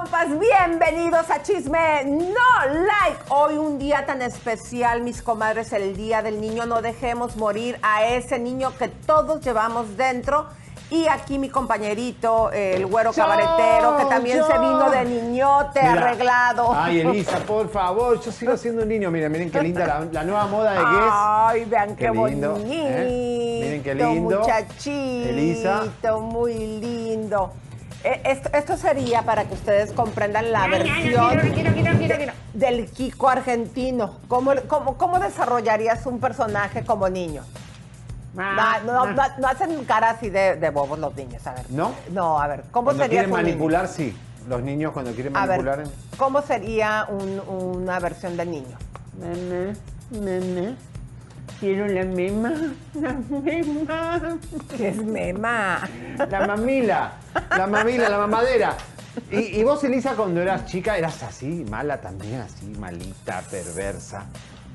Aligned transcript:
compas, 0.00 0.26
bienvenidos 0.40 1.30
a 1.30 1.42
Chisme 1.42 2.04
No 2.04 2.72
Like. 2.72 3.22
Hoy 3.28 3.56
un 3.58 3.78
día 3.78 4.04
tan 4.04 4.22
especial, 4.22 5.02
mis 5.02 5.22
comadres, 5.22 5.72
el 5.72 5.96
Día 5.96 6.20
del 6.20 6.40
Niño. 6.40 6.66
No 6.66 6.82
dejemos 6.82 7.36
morir 7.36 7.78
a 7.82 8.04
ese 8.04 8.38
niño 8.38 8.72
que 8.76 8.88
todos 8.88 9.40
llevamos 9.42 9.96
dentro. 9.96 10.46
Y 10.90 11.06
aquí 11.06 11.38
mi 11.38 11.48
compañerito, 11.48 12.50
el 12.52 12.86
güero 12.86 13.12
cabaretero, 13.12 13.96
que 13.96 14.04
también 14.06 14.42
se 14.44 14.58
vino 14.58 14.90
de 14.90 15.04
niñote 15.04 15.80
arreglado. 15.80 16.72
Ay, 16.74 17.00
Elisa, 17.00 17.38
por 17.38 17.68
favor, 17.70 18.20
yo 18.20 18.32
sigo 18.32 18.56
siendo 18.56 18.82
un 18.82 18.88
niño. 18.88 19.10
Miren, 19.10 19.30
miren 19.30 19.50
qué 19.50 19.62
linda 19.62 19.86
la, 19.86 20.06
la 20.10 20.24
nueva 20.24 20.46
moda 20.46 20.72
de 20.72 20.78
Guess. 20.78 21.12
Ay, 21.12 21.64
vean 21.66 21.96
qué, 21.96 22.10
lindo, 22.10 22.52
bonito. 22.52 22.64
¿eh? 22.66 23.60
Miren 23.62 23.82
qué 23.82 23.94
lindo. 23.94 24.40
Muchachito, 24.40 25.28
Elisa. 25.28 25.84
muy 26.20 26.54
lindo. 26.80 27.52
Eh, 28.04 28.20
Esto, 28.24 28.50
esto 28.52 28.76
sería 28.76 29.22
para 29.22 29.44
que 29.46 29.54
ustedes 29.54 29.92
comprendan 29.92 30.52
la 30.52 30.66
versión 30.68 31.38
de- 31.38 32.32
del 32.52 32.90
Kiko 32.90 33.28
argentino. 33.30 34.18
¿Cómo, 34.28 34.52
cómo, 34.68 34.96
cómo 34.98 35.18
desarrollarías 35.18 36.04
un 36.06 36.20
personaje 36.20 36.84
como 36.84 37.08
niño? 37.08 37.42
Ah, 38.36 38.80
No, 38.84 39.06
no, 39.06 39.12
no, 39.12 39.22
no 39.38 39.48
hacen 39.48 39.84
cara 39.86 40.10
así 40.10 40.28
de, 40.28 40.56
de 40.56 40.70
bobos 40.70 40.98
los 40.98 41.14
niños, 41.16 41.46
a 41.46 41.54
ver. 41.54 41.64
¿No? 41.70 41.92
No, 42.10 42.38
a 42.40 42.46
ver, 42.48 42.64
¿cómo 42.70 42.86
Cuando 42.86 43.04
sería 43.04 43.20
quieren 43.20 43.30
un 43.32 43.36
niño? 43.38 43.48
manipular, 43.48 43.88
sí. 43.88 44.14
Los 44.48 44.62
niños 44.62 44.92
cuando 44.92 45.12
quieren 45.12 45.34
A 45.36 45.46
ver, 45.46 45.62
manipular. 45.62 45.84
¿cómo 46.18 46.42
sería 46.42 47.06
un- 47.08 47.40
una 47.48 47.98
versión 48.00 48.36
de 48.36 48.44
niño? 48.44 48.76
Mamá, 49.18 49.72
mamá, 50.10 50.76
quiero 51.64 51.86
la 51.86 52.04
mema, 52.04 52.52
la 53.00 53.12
mema. 53.40 54.36
¿Qué 54.76 54.88
es 54.88 54.96
mema? 55.02 55.88
La 56.30 56.46
mamila, 56.46 57.12
la 57.56 57.66
mamila, 57.66 58.08
la 58.10 58.18
mamadera. 58.18 58.76
Y, 59.30 59.60
y 59.60 59.64
vos, 59.64 59.82
Elisa, 59.84 60.14
cuando 60.14 60.42
eras 60.42 60.66
chica, 60.66 60.98
eras 60.98 61.22
así, 61.22 61.64
mala 61.70 62.00
también, 62.02 62.40
así, 62.42 62.66
malita, 62.78 63.42
perversa. 63.50 64.26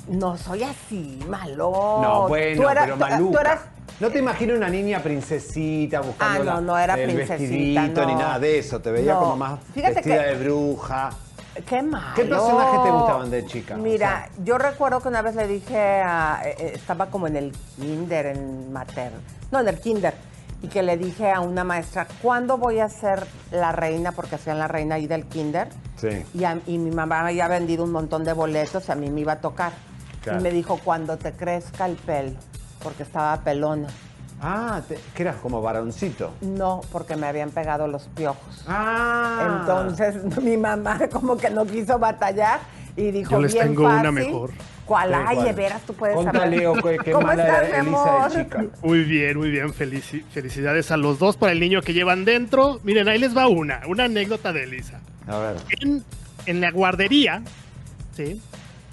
No 0.07 0.35
soy 0.35 0.63
así, 0.63 1.19
malo. 1.27 1.99
No, 2.01 2.27
bueno, 2.27 2.63
Tú 2.63 2.69
eras- 2.69 2.83
pero 2.85 2.95
tú 2.95 2.99
maluca. 3.01 3.41
eras- 3.41 3.59
No 3.99 4.09
te 4.09 4.17
imagino 4.19 4.55
una 4.55 4.69
niña 4.69 4.99
princesita 5.03 5.99
buscando 6.01 6.51
Ah, 6.51 6.55
no, 6.55 6.61
no 6.61 6.79
era 6.79 6.95
el 6.95 7.03
princesita, 7.13 7.37
vestidito 7.37 8.05
ni 8.07 8.15
nada 8.15 8.39
de 8.39 8.57
eso. 8.59 8.79
Te 8.81 8.91
veía 8.91 9.13
No. 9.13 9.19
como 9.19 9.35
más 9.37 9.59
Fíjate 9.75 9.93
vestida 9.95 10.23
que- 10.23 10.27
de 10.35 10.43
bruja. 10.43 11.09
Qué 11.67 11.81
malo. 11.81 12.13
¿Qué 12.15 12.25
personajes 12.25 12.83
te 12.83 12.91
gustaban 12.91 13.29
de 13.31 13.45
chica? 13.45 13.75
Mira, 13.77 14.25
O 14.29 14.35
sea- 14.35 14.43
yo 14.45 14.57
recuerdo 14.57 14.99
que 15.01 15.07
una 15.09 15.21
vez 15.21 15.35
le 15.35 15.47
dije 15.47 15.77
a. 16.03 16.41
eh, 16.45 16.55
eh, 16.59 16.71
estaba 16.75 17.07
como 17.07 17.27
en 17.27 17.35
el 17.35 17.51
kinder, 17.79 18.25
en 18.27 18.71
mater. 18.73 19.11
No, 19.51 19.59
en 19.59 19.67
el 19.67 19.79
kinder. 19.79 20.13
Y 20.61 20.67
que 20.67 20.83
le 20.83 20.97
dije 20.97 21.31
a 21.31 21.39
una 21.39 21.63
maestra, 21.63 22.05
¿cuándo 22.21 22.57
voy 22.57 22.79
a 22.79 22.89
ser 22.89 23.25
la 23.51 23.71
reina? 23.71 24.11
Porque 24.11 24.35
hacían 24.35 24.59
la 24.59 24.67
reina 24.67 24.95
ahí 24.95 25.07
del 25.07 25.25
kinder. 25.25 25.69
Sí. 25.95 26.25
Y, 26.33 26.43
a- 26.43 26.59
y 26.67 26.77
mi 26.77 26.91
mamá 26.91 27.21
había 27.25 27.47
vendido 27.47 27.83
un 27.85 27.91
montón 27.91 28.23
de 28.25 28.33
boletos 28.33 28.87
y 28.89 28.91
a 28.91 28.95
mí 28.95 29.09
me 29.09 29.21
iba 29.21 29.33
a 29.33 29.39
tocar. 29.41 29.71
Claro. 30.21 30.39
Y 30.39 30.43
me 30.43 30.51
dijo, 30.51 30.77
cuando 30.83 31.17
te 31.17 31.31
crezca 31.31 31.85
el 31.85 31.95
pelo, 31.95 32.33
porque 32.83 33.03
estaba 33.03 33.37
pelona. 33.41 33.87
Ah, 34.41 34.81
te- 34.87 34.99
que 35.13 35.23
eras 35.23 35.35
como 35.37 35.61
varoncito. 35.61 36.33
No, 36.41 36.81
porque 36.91 37.15
me 37.15 37.27
habían 37.27 37.49
pegado 37.51 37.87
los 37.87 38.03
piojos. 38.15 38.63
Ah. 38.67 39.59
Entonces 39.61 40.15
mi 40.43 40.55
mamá 40.57 40.99
como 41.11 41.37
que 41.37 41.49
no 41.49 41.65
quiso 41.65 41.99
batallar 41.99 42.59
y 42.95 43.11
dijo 43.11 43.31
Yo 43.31 43.41
les 43.41 43.53
bien 43.53 43.67
tengo 43.67 43.85
una 43.85 44.11
mejor. 44.11 44.51
¿Cuál? 44.85 45.09
Sí, 45.09 45.15
Ay, 45.27 45.35
¿cuál? 45.35 45.47
de 45.47 45.53
veras 45.53 45.81
tú 45.85 45.93
puedes 45.93 46.15
Contale, 46.15 46.63
saber. 46.63 46.67
o 46.67 46.73
qué- 46.75 46.97
qué 47.03 47.11
¿Cómo 47.13 47.27
mala 47.27 47.43
estás, 47.45 47.69
era 47.69 47.83
mi 47.83 47.89
Elisa 47.89 48.29
de 48.29 48.43
chica. 48.43 48.65
Muy 48.81 49.03
bien, 49.03 49.37
muy 49.37 49.49
bien. 49.51 49.73
Felici- 49.73 50.23
felicidades 50.31 50.89
a 50.91 50.97
los 50.97 51.19
dos 51.19 51.37
por 51.37 51.49
el 51.49 51.59
niño 51.59 51.81
que 51.81 51.93
llevan 51.93 52.25
dentro. 52.25 52.79
Miren, 52.83 53.07
ahí 53.07 53.19
les 53.19 53.35
va 53.37 53.47
una, 53.47 53.81
una 53.87 54.05
anécdota 54.05 54.51
de 54.53 54.63
Elisa. 54.63 54.99
A 55.27 55.37
ver. 55.37 55.55
En, 55.81 56.03
en 56.47 56.61
la 56.61 56.71
guardería, 56.71 57.43
¿sí? 58.15 58.41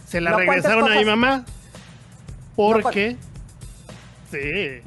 Se 0.06 0.20
la 0.20 0.32
No 0.32 0.38
regresaron 0.38 0.92
a 0.92 0.96
mi 0.96 1.04
mamá 1.04 1.44
porque, 2.54 3.16
sí, 4.30 4.82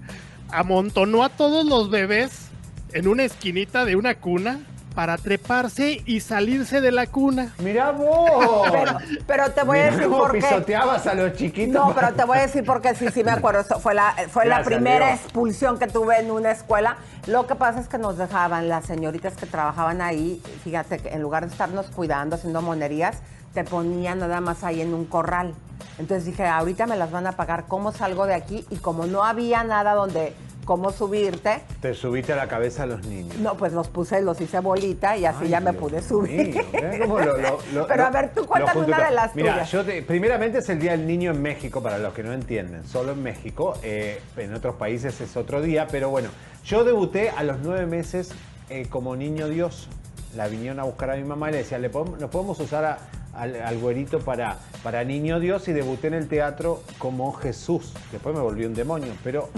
amontonó 0.52 1.24
a 1.24 1.30
todos 1.30 1.66
los 1.66 1.90
bebés 1.90 2.50
en 2.94 3.08
una 3.08 3.24
esquinita 3.24 3.86
de 3.86 3.96
una 3.96 4.16
cuna 4.16 4.60
para 4.96 5.18
treparse 5.18 6.02
y 6.06 6.20
salirse 6.20 6.82
de 6.82 6.92
la 6.92 7.08
cuna. 7.08 7.54
Mirá 7.60 7.92
vos. 7.92 8.68
Pero, 8.72 8.98
pero 9.28 9.52
te 9.52 9.64
voy 9.64 9.80
a 9.80 9.86
decir 9.86 10.04
cómo 10.04 10.18
por 10.18 10.32
qué. 10.34 10.40
pisoteabas 10.40 11.08
a 11.08 11.14
los 11.14 11.34
chiquitos. 11.34 11.74
No, 11.74 11.94
pero 11.96 12.14
te 12.14 12.26
voy 12.26 12.40
a 12.40 12.42
decir 12.42 12.66
porque 12.66 12.96
sí, 12.96 13.08
sí 13.14 13.24
me 13.24 13.32
acuerdo. 13.32 13.62
Eso 13.62 13.80
Fue 13.80 13.94
la, 13.94 14.14
fue 14.30 14.46
la 14.46 14.64
primera 14.64 15.14
expulsión 15.14 15.80
que 15.80 15.88
tuve 15.88 16.20
en 16.20 16.32
una 16.32 16.52
escuela. 16.52 16.98
Lo 17.28 17.48
que 17.48 17.56
pasa 17.56 17.80
es 17.80 17.88
que 17.88 17.98
nos 17.98 18.18
dejaban 18.18 18.68
las 18.68 18.86
señoritas 18.86 19.36
que 19.38 19.46
trabajaban 19.46 20.02
ahí, 20.02 20.42
fíjate, 20.64 20.98
que 20.98 21.10
en 21.10 21.22
lugar 21.22 21.46
de 21.46 21.52
estarnos 21.52 21.86
cuidando, 21.92 22.36
haciendo 22.36 22.62
monerías, 22.62 23.20
te 23.54 23.64
ponían 23.64 24.20
nada 24.20 24.42
más 24.42 24.64
ahí 24.64 24.82
en 24.82 24.94
un 24.94 25.06
corral. 25.06 25.54
Entonces 25.98 26.26
dije, 26.26 26.46
ahorita 26.46 26.86
me 26.88 26.96
las 26.98 27.12
van 27.12 27.28
a 27.28 27.34
pagar, 27.34 27.66
¿cómo 27.68 27.92
salgo 27.92 28.26
de 28.26 28.34
aquí? 28.34 28.66
Y 28.70 28.78
como 28.78 29.06
no 29.06 29.24
había 29.26 29.64
nada 29.64 29.94
donde, 29.94 30.34
cómo 30.66 30.92
subirte, 30.92 31.62
Te 31.82 31.94
subiste 31.94 32.32
a 32.32 32.36
la 32.36 32.48
cabeza 32.48 32.84
a 32.84 32.86
los 32.86 33.06
niños. 33.06 33.36
no, 33.38 33.56
pues 33.56 33.74
los 33.74 33.88
puse, 33.90 34.22
los 34.22 34.40
hice 34.40 34.60
bolita 34.60 35.18
y 35.18 35.26
así 35.26 35.46
Ay, 35.46 35.50
ya 35.50 35.60
me 35.60 35.74
pude 35.74 36.02
subir. 36.02 36.54
mío, 36.56 36.64
mirá 36.72 37.00
cómo 37.00 37.20
lo- 37.20 37.38
lo- 37.38 37.60
lo- 37.74 37.88
Pero 37.88 38.06
a 38.06 38.10
ver, 38.12 38.32
tú 38.34 38.46
cuéntame 38.46 38.82
una 38.82 39.06
de 39.10 39.12
las 39.16 39.36
Mira, 39.36 39.54
tuyas. 39.54 39.72
yo 39.72 39.84
te- 39.84 40.02
primeramente 40.04 40.60
es 40.60 40.70
el 40.70 40.80
Día 40.80 40.92
del 40.92 41.06
Niño 41.08 41.32
en 41.32 41.42
México, 41.42 41.82
para 41.82 41.98
los 41.98 42.14
que 42.14 42.24
no 42.24 42.32
entienden. 42.34 42.86
Solo 42.88 43.12
en 43.14 43.24
México. 43.24 43.74
eh, 43.84 44.22
en 44.38 44.54
otros 44.54 44.76
países 44.76 45.20
es 45.22 45.36
otro 45.36 45.62
día, 45.62 45.88
pero 45.92 46.10
bueno. 46.10 46.30
Yo 46.66 46.84
debuté 46.84 47.30
a 47.32 47.44
los 47.44 47.58
nueve 47.62 47.86
meses 47.88 48.32
eh, 48.70 48.86
como 48.90 49.16
niño 49.16 49.48
Dios. 49.50 49.88
La 50.36 50.48
vinieron 50.48 50.80
a 50.80 50.84
buscar 50.84 51.10
a 51.10 51.16
mi 51.16 51.24
mamá 51.24 51.50
y 51.50 51.54
le 51.54 51.58
decía, 51.60 51.80
¿le 51.80 51.90
podemos, 51.90 52.20
¿nos 52.20 52.30
podemos 52.30 52.60
usar 52.60 52.86
a- 52.86 52.98
al, 53.40 53.56
al 53.62 53.78
güerito 53.78 54.20
para, 54.20 54.58
para 54.84 55.04
niño 55.04 55.40
Dios? 55.40 55.68
Y 55.68 55.74
debuté 55.74 56.08
en 56.08 56.14
el 56.16 56.28
teatro 56.28 56.84
como 56.98 57.32
Jesús. 57.34 57.94
Después 58.12 58.36
me 58.36 58.42
volví 58.42 58.66
un 58.66 58.74
demonio, 58.74 59.14
pero 59.24 59.50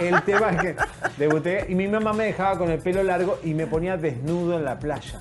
el 0.00 0.22
tema 0.24 0.50
es 0.50 0.60
que 0.60 0.76
debuté 1.16 1.66
y 1.68 1.74
mi 1.74 1.88
mamá 1.88 2.12
me 2.12 2.24
dejaba 2.24 2.58
con 2.58 2.70
el 2.70 2.78
pelo 2.80 3.02
largo 3.02 3.38
y 3.44 3.54
me 3.54 3.66
ponía 3.66 3.96
desnudo 3.96 4.56
en 4.58 4.64
la 4.64 4.78
playa. 4.78 5.20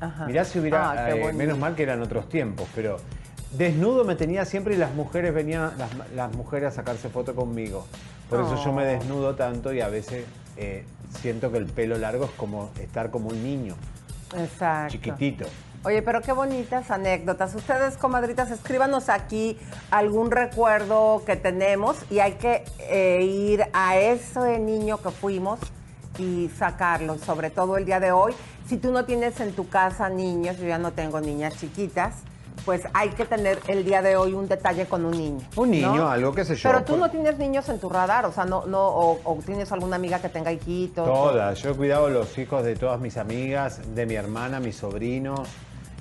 Ajá. 0.00 0.26
Mirá 0.26 0.44
si 0.44 0.58
hubiera, 0.58 0.90
Ah, 0.92 1.10
eh, 1.10 1.32
menos 1.32 1.58
mal 1.58 1.74
que 1.74 1.82
eran 1.82 2.00
otros 2.02 2.28
tiempos, 2.28 2.66
pero 2.74 2.96
desnudo 3.52 4.04
me 4.04 4.14
tenía 4.14 4.44
siempre 4.44 4.74
y 4.74 4.78
las 4.78 4.94
mujeres 4.94 5.34
venían, 5.34 5.72
las, 5.76 5.90
las 6.14 6.32
mujeres 6.34 6.68
a 6.68 6.70
sacarse 6.76 7.08
foto 7.10 7.34
conmigo. 7.34 7.86
Por 8.30 8.40
eso 8.40 8.62
yo 8.64 8.72
me 8.72 8.82
Oh. 8.84 8.86
desnudo 8.86 9.34
tanto 9.34 9.72
y 9.74 9.80
a 9.80 9.88
veces 9.88 10.24
eh, 10.56 10.84
siento 11.20 11.50
que 11.52 11.58
el 11.58 11.66
pelo 11.66 11.98
largo 11.98 12.24
es 12.26 12.30
como 12.32 12.70
estar 12.80 13.10
como 13.10 13.28
un 13.28 13.42
niño, 13.42 13.74
Exacto. 14.38 14.92
chiquitito. 14.92 15.46
Oye, 15.82 16.02
pero 16.02 16.20
qué 16.20 16.32
bonitas 16.32 16.90
anécdotas. 16.90 17.54
Ustedes, 17.54 17.96
comadritas, 17.96 18.50
escríbanos 18.50 19.08
aquí 19.08 19.58
algún 19.90 20.30
recuerdo 20.30 21.22
que 21.24 21.36
tenemos 21.36 21.96
y 22.10 22.18
hay 22.18 22.32
que 22.32 22.64
eh, 22.80 23.22
ir 23.22 23.64
a 23.72 23.96
ese 23.96 24.58
niño 24.58 24.98
que 24.98 25.10
fuimos 25.10 25.58
y 26.18 26.50
sacarlo, 26.58 27.16
sobre 27.16 27.48
todo 27.48 27.78
el 27.78 27.86
día 27.86 27.98
de 27.98 28.12
hoy. 28.12 28.34
Si 28.68 28.76
tú 28.76 28.92
no 28.92 29.06
tienes 29.06 29.40
en 29.40 29.52
tu 29.52 29.70
casa 29.70 30.10
niños, 30.10 30.58
yo 30.58 30.66
ya 30.66 30.76
no 30.76 30.92
tengo 30.92 31.18
niñas 31.18 31.56
chiquitas, 31.58 32.12
pues 32.66 32.82
hay 32.92 33.08
que 33.10 33.24
tener 33.24 33.58
el 33.66 33.82
día 33.86 34.02
de 34.02 34.16
hoy 34.16 34.34
un 34.34 34.46
detalle 34.48 34.84
con 34.84 35.06
un 35.06 35.12
niño. 35.12 35.40
Un 35.56 35.70
niño, 35.70 35.96
¿no? 35.96 36.10
algo 36.10 36.34
que 36.34 36.44
sé 36.44 36.56
yo. 36.56 36.68
Pero 36.70 36.84
tú 36.84 36.92
por- 36.92 37.00
no 37.00 37.10
tienes 37.10 37.38
niños 37.38 37.66
en 37.70 37.80
tu 37.80 37.88
radar, 37.88 38.26
o 38.26 38.32
sea, 38.32 38.44
no, 38.44 38.66
no, 38.66 38.86
o, 38.86 39.18
o 39.24 39.34
tienes 39.46 39.72
alguna 39.72 39.96
amiga 39.96 40.18
que 40.18 40.28
tenga 40.28 40.52
hijitos. 40.52 41.06
Todas, 41.06 41.58
yo 41.62 41.70
he 41.70 41.74
cuidado 41.74 42.10
los 42.10 42.36
hijos 42.36 42.64
de 42.64 42.76
todas 42.76 43.00
mis 43.00 43.16
amigas, 43.16 43.80
de 43.94 44.04
mi 44.04 44.14
hermana, 44.14 44.60
mis 44.60 44.76
sobrinos, 44.76 45.48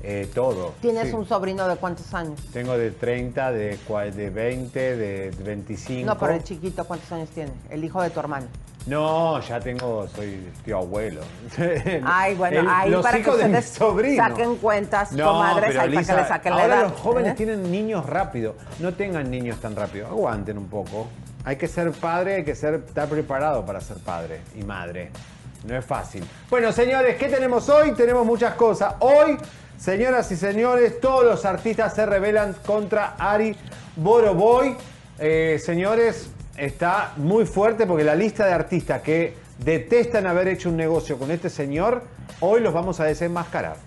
eh, 0.02 0.30
todo. 0.34 0.74
¿Tienes 0.82 1.10
Sí. 1.10 1.14
un 1.14 1.28
sobrino 1.28 1.68
de 1.68 1.76
cuántos 1.76 2.14
años? 2.14 2.40
Tengo 2.54 2.78
de 2.78 2.92
30, 2.92 3.52
de, 3.52 3.78
de 4.16 4.30
20, 4.30 4.98
de 4.98 5.32
25. 5.44 6.06
No, 6.06 6.18
pero 6.18 6.34
el 6.34 6.44
chiquito, 6.44 6.86
¿cuántos 6.86 7.12
años 7.12 7.30
tiene? 7.30 7.52
El 7.70 7.84
hijo 7.84 8.02
de 8.02 8.10
tu 8.10 8.20
hermano. 8.20 8.48
No, 8.86 9.40
ya 9.42 9.60
tengo, 9.60 10.08
soy 10.08 10.48
tío 10.64 10.78
abuelo. 10.78 11.22
Ay, 12.06 12.34
bueno, 12.36 12.62
El- 12.62 12.68
ahí 12.70 12.90
los 12.90 13.04
para 13.04 13.18
que 13.18 13.22
hijos 13.24 13.38
de 13.38 13.44
ustedes 13.46 13.66
mis 13.66 13.74
sobrinos. 13.78 14.28
saquen 14.30 14.56
cuentas, 14.56 15.12
No, 15.12 15.26
comadres, 15.34 15.70
pero 15.70 15.82
ahí 15.82 15.88
para 15.90 15.98
Elisa, 16.00 16.16
que 16.16 16.22
le 16.22 16.28
saquen 16.28 16.56
la 16.56 16.62
ahora 16.62 16.76
edad. 16.76 16.84
los 16.90 17.00
jóvenes 17.00 17.32
¿eh? 17.34 17.36
tienen 17.36 17.72
niños 17.72 18.06
rápido. 18.06 18.56
No 18.80 18.94
tengan 18.94 19.30
niños 19.30 19.60
tan 19.60 19.76
rápido. 19.76 20.08
Aguanten 20.08 20.58
un 20.58 20.68
poco. 20.70 21.08
Hay 21.44 21.58
que 21.58 21.68
ser 21.68 21.92
padre, 21.92 22.36
hay 22.36 22.44
que 22.46 22.56
ser, 22.56 22.76
estar 22.76 23.08
preparado 23.10 23.66
para 23.66 23.82
ser 23.82 23.98
padre 23.98 24.42
y 24.56 24.64
madre. 24.64 25.12
No 25.66 25.76
es 25.78 25.84
fácil. 25.86 26.24
Bueno, 26.50 26.72
señores, 26.72 27.18
¿qué 27.18 27.28
tenemos 27.28 27.68
hoy? 27.70 27.92
Tenemos 27.92 28.26
muchas 28.26 28.54
cosas. 28.54 28.96
Hoy, 29.00 29.38
señoras 29.80 30.32
y 30.32 30.36
señores, 30.36 31.00
todos 31.00 31.24
los 31.24 31.46
artistas 31.46 31.94
se 31.96 32.06
rebelan 32.06 32.54
contra 32.66 33.16
Ari 33.18 33.56
Boroboy. 33.96 34.76
Eh, 35.18 35.60
señores, 35.64 36.30
está 36.58 37.14
muy 37.18 37.46
fuerte 37.46 37.88
porque 37.88 38.04
la 38.04 38.16
lista 38.16 38.46
de 38.46 38.54
artistas 38.54 39.02
que 39.02 39.36
detestan 39.58 40.28
haber 40.28 40.50
hecho 40.50 40.70
un 40.70 40.78
negocio 40.78 41.18
con 41.18 41.32
este 41.32 41.50
señor, 41.50 42.04
hoy 42.40 42.62
los 42.62 42.74
vamos 42.74 43.00
a 43.00 43.06
desenmascarar. 43.06 43.78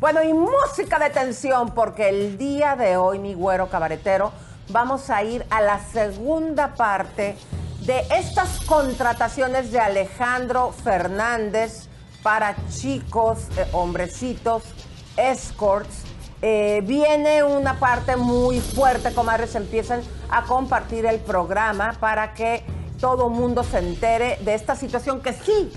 Bueno, 0.00 0.22
y 0.22 0.32
música 0.32 0.98
de 0.98 1.10
tensión, 1.10 1.74
porque 1.74 2.08
el 2.08 2.36
día 2.36 2.74
de 2.74 2.96
hoy, 2.96 3.18
mi 3.18 3.34
güero 3.34 3.68
cabaretero, 3.68 4.32
vamos 4.70 5.10
a 5.10 5.22
ir 5.22 5.44
a 5.50 5.60
la 5.60 5.78
segunda 5.78 6.74
parte 6.74 7.36
de 7.86 8.00
estas 8.16 8.60
contrataciones 8.64 9.70
de 9.70 9.78
Alejandro 9.78 10.72
Fernández 10.72 11.88
para 12.22 12.56
chicos, 12.68 13.48
eh, 13.56 13.66
hombrecitos, 13.72 14.62
escorts. 15.16 16.02
Eh, 16.40 16.82
viene 16.84 17.44
una 17.44 17.78
parte 17.78 18.16
muy 18.16 18.60
fuerte, 18.60 19.12
comadres, 19.14 19.54
empiezan 19.54 20.02
a 20.28 20.42
compartir 20.42 21.06
el 21.06 21.20
programa 21.20 21.94
para 22.00 22.34
que 22.34 22.64
todo 23.00 23.28
mundo 23.28 23.62
se 23.62 23.78
entere 23.78 24.38
de 24.42 24.54
esta 24.54 24.74
situación 24.74 25.20
que 25.20 25.32
sí 25.32 25.72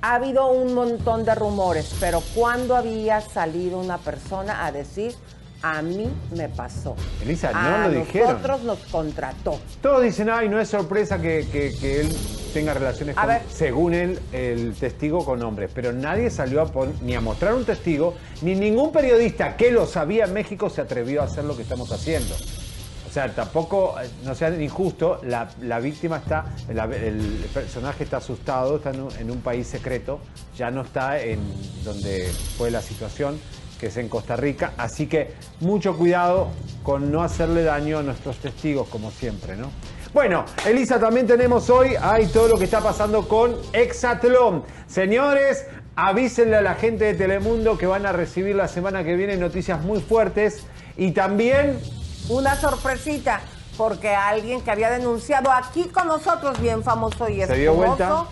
ha 0.00 0.14
habido 0.14 0.46
un 0.50 0.74
montón 0.74 1.24
de 1.24 1.34
rumores, 1.34 1.94
pero 2.00 2.22
¿cuándo 2.34 2.76
había 2.76 3.20
salido 3.20 3.78
una 3.78 3.98
persona 3.98 4.64
a 4.64 4.72
decir 4.72 5.14
a 5.62 5.82
mí 5.82 6.08
me 6.36 6.48
pasó. 6.48 6.94
Elisa, 7.22 7.50
no 7.52 7.58
a 7.58 7.88
lo 7.88 7.98
dijeron. 8.00 8.32
nosotros 8.34 8.62
nos 8.62 8.78
contrató. 8.90 9.58
Todos 9.82 10.02
dicen, 10.02 10.30
ay, 10.30 10.48
no 10.48 10.60
es 10.60 10.68
sorpresa 10.68 11.20
que, 11.20 11.46
que- 11.50 11.74
que 11.80 12.00
él 12.02 12.08
tenga 12.54 12.74
relaciones 12.74 13.16
A 13.16 13.20
con, 13.22 13.28
ver. 13.28 13.42
según 13.52 13.94
él, 13.94 14.18
el 14.32 14.74
testigo 14.74 15.24
con 15.24 15.42
hombres. 15.42 15.70
Pero 15.74 15.92
nadie 15.92 16.30
salió 16.30 16.62
a 16.62 16.66
pon- 16.66 16.94
ni 17.02 17.14
a 17.14 17.20
mostrar 17.20 17.54
un 17.54 17.64
testigo, 17.64 18.14
ni 18.42 18.54
ningún 18.54 18.92
periodista 18.92 19.56
que 19.56 19.70
lo 19.70 19.86
sabía 19.86 20.24
en 20.26 20.32
México 20.32 20.70
se 20.70 20.80
atrevió 20.80 21.22
a 21.22 21.24
hacer 21.24 21.44
lo 21.44 21.56
que 21.56 21.62
estamos 21.62 21.90
haciendo. 21.92 22.34
O 23.08 23.10
sea, 23.10 23.34
tampoco, 23.34 23.94
eh, 24.00 24.08
no 24.22 24.34
sea 24.34 24.50
injusto, 24.62 25.18
la, 25.24 25.48
la 25.62 25.80
víctima 25.80 26.18
está, 26.18 26.44
la- 26.72 26.84
el 26.84 27.46
personaje 27.54 28.04
está 28.04 28.18
asustado, 28.18 28.76
está 28.76 28.90
en 28.90 29.00
un, 29.00 29.12
en 29.18 29.30
un 29.30 29.40
país 29.40 29.66
secreto, 29.66 30.20
ya 30.56 30.70
no 30.70 30.82
está 30.82 31.18
en 31.20 31.40
donde 31.84 32.30
fue 32.58 32.70
la 32.70 32.82
situación, 32.82 33.40
que 33.78 33.86
es 33.86 33.96
en 33.96 34.08
Costa 34.08 34.36
Rica. 34.36 34.72
Así 34.76 35.06
que 35.06 35.34
mucho 35.60 35.96
cuidado 35.96 36.48
con 36.82 37.10
no 37.10 37.22
hacerle 37.22 37.62
daño 37.62 37.98
a 37.98 38.02
nuestros 38.02 38.38
testigos, 38.38 38.88
como 38.88 39.10
siempre, 39.10 39.56
¿no? 39.56 39.70
Bueno, 40.12 40.44
Elisa, 40.66 40.98
también 40.98 41.26
tenemos 41.26 41.68
hoy, 41.68 41.94
hay 42.00 42.26
todo 42.26 42.48
lo 42.48 42.58
que 42.58 42.64
está 42.64 42.80
pasando 42.80 43.28
con 43.28 43.56
Exatlón. 43.72 44.64
Señores, 44.86 45.66
avísenle 45.96 46.56
a 46.56 46.62
la 46.62 46.74
gente 46.74 47.04
de 47.04 47.14
Telemundo 47.14 47.76
que 47.76 47.86
van 47.86 48.06
a 48.06 48.12
recibir 48.12 48.56
la 48.56 48.68
semana 48.68 49.04
que 49.04 49.16
viene 49.16 49.36
noticias 49.36 49.82
muy 49.82 50.00
fuertes 50.00 50.64
y 50.96 51.12
también 51.12 51.78
Una 52.30 52.56
sorpresita, 52.56 53.40
porque 53.76 54.14
alguien 54.14 54.60
que 54.60 54.70
había 54.70 54.90
denunciado 54.90 55.50
aquí 55.50 55.84
con 55.84 56.08
nosotros, 56.08 56.60
bien 56.60 56.82
famoso 56.82 57.28
y 57.28 57.42
¿Se 57.44 57.54
dio 57.54 57.74
vuelta? 57.74 58.26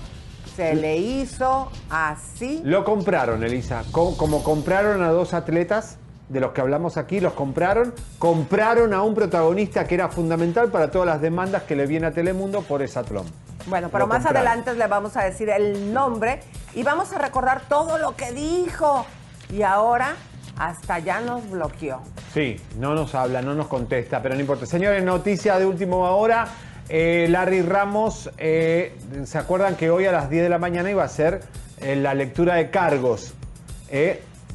Se 0.56 0.74
le 0.74 0.96
hizo 0.96 1.70
así. 1.90 2.60
Lo 2.64 2.84
compraron, 2.84 3.44
Elisa. 3.44 3.82
Co- 3.92 4.16
Como 4.16 4.42
compraron 4.42 5.02
a 5.02 5.10
dos 5.10 5.34
atletas 5.34 5.98
de 6.28 6.40
los 6.40 6.52
que 6.52 6.60
hablamos 6.62 6.96
aquí, 6.96 7.20
los 7.20 7.34
compraron. 7.34 7.94
Compraron 8.18 8.94
a 8.94 9.02
un 9.02 9.14
protagonista 9.14 9.86
que 9.86 9.94
era 9.94 10.08
fundamental 10.08 10.70
para 10.70 10.90
todas 10.90 11.06
las 11.06 11.20
demandas 11.20 11.64
que 11.64 11.76
le 11.76 11.86
viene 11.86 12.06
a 12.06 12.10
Telemundo 12.12 12.62
por 12.62 12.82
Exatlón. 12.82 13.26
Bueno, 13.66 13.88
pero 13.90 14.04
Lo 14.04 14.06
más 14.08 14.24
compraron. 14.24 14.46
adelante 14.48 14.74
le 14.74 14.86
vamos 14.86 15.16
a 15.16 15.24
decir 15.24 15.50
el 15.50 15.92
nombre 15.92 16.40
y 16.74 16.82
vamos 16.82 17.12
a 17.12 17.18
recordar 17.18 17.62
todo 17.68 17.98
lo 17.98 18.16
que 18.16 18.32
dijo. 18.32 19.04
Y 19.52 19.62
ahora 19.62 20.16
hasta 20.58 20.98
ya 21.00 21.20
nos 21.20 21.48
bloqueó. 21.50 22.00
Sí, 22.32 22.56
no 22.78 22.94
nos 22.94 23.14
habla, 23.14 23.42
no 23.42 23.54
nos 23.54 23.66
contesta, 23.66 24.22
pero 24.22 24.34
no 24.34 24.40
importa. 24.40 24.66
Señores, 24.66 25.04
noticia 25.04 25.58
de 25.58 25.66
última 25.66 25.96
hora. 25.96 26.46
Eh, 26.88 27.26
Larry 27.30 27.62
Ramos, 27.62 28.30
eh, 28.38 28.94
¿se 29.24 29.38
acuerdan 29.38 29.76
que 29.76 29.90
hoy 29.90 30.06
a 30.06 30.12
las 30.12 30.30
10 30.30 30.44
de 30.44 30.48
la 30.48 30.58
mañana 30.58 30.90
iba 30.90 31.02
a 31.02 31.08
ser 31.08 31.40
eh, 31.80 31.96
la 31.96 32.14
lectura 32.14 32.54
de 32.56 32.70
cargos? 32.70 33.34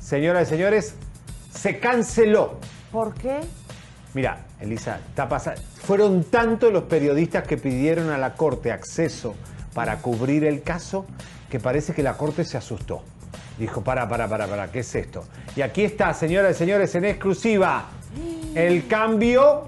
Señoras 0.01 0.47
y 0.47 0.49
señores, 0.49 0.95
se 1.53 1.79
canceló. 1.79 2.57
¿Por 2.91 3.13
qué? 3.13 3.39
Mira, 4.13 4.45
Elisa, 4.59 4.99
está 5.09 5.27
pasa- 5.29 5.55
fueron 5.81 6.23
tantos 6.25 6.71
los 6.73 6.83
periodistas 6.83 7.45
que 7.47 7.57
pidieron 7.57 8.09
a 8.09 8.17
la 8.17 8.33
Corte 8.33 8.71
acceso 8.71 9.35
para 9.73 9.97
cubrir 9.97 10.43
el 10.43 10.63
caso 10.63 11.05
que 11.49 11.59
parece 11.59 11.93
que 11.93 12.03
la 12.03 12.13
Corte 12.17 12.43
se 12.43 12.57
asustó. 12.57 13.03
Dijo, 13.57 13.81
para, 13.83 14.07
para, 14.09 14.27
para, 14.27 14.47
para, 14.47 14.71
¿qué 14.71 14.79
es 14.79 14.95
esto? 14.95 15.23
Y 15.55 15.61
aquí 15.61 15.83
está, 15.83 16.13
señoras 16.13 16.55
y 16.55 16.59
señores, 16.59 16.93
en 16.95 17.05
exclusiva, 17.05 17.85
el 18.55 18.87
cambio 18.87 19.65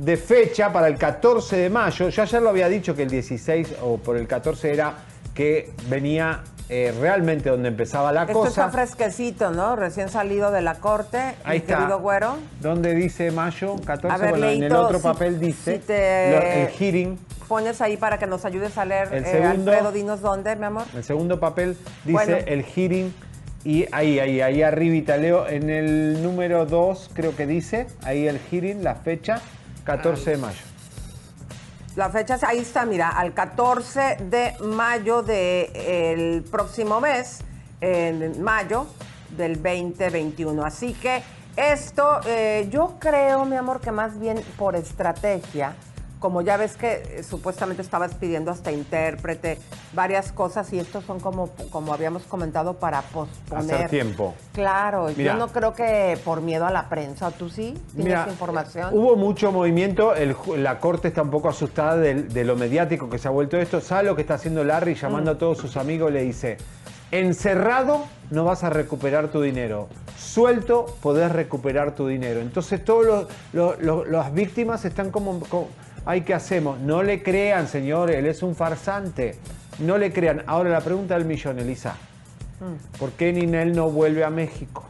de 0.00 0.16
fecha 0.16 0.72
para 0.72 0.86
el 0.88 0.96
14 0.96 1.56
de 1.56 1.70
mayo. 1.70 2.08
Yo 2.08 2.22
ayer 2.22 2.40
lo 2.42 2.48
había 2.50 2.68
dicho 2.68 2.94
que 2.94 3.02
el 3.02 3.10
16 3.10 3.74
o 3.82 3.98
por 3.98 4.16
el 4.16 4.26
14 4.26 4.72
era 4.72 4.94
que 5.34 5.72
venía 5.88 6.40
eh, 6.70 6.94
realmente 7.00 7.50
donde 7.50 7.68
empezaba 7.68 8.10
la 8.12 8.22
Esto 8.22 8.32
cosa. 8.34 8.48
está 8.48 8.70
fresquecito, 8.70 9.50
¿no? 9.50 9.76
Recién 9.76 10.08
salido 10.08 10.50
de 10.50 10.62
la 10.62 10.76
corte. 10.76 11.18
Ahí 11.44 11.52
mi 11.52 11.56
está. 11.58 11.76
querido 11.78 12.00
güero. 12.00 12.36
¿Dónde 12.60 12.94
dice 12.94 13.30
mayo 13.30 13.76
14? 13.84 14.14
A 14.14 14.18
ver, 14.18 14.30
bueno, 14.30 14.48
en 14.48 14.62
el 14.62 14.72
otro 14.74 14.98
si- 14.98 15.04
papel 15.04 15.38
dice 15.40 15.72
si 15.74 15.78
te- 15.80 16.30
lo- 16.30 16.42
el 16.42 16.68
hearing. 16.68 17.18
Pones 17.48 17.80
ahí 17.80 17.96
para 17.96 18.18
que 18.18 18.26
nos 18.28 18.44
ayudes 18.44 18.78
a 18.78 18.84
leer. 18.84 19.08
El 19.12 19.24
eh, 19.24 19.30
segundo. 19.30 19.70
Alfredo, 19.72 19.92
dinos 19.92 20.20
dónde, 20.20 20.54
mi 20.56 20.64
amor. 20.64 20.84
El 20.94 21.02
segundo 21.04 21.40
papel 21.40 21.76
dice 22.04 22.12
Bueno. 22.12 22.36
el 22.46 22.64
hearing. 22.64 23.12
Y 23.64 23.86
ahí, 23.92 24.18
ahí, 24.20 24.40
ahí 24.40 24.62
arribita, 24.62 25.18
Leo, 25.18 25.46
en 25.46 25.68
el 25.68 26.22
número 26.22 26.64
2 26.64 27.10
creo 27.12 27.36
que 27.36 27.46
dice, 27.46 27.88
ahí 28.04 28.26
el 28.26 28.38
hearing, 28.38 28.82
la 28.82 28.94
fecha, 28.94 29.42
14 29.96 30.30
de 30.30 30.36
mayo. 30.36 30.58
La 31.96 32.08
fecha, 32.10 32.38
ahí 32.46 32.58
está, 32.58 32.86
mira, 32.86 33.08
al 33.08 33.34
14 33.34 34.18
de 34.20 34.54
mayo 34.60 35.22
del 35.22 36.44
próximo 36.44 37.00
mes, 37.00 37.40
en 37.80 38.40
mayo 38.40 38.86
del 39.36 39.60
2021. 39.60 40.64
Así 40.64 40.94
que 40.94 41.22
esto, 41.56 42.20
eh, 42.24 42.68
yo 42.70 42.96
creo, 43.00 43.44
mi 43.44 43.56
amor, 43.56 43.80
que 43.80 43.90
más 43.90 44.20
bien 44.20 44.40
por 44.56 44.76
estrategia, 44.76 45.74
como 46.20 46.42
ya 46.42 46.56
ves 46.56 46.76
que 46.76 46.92
eh, 47.18 47.22
supuestamente 47.24 47.82
estabas 47.82 48.14
pidiendo 48.14 48.50
hasta 48.52 48.70
intérprete, 48.70 49.58
varias 49.94 50.30
cosas, 50.30 50.72
y 50.72 50.78
estos 50.78 51.02
son 51.04 51.18
como, 51.18 51.48
como 51.70 51.92
habíamos 51.92 52.22
comentado, 52.24 52.74
para 52.74 53.02
posponer. 53.02 53.74
Hacer 53.74 53.90
tiempo. 53.90 54.34
Claro, 54.52 55.08
Mira. 55.16 55.32
yo 55.32 55.38
no 55.38 55.48
creo 55.48 55.72
que 55.74 56.16
por 56.24 56.42
miedo 56.42 56.66
a 56.66 56.70
la 56.70 56.88
prensa, 56.88 57.30
¿tú 57.32 57.48
sí? 57.48 57.72
¿Tienes 57.94 58.04
Mira, 58.04 58.26
información? 58.28 58.90
Hubo 58.92 59.16
mucho 59.16 59.50
movimiento, 59.50 60.14
el 60.14 60.36
la 60.58 60.78
corte 60.78 61.08
está 61.08 61.22
un 61.22 61.30
poco 61.30 61.48
asustada 61.48 61.96
de, 61.96 62.44
lo 62.44 62.54
mediático 62.54 63.08
que 63.08 63.18
se 63.18 63.26
ha 63.26 63.30
vuelto 63.30 63.56
esto. 63.56 63.80
¿Sabe 63.80 64.04
lo 64.04 64.14
que 64.14 64.20
está 64.22 64.34
haciendo 64.34 64.62
Larry? 64.62 64.94
Llamando 64.94 65.30
a 65.32 65.38
todos 65.38 65.56
sus 65.58 65.76
amigos 65.78 66.12
le 66.12 66.20
dice, 66.22 66.58
encerrado 67.10 68.04
no 68.30 68.44
vas 68.44 68.62
a 68.62 68.70
recuperar 68.70 69.28
tu 69.28 69.40
dinero, 69.42 69.88
suelto 70.16 70.86
podés 71.02 71.32
recuperar 71.32 71.94
tu 71.94 72.06
dinero. 72.06 72.40
Entonces 72.40 72.84
todos 72.84 73.04
los, 73.06 73.26
los- 73.52 73.78
los- 73.82 74.08
las 74.08 74.32
víctimas 74.32 74.84
están 74.84 75.10
como, 75.10 75.40
como, 75.40 75.68
ay, 76.06 76.22
¿qué 76.22 76.34
hacemos? 76.34 76.78
No 76.80 77.02
le 77.02 77.22
crean, 77.22 77.68
señor, 77.68 78.10
él 78.10 78.26
es 78.26 78.42
un 78.42 78.54
farsante. 78.54 79.38
No 79.78 79.98
le 79.98 80.12
crean. 80.12 80.42
Ahora 80.46 80.70
la 80.70 80.80
pregunta 80.80 81.14
del 81.14 81.24
millón, 81.24 81.58
Elisa. 81.58 81.96
¿Por 82.98 83.12
qué 83.12 83.32
Ninel 83.32 83.74
no 83.74 83.90
vuelve 83.90 84.24
a 84.24 84.30
México? 84.30 84.84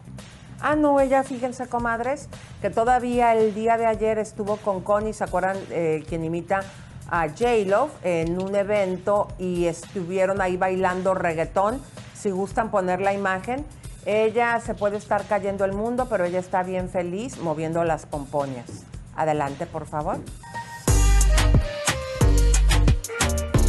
Ah, 0.61 0.77
no, 0.77 1.01
ella, 1.01 1.23
fíjense, 1.23 1.69
comadres, 1.69 2.29
que 2.61 2.69
todavía 2.69 3.35
el 3.35 3.55
día 3.55 3.79
de 3.79 3.87
ayer 3.87 4.19
estuvo 4.19 4.57
con 4.57 4.83
Connie, 4.83 5.13
¿se 5.13 5.25
acuerdan? 5.25 5.57
Eh, 5.71 6.05
quien 6.09 6.25
imita 6.25 6.61
a 7.09 7.29
J-Lo 7.29 7.89
en 8.03 8.41
un 8.41 8.55
evento 8.55 9.29
y 9.39 9.67
estuvieron 9.67 10.41
ahí 10.41 10.57
bailando 10.57 11.15
reggaetón. 11.15 11.81
Si 12.15 12.31
gustan 12.31 12.71
poner 12.71 13.01
la 13.01 13.15
imagen, 13.15 13.65
ella 14.05 14.61
se 14.61 14.75
puede 14.75 14.97
estar 14.99 15.25
cayendo 15.25 15.65
el 15.65 15.73
mundo, 15.73 16.07
pero 16.11 16.25
ella 16.25 16.39
está 16.39 16.63
bien 16.63 16.89
feliz 16.89 17.39
moviendo 17.39 17.83
las 17.85 18.05
pompoñas. 18.05 18.85
Adelante, 19.17 19.67
por 19.67 19.87
favor. 19.87 20.19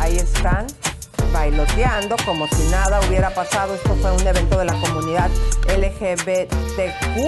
Ahí 0.01 0.17
están 0.17 0.65
bailoteando 1.31 2.15
como 2.25 2.47
si 2.47 2.71
nada 2.71 2.99
hubiera 3.07 3.29
pasado. 3.35 3.75
Esto 3.75 3.93
fue 3.97 4.11
un 4.11 4.25
evento 4.25 4.57
de 4.57 4.65
la 4.65 4.73
comunidad 4.73 5.29
LGBTQ 5.67 7.19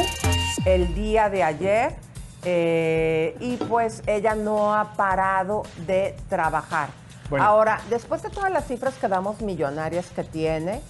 el 0.66 0.96
día 0.96 1.30
de 1.30 1.44
ayer. 1.44 1.96
Eh, 2.44 3.38
y 3.40 3.58
pues 3.58 4.02
ella 4.08 4.34
no 4.34 4.74
ha 4.74 4.96
parado 4.96 5.62
de 5.86 6.16
trabajar. 6.30 6.90
Bueno. 7.30 7.46
Ahora, 7.46 7.80
después 7.92 8.24
de 8.24 8.32
todas 8.32 8.52
las 8.52 8.66
cifras 8.66 8.96
que 8.96 9.08
damos 9.08 9.42
millonarias 9.42 10.08
que 10.10 10.24
tiene 10.24 10.82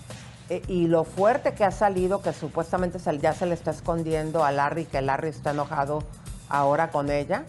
eh, 0.49 0.61
y 0.69 0.87
lo 0.87 1.03
fuerte 1.03 1.53
que 1.53 1.65
ha 1.65 1.71
salido, 1.71 2.21
que 2.21 2.31
supuestamente 2.31 2.97
ya 3.19 3.33
se 3.33 3.45
le 3.45 3.55
está 3.55 3.71
escondiendo 3.71 4.45
a 4.45 4.53
Larry, 4.53 4.85
que 4.85 5.01
Larry 5.01 5.27
está 5.27 5.51
enojado 5.51 6.01
ahora 6.47 6.91
con 6.91 7.11
ella, 7.11 7.43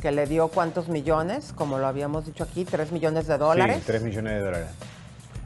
que 0.00 0.12
le 0.12 0.26
dio 0.26 0.48
cuántos 0.48 0.88
millones, 0.88 1.52
como 1.54 1.78
lo 1.78 1.86
habíamos 1.86 2.26
dicho 2.26 2.44
aquí, 2.44 2.64
tres 2.64 2.92
millones 2.92 3.26
de 3.26 3.38
dólares. 3.38 3.76
Sí, 3.78 3.82
3 3.86 4.02
millones 4.02 4.32
de 4.34 4.40
dólares. 4.40 4.68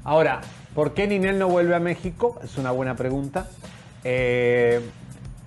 Ahora, 0.05 0.41
¿por 0.75 0.95
qué 0.95 1.07
Ninel 1.07 1.39
no 1.39 1.49
vuelve 1.49 1.75
a 1.75 1.81
México? 1.81 2.39
Es 2.43 2.59
una 2.59 2.71
buena 2.71 2.95
pregunta. 2.97 3.47
Eh, 4.05 4.81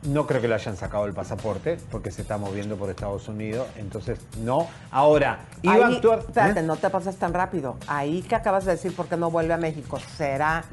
no 0.03 0.25
creo 0.27 0.39
que 0.41 0.47
le 0.47 0.53
hayan 0.55 0.77
sacado 0.77 1.05
el 1.05 1.13
pasaporte 1.13 1.77
porque 1.91 2.11
se 2.11 2.21
está 2.21 2.37
moviendo 2.37 2.77
por 2.77 2.89
Estados 2.89 3.27
Unidos. 3.27 3.67
Entonces, 3.75 4.19
no. 4.39 4.67
Ahora, 4.91 5.39
iba 5.61 5.73
a 5.73 5.87
Ahí- 5.87 5.95
actuar. 5.95 6.19
Espérate, 6.19 6.59
¿Eh? 6.59 6.63
no 6.63 6.75
te 6.77 6.89
pases 6.89 7.17
tan 7.17 7.33
rápido. 7.33 7.75
Ahí 7.87 8.21
que 8.21 8.35
acabas 8.35 8.65
de 8.65 8.71
decir 8.71 8.95
por 8.95 9.07
qué 9.07 9.17
no 9.17 9.29
vuelve 9.31 9.53
a 9.53 9.57
México, 9.57 9.99
¿será 10.17 10.63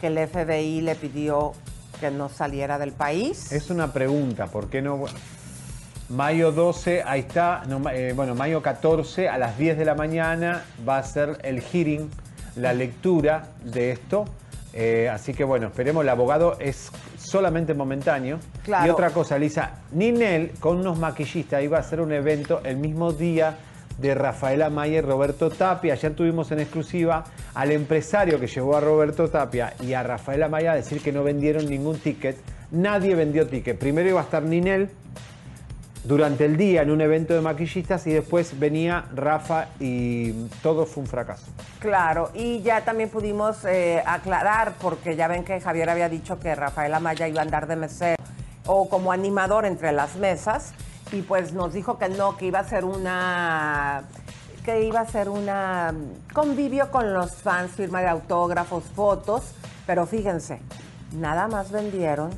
que 0.00 0.08
el 0.08 0.18
FBI 0.18 0.80
le 0.82 0.94
pidió 0.96 1.52
que 2.00 2.10
no 2.10 2.28
saliera 2.28 2.78
del 2.78 2.92
país? 2.92 3.50
Es 3.52 3.70
una 3.70 3.92
pregunta, 3.92 4.46
¿por 4.48 4.68
qué 4.68 4.82
no? 4.82 5.04
Mayo 6.12 6.52
12, 6.52 7.04
ahí 7.06 7.20
está, 7.20 7.62
no, 7.66 7.88
eh, 7.88 8.12
bueno, 8.14 8.34
mayo 8.34 8.60
14 8.60 9.30
a 9.30 9.38
las 9.38 9.56
10 9.56 9.78
de 9.78 9.86
la 9.86 9.94
mañana 9.94 10.62
va 10.86 10.98
a 10.98 11.02
ser 11.04 11.38
el 11.42 11.62
hearing, 11.62 12.10
la 12.54 12.74
lectura 12.74 13.46
de 13.64 13.92
esto. 13.92 14.26
Eh, 14.74 15.08
así 15.10 15.32
que 15.32 15.42
bueno, 15.42 15.68
esperemos, 15.68 16.02
el 16.02 16.10
abogado 16.10 16.58
es 16.58 16.90
solamente 17.16 17.72
momentáneo. 17.72 18.40
Claro. 18.62 18.86
Y 18.86 18.90
otra 18.90 19.08
cosa, 19.08 19.38
Lisa, 19.38 19.78
Ninel 19.92 20.50
con 20.60 20.76
unos 20.76 20.98
maquillistas 20.98 21.62
iba 21.62 21.78
a 21.78 21.80
hacer 21.80 21.98
un 22.02 22.12
evento 22.12 22.60
el 22.62 22.76
mismo 22.76 23.14
día 23.14 23.56
de 23.96 24.14
Rafaela 24.14 24.68
Maya 24.68 24.98
y 24.98 25.00
Roberto 25.00 25.48
Tapia. 25.48 25.94
Ayer 25.94 26.12
tuvimos 26.14 26.52
en 26.52 26.60
exclusiva 26.60 27.24
al 27.54 27.72
empresario 27.72 28.38
que 28.38 28.48
llevó 28.48 28.76
a 28.76 28.82
Roberto 28.82 29.30
Tapia 29.30 29.72
y 29.80 29.94
a 29.94 30.02
Rafaela 30.02 30.50
Maya 30.50 30.72
a 30.72 30.76
decir 30.76 31.00
que 31.00 31.10
no 31.10 31.24
vendieron 31.24 31.70
ningún 31.70 31.98
ticket. 31.98 32.36
Nadie 32.70 33.14
vendió 33.14 33.46
ticket. 33.46 33.78
Primero 33.78 34.10
iba 34.10 34.20
a 34.20 34.24
estar 34.24 34.42
Ninel 34.42 34.90
durante 36.04 36.44
el 36.44 36.56
día 36.56 36.82
en 36.82 36.90
un 36.90 37.00
evento 37.00 37.34
de 37.34 37.40
maquillistas 37.40 38.06
y 38.06 38.12
después 38.12 38.58
venía 38.58 39.04
Rafa 39.14 39.68
y 39.78 40.32
todo 40.62 40.86
fue 40.86 41.02
un 41.02 41.08
fracaso. 41.08 41.44
Claro, 41.78 42.30
y 42.34 42.60
ya 42.62 42.84
también 42.84 43.08
pudimos 43.08 43.64
eh, 43.64 44.02
aclarar, 44.04 44.74
porque 44.80 45.16
ya 45.16 45.28
ven 45.28 45.44
que 45.44 45.60
Javier 45.60 45.90
había 45.90 46.08
dicho 46.08 46.38
que 46.40 46.54
Rafael 46.54 46.92
Amaya 46.94 47.28
iba 47.28 47.40
a 47.40 47.44
andar 47.44 47.66
de 47.66 47.76
mesero 47.76 48.22
o 48.66 48.88
como 48.88 49.12
animador 49.12 49.64
entre 49.64 49.92
las 49.92 50.16
mesas, 50.16 50.72
y 51.12 51.22
pues 51.22 51.52
nos 51.52 51.72
dijo 51.72 51.98
que 51.98 52.08
no, 52.08 52.36
que 52.36 52.46
iba 52.46 52.60
a 52.60 52.64
ser 52.64 52.84
una 52.84 54.04
que 54.64 54.84
iba 54.84 55.00
a 55.00 55.06
ser 55.06 55.28
una 55.28 55.92
convivio 56.32 56.90
con 56.92 57.12
los 57.12 57.34
fans, 57.34 57.72
firma 57.72 58.00
de 58.00 58.08
autógrafos, 58.08 58.84
fotos, 58.94 59.54
pero 59.86 60.06
fíjense, 60.06 60.60
nada 61.12 61.48
más 61.48 61.72
vendieron 61.72 62.30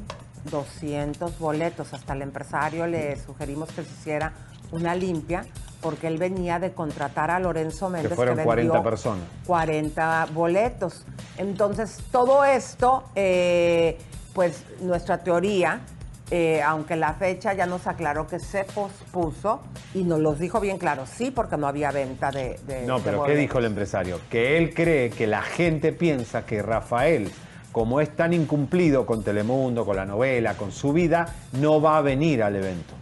200 0.51 1.39
boletos. 1.39 1.93
Hasta 1.93 2.13
el 2.13 2.23
empresario 2.23 2.87
le 2.87 3.17
sugerimos 3.23 3.69
que 3.71 3.83
se 3.83 3.91
hiciera 3.93 4.33
una 4.73 4.95
limpia 4.95 5.45
porque 5.81 6.07
él 6.07 6.17
venía 6.19 6.59
de 6.59 6.73
contratar 6.73 7.31
a 7.31 7.39
Lorenzo 7.39 7.91
Méndez. 7.91 8.11
Que 8.11 8.17
fueron 8.17 8.37
vendió 8.37 8.47
40 8.55 8.83
personas. 8.83 9.25
40 9.47 10.27
boletos. 10.33 11.05
Entonces, 11.37 11.99
todo 12.11 12.45
esto, 12.45 13.05
eh, 13.15 13.99
pues 14.33 14.65
nuestra 14.81 15.19
teoría, 15.19 15.81
eh, 16.31 16.63
aunque 16.63 16.97
la 16.97 17.13
fecha 17.13 17.53
ya 17.53 17.67
nos 17.67 17.87
aclaró 17.87 18.27
que 18.27 18.39
se 18.39 18.65
pospuso 18.65 19.61
y 19.93 20.05
nos 20.05 20.21
los 20.21 20.39
dijo 20.39 20.59
bien 20.59 20.79
claro, 20.79 21.05
sí, 21.07 21.31
porque 21.31 21.59
no 21.59 21.67
había 21.69 21.91
venta 21.91 22.31
de... 22.31 22.59
de- 22.67 22.87
No, 22.87 22.97
de 22.99 23.05
pero 23.05 23.25
¿qué 23.25 23.37
dijo 23.37 23.59
el 23.59 23.67
empresario? 23.67 24.19
Que 24.31 24.57
él 24.57 24.73
cree 24.73 25.11
que 25.11 25.27
la 25.27 25.43
gente 25.43 25.93
piensa 25.93 26.47
que 26.47 26.63
Rafael, 26.63 27.31
como 27.75 28.01
es 28.01 28.15
tan 28.15 28.33
incumplido 28.33 29.05
con 29.05 29.25
Telemundo, 29.25 29.85
con 29.85 29.97
la 29.97 30.07
novela, 30.07 30.55
con 30.55 30.71
su 30.71 30.93
vida, 30.93 31.27
no 31.55 31.83
va 31.83 31.99
a 31.99 32.03
venir 32.03 32.41
al 32.45 32.55
evento. 32.55 32.95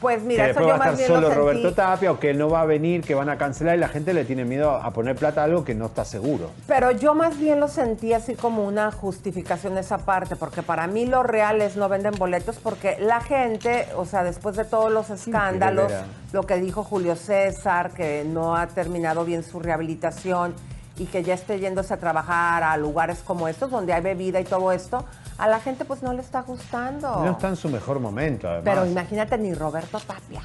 Pues 0.00 0.24
mira, 0.24 0.46
que 0.46 0.50
eso 0.50 0.60
yo 0.60 0.66
va 0.66 0.74
a 0.74 0.78
más 0.78 0.88
estar 0.88 1.06
bien 1.06 1.22
lo 1.22 1.28
solo 1.28 1.40
Roberto 1.40 1.72
Tapia 1.72 2.10
o 2.10 2.18
que 2.18 2.30
él 2.30 2.38
no 2.38 2.50
va 2.50 2.62
a 2.62 2.64
venir, 2.66 3.02
que 3.02 3.14
van 3.14 3.28
a 3.28 3.38
cancelar 3.38 3.76
y 3.76 3.78
la 3.78 3.86
gente 3.86 4.12
le 4.12 4.24
tiene 4.24 4.44
miedo 4.44 4.72
a 4.72 4.90
poner 4.90 5.14
plata 5.14 5.42
a 5.42 5.44
algo 5.44 5.64
que 5.64 5.76
no 5.76 5.86
está 5.86 6.04
seguro. 6.04 6.50
Pero 6.66 6.90
yo 6.90 7.14
más 7.14 7.38
bien 7.38 7.60
lo 7.60 7.68
sentí 7.68 8.12
así 8.12 8.34
como 8.34 8.64
una 8.64 8.90
justificación 8.90 9.78
esa 9.78 9.98
parte, 9.98 10.34
porque 10.34 10.62
para 10.62 10.88
mí 10.88 11.06
lo 11.06 11.22
real 11.22 11.62
es 11.62 11.76
no 11.76 11.88
venden 11.88 12.14
boletos, 12.18 12.56
porque 12.56 12.96
la 12.98 13.20
gente, 13.20 13.86
o 13.96 14.04
sea, 14.04 14.24
después 14.24 14.56
de 14.56 14.64
todos 14.64 14.90
los 14.90 15.10
escándalos, 15.10 15.92
lo 16.32 16.42
que 16.42 16.56
dijo 16.56 16.82
Julio 16.82 17.14
César, 17.14 17.92
que 17.92 18.24
no 18.26 18.56
ha 18.56 18.66
terminado 18.66 19.24
bien 19.24 19.44
su 19.44 19.60
rehabilitación 19.60 20.54
y 20.98 21.06
que 21.06 21.22
ya 21.22 21.34
esté 21.34 21.58
yéndose 21.58 21.94
a 21.94 21.98
trabajar 21.98 22.62
a 22.62 22.76
lugares 22.76 23.18
como 23.24 23.48
estos, 23.48 23.70
donde 23.70 23.92
hay 23.92 24.02
bebida 24.02 24.40
y 24.40 24.44
todo 24.44 24.72
esto, 24.72 25.04
a 25.38 25.48
la 25.48 25.60
gente 25.60 25.84
pues 25.84 26.02
no 26.02 26.12
le 26.12 26.22
está 26.22 26.42
gustando. 26.42 27.24
No 27.24 27.32
está 27.32 27.48
en 27.48 27.56
su 27.56 27.68
mejor 27.68 28.00
momento, 28.00 28.48
además. 28.48 28.64
Pero 28.64 28.86
imagínate 28.86 29.36
ni 29.38 29.52
Roberto 29.54 29.98
Tapia. 30.00 30.42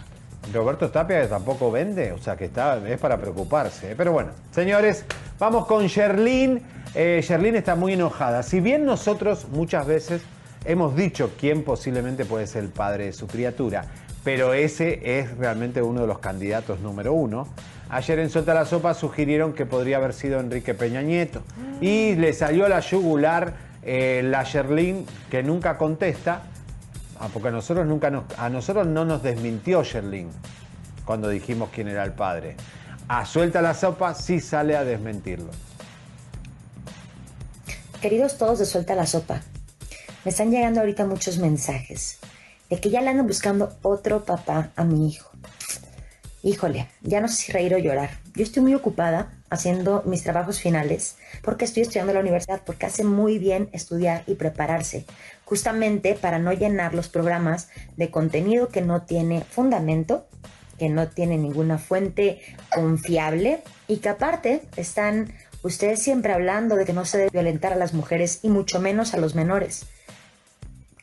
Roberto 0.53 0.89
Tapia 0.89 1.21
que 1.21 1.27
tampoco 1.27 1.71
vende, 1.71 2.11
o 2.11 2.17
sea 2.17 2.35
que 2.35 2.45
está, 2.45 2.77
es 2.87 2.99
para 2.99 3.17
preocuparse. 3.17 3.95
Pero 3.95 4.11
bueno, 4.11 4.31
señores, 4.51 5.05
vamos 5.39 5.65
con 5.65 5.85
Sherlyn. 5.87 6.61
Eh, 6.93 7.21
Sherlyn 7.23 7.55
está 7.55 7.75
muy 7.75 7.93
enojada. 7.93 8.43
Si 8.43 8.59
bien 8.59 8.85
nosotros 8.85 9.47
muchas 9.49 9.85
veces 9.85 10.21
hemos 10.65 10.95
dicho 10.95 11.31
quién 11.39 11.63
posiblemente 11.63 12.25
puede 12.25 12.47
ser 12.47 12.63
el 12.63 12.69
padre 12.69 13.05
de 13.05 13.13
su 13.13 13.27
criatura, 13.27 13.85
pero 14.23 14.53
ese 14.53 15.19
es 15.19 15.37
realmente 15.37 15.81
uno 15.81 16.01
de 16.01 16.07
los 16.07 16.19
candidatos 16.19 16.79
número 16.79 17.13
uno. 17.13 17.47
Ayer 17.91 18.17
en 18.19 18.29
Suelta 18.29 18.55
la 18.55 18.65
Sopa 18.65 18.95
sugirieron 18.95 19.53
que 19.53 19.67
podría 19.67 19.97
haber 19.97 20.13
sido 20.13 20.39
Enrique 20.39 20.73
Peña 20.73 21.03
Nieto. 21.03 21.43
Y 21.79 22.15
le 22.15 22.33
salió 22.33 22.65
a 22.65 22.69
la 22.69 22.79
yugular 22.79 23.53
eh, 23.83 24.21
la 24.23 24.43
Sherlyn, 24.43 25.05
que 25.29 25.43
nunca 25.43 25.77
contesta, 25.77 26.43
Ah, 27.21 27.29
porque 27.31 27.49
a 27.49 27.51
nosotros 27.51 27.85
nunca 27.85 28.09
nos, 28.09 28.23
a 28.35 28.49
nosotros 28.49 28.87
no 28.87 29.05
nos 29.05 29.21
desmintió 29.21 29.83
Sherlyn 29.83 30.31
cuando 31.05 31.29
dijimos 31.29 31.69
quién 31.71 31.87
era 31.87 32.03
el 32.03 32.13
padre. 32.13 32.55
A 33.07 33.27
suelta 33.27 33.61
la 33.61 33.75
sopa 33.75 34.15
sí 34.15 34.39
sale 34.39 34.75
a 34.75 34.83
desmentirlo. 34.83 35.51
Queridos 38.01 38.39
todos 38.39 38.57
de 38.57 38.65
Suelta 38.65 38.95
la 38.95 39.05
Sopa, 39.05 39.43
me 40.25 40.31
están 40.31 40.49
llegando 40.49 40.79
ahorita 40.79 41.05
muchos 41.05 41.37
mensajes 41.37 42.17
de 42.71 42.79
que 42.79 42.89
ya 42.89 43.01
le 43.01 43.09
andan 43.09 43.27
buscando 43.27 43.77
otro 43.83 44.25
papá 44.25 44.71
a 44.75 44.83
mi 44.83 45.07
hijo. 45.07 45.29
Híjole, 46.43 46.87
ya 47.03 47.21
no 47.21 47.27
sé 47.27 47.35
si 47.35 47.51
reír 47.51 47.75
o 47.75 47.77
llorar. 47.77 48.09
Yo 48.33 48.41
estoy 48.41 48.63
muy 48.63 48.73
ocupada 48.73 49.31
haciendo 49.51 50.01
mis 50.07 50.23
trabajos 50.23 50.59
finales 50.59 51.17
porque 51.43 51.65
estoy 51.65 51.83
estudiando 51.83 52.11
en 52.11 52.15
la 52.15 52.21
universidad, 52.21 52.61
porque 52.65 52.87
hace 52.87 53.03
muy 53.03 53.37
bien 53.37 53.69
estudiar 53.73 54.23
y 54.25 54.33
prepararse, 54.33 55.05
justamente 55.45 56.15
para 56.15 56.39
no 56.39 56.51
llenar 56.51 56.95
los 56.95 57.09
programas 57.09 57.69
de 57.95 58.09
contenido 58.09 58.69
que 58.69 58.81
no 58.81 59.03
tiene 59.03 59.41
fundamento, 59.41 60.25
que 60.79 60.89
no 60.89 61.09
tiene 61.09 61.37
ninguna 61.37 61.77
fuente 61.77 62.41
confiable 62.73 63.61
y 63.87 63.97
que 63.97 64.09
aparte 64.09 64.63
están 64.77 65.31
ustedes 65.61 66.01
siempre 66.01 66.33
hablando 66.33 66.75
de 66.75 66.85
que 66.85 66.93
no 66.93 67.05
se 67.05 67.19
debe 67.19 67.29
violentar 67.29 67.71
a 67.71 67.75
las 67.75 67.93
mujeres 67.93 68.39
y 68.41 68.49
mucho 68.49 68.79
menos 68.79 69.13
a 69.13 69.17
los 69.17 69.35
menores. 69.35 69.85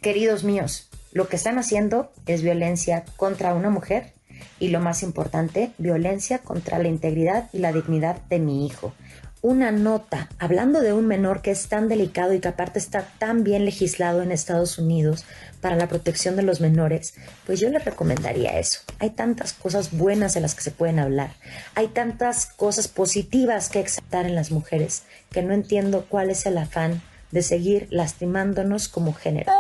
Queridos 0.03 0.43
míos, 0.43 0.89
lo 1.13 1.29
que 1.29 1.37
están 1.37 1.59
haciendo 1.59 2.11
es 2.27 2.43
violencia 2.43 3.05
contra 3.17 3.55
una 3.55 3.71
mujer 3.71 4.18
y 4.61 4.69
lo 4.69 4.81
más 4.81 5.03
importante, 5.03 5.73
violencia 5.79 6.39
contra 6.39 6.79
la 6.79 6.89
integridad 6.89 7.49
y 7.53 7.59
la 7.59 7.73
dignidad 7.73 8.21
de 8.29 8.39
mi 8.39 8.67
hijo. 8.67 8.93
Una 9.41 9.71
nota 9.71 10.29
hablando 10.41 10.81
de 10.81 10.93
un 10.93 11.07
menor 11.07 11.43
que 11.43 11.53
es 11.53 11.69
tan 11.69 11.89
delicado 11.89 12.35
y 12.35 12.41
que 12.41 12.49
aparte 12.49 12.81
está 12.81 13.07
tan 13.19 13.45
bien 13.45 13.65
legislado 13.65 14.21
en 14.21 14.33
Estados 14.33 14.79
Unidos 14.79 15.25
para 15.61 15.77
la 15.77 15.87
protección 15.87 16.35
de 16.35 16.43
los 16.43 16.61
menores, 16.61 17.15
pues 17.47 17.61
yo 17.61 17.71
les 17.71 17.85
recomendaría 17.85 18.59
eso. 18.59 18.81
Hay 18.99 19.11
tantas 19.11 19.53
cosas 19.53 19.97
buenas 19.97 20.35
de 20.35 20.41
las 20.41 20.57
que 20.57 20.63
se 20.63 20.73
pueden 20.73 20.99
hablar, 20.99 21.31
hay 21.77 21.87
tantas 21.87 22.47
cosas 22.47 22.89
positivas 22.89 23.69
que 23.69 23.79
exaltar 23.79 24.27
en 24.27 24.35
las 24.35 24.51
mujeres 24.51 25.05
que 25.31 25.43
no 25.43 25.55
entiendo 25.55 26.07
cuál 26.09 26.31
es 26.31 26.45
el 26.45 26.59
afán 26.59 27.01
de 27.31 27.43
seguir 27.43 27.87
lastimándonos 27.91 28.89
como 28.89 29.13
género. 29.13 29.53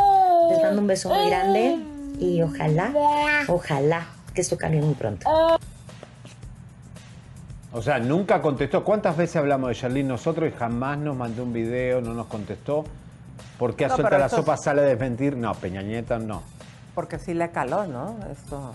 Les 0.51 0.61
mando 0.61 0.81
un 0.81 0.89
beso 0.89 1.09
muy 1.09 1.29
grande 1.29 1.77
y 2.19 2.43
ojalá, 2.43 2.93
ojalá 3.47 4.18
que 4.39 4.43
esto 4.43 4.57
cambie 4.57 4.81
muy 4.81 4.95
pronto. 4.95 5.29
O 7.73 7.83
sea, 7.83 7.99
nunca 7.99 8.41
contestó. 8.41 8.85
¿Cuántas 8.85 9.17
veces 9.17 9.35
hablamos 9.35 9.69
de 9.71 9.75
Sherlyn 9.75 10.07
nosotros 10.07 10.49
y 10.49 10.57
jamás 10.57 10.97
nos 10.97 11.17
mandó 11.17 11.43
un 11.43 11.53
video, 11.53 12.01
no 12.01 12.15
nos 12.15 12.27
contestó? 12.29 12.85
¿Por 13.59 13.75
qué 13.75 13.87
a 13.87 13.89
No, 13.89 13.97
suelta 13.97 14.17
la 14.17 14.29
sopa 14.29 14.55
es- 14.55 14.63
sale 14.63 14.83
a 14.83 14.85
desmentir? 14.85 15.37
No, 15.37 15.53
Peña 15.55 15.83
Nieto 15.83 16.17
no. 16.21 16.43
Porque 16.95 17.19
sí 17.19 17.35
le 17.35 17.51
caló, 17.51 17.85
¿no? 17.89 18.17
Esto. 18.31 18.73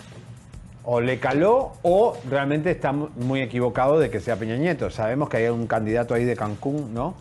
O 0.84 1.00
le 1.00 1.18
caló 1.18 1.72
o 1.82 2.18
realmente 2.30 2.72
está 2.72 2.92
mu- 2.92 3.08
muy 3.16 3.40
equivocado 3.42 4.00
de 4.00 4.10
que 4.10 4.20
sea 4.20 4.36
Peña 4.36 4.58
Nieto. 4.58 4.90
Sabemos 4.90 5.30
que 5.30 5.38
hay 5.38 5.48
un 5.48 5.66
candidato 5.66 6.14
ahí 6.14 6.26
de 6.26 6.36
Cancún, 6.36 6.94
¿no? 6.94 7.14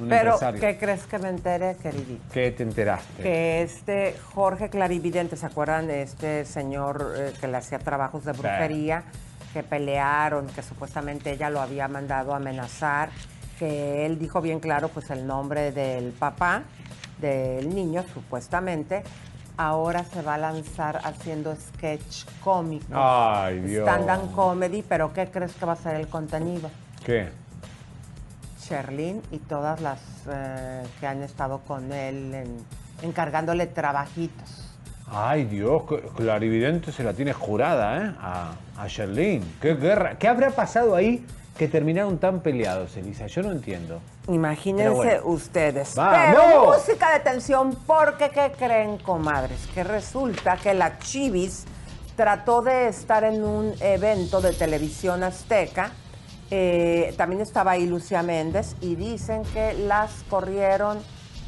Un 0.00 0.08
Pero, 0.08 0.32
empresario. 0.32 0.60
¿qué 0.60 0.78
crees 0.78 1.02
que 1.04 1.18
me 1.18 1.28
entere, 1.28 1.76
queridito? 1.76 2.22
¿Qué 2.32 2.50
te 2.52 2.62
enteraste? 2.62 3.22
que 3.22 3.62
este 3.62 4.16
Jorge 4.34 4.70
Clarividente, 4.70 5.36
¿se 5.36 5.46
acuerdan 5.46 5.86
de 5.86 6.02
este 6.02 6.44
señor 6.44 7.14
eh, 7.16 7.32
que 7.40 7.46
le 7.48 7.56
hacía 7.56 7.78
trabajos 7.78 8.24
de 8.24 8.32
brujería? 8.32 9.04
Que 9.52 9.62
pelearon, 9.62 10.46
que 10.46 10.62
supuestamente 10.62 11.32
ella 11.32 11.50
lo 11.50 11.60
había 11.60 11.88
mandado 11.88 12.32
a 12.32 12.36
amenazar, 12.36 13.10
que 13.58 14.06
él 14.06 14.18
dijo 14.18 14.40
bien 14.40 14.60
claro 14.60 14.88
pues 14.88 15.10
el 15.10 15.26
nombre 15.26 15.72
del 15.72 16.12
papá 16.12 16.62
del 17.20 17.74
niño, 17.74 18.04
supuestamente. 18.14 19.02
Ahora 19.56 20.04
se 20.04 20.22
va 20.22 20.34
a 20.34 20.38
lanzar 20.38 21.00
haciendo 21.04 21.54
sketch 21.54 22.24
cómico. 22.42 22.86
Ay, 22.94 23.60
Dios. 23.60 23.86
Stand-up 23.86 24.32
comedy, 24.34 24.82
pero 24.82 25.12
¿qué 25.12 25.26
crees 25.30 25.52
que 25.52 25.66
va 25.66 25.74
a 25.74 25.76
ser 25.76 25.96
el 25.96 26.08
contenido? 26.08 26.70
¿Qué? 27.04 27.28
Sherlyn 28.80 29.20
y 29.32 29.38
todas 29.38 29.80
las 29.80 29.98
eh, 30.30 30.82
que 31.00 31.06
han 31.06 31.22
estado 31.22 31.58
con 31.66 31.92
él 31.92 32.32
en- 32.34 32.64
encargándole 33.02 33.66
trabajitos. 33.66 34.66
Ay, 35.12 35.44
Dios, 35.44 35.82
Clarividente 36.16 36.92
se 36.92 37.02
la 37.02 37.12
tiene 37.12 37.32
jurada, 37.32 37.96
¿eh? 38.06 38.14
A, 38.20 38.52
a 38.78 38.86
Sherlyn. 38.86 39.42
¿Qué 39.60 39.74
guerra? 39.74 40.16
¿Qué 40.18 40.28
habrá 40.28 40.50
pasado 40.50 40.94
ahí 40.94 41.26
que 41.58 41.66
terminaron 41.66 42.18
tan 42.18 42.38
peleados, 42.40 42.96
Elisa? 42.96 43.26
Yo 43.26 43.42
no 43.42 43.50
entiendo. 43.50 44.00
Imagínense 44.28 44.88
bueno. 44.94 45.22
ustedes. 45.24 45.96
¡Vamos! 45.96 46.20
Pero 46.40 46.66
música 46.66 47.12
de 47.14 47.20
tensión, 47.20 47.76
porque 47.88 48.30
¿qué 48.30 48.52
creen, 48.56 48.98
comadres? 48.98 49.66
Que 49.74 49.82
resulta 49.82 50.56
que 50.56 50.74
la 50.74 50.96
Chivis 51.00 51.64
trató 52.14 52.62
de 52.62 52.86
estar 52.86 53.24
en 53.24 53.42
un 53.42 53.74
evento 53.80 54.40
de 54.40 54.52
televisión 54.52 55.24
azteca 55.24 55.90
Eh, 56.50 57.14
también 57.16 57.40
estaba 57.40 57.72
ahí 57.72 57.86
Lucía 57.86 58.22
Méndez 58.22 58.74
y 58.80 58.96
dicen 58.96 59.42
que 59.54 59.72
las 59.74 60.24
corrieron 60.28 60.98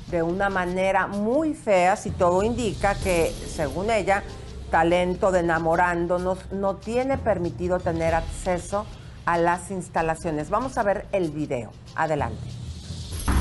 de 0.08 0.22
una 0.22 0.48
manera 0.48 1.06
muy 1.06 1.54
fea, 1.54 1.96
si 1.96 2.10
todo 2.10 2.42
indica 2.42 2.94
que, 2.94 3.32
según 3.48 3.90
ella, 3.90 4.22
talento 4.70 5.32
de 5.32 5.40
enamorándonos 5.40 6.52
no 6.52 6.76
tiene 6.76 7.18
permitido 7.18 7.78
tener 7.80 8.14
acceso 8.14 8.86
a 9.26 9.38
las 9.38 9.70
instalaciones. 9.70 10.50
Vamos 10.50 10.78
a 10.78 10.82
ver 10.82 11.06
el 11.12 11.30
video. 11.30 11.70
Adelante. 11.94 12.42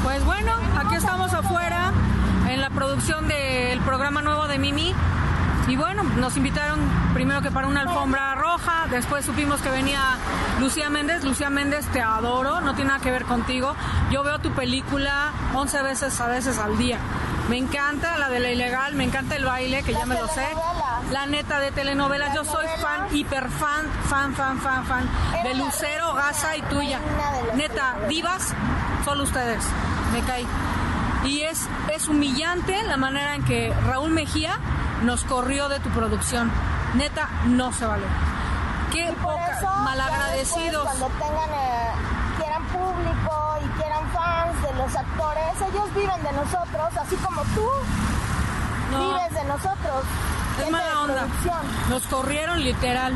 Pues 0.03 0.23
bueno, 0.25 0.53
aquí 0.77 0.95
estamos 0.95 1.33
afuera 1.33 1.91
en 2.49 2.59
la 2.59 2.69
producción 2.69 3.27
del 3.27 3.79
programa 3.81 4.21
nuevo 4.21 4.47
de 4.47 4.57
Mimi. 4.57 4.93
Y 5.71 5.77
bueno, 5.77 6.03
nos 6.03 6.35
invitaron 6.35 6.81
primero 7.13 7.41
que 7.41 7.49
para 7.49 7.65
una 7.65 7.83
alfombra 7.83 8.35
roja, 8.35 8.87
después 8.89 9.23
supimos 9.23 9.61
que 9.61 9.69
venía 9.69 10.01
Lucía 10.59 10.89
Méndez. 10.89 11.23
Lucía 11.23 11.49
Méndez, 11.49 11.85
te 11.93 12.01
adoro, 12.01 12.59
no 12.59 12.75
tiene 12.75 12.89
nada 12.89 13.01
que 13.01 13.09
ver 13.09 13.23
contigo. 13.23 13.73
Yo 14.11 14.21
veo 14.21 14.39
tu 14.39 14.51
película 14.51 15.31
11 15.53 15.81
veces 15.83 16.19
a 16.19 16.27
veces 16.27 16.59
al 16.59 16.77
día. 16.77 16.99
Me 17.47 17.57
encanta 17.57 18.17
la 18.17 18.27
de 18.27 18.41
la 18.41 18.51
ilegal, 18.51 18.95
me 18.95 19.05
encanta 19.05 19.37
el 19.37 19.45
baile, 19.45 19.81
que 19.83 19.93
ya 19.93 20.05
me 20.05 20.15
lo 20.15 20.27
sé. 20.27 20.45
La 21.09 21.25
neta 21.25 21.61
de 21.61 21.71
telenovelas, 21.71 22.35
yo 22.35 22.43
soy 22.43 22.67
fan, 22.81 23.07
hiper 23.15 23.47
fan, 23.49 23.85
fan, 24.09 24.35
fan, 24.35 24.59
fan, 24.59 24.85
fan 24.85 25.09
de 25.41 25.53
Lucero, 25.53 26.13
Gaza 26.15 26.57
y 26.57 26.63
tuya. 26.63 26.99
Neta, 27.55 27.95
divas, 28.09 28.53
solo 29.05 29.23
ustedes. 29.23 29.63
Me 30.11 30.19
caí. 30.23 30.45
Y 31.25 31.41
es, 31.41 31.67
es 31.93 32.07
humillante 32.07 32.81
la 32.83 32.97
manera 32.97 33.35
en 33.35 33.43
que 33.43 33.73
Raúl 33.87 34.11
Mejía 34.11 34.57
nos 35.03 35.23
corrió 35.23 35.69
de 35.69 35.79
tu 35.79 35.89
producción. 35.89 36.51
Neta, 36.95 37.29
no 37.45 37.71
se 37.73 37.85
vale. 37.85 38.03
Qué 38.91 39.13
poca, 39.21 39.59
malagradecidos. 39.83 40.83
cuando 40.83 41.07
tengan, 41.07 41.49
eh, 41.49 41.91
quieran 42.37 42.63
público 42.65 43.57
y 43.63 43.79
quieran 43.79 44.09
fans 44.11 44.61
de 44.63 44.73
los 44.73 44.95
actores, 44.95 45.61
ellos 45.69 45.93
viven 45.95 46.23
de 46.23 46.31
nosotros, 46.33 46.97
así 47.01 47.15
como 47.17 47.41
tú 47.55 47.67
No. 48.91 48.99
vives 49.07 49.33
de 49.33 49.43
nosotros. 49.45 50.03
Es 50.65 50.69
mala 50.71 51.01
onda. 51.01 51.13
producción. 51.21 51.59
Nos 51.89 52.03
corrieron 52.07 52.61
literal. 52.63 53.13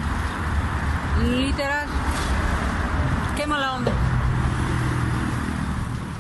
Literal. 1.24 1.88
Qué 3.36 3.46
mala 3.48 3.74
onda. 3.74 3.92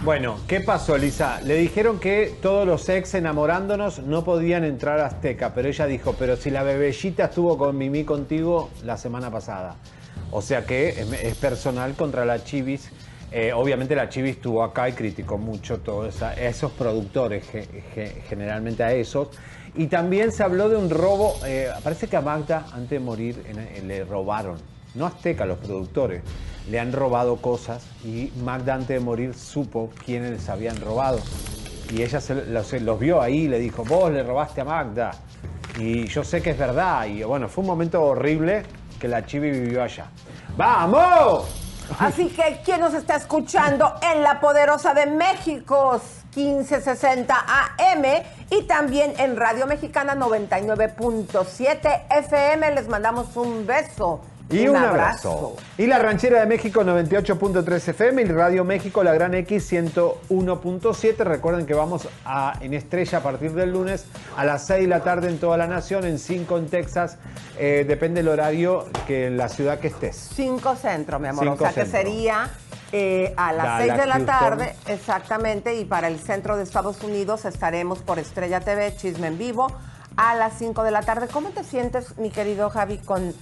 Bueno, 0.06 0.38
¿qué 0.48 0.60
pasó, 0.62 0.96
Lisa? 1.00 1.42
Le 1.42 1.56
dijeron 1.56 2.00
que 2.00 2.36
todos 2.40 2.68
los 2.68 2.88
ex 2.90 3.16
enamorándonos 3.16 4.00
no 4.04 4.24
podían 4.24 4.64
entrar 4.64 5.00
a 5.00 5.08
Azteca, 5.08 5.56
pero 5.56 5.68
ella 5.68 5.88
dijo, 5.88 6.14
pero 6.20 6.38
si 6.38 6.52
la 6.52 6.62
bebellita 6.62 7.26
estuvo 7.26 7.58
con 7.58 7.76
Mimi 7.76 8.04
contigo 8.04 8.70
la 8.84 8.98
semana 8.98 9.32
pasada. 9.32 9.78
O 10.30 10.44
sea 10.44 10.64
que 10.64 10.90
es, 10.90 11.36
personal 11.38 11.96
contra 11.96 12.24
la 12.24 12.44
Chivis. 12.44 12.92
Eh, 13.32 13.52
obviamente 13.52 13.96
la 13.96 14.08
Chivis 14.08 14.36
estuvo 14.36 14.64
acá 14.64 14.88
y 14.90 14.94
criticó 14.94 15.40
mucho 15.40 15.80
todos 15.80 16.16
esos 16.38 16.72
productores, 16.74 17.44
ge- 17.50 17.84
ge- 17.96 18.22
generalmente 18.30 18.84
a 18.84 18.94
esos. 18.94 19.30
Y 19.74 19.88
también 19.88 20.32
se 20.32 20.44
habló 20.44 20.70
de 20.70 20.76
un 20.78 20.92
robo, 20.92 21.34
eh, 21.48 21.70
parece 21.84 22.08
que 22.08 22.16
a 22.16 22.22
Magda 22.22 22.68
antes 22.74 22.92
de 22.92 23.00
morir 23.00 23.44
en- 23.48 23.88
le 23.88 24.06
robaron, 24.06 24.58
no 24.94 25.08
Azteca, 25.08 25.46
los 25.48 25.58
productores, 25.58 26.22
le 26.70 26.80
han 26.80 26.92
robado 26.92 27.38
cosas 27.38 27.86
y 28.04 28.32
Magda 28.44 28.74
antes 28.74 28.90
de 28.90 29.00
morir 29.00 29.34
supo 29.34 29.90
quiénes 30.06 30.32
les 30.32 30.50
habían 30.50 30.80
robado. 30.82 31.20
Y 31.92 32.02
ella 32.02 32.20
se 32.20 32.36
los, 32.36 32.74
los 32.74 33.00
vio 33.00 33.22
ahí 33.22 33.42
y 33.42 33.48
le 33.48 33.60
dijo, 33.60 33.84
vos 33.84 34.12
le 34.12 34.24
robaste 34.24 34.62
a 34.62 34.66
Magda. 34.66 35.12
Y 35.78 36.08
yo 36.08 36.24
sé 36.24 36.42
que 36.42 36.52
es 36.52 36.58
verdad. 36.58 37.06
Y 37.06 37.24
bueno, 37.24 37.48
fue 37.48 37.62
un 37.62 37.68
momento 37.68 38.02
horrible 38.02 38.64
que 39.00 39.08
la 39.08 39.26
Chivi 39.26 39.52
vivió 39.52 39.84
allá. 39.84 40.08
¡Vamos! 40.58 41.46
Así 42.00 42.30
que, 42.30 42.62
¿quién 42.66 42.80
nos 42.80 42.94
está 42.94 43.16
escuchando 43.16 43.94
en 44.02 44.24
la 44.24 44.40
Poderosa 44.40 44.94
de 44.94 45.06
México? 45.06 46.02
1560 46.36 47.34
AM 47.78 48.04
y 48.50 48.64
también 48.64 49.14
en 49.18 49.38
Radio 49.38 49.68
Mexicana 49.68 50.16
99.7 50.16 52.06
FM. 52.10 52.72
Les 52.72 52.88
mandamos 52.88 53.38
un 53.38 53.66
beso. 53.66 54.22
Y 54.50 54.68
un, 54.68 54.76
abrazo. 54.76 55.56
Y 55.78 55.88
la 55.88 55.98
Ranchera 55.98 56.40
de 56.40 56.46
México 56.46 56.84
98.3 56.84 57.90
FM 57.90 58.22
y 58.22 58.26
Radio 58.26 58.64
México 58.64 59.04
La 59.04 59.14
Gran 59.14 59.34
X 59.34 59.72
101.7. 59.72 61.18
Recuerden 61.18 61.66
que 61.66 61.74
vamos 61.74 62.08
a, 62.26 62.54
en 62.62 62.76
Estrella 62.76 63.18
a 63.18 63.22
partir 63.22 63.54
del 63.54 63.72
lunes 63.72 64.06
a 64.38 64.46
las 64.46 64.68
6 64.68 64.82
de 64.82 64.88
la 64.88 65.04
tarde 65.04 65.30
en 65.30 65.40
toda 65.40 65.58
la 65.58 65.66
nación, 65.66 66.06
en 66.06 66.20
5 66.20 66.58
en 66.60 66.68
Texas. 66.68 67.18
Eh, 67.58 67.86
depende 67.88 68.22
del 68.22 68.30
horario 68.30 68.86
que 69.08 69.28
en 69.28 69.38
la 69.38 69.50
ciudad 69.50 69.80
que 69.80 69.88
estés. 69.88 70.30
5 70.36 70.76
centro, 70.76 71.20
mi 71.20 71.28
amor. 71.28 71.46
Cinco 71.46 71.64
o 71.64 71.72
sea 71.72 71.84
que 71.84 71.90
sería 71.90 72.50
eh, 72.92 73.34
a 73.38 73.52
las 73.52 73.66
Dallas, 73.66 73.88
6 73.88 73.98
de 73.98 74.06
la 74.06 74.14
Houston. 74.14 74.26
tarde, 74.26 74.76
exactamente. 74.88 75.76
Y 75.76 75.86
para 75.86 76.08
el 76.08 76.20
centro 76.20 76.56
de 76.56 76.64
Estados 76.64 77.02
Unidos 77.02 77.46
estaremos 77.46 78.00
por 78.00 78.20
Estrella 78.20 78.60
TV, 78.60 78.96
Chisme 78.96 79.28
en 79.28 79.40
Vivo, 79.40 79.68
a 80.18 80.36
las 80.36 80.54
5 80.60 80.84
de 80.84 80.92
la 80.92 81.02
tarde. 81.02 81.28
¿Cómo 81.32 81.50
te 81.50 81.64
sientes, 81.64 82.18
mi 82.20 82.30
querido 82.30 82.70
Javi, 82.70 83.00
con 83.00 83.34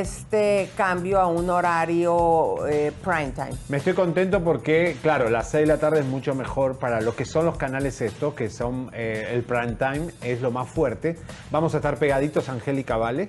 este 0.00 0.70
cambio 0.74 1.20
a 1.20 1.26
un 1.26 1.50
horario 1.50 2.66
eh, 2.66 2.92
prime 3.04 3.32
time? 3.32 3.52
Me 3.68 3.76
estoy 3.76 3.92
contento 3.92 4.42
porque, 4.42 4.96
claro, 5.02 5.28
las 5.28 5.50
6 5.50 5.62
de 5.62 5.66
la 5.66 5.78
tarde 5.78 6.00
es 6.00 6.06
mucho 6.06 6.34
mejor 6.34 6.78
para 6.78 7.00
lo 7.00 7.14
que 7.14 7.26
son 7.26 7.44
los 7.44 7.58
canales 7.58 8.00
estos, 8.00 8.32
que 8.34 8.48
son 8.48 8.90
eh, 8.94 9.28
el 9.32 9.42
prime 9.42 9.74
time, 9.74 10.08
es 10.22 10.40
lo 10.40 10.50
más 10.50 10.68
fuerte. 10.68 11.18
Vamos 11.50 11.74
a 11.74 11.78
estar 11.78 11.98
pegaditos 11.98 12.48
Angélica 12.48 12.96
Vale, 12.96 13.28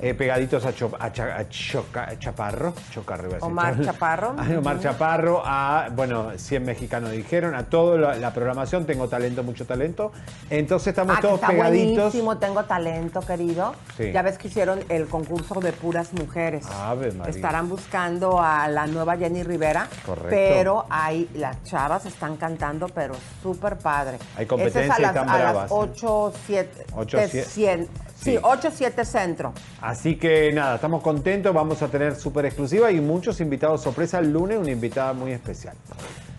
eh, 0.00 0.14
pegaditos 0.14 0.64
a, 0.66 0.72
Cho- 0.74 0.96
a 0.98 1.12
Cha- 1.12 1.36
a 1.36 1.48
Choca- 1.48 2.08
a 2.10 2.18
Chaparro, 2.18 2.74
Chocarro 2.90 3.24
iba 3.28 3.32
a 3.32 3.34
decir. 3.36 3.50
Omar 3.50 3.80
Chaparro. 3.82 4.34
A 4.38 4.58
Omar 4.58 4.80
Chaparro, 4.80 5.42
a, 5.44 5.88
bueno, 5.92 6.32
100 6.36 6.64
mexicanos 6.64 7.10
dijeron, 7.12 7.54
a 7.54 7.64
toda 7.64 7.96
la, 7.98 8.14
la 8.16 8.32
programación, 8.32 8.86
tengo 8.86 9.08
talento, 9.08 9.42
mucho 9.42 9.66
talento. 9.66 10.12
Entonces 10.50 10.88
estamos 10.88 11.16
Ah, 11.16 11.20
todos 11.20 11.34
está 11.36 11.48
pegaditos. 11.48 11.96
buenísimo, 11.96 12.38
tengo 12.38 12.64
talento, 12.64 13.20
querido. 13.20 13.74
Sí. 13.96 14.10
Ya 14.12 14.22
ves 14.22 14.38
que 14.38 14.48
hicieron 14.48 14.80
el 14.88 15.06
concurso 15.06 15.60
de 15.60 15.72
puras 15.72 16.12
mujeres. 16.12 16.66
Ave 16.66 17.12
María. 17.12 17.30
Estarán 17.34 17.68
buscando 17.68 18.40
a 18.40 18.68
la 18.68 18.86
nueva 18.86 19.16
Jenny 19.16 19.42
Rivera. 19.42 19.86
Correcto. 20.04 20.28
Pero 20.30 20.86
hay, 20.90 21.28
las 21.34 21.62
chavas 21.64 22.04
están 22.06 22.36
cantando, 22.36 22.88
pero 22.88 23.14
súper 23.42 23.78
padre. 23.78 24.18
Hay 24.36 24.46
competencia 24.46 24.84
es 24.84 24.90
a 24.90 24.98
y 24.98 25.02
las, 25.02 25.16
a 25.16 25.22
bravas, 25.22 25.54
las 25.54 25.70
¿eh? 25.70 25.74
8, 25.74 26.32
7, 26.46 26.86
Ocho, 26.96 27.18
siete. 27.28 27.44
Sí, 27.44 28.30
Sí. 28.32 28.38
8, 28.42 28.70
7 28.72 29.04
centro. 29.04 29.52
Así 29.84 30.16
que 30.16 30.50
nada, 30.50 30.76
estamos 30.76 31.02
contentos, 31.02 31.52
vamos 31.52 31.82
a 31.82 31.88
tener 31.88 32.16
súper 32.16 32.46
exclusiva 32.46 32.90
y 32.90 33.02
muchos 33.02 33.42
invitados 33.42 33.82
sorpresa 33.82 34.18
el 34.18 34.32
lunes, 34.32 34.56
una 34.56 34.70
invitada 34.70 35.12
muy 35.12 35.32
especial. 35.32 35.76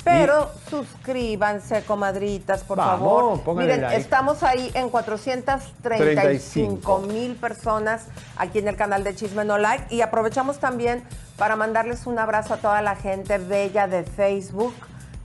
Pero 0.04 0.50
suscríbanse, 0.68 1.84
comadritas, 1.84 2.64
por 2.64 2.80
Vamos, 2.80 3.44
favor. 3.44 3.56
Miren, 3.56 3.82
like. 3.82 3.98
estamos 3.98 4.42
ahí 4.42 4.72
en 4.74 4.90
435 4.90 7.00
mil 7.02 7.36
personas 7.36 8.06
aquí 8.36 8.58
en 8.58 8.68
el 8.68 8.76
canal 8.76 9.04
de 9.04 9.14
Chisme 9.14 9.46
No 9.46 9.60
Like. 9.60 9.94
Y 9.94 10.02
aprovechamos 10.02 10.58
también 10.58 11.04
para 11.38 11.56
mandarles 11.56 12.08
un 12.08 12.18
abrazo 12.18 12.56
a 12.56 12.58
toda 12.58 12.82
la 12.82 12.96
gente 12.96 13.38
bella 13.38 13.88
de 13.88 14.06
Facebook 14.06 14.74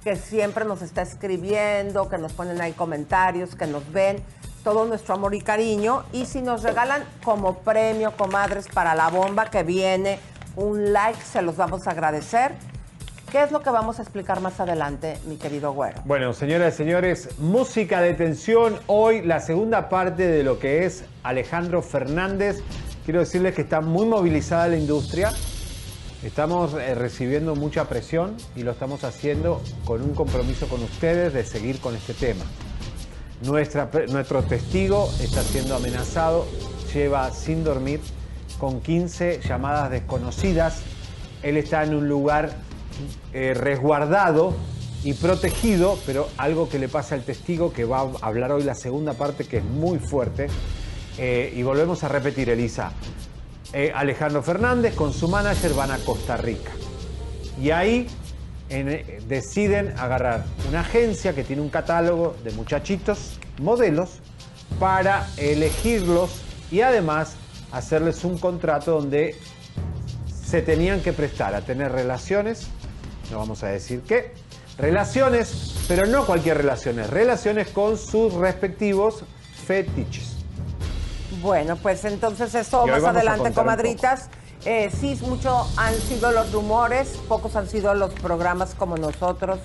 que 0.04 0.16
siempre 0.16 0.66
nos 0.66 0.82
está 0.82 1.00
escribiendo, 1.00 2.10
que 2.10 2.18
nos 2.18 2.34
ponen 2.34 2.60
ahí 2.60 2.72
comentarios, 2.72 3.54
que 3.54 3.66
nos 3.66 3.90
ven. 3.92 4.22
Todo 4.64 4.84
nuestro 4.84 5.14
amor 5.14 5.34
y 5.34 5.40
cariño. 5.40 6.04
Y 6.12 6.26
si 6.26 6.42
nos 6.42 6.62
regalan 6.62 7.04
como 7.24 7.58
premio, 7.58 8.12
comadres, 8.16 8.68
para 8.68 8.94
la 8.94 9.08
bomba 9.08 9.50
que 9.50 9.62
viene, 9.62 10.18
un 10.56 10.92
like, 10.92 11.20
se 11.20 11.42
los 11.42 11.56
vamos 11.56 11.86
a 11.86 11.92
agradecer. 11.92 12.52
¿Qué 13.30 13.42
es 13.42 13.52
lo 13.52 13.62
que 13.62 13.70
vamos 13.70 14.00
a 14.00 14.02
explicar 14.02 14.40
más 14.40 14.58
adelante, 14.58 15.16
mi 15.26 15.36
querido 15.36 15.72
güero? 15.72 16.02
Bueno, 16.04 16.32
señoras 16.32 16.74
y 16.74 16.76
señores, 16.78 17.28
música 17.38 18.00
de 18.00 18.14
tensión. 18.14 18.76
Hoy 18.88 19.22
la 19.22 19.38
segunda 19.38 19.88
parte 19.88 20.26
de 20.26 20.42
lo 20.42 20.58
que 20.58 20.84
es 20.84 21.04
Alejandro 21.22 21.80
Fernández. 21.80 22.60
Quiero 23.04 23.20
decirles 23.20 23.54
que 23.54 23.62
está 23.62 23.80
muy 23.80 24.04
movilizada 24.04 24.66
la 24.66 24.76
industria. 24.76 25.32
Estamos 26.24 26.74
eh, 26.74 26.94
recibiendo 26.96 27.54
mucha 27.54 27.84
presión 27.88 28.36
y 28.56 28.64
lo 28.64 28.72
estamos 28.72 29.04
haciendo 29.04 29.62
con 29.84 30.02
un 30.02 30.12
compromiso 30.12 30.68
con 30.68 30.82
ustedes 30.82 31.32
de 31.32 31.44
seguir 31.44 31.80
con 31.80 31.94
este 31.94 32.14
tema. 32.14 32.44
Nuestro 33.42 34.42
testigo 34.42 35.10
está 35.20 35.42
siendo 35.42 35.74
amenazado, 35.74 36.46
lleva 36.92 37.30
sin 37.30 37.64
dormir 37.64 38.00
con 38.58 38.80
15 38.80 39.40
llamadas 39.40 39.90
desconocidas. 39.90 40.82
Él 41.42 41.56
está 41.56 41.82
en 41.82 41.94
un 41.94 42.08
lugar 42.08 42.50
eh, 43.32 43.54
resguardado 43.54 44.54
y 45.02 45.14
protegido, 45.14 45.98
pero 46.04 46.28
algo 46.36 46.68
que 46.68 46.78
le 46.78 46.88
pasa 46.88 47.14
al 47.14 47.22
testigo, 47.22 47.72
que 47.72 47.84
va 47.84 48.00
a 48.00 48.26
hablar 48.26 48.52
hoy 48.52 48.62
la 48.62 48.74
segunda 48.74 49.14
parte, 49.14 49.44
que 49.44 49.58
es 49.58 49.64
muy 49.64 49.98
fuerte. 49.98 50.48
Eh, 51.16 51.52
y 51.56 51.62
volvemos 51.62 52.04
a 52.04 52.08
repetir, 52.08 52.50
Elisa. 52.50 52.92
Eh, 53.72 53.92
Alejandro 53.94 54.42
Fernández 54.42 54.94
con 54.94 55.14
su 55.14 55.28
manager 55.28 55.72
van 55.74 55.92
a 55.92 55.98
Costa 55.98 56.36
Rica. 56.36 56.72
Y 57.60 57.70
ahí 57.70 58.06
en- 58.70 58.88
eh, 58.88 59.18
deciden 59.28 59.94
agarrar 59.98 60.44
una 60.68 60.80
agencia 60.80 61.34
que 61.34 61.44
tiene 61.44 61.60
un 61.62 61.68
catálogo 61.68 62.34
de 62.42 62.52
muchachitos, 62.52 63.38
modelos, 63.60 64.20
para 64.78 65.28
elegirlos 65.36 66.30
y 66.70 66.80
además 66.80 67.34
hacerles 67.72 68.24
un 68.24 68.38
contrato 68.38 68.92
donde 68.92 69.36
se 70.44 70.62
tenían 70.62 71.00
que 71.00 71.12
prestar 71.12 71.54
a 71.54 71.60
tener 71.60 71.92
relaciones, 71.92 72.68
no 73.30 73.38
vamos 73.38 73.62
a 73.62 73.68
decir 73.68 74.02
qué, 74.06 74.32
relaciones, 74.78 75.74
pero 75.86 76.06
no 76.06 76.24
cualquier 76.24 76.56
relaciones, 76.58 77.10
relaciones 77.10 77.68
con 77.68 77.98
sus 77.98 78.32
respectivos 78.34 79.22
fetiches. 79.66 80.36
Bueno, 81.42 81.76
pues 81.76 82.04
entonces 82.04 82.54
eso 82.54 82.86
más 82.86 83.02
adelante, 83.04 83.52
comadritas. 83.52 84.28
Eh, 84.66 84.90
sí, 85.00 85.18
mucho 85.22 85.66
han 85.76 85.94
sido 85.94 86.32
los 86.32 86.52
rumores, 86.52 87.18
pocos 87.28 87.56
han 87.56 87.66
sido 87.68 87.94
los 87.94 88.12
programas 88.14 88.74
como 88.74 88.96
nosotros. 88.96 89.58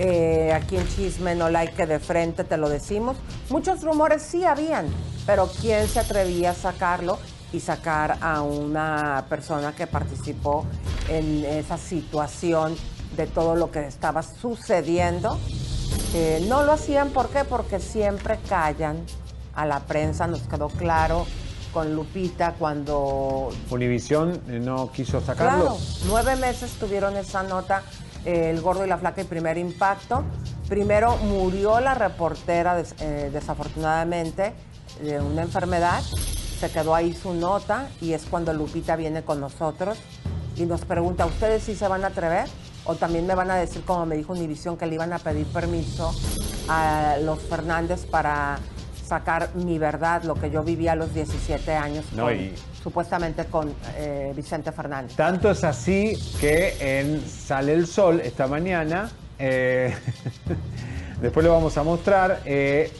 eh, 0.00 0.52
aquí 0.52 0.76
en 0.76 0.88
Chisme 0.88 1.36
no 1.36 1.48
like 1.50 1.72
que 1.74 1.86
de 1.86 2.00
frente 2.00 2.42
te 2.44 2.56
lo 2.56 2.68
decimos. 2.68 3.16
Muchos 3.48 3.82
rumores 3.82 4.22
sí 4.22 4.44
habían, 4.44 4.86
pero 5.24 5.48
¿quién 5.60 5.86
se 5.88 6.00
atrevía 6.00 6.50
a 6.50 6.54
sacarlo 6.54 7.18
y 7.52 7.60
sacar 7.60 8.18
a 8.20 8.42
una 8.42 9.24
persona 9.28 9.72
que 9.72 9.86
participó 9.86 10.66
en 11.08 11.44
esa 11.44 11.78
situación 11.78 12.76
de 13.16 13.28
todo 13.28 13.54
lo 13.54 13.70
que 13.70 13.86
estaba 13.86 14.22
sucediendo? 14.22 15.38
Eh, 16.12 16.44
no 16.48 16.64
lo 16.64 16.72
hacían, 16.72 17.10
¿por 17.10 17.28
qué? 17.28 17.44
Porque 17.44 17.78
siempre 17.78 18.38
callan 18.48 19.06
a 19.54 19.64
la 19.64 19.80
prensa, 19.80 20.26
nos 20.26 20.42
quedó 20.48 20.68
claro 20.68 21.24
con 21.74 21.94
Lupita 21.94 22.54
cuando... 22.58 23.50
Univisión 23.70 24.40
eh, 24.48 24.60
no 24.60 24.90
quiso 24.92 25.20
sacarlo. 25.20 25.62
Claro, 25.64 25.76
nueve 26.06 26.36
meses 26.36 26.70
tuvieron 26.80 27.16
esa 27.16 27.42
nota, 27.42 27.82
eh, 28.24 28.48
El 28.50 28.62
Gordo 28.62 28.86
y 28.86 28.88
la 28.88 28.96
Flaca 28.96 29.20
y 29.20 29.24
Primer 29.24 29.58
Impacto. 29.58 30.22
Primero 30.68 31.16
murió 31.16 31.80
la 31.80 31.94
reportera, 31.94 32.76
des- 32.76 32.94
eh, 33.00 33.28
desafortunadamente, 33.32 34.54
de 35.02 35.20
una 35.20 35.42
enfermedad. 35.42 36.00
Se 36.60 36.70
quedó 36.70 36.94
ahí 36.94 37.12
su 37.12 37.34
nota 37.34 37.88
y 38.00 38.12
es 38.12 38.22
cuando 38.30 38.52
Lupita 38.54 38.94
viene 38.96 39.22
con 39.22 39.40
nosotros 39.40 39.98
y 40.56 40.64
nos 40.66 40.82
pregunta, 40.86 41.26
¿ustedes 41.26 41.64
sí 41.64 41.74
se 41.74 41.88
van 41.88 42.04
a 42.04 42.06
atrever? 42.06 42.48
O 42.86 42.94
también 42.94 43.26
me 43.26 43.34
van 43.34 43.50
a 43.50 43.56
decir, 43.56 43.82
como 43.84 44.06
me 44.06 44.14
dijo 44.16 44.32
Univisión, 44.32 44.76
que 44.76 44.86
le 44.86 44.94
iban 44.94 45.12
a 45.12 45.18
pedir 45.18 45.46
permiso 45.46 46.14
a 46.68 47.16
los 47.20 47.40
Fernández 47.40 48.06
para 48.06 48.58
sacar 49.06 49.50
mi 49.54 49.78
verdad, 49.78 50.22
lo 50.24 50.34
que 50.34 50.50
yo 50.50 50.62
viví 50.62 50.88
a 50.88 50.94
los 50.94 51.12
17 51.14 51.72
años, 51.74 52.04
No, 52.14 52.24
con- 52.24 52.34
y- 52.36 52.52
supuestamente 52.82 53.44
con 53.46 53.74
eh, 53.96 54.32
Vicente 54.34 54.72
Fernández. 54.72 55.14
Tanto 55.16 55.50
es 55.50 55.62
así 55.64 56.16
que 56.40 57.00
en 57.00 57.22
Sale 57.28 57.72
el 57.74 57.86
Sol 57.86 58.20
esta 58.20 58.46
mañana, 58.46 59.10
eh, 59.38 59.94
después 61.20 61.44
lo 61.44 61.52
vamos 61.52 61.76
a 61.78 61.82
mostrar, 61.82 62.40
eh, 62.44 62.92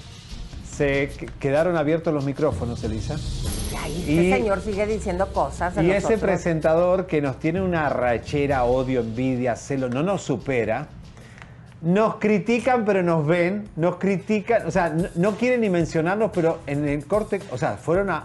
se 0.70 1.10
qu- 1.16 1.30
quedaron 1.38 1.76
abiertos 1.76 2.12
los 2.12 2.24
micrófonos, 2.24 2.82
Elisa. 2.84 3.16
Ay, 3.82 4.04
Y- 4.08 4.18
este 4.26 4.38
señor 4.38 4.60
sigue 4.60 4.86
diciendo 4.86 5.28
cosas. 5.32 5.74
Y 5.80 5.90
ese 5.90 6.18
presentador 6.18 7.06
que 7.06 7.20
nos 7.22 7.38
tiene 7.38 7.60
una 7.60 7.88
rachera, 7.88 8.64
odio, 8.64 9.00
envidia, 9.00 9.56
celo, 9.56 9.88
no 9.88 10.02
nos 10.02 10.22
supera. 10.22 10.88
Nos 11.84 12.14
critican, 12.14 12.86
pero 12.86 13.02
nos 13.02 13.26
ven, 13.26 13.68
nos 13.76 13.96
critican, 13.96 14.66
o 14.66 14.70
sea, 14.70 14.94
no, 15.16 15.36
quieren 15.36 15.60
ni 15.60 15.68
mencionarnos, 15.68 16.30
pero 16.32 16.60
en 16.66 16.88
el 16.88 17.04
corte, 17.04 17.40
o 17.50 17.58
sea, 17.58 17.76
fueron 17.76 18.08
a 18.08 18.24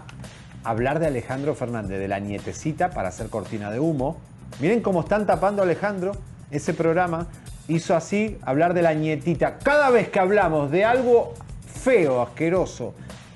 hablar 0.64 0.98
de 0.98 1.08
Alejandro 1.08 1.54
Fernández, 1.54 1.98
de 1.98 2.08
la 2.08 2.20
nietecita, 2.20 2.88
para 2.88 3.10
hacer 3.10 3.28
cortina 3.28 3.70
de 3.70 3.78
humo. 3.78 4.16
Miren 4.60 4.80
cómo 4.80 5.00
están 5.00 5.26
tapando 5.26 5.60
a 5.60 5.66
Alejandro, 5.66 6.12
ese 6.50 6.72
programa 6.72 7.26
hizo 7.68 7.94
así, 7.94 8.38
hablar 8.40 8.72
de 8.72 8.80
la 8.80 8.94
nietita. 8.94 9.58
Cada 9.58 9.90
vez 9.90 10.08
que 10.08 10.20
hablamos 10.20 10.70
de 10.70 10.86
algo 10.86 11.34
feo, 11.66 12.22
asqueroso 12.22 12.94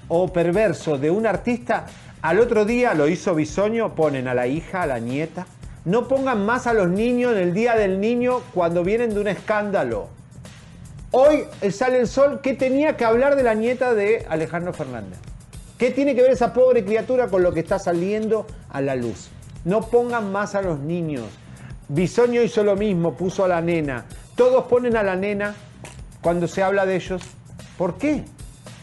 o 0.08 0.32
perverso 0.32 0.96
de 0.96 1.10
un 1.10 1.26
artista, 1.26 1.84
al 2.22 2.40
otro 2.40 2.64
día 2.64 2.94
lo 2.94 3.08
hizo 3.08 3.34
Bisoño, 3.34 3.94
ponen 3.94 4.26
a 4.26 4.32
la 4.32 4.46
hija, 4.46 4.80
a 4.80 4.86
la 4.86 5.00
nieta. 5.00 5.46
No 5.84 6.08
pongan 6.08 6.46
más 6.46 6.66
a 6.66 6.72
los 6.72 6.88
niños 6.88 7.32
en 7.32 7.38
el 7.38 7.52
Día 7.54 7.74
del 7.74 8.00
Niño 8.00 8.40
cuando 8.54 8.82
vienen 8.84 9.12
de 9.12 9.20
un 9.20 9.28
escándalo. 9.28 10.08
Hoy 11.10 11.44
sale 11.70 12.00
el 12.00 12.08
sol, 12.08 12.40
¿qué 12.42 12.54
tenía 12.54 12.96
que 12.96 13.04
hablar 13.04 13.36
de 13.36 13.42
la 13.42 13.54
nieta 13.54 13.94
de 13.94 14.26
Alejandro 14.28 14.72
Fernández? 14.72 15.18
¿Qué 15.78 15.90
tiene 15.90 16.14
que 16.14 16.22
ver 16.22 16.30
esa 16.32 16.52
pobre 16.52 16.84
criatura 16.84 17.28
con 17.28 17.42
lo 17.42 17.52
que 17.52 17.60
está 17.60 17.78
saliendo 17.78 18.46
a 18.70 18.80
la 18.80 18.96
luz? 18.96 19.28
No 19.64 19.82
pongan 19.82 20.32
más 20.32 20.54
a 20.54 20.62
los 20.62 20.80
niños. 20.80 21.26
Bisoño 21.88 22.42
hizo 22.42 22.64
lo 22.64 22.76
mismo, 22.76 23.14
puso 23.14 23.44
a 23.44 23.48
la 23.48 23.60
nena. 23.60 24.06
Todos 24.36 24.64
ponen 24.64 24.96
a 24.96 25.02
la 25.02 25.16
nena 25.16 25.54
cuando 26.22 26.48
se 26.48 26.62
habla 26.62 26.86
de 26.86 26.96
ellos. 26.96 27.22
¿Por 27.76 27.98
qué? 27.98 28.24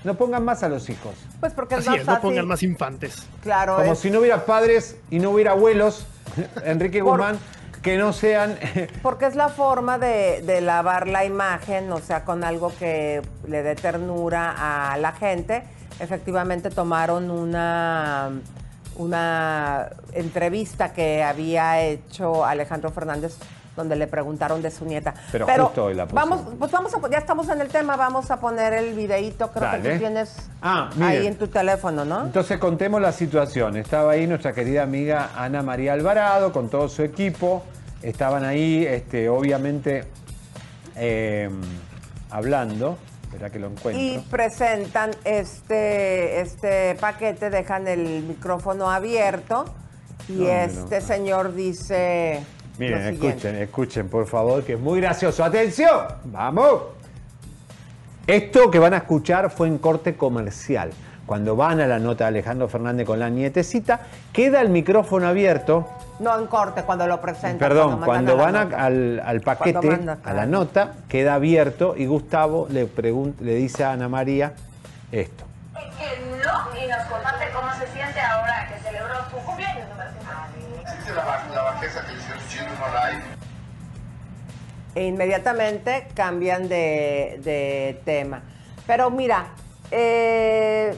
No 0.04 0.16
pongan 0.16 0.46
más 0.46 0.64
a 0.64 0.70
los 0.70 0.90
hijos. 0.90 1.16
Pues 1.40 1.54
porque 1.54 1.76
es 1.76 1.82
Así 1.82 1.90
más 1.90 2.00
es, 2.00 2.06
no 2.06 2.14
fácil. 2.14 2.30
pongan 2.30 2.48
más 2.48 2.64
infantes. 2.64 3.24
Claro, 3.42 3.76
Como 3.78 3.94
es- 3.94 4.00
si 4.00 4.12
no 4.12 4.20
hubiera 4.20 4.46
padres 4.46 4.98
y 5.10 5.20
no 5.20 5.32
hubiera 5.32 5.52
abuelos, 5.52 6.06
Enrique 6.64 7.02
Por- 7.04 7.18
Guzmán, 7.20 7.40
que 7.82 7.98
no 7.98 8.14
sean... 8.14 8.58
porque 9.02 9.26
es 9.26 9.36
la 9.36 9.50
forma 9.50 9.98
de, 9.98 10.42
de 10.44 10.62
lavar 10.62 11.08
la 11.08 11.26
imagen, 11.26 11.92
o 11.92 12.00
sea, 12.00 12.24
con 12.26 12.44
algo 12.44 12.72
que 12.78 13.22
le 13.48 13.64
dé 13.64 13.76
ternura 13.76 14.92
a 14.92 14.98
la 14.98 15.12
gente. 15.14 15.64
Efectivamente 16.00 16.70
tomaron 16.70 17.30
una, 17.32 18.32
una 18.96 19.90
entrevista 20.14 20.94
que 20.94 21.24
había 21.24 21.82
hecho 21.82 22.46
Alejandro 22.46 22.92
Fernández 22.92 23.38
donde 23.76 23.96
le 23.96 24.08
preguntaron 24.08 24.62
de 24.62 24.70
su 24.72 24.86
nieta. 24.86 25.14
Pero 25.32 25.46
justo 25.48 25.86
hoy 25.86 25.94
la 25.94 26.06
puso. 26.06 26.16
vamos, 26.16 26.42
pues 26.60 26.72
vamos 26.72 26.94
a, 26.94 27.10
ya 27.10 27.18
estamos 27.18 27.48
en 27.50 27.62
el 27.62 27.70
tema, 27.70 27.96
vamos 27.96 28.30
a 28.30 28.40
poner 28.40 28.74
el 28.74 28.94
videíto, 28.94 29.52
creo 29.52 29.72
que 29.82 29.92
tú 29.94 29.98
tienes 30.00 30.36
Ah, 30.62 30.90
ahí 31.02 31.26
en 31.28 31.36
tu 31.38 31.48
teléfono, 31.48 32.04
¿no? 32.06 32.26
Entonces 32.26 32.58
contemos 32.60 33.02
la 33.02 33.12
situación. 33.12 33.78
Estaba 33.78 34.12
ahí 34.14 34.28
nuestra 34.28 34.54
querida 34.54 34.84
amiga 34.84 35.32
Ana 35.36 35.64
María 35.64 35.94
Alvarado 35.94 36.52
con 36.52 36.70
todo 36.70 36.90
su 36.90 37.02
equipo. 37.04 37.64
Estaban 38.02 38.44
ahí, 38.44 38.86
este, 38.86 39.30
obviamente, 39.30 40.06
eh, 40.96 41.50
hablando. 42.30 42.98
Espera 43.24 43.50
que 43.50 43.60
lo 43.60 43.68
encuentro. 43.68 44.02
Y 44.04 44.20
presentan 44.30 45.12
este, 45.24 46.42
este 46.42 46.96
paquete, 47.00 47.50
dejan 47.50 47.88
el 47.88 48.24
micrófono 48.24 48.92
abierto 48.92 49.66
y 50.28 50.34
No, 50.34 50.44
no, 50.46 50.50
este 50.52 51.00
no. 51.00 51.06
señor 51.08 51.54
dice... 51.56 52.44
Miren, 52.82 53.14
escuchen, 53.14 53.56
escuchen, 53.58 54.10
por 54.10 54.26
favor, 54.28 54.64
que 54.64 54.74
es 54.74 54.80
muy 54.80 55.00
gracioso. 55.00 55.44
¡Atención! 55.44 56.08
¡Vamos! 56.26 56.82
Esto 58.28 58.70
que 58.72 58.80
van 58.80 58.94
a 58.94 58.98
escuchar 58.98 59.50
fue 59.50 59.68
en 59.68 59.78
corte 59.78 60.16
comercial. 60.16 60.92
Cuando 61.26 61.56
van 61.56 61.80
a 61.80 61.88
la 61.88 62.00
nota 62.00 62.26
de 62.26 62.30
Alejandro 62.30 62.68
Fernández 62.68 63.06
con 63.06 63.20
la 63.20 63.30
nietecita, 63.30 64.02
queda 64.34 64.62
el 64.62 64.70
micrófono 64.70 65.28
abierto. 65.28 65.88
No 66.20 66.38
en 66.38 66.48
corte, 66.48 66.84
cuando 66.84 67.08
lo 67.08 67.22
presentan. 67.22 67.58
Perdón, 67.60 68.02
cuando 68.04 68.36
van 68.36 68.56
a- 68.56 68.62
al, 68.86 69.22
al 69.26 69.42
paquete, 69.42 69.88
mandan, 69.88 70.20
a 70.24 70.34
la 70.34 70.46
nota, 70.46 70.94
queda 71.08 71.36
abierto 71.36 71.96
y 71.98 72.06
Gustavo 72.06 72.68
le, 72.70 72.88
le 73.42 73.56
dice 73.56 73.84
a 73.84 73.92
Ana 73.94 74.10
María 74.10 74.54
esto. 75.12 75.46
y 76.84 76.88
nos 76.88 77.04
contaste 77.10 77.46
cómo 77.54 77.72
se 77.74 77.88
siente 77.94 78.01
E 84.94 85.06
inmediatamente 85.06 86.08
cambian 86.14 86.68
de, 86.68 87.40
de 87.44 88.02
tema. 88.04 88.42
Pero 88.86 89.10
mira, 89.10 89.48
eh, 89.90 90.94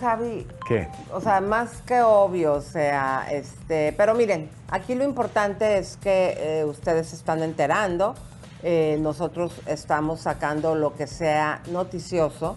Javi, 0.00 0.46
¿Qué? 0.66 0.88
o 1.12 1.20
sea, 1.20 1.40
más 1.40 1.82
que 1.82 2.00
obvio, 2.02 2.54
o 2.54 2.60
sea, 2.60 3.26
este, 3.30 3.92
pero 3.96 4.14
miren, 4.14 4.48
aquí 4.70 4.94
lo 4.94 5.04
importante 5.04 5.78
es 5.78 5.96
que 5.96 6.36
eh, 6.38 6.64
ustedes 6.64 7.08
se 7.08 7.16
están 7.16 7.42
enterando, 7.42 8.14
eh, 8.62 8.96
nosotros 9.00 9.52
estamos 9.66 10.20
sacando 10.20 10.74
lo 10.74 10.94
que 10.94 11.06
sea 11.06 11.62
noticioso 11.70 12.56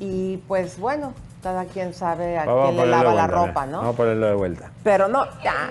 y 0.00 0.38
pues 0.48 0.78
bueno, 0.78 1.14
cada 1.42 1.64
quien 1.64 1.92
sabe 1.92 2.38
a 2.38 2.44
Vamos 2.44 2.70
quién 2.70 2.76
le 2.84 2.86
lava 2.86 3.04
la 3.14 3.26
vuelta, 3.26 3.26
ropa. 3.26 3.66
¿no? 3.66 3.78
Vamos 3.78 3.94
a 3.94 3.96
ponerlo 3.96 4.26
de 4.26 4.34
vuelta. 4.34 4.70
Pero 4.84 5.08
no, 5.08 5.24
ya, 5.42 5.70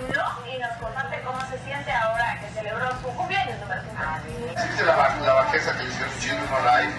Y 0.53 0.59
nos 0.59 0.71
contaste 0.81 1.15
cómo 1.25 1.39
se 1.49 1.57
siente 1.65 1.91
ahora 1.91 2.39
que 2.41 2.47
celebró 2.53 2.85
su 3.01 3.07
cumpleaños 3.17 3.59
número 3.61 3.81
50. 3.81 4.61
Existe 4.63 4.85
la, 4.85 4.95
ba- 4.95 5.17
la 5.25 5.33
bajeza 5.33 5.77
que 5.77 5.83
dice 5.85 6.03
Children 6.19 6.67
Alive. 6.67 6.93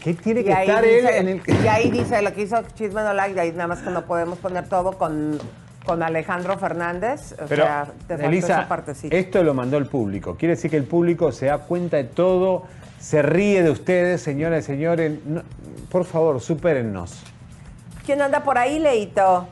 ¿Qué 0.00 0.14
tiene 0.14 0.44
que 0.44 0.54
ahí, 0.54 0.66
estar 0.68 0.84
él 0.84 1.00
dice, 1.02 1.18
en 1.18 1.28
el... 1.28 1.64
y 1.64 1.68
ahí 1.68 1.90
dice 1.90 2.22
lo 2.22 2.32
que 2.32 2.42
hizo 2.42 2.62
Chisme 2.74 3.02
No 3.02 3.12
Like, 3.12 3.36
y 3.36 3.38
ahí 3.40 3.52
nada 3.52 3.66
más 3.66 3.80
que 3.80 3.90
no 3.90 4.06
podemos 4.06 4.38
poner 4.38 4.66
todo 4.66 4.92
con, 4.96 5.38
con 5.84 6.02
Alejandro 6.02 6.56
Fernández. 6.58 7.32
O 7.32 7.46
Pero, 7.46 7.64
sea, 7.64 7.84
te 8.06 8.14
faltó 8.14 8.28
Elisa, 8.30 8.60
esa 8.60 8.68
partecita. 8.68 9.14
esto 9.14 9.42
lo 9.42 9.52
mandó 9.52 9.76
el 9.76 9.86
público. 9.86 10.36
Quiere 10.36 10.54
decir 10.54 10.70
que 10.70 10.78
el 10.78 10.84
público 10.84 11.32
se 11.32 11.46
da 11.46 11.58
cuenta 11.58 11.98
de 11.98 12.04
todo, 12.04 12.62
se 12.98 13.20
ríe 13.20 13.62
de 13.62 13.68
ustedes, 13.70 14.22
señoras 14.22 14.60
y 14.64 14.66
señores. 14.66 15.18
No- 15.26 15.42
por 15.90 16.04
favor, 16.06 16.40
supérennos. 16.40 17.22
¿Quién 18.04 18.22
anda 18.22 18.42
por 18.42 18.58
ahí, 18.58 18.78
Leito? 18.78 19.48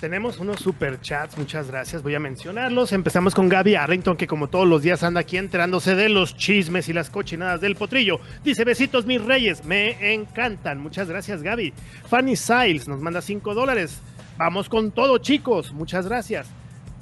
Tenemos 0.00 0.38
unos 0.38 0.60
super 0.60 1.00
chats, 1.00 1.38
muchas 1.38 1.70
gracias, 1.70 2.02
voy 2.02 2.14
a 2.14 2.20
mencionarlos. 2.20 2.92
Empezamos 2.92 3.34
con 3.34 3.48
Gaby 3.48 3.76
Arlington, 3.76 4.18
que 4.18 4.26
como 4.26 4.48
todos 4.48 4.68
los 4.68 4.82
días 4.82 5.02
anda 5.02 5.20
aquí 5.20 5.38
enterándose 5.38 5.94
de 5.94 6.10
los 6.10 6.36
chismes 6.36 6.90
y 6.90 6.92
las 6.92 7.08
cochinadas 7.08 7.62
del 7.62 7.76
potrillo. 7.76 8.20
Dice, 8.44 8.64
besitos 8.64 9.06
mis 9.06 9.24
reyes, 9.24 9.64
me 9.64 10.12
encantan. 10.12 10.80
Muchas 10.80 11.08
gracias 11.08 11.42
Gaby. 11.42 11.72
Fanny 12.10 12.36
Siles 12.36 12.88
nos 12.88 13.00
manda 13.00 13.22
5 13.22 13.54
dólares. 13.54 14.02
Vamos 14.36 14.68
con 14.68 14.90
todo 14.92 15.16
chicos, 15.16 15.72
muchas 15.72 16.06
gracias. 16.06 16.46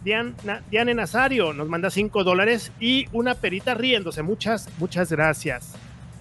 Diana, 0.05 0.63
Diane 0.71 0.95
Nazario 0.95 1.53
nos 1.53 1.69
manda 1.69 1.91
5 1.91 2.23
dólares 2.23 2.71
y 2.79 3.09
una 3.13 3.35
perita 3.35 3.75
riéndose. 3.75 4.23
Muchas, 4.23 4.69
muchas 4.79 5.11
gracias. 5.11 5.75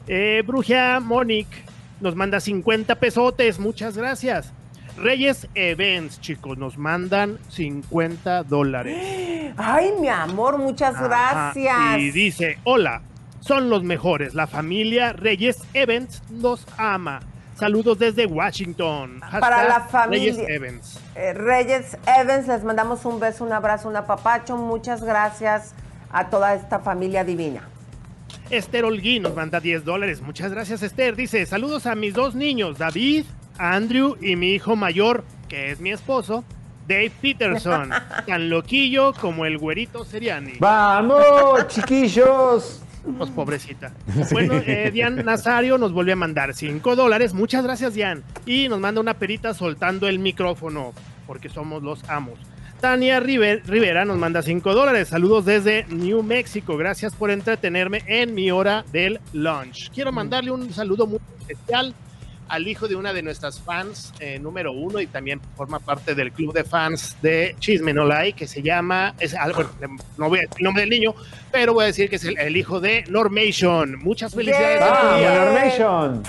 Eh, 0.07 0.41
Brugia 0.43 0.99
Monique 0.99 1.63
nos 2.03 2.15
manda 2.15 2.39
50 2.39 2.95
pesotes. 2.95 3.57
Muchas 3.59 3.97
gracias. 3.97 4.51
Reyes 4.97 5.47
Events, 5.55 6.21
chicos, 6.21 6.57
nos 6.57 6.77
mandan 6.77 7.39
50 7.49 8.43
dólares. 8.43 9.53
Ay, 9.57 9.93
mi 9.99 10.09
amor, 10.09 10.59
muchas 10.59 10.95
Ajá, 10.95 11.07
gracias. 11.07 11.97
Y 11.97 12.11
dice, 12.11 12.59
hola, 12.63 13.01
son 13.39 13.69
los 13.69 13.83
mejores. 13.83 14.35
La 14.35 14.45
familia 14.45 15.13
Reyes 15.13 15.63
Events 15.73 16.21
los 16.29 16.67
ama. 16.77 17.21
Saludos 17.55 17.97
desde 17.97 18.25
Washington. 18.25 19.21
Para 19.39 19.63
la 19.63 19.79
familia. 19.81 20.33
Reyes 20.33 20.49
Evans. 20.49 20.99
Eh, 21.15 21.33
Reyes 21.33 21.97
Evans, 22.05 22.47
les 22.47 22.63
mandamos 22.63 23.05
un 23.05 23.19
beso, 23.19 23.45
un 23.45 23.53
abrazo, 23.53 23.87
un 23.87 23.95
apapacho. 23.95 24.57
Muchas 24.57 25.03
gracias 25.03 25.73
a 26.11 26.29
toda 26.29 26.53
esta 26.53 26.79
familia 26.79 27.23
divina. 27.23 27.67
Esther 28.49 28.85
Holguín 28.85 29.23
nos 29.23 29.35
manda 29.35 29.59
10 29.59 29.85
dólares. 29.85 30.21
Muchas 30.21 30.51
gracias, 30.51 30.83
Esther. 30.83 31.15
Dice, 31.15 31.45
saludos 31.45 31.85
a 31.85 31.95
mis 31.95 32.13
dos 32.13 32.35
niños, 32.35 32.77
David, 32.77 33.25
Andrew 33.57 34.17
y 34.21 34.35
mi 34.35 34.53
hijo 34.53 34.75
mayor, 34.75 35.23
que 35.47 35.71
es 35.71 35.79
mi 35.79 35.91
esposo, 35.91 36.43
Dave 36.87 37.11
Peterson. 37.21 37.89
tan 38.27 38.49
loquillo 38.49 39.13
como 39.13 39.45
el 39.45 39.57
güerito 39.57 40.05
Seriani. 40.05 40.53
¡Vamos, 40.59 41.67
chiquillos! 41.67 42.81
Pues 43.17 43.29
pobrecita. 43.31 43.91
Bueno, 44.31 44.53
eh, 44.65 44.89
Dian 44.91 45.25
Nazario 45.25 45.77
nos 45.77 45.91
vuelve 45.91 46.13
a 46.13 46.15
mandar 46.15 46.53
5 46.53 46.95
dólares. 46.95 47.33
Muchas 47.33 47.63
gracias, 47.63 47.93
Dian. 47.93 48.23
Y 48.45 48.69
nos 48.69 48.79
manda 48.79 49.01
una 49.01 49.15
perita 49.15 49.53
soltando 49.53 50.07
el 50.07 50.19
micrófono, 50.19 50.93
porque 51.27 51.49
somos 51.49 51.83
los 51.83 52.07
amos. 52.09 52.39
Tania 52.83 53.21
River- 53.21 53.63
Rivera 53.65 54.03
nos 54.03 54.17
manda 54.17 54.41
5 54.41 54.73
dólares. 54.73 55.07
Saludos 55.07 55.45
desde 55.45 55.85
New 55.87 56.21
Mexico. 56.21 56.75
Gracias 56.75 57.15
por 57.15 57.31
entretenerme 57.31 58.03
en 58.07 58.35
mi 58.35 58.51
hora 58.51 58.83
del 58.91 59.21
lunch. 59.31 59.89
Quiero 59.91 60.11
mandarle 60.11 60.51
un 60.51 60.69
saludo 60.73 61.07
muy 61.07 61.19
especial 61.47 61.93
al 62.49 62.67
hijo 62.67 62.89
de 62.89 62.97
una 62.97 63.13
de 63.13 63.23
nuestras 63.23 63.61
fans, 63.61 64.13
eh, 64.19 64.37
número 64.37 64.73
uno, 64.73 64.99
y 64.99 65.07
también 65.07 65.39
forma 65.55 65.79
parte 65.79 66.13
del 66.13 66.33
club 66.33 66.53
de 66.53 66.65
fans 66.65 67.15
de 67.21 67.55
Chisme 67.57 67.93
No 67.93 68.03
Like, 68.03 68.37
que 68.39 68.47
se 68.47 68.61
llama, 68.61 69.15
es, 69.17 69.33
ah, 69.33 69.49
bueno, 69.55 69.69
no 70.17 70.27
voy 70.27 70.39
a 70.39 70.41
decir 70.41 70.57
el 70.57 70.63
nombre 70.65 70.81
del 70.81 70.89
niño, 70.89 71.15
pero 71.53 71.73
voy 71.73 71.83
a 71.85 71.87
decir 71.87 72.09
que 72.09 72.17
es 72.17 72.25
el, 72.25 72.37
el 72.37 72.57
hijo 72.57 72.81
de 72.81 73.05
Normation. 73.07 73.97
Muchas 73.99 74.35
felicidades. 74.35 74.79
Bien. 74.81 74.83
a 74.83 74.99
tu 74.99 75.05
¡Vamos, 75.07 75.19
día. 75.19 75.45
Normation! 75.45 76.23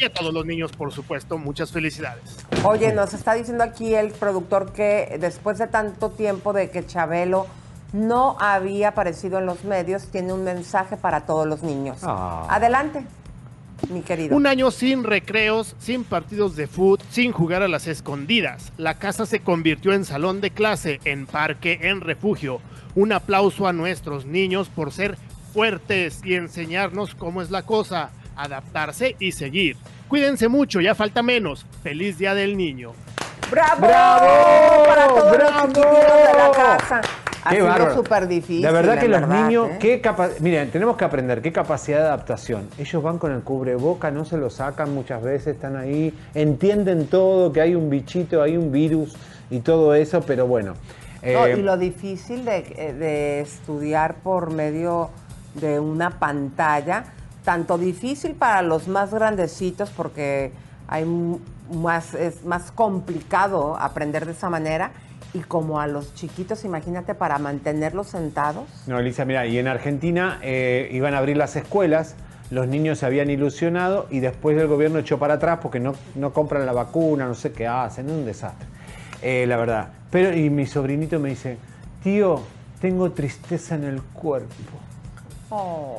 Y 0.00 0.06
a 0.06 0.12
todos 0.12 0.32
los 0.32 0.46
niños, 0.46 0.72
por 0.72 0.92
supuesto, 0.92 1.36
muchas 1.36 1.70
felicidades. 1.72 2.38
Oye, 2.64 2.90
nos 2.94 3.12
está 3.12 3.34
diciendo 3.34 3.62
aquí 3.62 3.94
el 3.94 4.12
productor 4.12 4.72
que 4.72 5.18
después 5.20 5.58
de 5.58 5.66
tanto 5.66 6.08
tiempo 6.08 6.54
de 6.54 6.70
que 6.70 6.86
Chabelo 6.86 7.46
no 7.92 8.38
había 8.40 8.88
aparecido 8.88 9.38
en 9.38 9.44
los 9.44 9.64
medios, 9.64 10.06
tiene 10.06 10.32
un 10.32 10.42
mensaje 10.42 10.96
para 10.96 11.26
todos 11.26 11.46
los 11.46 11.62
niños. 11.62 11.98
Ah. 12.02 12.46
Adelante, 12.48 13.04
mi 13.90 14.00
querido. 14.00 14.34
Un 14.34 14.46
año 14.46 14.70
sin 14.70 15.04
recreos, 15.04 15.76
sin 15.78 16.04
partidos 16.04 16.56
de 16.56 16.66
fútbol, 16.66 17.04
sin 17.10 17.32
jugar 17.32 17.62
a 17.62 17.68
las 17.68 17.86
escondidas. 17.86 18.72
La 18.78 18.94
casa 18.94 19.26
se 19.26 19.40
convirtió 19.40 19.92
en 19.92 20.06
salón 20.06 20.40
de 20.40 20.50
clase, 20.50 20.98
en 21.04 21.26
parque, 21.26 21.78
en 21.82 22.00
refugio. 22.00 22.62
Un 22.94 23.12
aplauso 23.12 23.68
a 23.68 23.74
nuestros 23.74 24.24
niños 24.24 24.70
por 24.70 24.92
ser 24.92 25.18
fuertes 25.52 26.20
y 26.24 26.36
enseñarnos 26.36 27.14
cómo 27.14 27.42
es 27.42 27.50
la 27.50 27.62
cosa, 27.62 28.12
adaptarse 28.42 29.16
y 29.18 29.32
seguir. 29.32 29.76
Cuídense 30.08 30.48
mucho, 30.48 30.80
ya 30.80 30.94
falta 30.94 31.22
menos. 31.22 31.66
Feliz 31.82 32.18
Día 32.18 32.34
del 32.34 32.56
Niño. 32.56 32.92
¡Bravo! 33.50 33.86
¡Bravo! 33.86 34.84
Para 34.86 35.08
todos 35.08 35.32
¡Bravo! 35.32 35.66
los 35.66 35.74
de 35.74 36.38
la 36.38 36.50
casa. 36.54 37.00
Ha 37.42 37.50
Qué 37.50 37.56
sido 37.56 37.94
súper 37.94 38.28
difícil. 38.28 38.60
De 38.62 38.70
verdad 38.70 38.98
que 38.98 39.06
en 39.06 39.12
los 39.12 39.20
verdad, 39.22 39.46
niños, 39.46 39.70
¿eh? 39.70 39.78
qué 39.80 40.00
capa- 40.02 40.28
miren, 40.40 40.70
tenemos 40.70 40.96
que 40.98 41.06
aprender 41.06 41.40
qué 41.40 41.50
capacidad 41.52 41.98
de 42.00 42.04
adaptación. 42.04 42.68
Ellos 42.76 43.02
van 43.02 43.16
con 43.18 43.32
el 43.32 43.40
cubreboca, 43.40 44.10
no 44.10 44.26
se 44.26 44.36
lo 44.36 44.50
sacan 44.50 44.94
muchas 44.94 45.22
veces, 45.22 45.54
están 45.54 45.76
ahí, 45.76 46.12
entienden 46.34 47.06
todo, 47.06 47.50
que 47.50 47.62
hay 47.62 47.74
un 47.74 47.88
bichito, 47.88 48.42
hay 48.42 48.58
un 48.58 48.70
virus 48.70 49.16
y 49.50 49.60
todo 49.60 49.94
eso, 49.94 50.20
pero 50.20 50.46
bueno. 50.46 50.74
No, 51.22 51.46
eh, 51.46 51.56
y 51.58 51.62
lo 51.62 51.78
difícil 51.78 52.44
de, 52.44 52.58
eh, 52.76 52.92
de 52.92 53.40
estudiar 53.40 54.16
por 54.16 54.50
medio 54.52 55.08
de 55.54 55.80
una 55.80 56.10
pantalla, 56.18 57.04
tanto 57.50 57.78
difícil 57.78 58.36
para 58.36 58.62
los 58.62 58.86
más 58.86 59.12
grandecitos 59.12 59.90
porque 59.90 60.52
es 62.16 62.44
más 62.44 62.70
complicado 62.70 63.76
aprender 63.76 64.24
de 64.24 64.30
esa 64.30 64.48
manera, 64.48 64.92
y 65.34 65.40
como 65.40 65.80
a 65.80 65.88
los 65.88 66.14
chiquitos, 66.14 66.64
imagínate, 66.64 67.16
para 67.16 67.38
mantenerlos 67.38 68.06
sentados. 68.06 68.68
No, 68.86 69.00
Elisa, 69.00 69.24
mira, 69.24 69.46
y 69.46 69.58
en 69.58 69.66
Argentina 69.66 70.38
eh, 70.42 70.90
iban 70.92 71.14
a 71.14 71.18
abrir 71.18 71.36
las 71.36 71.56
escuelas, 71.56 72.14
los 72.52 72.68
niños 72.68 72.98
se 72.98 73.06
habían 73.06 73.30
ilusionado 73.30 74.06
y 74.10 74.20
después 74.20 74.56
el 74.56 74.68
gobierno 74.68 75.00
echó 75.00 75.18
para 75.18 75.34
atrás 75.34 75.58
porque 75.60 75.80
no, 75.80 75.96
no 76.14 76.32
compran 76.32 76.64
la 76.64 76.72
vacuna, 76.72 77.26
no 77.26 77.34
sé 77.34 77.50
qué 77.50 77.66
hacen, 77.66 78.06
es 78.10 78.12
un 78.12 78.26
desastre, 78.26 78.68
eh, 79.22 79.44
la 79.48 79.56
verdad. 79.56 79.88
Pero, 80.12 80.32
y 80.36 80.50
mi 80.50 80.66
sobrinito 80.66 81.18
me 81.18 81.30
dice, 81.30 81.58
tío, 82.04 82.42
tengo 82.80 83.10
tristeza 83.10 83.74
en 83.74 83.82
el 83.82 84.02
cuerpo, 84.02 84.54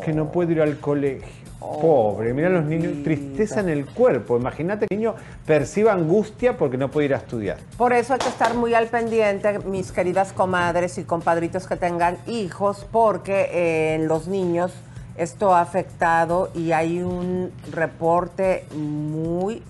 que 0.05 0.13
no 0.13 0.31
puedo 0.31 0.49
ir 0.53 0.61
al 0.61 0.79
colegio. 0.79 1.40
Pobre, 1.61 2.33
mira 2.33 2.49
los 2.49 2.65
niños, 2.65 2.91
vida. 2.93 3.03
tristeza 3.03 3.59
en 3.59 3.69
el 3.69 3.85
cuerpo. 3.85 4.35
Imagínate 4.35 4.87
que 4.87 4.95
el 4.95 4.99
niño 4.99 5.15
perciba 5.45 5.93
angustia 5.93 6.57
porque 6.57 6.77
no 6.77 6.89
puede 6.89 7.05
ir 7.05 7.13
a 7.13 7.17
estudiar. 7.17 7.57
Por 7.77 7.93
eso 7.93 8.13
hay 8.13 8.19
que 8.19 8.29
estar 8.29 8.55
muy 8.55 8.73
al 8.73 8.87
pendiente, 8.87 9.59
mis 9.59 9.91
queridas 9.91 10.33
comadres 10.33 10.97
y 10.97 11.03
compadritos 11.03 11.67
que 11.67 11.75
tengan 11.75 12.17
hijos, 12.25 12.87
porque 12.91 13.49
eh, 13.51 13.95
en 13.95 14.07
los 14.07 14.27
niños 14.27 14.73
esto 15.17 15.53
ha 15.53 15.61
afectado 15.61 16.49
y 16.55 16.71
hay 16.71 17.01
un 17.03 17.51
reporte 17.71 18.65
muy, 18.75 19.61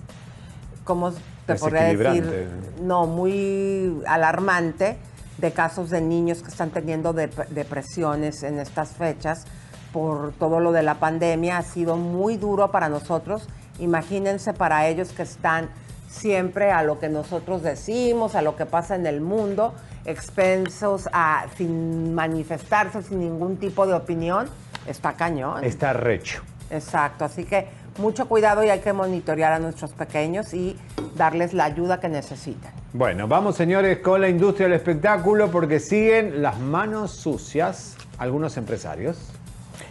¿cómo 0.84 1.12
te 1.46 1.54
podría 1.56 1.82
decir? 1.82 2.48
No, 2.80 3.06
muy 3.06 4.00
alarmante 4.06 4.96
de 5.36 5.50
casos 5.52 5.90
de 5.90 6.00
niños 6.00 6.42
que 6.42 6.48
están 6.48 6.70
teniendo 6.70 7.12
dep- 7.14 7.48
depresiones 7.48 8.42
en 8.44 8.60
estas 8.60 8.90
fechas 8.90 9.44
por 9.92 10.32
todo 10.32 10.60
lo 10.60 10.72
de 10.72 10.82
la 10.82 10.94
pandemia. 10.94 11.58
Ha 11.58 11.62
sido 11.62 11.96
muy 11.96 12.36
duro 12.36 12.70
para 12.70 12.88
nosotros. 12.88 13.48
Imagínense 13.78 14.52
para 14.52 14.88
ellos 14.88 15.12
que 15.12 15.22
están 15.22 15.68
siempre 16.08 16.70
a 16.70 16.82
lo 16.82 16.98
que 16.98 17.08
nosotros 17.08 17.62
decimos, 17.62 18.34
a 18.34 18.42
lo 18.42 18.56
que 18.56 18.66
pasa 18.66 18.94
en 18.94 19.06
el 19.06 19.20
mundo, 19.20 19.74
expensos 20.04 21.08
a 21.12 21.46
sin 21.56 22.14
manifestarse, 22.14 23.02
sin 23.02 23.20
ningún 23.20 23.56
tipo 23.56 23.86
de 23.86 23.94
opinión. 23.94 24.48
Está 24.86 25.14
cañón. 25.14 25.64
Está 25.64 25.92
recho. 25.92 26.42
Exacto, 26.70 27.24
así 27.24 27.44
que 27.44 27.68
mucho 27.98 28.26
cuidado 28.26 28.64
y 28.64 28.70
hay 28.70 28.80
que 28.80 28.92
monitorear 28.92 29.52
a 29.52 29.58
nuestros 29.58 29.92
pequeños 29.92 30.54
y 30.54 30.76
darles 31.16 31.52
la 31.52 31.64
ayuda 31.64 32.00
que 32.00 32.08
necesitan. 32.08 32.72
Bueno, 32.94 33.28
vamos 33.28 33.56
señores 33.56 33.98
con 33.98 34.20
la 34.20 34.28
industria 34.28 34.68
del 34.68 34.76
espectáculo 34.76 35.50
porque 35.50 35.80
siguen 35.80 36.42
las 36.42 36.58
manos 36.58 37.10
sucias 37.10 37.96
algunos 38.18 38.56
empresarios. 38.56 39.18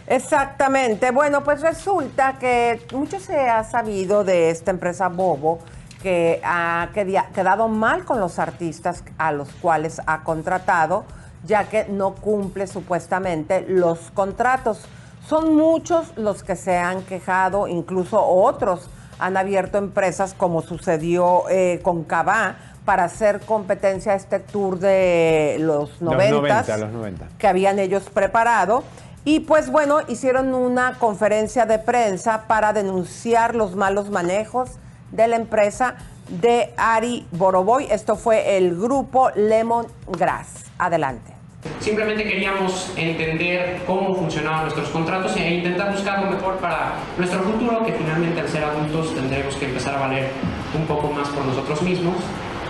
Exactamente. 0.06 1.10
Bueno, 1.10 1.44
pues 1.44 1.60
resulta 1.60 2.38
que 2.38 2.80
mucho 2.92 3.20
se 3.20 3.48
ha 3.48 3.64
sabido 3.64 4.24
de 4.24 4.50
esta 4.50 4.70
empresa 4.70 5.08
Bobo 5.08 5.60
que 6.02 6.40
ha 6.44 6.88
quedado 6.92 7.68
mal 7.68 8.04
con 8.04 8.18
los 8.18 8.38
artistas 8.38 9.04
a 9.18 9.30
los 9.30 9.48
cuales 9.50 10.00
ha 10.06 10.24
contratado, 10.24 11.04
ya 11.44 11.64
que 11.64 11.84
no 11.84 12.14
cumple 12.16 12.66
supuestamente 12.66 13.64
los 13.68 14.10
contratos. 14.12 14.84
Son 15.28 15.54
muchos 15.54 16.16
los 16.16 16.42
que 16.42 16.56
se 16.56 16.76
han 16.76 17.02
quejado, 17.02 17.68
incluso 17.68 18.20
otros 18.20 18.90
han 19.20 19.36
abierto 19.36 19.78
empresas 19.78 20.34
como 20.34 20.62
sucedió 20.62 21.48
eh, 21.48 21.78
con 21.82 22.02
Cabá 22.02 22.56
para 22.84 23.04
hacer 23.04 23.38
competencia 23.40 24.12
a 24.12 24.16
este 24.16 24.40
tour 24.40 24.80
de 24.80 25.58
los 25.60 26.00
Los 26.00 26.02
90 26.02 26.34
90, 26.34 26.76
los 26.78 26.92
90. 26.92 27.28
que 27.38 27.46
habían 27.46 27.78
ellos 27.78 28.02
preparado. 28.12 28.82
Y 29.24 29.40
pues 29.40 29.70
bueno, 29.70 30.00
hicieron 30.08 30.52
una 30.52 30.98
conferencia 30.98 31.64
de 31.64 31.78
prensa 31.78 32.48
para 32.48 32.72
denunciar 32.72 33.54
los 33.54 33.76
malos 33.76 34.10
manejos 34.10 34.70
de 35.12 35.28
la 35.28 35.36
empresa 35.36 35.94
de 36.28 36.74
Ari 36.76 37.26
Boroboy. 37.30 37.86
Esto 37.88 38.16
fue 38.16 38.56
el 38.56 38.76
grupo 38.76 39.30
Lemon 39.36 39.86
Grass. 40.08 40.72
Adelante. 40.76 41.32
Simplemente 41.78 42.24
queríamos 42.24 42.92
entender 42.96 43.82
cómo 43.86 44.12
funcionaban 44.16 44.62
nuestros 44.62 44.88
contratos 44.88 45.36
e 45.36 45.54
intentar 45.54 45.92
buscar 45.92 46.24
lo 46.24 46.32
mejor 46.32 46.56
para 46.56 46.94
nuestro 47.16 47.40
futuro, 47.44 47.84
que 47.84 47.92
finalmente 47.92 48.40
al 48.40 48.48
ser 48.48 48.64
adultos 48.64 49.14
tendremos 49.14 49.54
que 49.54 49.66
empezar 49.66 49.94
a 49.94 50.00
valer 50.00 50.30
un 50.76 50.84
poco 50.86 51.08
más 51.12 51.28
por 51.28 51.44
nosotros 51.44 51.80
mismos. 51.82 52.16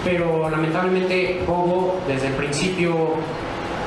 Pero 0.04 0.50
lamentablemente 0.50 1.42
Bobo 1.46 1.98
desde 2.06 2.26
el 2.26 2.34
principio 2.34 3.14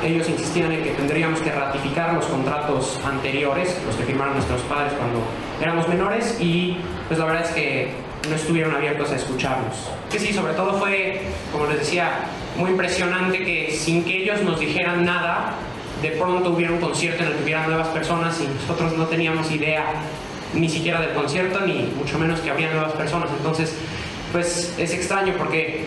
ellos 0.04 0.28
insistían 0.28 0.72
en 0.72 0.82
que 0.82 0.90
tendríamos 0.90 1.40
que 1.40 1.50
ratificar 1.50 2.14
los 2.14 2.26
contratos 2.26 2.98
anteriores, 3.04 3.76
los 3.86 3.96
que 3.96 4.04
firmaron 4.04 4.34
nuestros 4.34 4.60
padres 4.62 4.92
cuando 4.94 5.20
éramos 5.60 5.88
menores 5.88 6.36
y 6.40 6.78
pues 7.08 7.18
la 7.18 7.26
verdad 7.26 7.42
es 7.44 7.50
que 7.50 7.90
no 8.28 8.36
estuvieron 8.36 8.74
abiertos 8.74 9.10
a 9.10 9.16
escucharnos. 9.16 9.74
Que 10.10 10.18
sí, 10.18 10.32
sobre 10.32 10.54
todo 10.54 10.74
fue, 10.74 11.22
como 11.52 11.66
les 11.66 11.78
decía, 11.78 12.24
muy 12.56 12.70
impresionante 12.70 13.44
que 13.44 13.70
sin 13.72 14.04
que 14.04 14.22
ellos 14.22 14.42
nos 14.42 14.58
dijeran 14.58 15.04
nada, 15.04 15.54
de 16.02 16.10
pronto 16.10 16.50
hubiera 16.50 16.72
un 16.72 16.80
concierto 16.80 17.22
en 17.22 17.30
el 17.30 17.36
que 17.36 17.44
hubiera 17.44 17.66
nuevas 17.66 17.88
personas 17.88 18.40
y 18.40 18.48
nosotros 18.48 18.96
no 18.96 19.06
teníamos 19.06 19.50
idea 19.50 19.84
ni 20.54 20.68
siquiera 20.68 21.00
del 21.00 21.14
concierto, 21.14 21.60
ni 21.60 21.90
mucho 21.96 22.18
menos 22.18 22.40
que 22.40 22.50
habría 22.50 22.70
nuevas 22.72 22.92
personas. 22.92 23.30
Entonces, 23.36 23.74
pues 24.32 24.74
es 24.78 24.92
extraño 24.92 25.34
porque 25.38 25.84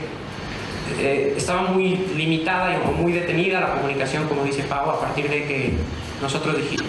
eh, 1.00 1.34
estaba 1.38 1.64
muy 1.64 1.96
limitada 2.16 2.74
y 2.74 3.02
muy 3.02 3.12
detenida 3.12 3.60
la 3.60 3.74
comunicación, 3.74 4.28
como 4.28 4.44
dice 4.44 4.64
Pau, 4.64 4.90
a 4.90 5.00
partir 5.00 5.30
de 5.30 5.46
que 5.46 5.74
nosotros 6.22 6.58
dijimos, 6.58 6.88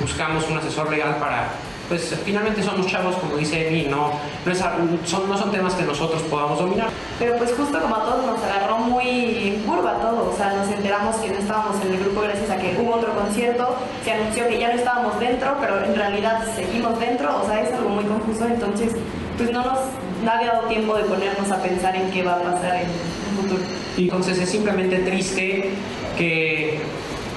buscamos 0.00 0.48
un 0.48 0.58
asesor 0.58 0.90
legal 0.90 1.16
para 1.18 1.48
pues 1.88 2.14
finalmente 2.22 2.62
somos 2.62 2.86
chavos, 2.86 3.16
como 3.16 3.36
dice 3.36 3.68
Emi, 3.68 3.84
no, 3.84 4.12
no, 4.44 4.52
es, 4.52 4.58
son, 5.04 5.28
no 5.28 5.38
son 5.38 5.50
temas 5.50 5.74
que 5.74 5.84
nosotros 5.84 6.20
podamos 6.24 6.58
dominar. 6.58 6.88
Pero 7.18 7.36
pues 7.36 7.54
justo 7.54 7.80
como 7.80 7.96
a 7.96 8.04
todos 8.04 8.26
nos 8.26 8.42
agarró 8.42 8.78
muy 8.78 9.48
en 9.48 9.62
curva 9.62 9.94
todo, 9.94 10.30
o 10.30 10.36
sea, 10.36 10.52
nos 10.52 10.68
enteramos 10.68 11.16
que 11.16 11.30
no 11.30 11.38
estábamos 11.38 11.80
en 11.82 11.94
el 11.94 12.00
grupo 12.00 12.20
gracias 12.20 12.50
a 12.50 12.58
que 12.58 12.76
hubo 12.78 12.94
otro 12.94 13.14
concierto, 13.14 13.74
se 14.04 14.12
anunció 14.12 14.46
que 14.48 14.58
ya 14.58 14.68
no 14.68 14.74
estábamos 14.74 15.18
dentro, 15.18 15.56
pero 15.60 15.82
en 15.82 15.94
realidad 15.94 16.44
seguimos 16.54 17.00
dentro, 17.00 17.40
o 17.42 17.46
sea, 17.46 17.62
es 17.62 17.72
algo 17.72 17.88
muy 17.88 18.04
confuso, 18.04 18.44
entonces 18.46 18.92
pues 19.38 19.50
no 19.50 19.64
nos 19.64 19.78
no 19.78 20.07
había 20.34 20.52
dado 20.52 20.68
tiempo 20.68 20.96
de 20.96 21.04
ponernos 21.04 21.50
a 21.50 21.62
pensar 21.62 21.96
en 21.96 22.10
qué 22.10 22.22
va 22.22 22.34
a 22.34 22.42
pasar 22.42 22.76
en 22.76 22.82
el 22.82 23.42
futuro. 23.42 23.62
Y 23.96 24.04
entonces 24.04 24.38
es 24.38 24.48
simplemente 24.48 24.98
triste 24.98 25.70
que 26.16 26.80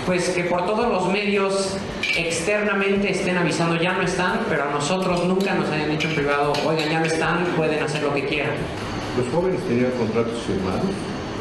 pues 0.06 0.30
que 0.30 0.46
por 0.46 0.66
todos 0.66 0.88
los 0.92 1.08
medios 1.10 1.78
externamente 2.18 3.12
estén 3.12 3.38
avisando 3.38 3.76
ya 3.76 3.94
no 3.94 4.02
están, 4.02 4.40
pero 4.50 4.64
a 4.64 4.72
nosotros 4.72 5.26
nunca 5.26 5.54
nos 5.54 5.70
hayan 5.70 5.92
dicho 5.92 6.08
en 6.10 6.16
privado, 6.16 6.54
oigan, 6.66 6.90
ya 6.90 7.00
no 7.00 7.06
están, 7.06 7.46
pueden 7.56 7.84
hacer 7.84 8.04
lo 8.04 8.14
que 8.14 8.26
quieran. 8.26 8.56
Los 9.18 9.32
jóvenes 9.34 9.62
tenían 9.68 9.92
contratos 9.92 10.42
firmados, 10.42 10.90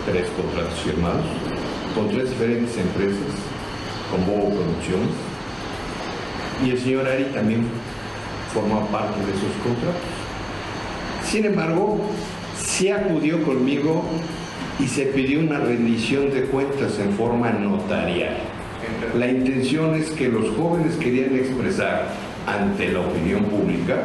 tres 0.07 0.27
contratos 0.37 0.79
firmados, 0.81 1.25
con 1.95 2.09
tres 2.11 2.31
diferentes 2.31 2.77
empresas, 2.77 3.35
con 4.11 4.27
Bobo 4.27 4.51
Producciones, 4.51 5.09
y 6.65 6.71
el 6.71 6.79
señor 6.79 7.09
Ari 7.09 7.25
también 7.35 7.67
formaba 8.53 8.87
parte 8.89 9.19
de 9.25 9.33
esos 9.33 9.53
contratos. 9.65 10.20
Sin 11.31 11.45
embargo, 11.45 11.99
sí 12.59 12.91
acudió 12.91 13.43
conmigo 13.45 14.03
y 14.81 14.89
se 14.89 15.07
pidió 15.07 15.39
una 15.39 15.59
rendición 15.61 16.31
de 16.33 16.43
cuentas 16.47 16.99
en 16.99 17.13
forma 17.13 17.51
notarial. 17.51 18.35
La 19.15 19.29
intención 19.29 19.95
es 19.95 20.11
que 20.11 20.29
los 20.29 20.51
jóvenes 20.57 20.97
querían 20.97 21.37
expresar 21.37 22.07
ante 22.49 22.89
la 22.91 23.01
opinión 23.01 23.45
pública 23.45 23.97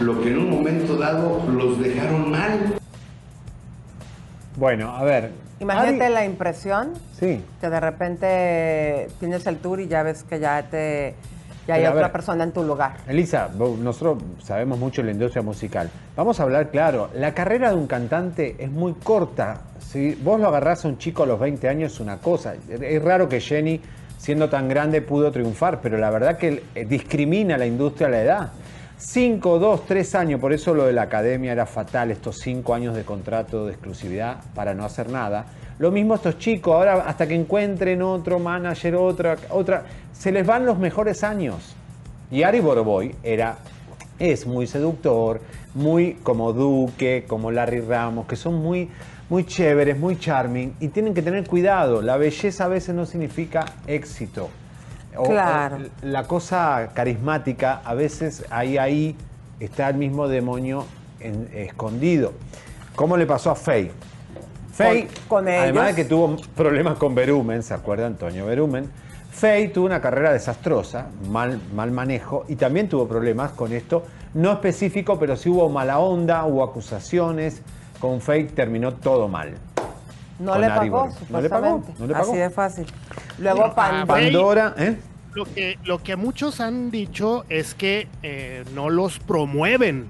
lo 0.00 0.22
que 0.22 0.30
en 0.30 0.38
un 0.38 0.48
momento 0.50 0.96
dado 0.96 1.44
los 1.52 1.78
dejaron 1.82 2.30
mal. 2.30 2.76
Bueno, 4.56 4.96
a 4.96 5.04
ver. 5.04 5.32
Imagínate 5.58 6.08
la 6.08 6.24
impresión 6.24 6.94
Sí. 7.18 7.42
que 7.60 7.68
de 7.68 7.80
repente 7.80 9.08
tienes 9.20 9.46
el 9.46 9.58
tour 9.58 9.80
y 9.80 9.88
ya 9.88 10.02
ves 10.02 10.22
que 10.22 10.40
ya 10.40 10.62
te 10.62 11.14
ya 11.66 11.74
hay 11.74 11.80
Pero 11.80 11.90
a 11.90 11.94
otra 11.94 12.06
ver. 12.06 12.12
persona 12.12 12.44
en 12.44 12.52
tu 12.52 12.62
lugar. 12.64 12.96
Elisa, 13.06 13.48
nosotros 13.56 14.18
sabemos 14.42 14.78
mucho 14.78 15.02
de 15.02 15.06
la 15.06 15.12
industria 15.12 15.42
musical. 15.42 15.90
Vamos 16.16 16.40
a 16.40 16.44
hablar 16.44 16.70
claro. 16.70 17.10
La 17.14 17.32
carrera 17.34 17.70
de 17.70 17.76
un 17.76 17.86
cantante 17.86 18.56
es 18.58 18.70
muy 18.70 18.94
corta. 18.94 19.60
Si 19.78 20.14
vos 20.14 20.40
lo 20.40 20.48
agarrás 20.48 20.84
a 20.84 20.88
un 20.88 20.98
chico 20.98 21.22
a 21.22 21.26
los 21.26 21.38
20 21.40 21.68
años 21.68 21.92
es 21.92 22.00
una 22.00 22.18
cosa. 22.18 22.54
Es 22.68 23.02
raro 23.02 23.28
que 23.28 23.40
Jenny, 23.40 23.80
siendo 24.18 24.48
tan 24.48 24.68
grande, 24.68 25.02
pudo 25.02 25.30
triunfar, 25.32 25.80
pero 25.80 25.98
la 25.98 26.10
verdad 26.10 26.36
que 26.36 26.62
eh, 26.74 26.84
discrimina 26.84 27.54
a 27.54 27.58
la 27.58 27.66
industria 27.66 28.08
la 28.08 28.22
edad. 28.22 28.52
5, 29.02 29.58
2, 29.58 29.86
3 29.86 30.14
años, 30.14 30.40
por 30.40 30.52
eso 30.52 30.74
lo 30.74 30.84
de 30.84 30.92
la 30.92 31.02
academia 31.02 31.52
era 31.52 31.64
fatal, 31.64 32.10
estos 32.10 32.36
5 32.40 32.74
años 32.74 32.94
de 32.94 33.02
contrato 33.02 33.64
de 33.64 33.72
exclusividad 33.72 34.42
para 34.54 34.74
no 34.74 34.84
hacer 34.84 35.08
nada. 35.08 35.46
Lo 35.78 35.90
mismo 35.90 36.16
estos 36.16 36.38
chicos, 36.38 36.74
ahora 36.74 37.04
hasta 37.06 37.26
que 37.26 37.34
encuentren 37.34 38.02
otro 38.02 38.38
manager, 38.38 38.96
otra, 38.96 39.38
otra, 39.48 39.84
se 40.12 40.30
les 40.30 40.46
van 40.46 40.66
los 40.66 40.78
mejores 40.78 41.24
años. 41.24 41.74
Y 42.30 42.42
Ari 42.42 42.60
Boroboy 42.60 43.14
era, 43.22 43.56
es 44.18 44.46
muy 44.46 44.66
seductor, 44.66 45.40
muy 45.74 46.18
como 46.22 46.52
Duque, 46.52 47.24
como 47.26 47.50
Larry 47.50 47.80
Ramos, 47.80 48.26
que 48.26 48.36
son 48.36 48.56
muy, 48.56 48.90
muy 49.30 49.46
chéveres, 49.46 49.98
muy 49.98 50.18
charming, 50.18 50.74
y 50.78 50.88
tienen 50.88 51.14
que 51.14 51.22
tener 51.22 51.46
cuidado. 51.46 52.02
La 52.02 52.18
belleza 52.18 52.66
a 52.66 52.68
veces 52.68 52.94
no 52.94 53.06
significa 53.06 53.64
éxito. 53.86 54.50
O- 55.16 55.24
Claro. 55.24 55.76
o 55.76 56.06
la 56.06 56.24
cosa 56.24 56.90
carismática, 56.94 57.80
a 57.84 57.94
veces 57.94 58.44
ahí, 58.50 58.78
ahí 58.78 59.16
está 59.58 59.88
el 59.88 59.96
mismo 59.96 60.28
demonio 60.28 60.84
en- 61.20 61.48
escondido. 61.54 62.32
¿Cómo 62.94 63.16
le 63.16 63.26
pasó 63.26 63.50
a 63.50 63.54
Faye? 63.54 63.90
Faye, 64.72 65.08
Con- 65.28 65.44
con 65.44 65.48
además 65.48 65.88
de 65.88 65.94
que 65.96 66.04
tuvo 66.04 66.36
problemas 66.56 66.96
con 66.96 67.14
Berumen, 67.14 67.62
¿se 67.62 67.74
acuerda 67.74 68.06
Antonio 68.06 68.46
Berumen? 68.46 68.88
Faye 69.30 69.68
tuvo 69.68 69.86
una 69.86 70.00
carrera 70.00 70.32
desastrosa, 70.32 71.06
mal, 71.28 71.60
mal 71.74 71.90
manejo, 71.90 72.44
y 72.48 72.56
también 72.56 72.88
tuvo 72.88 73.06
problemas 73.06 73.52
con 73.52 73.72
esto, 73.72 74.04
no 74.34 74.52
específico, 74.52 75.18
pero 75.18 75.36
sí 75.36 75.48
hubo 75.50 75.68
mala 75.68 75.98
onda, 75.98 76.44
hubo 76.46 76.62
acusaciones. 76.62 77.62
Con 78.00 78.20
Faye 78.22 78.44
terminó 78.44 78.94
todo 78.94 79.28
mal. 79.28 79.54
No 80.38 80.58
le 80.58 80.68
pagó. 80.68 81.10
No 81.28 81.40
le 81.42 81.50
pagó, 81.50 81.82
no 81.98 82.06
le 82.06 82.14
pagó. 82.14 82.30
Así 82.30 82.38
de 82.38 82.48
fácil. 82.48 82.86
Luego 83.40 83.64
Ah, 83.64 83.74
Pandora. 83.74 84.06
Pandora, 84.06 84.74
¿eh? 84.78 84.96
Lo 85.34 85.44
que, 85.44 85.78
lo 85.84 86.02
que 86.02 86.16
muchos 86.16 86.60
han 86.60 86.90
dicho 86.90 87.44
es 87.48 87.74
que 87.74 88.08
eh, 88.22 88.64
no 88.74 88.90
los 88.90 89.18
promueven. 89.18 90.06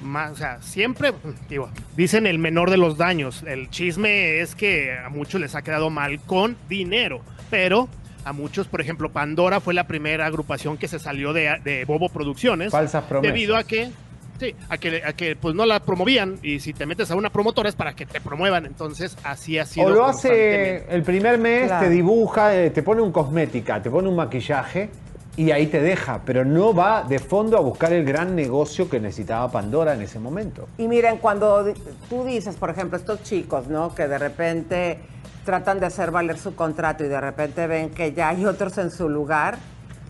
Más, 0.00 0.32
o 0.32 0.36
sea, 0.36 0.62
siempre, 0.62 1.12
digo, 1.48 1.70
dicen 1.96 2.26
el 2.26 2.38
menor 2.38 2.70
de 2.70 2.76
los 2.76 2.96
daños. 2.96 3.42
El 3.46 3.68
chisme 3.70 4.40
es 4.40 4.54
que 4.54 4.96
a 4.96 5.08
muchos 5.08 5.40
les 5.40 5.54
ha 5.54 5.62
quedado 5.62 5.90
mal 5.90 6.20
con 6.20 6.56
dinero, 6.68 7.20
pero 7.50 7.88
a 8.24 8.32
muchos, 8.32 8.68
por 8.68 8.80
ejemplo, 8.80 9.10
Pandora 9.10 9.60
fue 9.60 9.74
la 9.74 9.86
primera 9.86 10.26
agrupación 10.26 10.76
que 10.78 10.86
se 10.86 10.98
salió 10.98 11.32
de, 11.32 11.60
de 11.64 11.84
Bobo 11.84 12.08
Producciones. 12.08 12.70
Falsas 12.70 13.04
promesas. 13.04 13.34
Debido 13.34 13.56
a 13.56 13.64
que, 13.64 13.90
sí, 14.38 14.54
a 14.68 14.78
que, 14.78 15.02
a 15.04 15.12
que 15.12 15.36
pues 15.36 15.54
no 15.54 15.66
la 15.66 15.80
promovían 15.80 16.38
y 16.42 16.60
si 16.60 16.72
te 16.72 16.86
metes 16.86 17.10
a 17.10 17.16
una 17.16 17.30
promotora 17.30 17.68
es 17.68 17.74
para 17.74 17.94
que 17.94 18.06
te 18.06 18.20
promuevan. 18.20 18.66
Entonces, 18.66 19.16
así 19.24 19.58
ha 19.58 19.66
sido. 19.66 19.86
O 19.86 19.90
lo 19.90 20.04
hace 20.04 20.84
el 20.94 21.02
primer 21.02 21.38
mes, 21.38 21.66
Claro. 21.66 21.86
te 21.86 21.90
dibuja, 21.92 22.54
eh, 22.56 22.70
te 22.70 22.82
pone 22.82 23.02
un 23.02 23.12
cosmética, 23.12 23.82
te 23.82 23.90
pone 23.90 24.08
un 24.08 24.16
maquillaje 24.16 24.90
y 25.36 25.52
ahí 25.52 25.66
te 25.68 25.80
deja, 25.80 26.22
pero 26.24 26.44
no 26.44 26.74
va 26.74 27.04
de 27.04 27.20
fondo 27.20 27.56
a 27.56 27.60
buscar 27.60 27.92
el 27.92 28.04
gran 28.04 28.34
negocio 28.34 28.88
que 28.90 28.98
necesitaba 28.98 29.50
Pandora 29.52 29.94
en 29.94 30.02
ese 30.02 30.18
momento. 30.18 30.68
Y 30.78 30.88
miren, 30.88 31.18
cuando 31.18 31.72
tú 32.10 32.24
dices, 32.24 32.56
por 32.56 32.70
ejemplo, 32.70 32.98
estos 32.98 33.22
chicos, 33.22 33.68
¿no? 33.68 33.94
Que 33.94 34.08
de 34.08 34.18
repente 34.18 34.98
tratan 35.44 35.78
de 35.80 35.86
hacer 35.86 36.10
valer 36.10 36.38
su 36.38 36.54
contrato 36.56 37.04
y 37.04 37.08
de 37.08 37.20
repente 37.20 37.66
ven 37.68 37.90
que 37.90 38.12
ya 38.12 38.30
hay 38.30 38.44
otros 38.44 38.76
en 38.78 38.90
su 38.90 39.08
lugar 39.08 39.58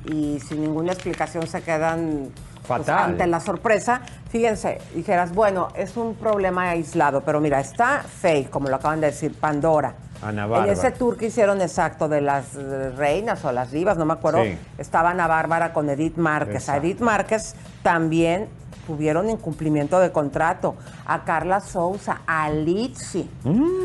y 0.07 0.41
sin 0.41 0.62
ninguna 0.62 0.93
explicación 0.93 1.47
se 1.47 1.61
quedan 1.62 2.31
pues, 2.68 2.87
Fatal. 2.87 3.11
ante 3.12 3.26
la 3.26 3.40
sorpresa. 3.40 4.02
Fíjense, 4.31 4.78
dijeras, 4.94 5.35
bueno, 5.35 5.68
es 5.74 5.96
un 5.96 6.14
problema 6.14 6.70
aislado, 6.70 7.22
pero 7.22 7.40
mira, 7.40 7.59
está 7.61 8.02
Faye, 8.02 8.48
como 8.50 8.68
lo 8.68 8.76
acaban 8.76 9.00
de 9.00 9.07
decir, 9.09 9.35
Pandora. 9.35 9.94
Ana 10.20 10.44
En 10.44 10.50
Bárbara. 10.50 10.72
ese 10.72 10.90
tour 10.90 11.16
que 11.16 11.26
hicieron 11.26 11.61
exacto 11.62 12.09
de 12.09 12.20
las 12.20 12.54
eh, 12.57 12.90
reinas 12.96 13.44
o 13.44 13.52
las 13.52 13.70
divas, 13.70 13.96
no 13.96 14.04
me 14.04 14.12
acuerdo, 14.14 14.42
Sí. 14.44 14.59
estaba 14.76 15.11
Ana 15.11 15.26
Bárbara 15.28 15.72
con 15.72 15.88
Edith 15.88 16.16
Márquez. 16.16 16.68
A. 16.68 16.76
Edith 16.76 17.00
Márquez 17.00 17.54
también 17.83 18.48
tuvieron 18.87 19.31
incumplimiento 19.31 20.00
de 20.00 20.11
contrato. 20.11 20.74
A 21.07 21.24
Carla 21.24 21.61
Souza, 21.61 22.20
a 22.26 22.50
Litsi, 22.50 23.31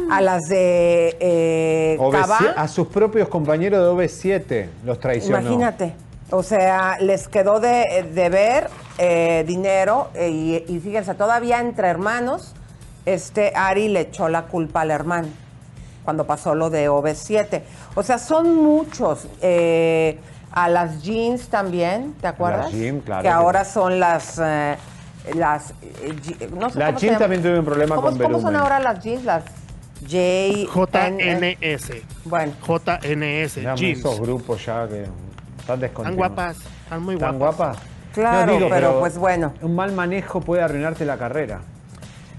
a 0.10 0.22
las 0.22 0.42
de 0.50 1.18
eh, 1.20 1.98
OV7 2.00 2.12
Cabá. 2.22 2.38
a 2.58 2.68
sus 2.68 2.88
propios 2.88 3.28
compañeros 3.30 3.80
de 3.82 4.04
OV7 4.06 4.68
los 4.86 5.00
traicionó. 5.00 5.40
Imagínate. 5.40 5.94
O 6.32 6.42
sea, 6.44 6.98
les 7.00 7.28
quedó 7.28 7.60
de, 7.60 8.10
de 8.14 8.30
ver 8.30 8.70
eh, 8.98 9.44
dinero 9.48 10.10
eh, 10.16 10.30
y, 10.30 10.74
y 10.74 10.80
fíjense, 10.80 11.14
todavía 11.14 11.60
entre 11.60 11.88
hermanos, 11.90 12.54
este 13.06 13.52
Ari 13.56 13.88
le 13.90 14.02
echó 14.02 14.30
la 14.30 14.44
culpa 14.44 14.82
al 14.82 14.92
hermano 14.92 15.28
cuando 16.04 16.26
pasó 16.26 16.56
lo 16.56 16.70
de 16.70 16.90
OV7. 16.90 17.62
O 17.96 18.04
sea, 18.04 18.18
son 18.18 18.56
muchos. 18.56 19.28
eh, 19.42 20.20
a 20.56 20.70
las 20.70 21.02
jeans 21.02 21.48
también, 21.48 22.14
¿te 22.22 22.28
acuerdas? 22.28 22.72
jeans, 22.72 23.04
claro 23.04 23.24
Que 23.24 23.28
que 23.28 23.34
ahora 23.34 23.66
son 23.66 24.00
las... 24.00 24.38
eh, 24.40 24.78
las 25.34 25.72
eh, 25.82 26.50
no 26.56 26.70
sé 26.70 26.78
La 26.78 26.88
cómo 26.88 27.00
se 27.00 27.06
jeans 27.08 27.18
también 27.20 27.42
tuvo 27.42 27.58
un 27.58 27.66
problema 27.66 27.96
¿Cómo, 27.96 28.08
con 28.10 28.18
¿Cómo 28.20 28.40
son 28.40 28.56
ahora 28.56 28.80
las 28.80 29.00
jeans? 29.04 29.24
Las 29.24 29.46
J... 30.08 30.20
JNS. 30.72 31.92
Bueno. 32.26 32.54
JNS. 32.68 33.56
Jeans. 33.76 34.00
esos 34.00 34.20
grupos 34.20 34.64
ya 34.66 34.88
que 34.88 35.06
están 35.64 35.76
Están 35.76 35.80
descontinuos. 35.80 36.18
guapas. 36.18 36.58
Están 36.84 37.04
muy 37.04 37.16
¿Están 37.16 37.40
guapas. 37.40 37.58
guapas? 37.78 37.84
Claro, 38.14 38.58
pero 38.70 39.00
pues 39.00 39.18
bueno. 39.18 39.54
Un 39.62 39.76
mal 39.76 39.92
manejo 39.94 40.42
puede 40.42 40.62
arruinarte 40.62 41.06
la 41.06 41.18
carrera. 41.18 41.62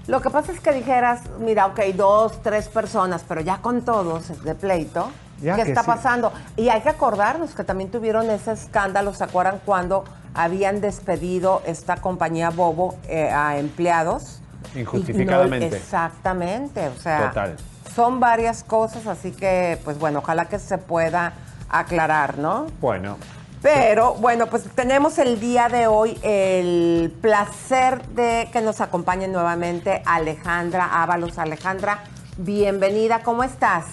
Lo 0.07 0.21
que 0.21 0.29
pasa 0.29 0.51
es 0.51 0.59
que 0.59 0.71
dijeras, 0.71 1.21
mira, 1.39 1.65
ok, 1.65 1.79
dos, 1.95 2.41
tres 2.43 2.67
personas, 2.69 3.25
pero 3.27 3.41
ya 3.41 3.57
con 3.57 3.81
todos 3.83 4.43
de 4.43 4.53
pleito, 4.53 5.09
Ya 5.41 5.55
¿qué 5.55 5.63
está 5.63 5.81
sí. 5.81 5.87
pasando? 5.87 6.31
Y 6.55 6.69
hay 6.69 6.81
que 6.81 6.89
acordarnos 6.89 7.55
que 7.55 7.63
también 7.63 7.89
tuvieron 7.89 8.29
ese 8.29 8.51
escándalo, 8.51 9.13
¿se 9.15 9.23
acuerdan 9.23 9.59
cuando 9.65 10.05
habían 10.35 10.79
despedido 10.79 11.61
esta 11.65 11.97
compañía 11.97 12.51
Bobo 12.51 12.95
eh, 13.07 13.31
a 13.31 13.57
empleados. 13.57 14.41
no- 14.75 14.79
Injustificadamente. 14.81 15.75
exactamente, 15.75 16.87
o 16.89 16.95
sea, 17.01 17.29
Total. 17.29 17.55
son 17.95 18.19
varias 18.19 18.63
cosas, 18.63 19.07
así 19.07 19.31
que, 19.31 19.79
pues 19.83 19.97
bueno, 19.97 20.19
ojalá 20.19 20.45
que 20.45 20.59
se 20.59 20.77
pueda 20.77 21.33
aclarar, 21.69 22.37
¿no? 22.37 22.67
Bueno, 22.79 23.17
Pero 23.61 24.13
bueno, 24.15 24.45
pues 24.45 24.63
tenemos 24.75 25.17
el 25.17 25.39
día 25.39 25.69
de 25.69 25.87
hoy 25.87 26.19
el 26.21 27.11
placer 27.19 28.05
de 28.09 28.47
que 28.53 28.61
nos 28.61 28.79
acompañe 28.79 29.27
nuevamente 29.27 30.03
Alejandra 30.05 31.01
Ábalos. 31.01 31.39
Alejandra, 31.39 32.03
bienvenida, 32.37 33.23
¿cómo 33.23 33.43
estás? 33.43 33.85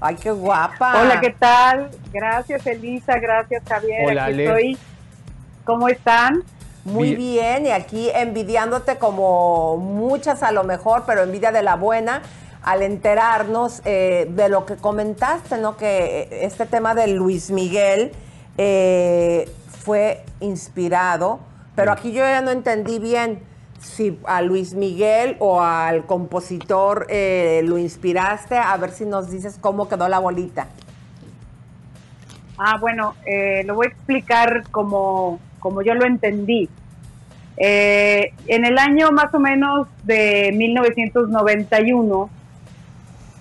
Ay, 0.00 0.14
qué 0.14 0.30
guapa. 0.30 1.00
Hola, 1.00 1.20
¿qué 1.20 1.30
tal? 1.30 1.90
Gracias, 2.12 2.64
Elisa. 2.66 3.18
Gracias, 3.18 3.62
Javier. 3.68 4.06
Hola, 4.06 4.24
Aquí 4.26 4.32
Ale. 4.34 4.44
estoy. 4.44 4.78
¿Cómo 5.64 5.88
están? 5.88 6.44
Muy 6.84 7.14
bien, 7.14 7.66
y 7.66 7.70
aquí 7.72 8.10
envidiándote 8.14 8.96
como 8.96 9.76
muchas 9.76 10.42
a 10.42 10.50
lo 10.52 10.64
mejor, 10.64 11.02
pero 11.06 11.22
envidia 11.22 11.52
de 11.52 11.62
la 11.62 11.74
buena, 11.76 12.22
al 12.62 12.82
enterarnos 12.82 13.82
eh, 13.84 14.28
de 14.30 14.48
lo 14.48 14.66
que 14.66 14.76
comentaste, 14.76 15.58
¿no? 15.58 15.76
Que 15.76 16.22
eh, 16.22 16.44
este 16.44 16.66
tema 16.66 16.94
de 16.94 17.08
Luis 17.08 17.50
Miguel 17.50 18.12
eh, 18.58 19.48
fue 19.84 20.24
inspirado, 20.40 21.40
pero 21.74 21.92
aquí 21.92 22.12
yo 22.12 22.22
ya 22.22 22.42
no 22.42 22.50
entendí 22.50 22.98
bien 22.98 23.40
si 23.80 24.18
a 24.26 24.42
Luis 24.42 24.74
Miguel 24.74 25.36
o 25.38 25.62
al 25.62 26.04
compositor 26.04 27.06
eh, 27.08 27.62
lo 27.64 27.78
inspiraste, 27.78 28.56
a 28.56 28.76
ver 28.76 28.90
si 28.90 29.06
nos 29.06 29.30
dices 29.30 29.58
cómo 29.60 29.88
quedó 29.88 30.08
la 30.08 30.18
bolita. 30.18 30.68
Ah, 32.58 32.76
bueno, 32.78 33.14
eh, 33.24 33.62
lo 33.64 33.74
voy 33.74 33.86
a 33.86 33.90
explicar 33.90 34.64
como, 34.70 35.40
como 35.60 35.80
yo 35.80 35.94
lo 35.94 36.04
entendí. 36.04 36.68
Eh, 37.56 38.32
en 38.46 38.64
el 38.66 38.78
año 38.78 39.10
más 39.12 39.32
o 39.34 39.38
menos 39.38 39.88
de 40.04 40.52
1991, 40.54 42.30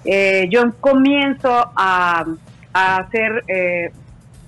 eh, 0.06 0.48
yo 0.50 0.72
comienzo 0.80 1.72
a, 1.76 2.26
hacer 2.74 3.44
eh, 3.48 3.92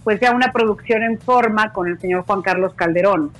pues 0.03 0.19
ya 0.21 0.31
una 0.31 0.51
producción 0.51 1.03
en 1.03 1.19
forma 1.19 1.73
con 1.73 1.87
el 1.87 1.99
señor 1.99 2.23
Juan 2.25 2.41
Carlos 2.41 2.73
Calderón. 2.73 3.31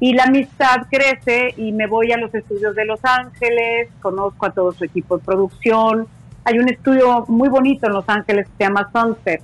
Y 0.00 0.12
la 0.12 0.24
amistad 0.24 0.86
crece 0.90 1.54
y 1.56 1.72
me 1.72 1.86
voy 1.86 2.12
a 2.12 2.18
los 2.18 2.34
estudios 2.34 2.74
de 2.74 2.84
Los 2.84 3.00
Ángeles, 3.04 3.88
conozco 4.02 4.46
a 4.46 4.50
todo 4.50 4.72
su 4.72 4.84
equipo 4.84 5.16
de 5.16 5.24
producción. 5.24 6.06
Hay 6.44 6.58
un 6.58 6.68
estudio 6.68 7.24
muy 7.28 7.48
bonito 7.48 7.86
en 7.86 7.94
Los 7.94 8.08
Ángeles 8.08 8.46
que 8.46 8.52
se 8.58 8.64
llama 8.64 8.90
Sunset. 8.92 9.40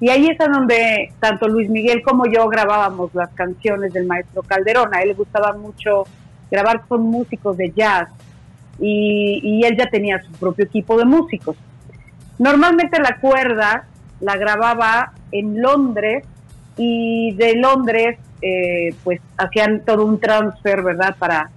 Y 0.00 0.08
ahí 0.08 0.28
es 0.28 0.40
a 0.40 0.46
donde 0.46 1.12
tanto 1.20 1.46
Luis 1.46 1.68
Miguel 1.68 2.02
como 2.02 2.24
yo 2.24 2.48
grabábamos 2.48 3.14
las 3.14 3.28
canciones 3.34 3.92
del 3.92 4.06
maestro 4.06 4.42
Calderón. 4.42 4.94
A 4.94 5.02
él 5.02 5.08
le 5.08 5.14
gustaba 5.14 5.52
mucho 5.52 6.04
grabar 6.50 6.82
con 6.88 7.02
músicos 7.02 7.58
de 7.58 7.70
jazz 7.72 8.08
y, 8.80 9.40
y 9.42 9.64
él 9.64 9.76
ya 9.76 9.88
tenía 9.88 10.20
su 10.22 10.32
propio 10.32 10.64
equipo 10.64 10.98
de 10.98 11.04
músicos. 11.04 11.56
Normalmente 12.38 12.98
la 13.00 13.18
cuerda 13.18 13.84
la 14.20 14.36
grababa 14.36 15.12
en 15.32 15.60
Londres 15.60 16.24
y 16.76 17.32
de 17.34 17.56
Londres 17.56 18.18
eh, 18.42 18.94
pues 19.04 19.20
hacían 19.36 19.80
todo 19.84 20.04
un 20.04 20.18
transfer, 20.18 20.82
¿verdad? 20.82 21.16
Para 21.18 21.50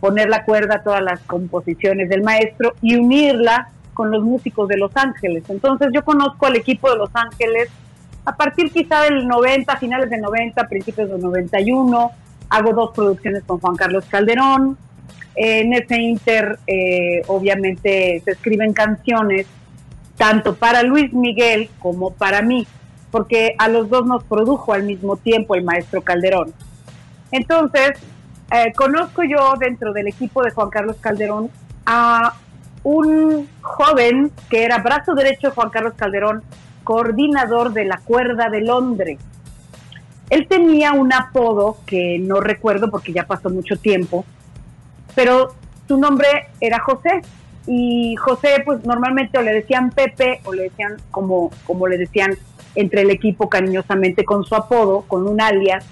poner 0.00 0.28
la 0.28 0.44
cuerda 0.44 0.76
a 0.76 0.82
todas 0.82 1.02
las 1.02 1.20
composiciones 1.20 2.08
del 2.08 2.22
maestro 2.22 2.74
y 2.82 2.96
unirla 2.96 3.68
con 3.94 4.10
los 4.10 4.22
músicos 4.22 4.68
de 4.68 4.76
Los 4.76 4.94
Ángeles. 4.96 5.44
Entonces 5.48 5.88
yo 5.94 6.04
conozco 6.04 6.46
al 6.46 6.56
equipo 6.56 6.90
de 6.90 6.96
Los 6.96 7.10
Ángeles 7.14 7.70
a 8.24 8.36
partir 8.36 8.70
quizá 8.70 9.02
del 9.02 9.26
90, 9.26 9.76
finales 9.76 10.10
del 10.10 10.20
90, 10.20 10.68
principios 10.68 11.08
del 11.08 11.20
91. 11.22 12.10
Hago 12.50 12.72
dos 12.72 12.90
producciones 12.94 13.42
con 13.44 13.58
Juan 13.58 13.76
Carlos 13.76 14.04
Calderón. 14.10 14.76
En 15.36 15.74
ese 15.74 16.00
inter, 16.00 16.58
eh, 16.66 17.22
obviamente, 17.26 18.22
se 18.24 18.30
escriben 18.30 18.72
canciones 18.72 19.46
tanto 20.16 20.54
para 20.54 20.82
Luis 20.82 21.12
Miguel 21.12 21.68
como 21.78 22.10
para 22.10 22.40
mí, 22.40 22.66
porque 23.10 23.54
a 23.58 23.68
los 23.68 23.90
dos 23.90 24.06
nos 24.06 24.24
produjo 24.24 24.72
al 24.72 24.84
mismo 24.84 25.16
tiempo 25.16 25.54
el 25.54 25.62
maestro 25.62 26.00
Calderón. 26.00 26.54
Entonces, 27.32 27.92
eh, 28.50 28.72
conozco 28.74 29.24
yo 29.24 29.54
dentro 29.58 29.92
del 29.92 30.08
equipo 30.08 30.42
de 30.42 30.50
Juan 30.52 30.70
Carlos 30.70 30.96
Calderón 31.00 31.50
a 31.84 32.34
un 32.82 33.48
joven 33.60 34.30
que 34.48 34.64
era 34.64 34.78
brazo 34.78 35.14
derecho 35.14 35.48
de 35.48 35.54
Juan 35.54 35.70
Carlos 35.70 35.94
Calderón, 35.96 36.42
coordinador 36.84 37.72
de 37.72 37.84
la 37.84 37.98
cuerda 37.98 38.48
de 38.48 38.60
Londres. 38.60 39.18
Él 40.30 40.46
tenía 40.48 40.92
un 40.92 41.12
apodo 41.12 41.78
que 41.84 42.18
no 42.20 42.40
recuerdo 42.40 42.90
porque 42.90 43.12
ya 43.12 43.26
pasó 43.26 43.50
mucho 43.50 43.76
tiempo, 43.76 44.24
pero 45.16 45.54
su 45.88 45.96
nombre 45.96 46.28
era 46.60 46.78
José. 46.78 47.22
Y 47.66 48.14
José, 48.14 48.62
pues 48.64 48.84
normalmente 48.84 49.38
o 49.38 49.42
le 49.42 49.52
decían 49.52 49.90
Pepe 49.90 50.40
o 50.44 50.52
le 50.52 50.64
decían 50.64 50.98
como, 51.10 51.50
como 51.66 51.88
le 51.88 51.98
decían 51.98 52.36
entre 52.76 53.00
el 53.00 53.10
equipo 53.10 53.48
cariñosamente 53.48 54.24
con 54.24 54.44
su 54.44 54.54
apodo, 54.54 55.00
con 55.08 55.26
un 55.26 55.40
alias. 55.40 55.84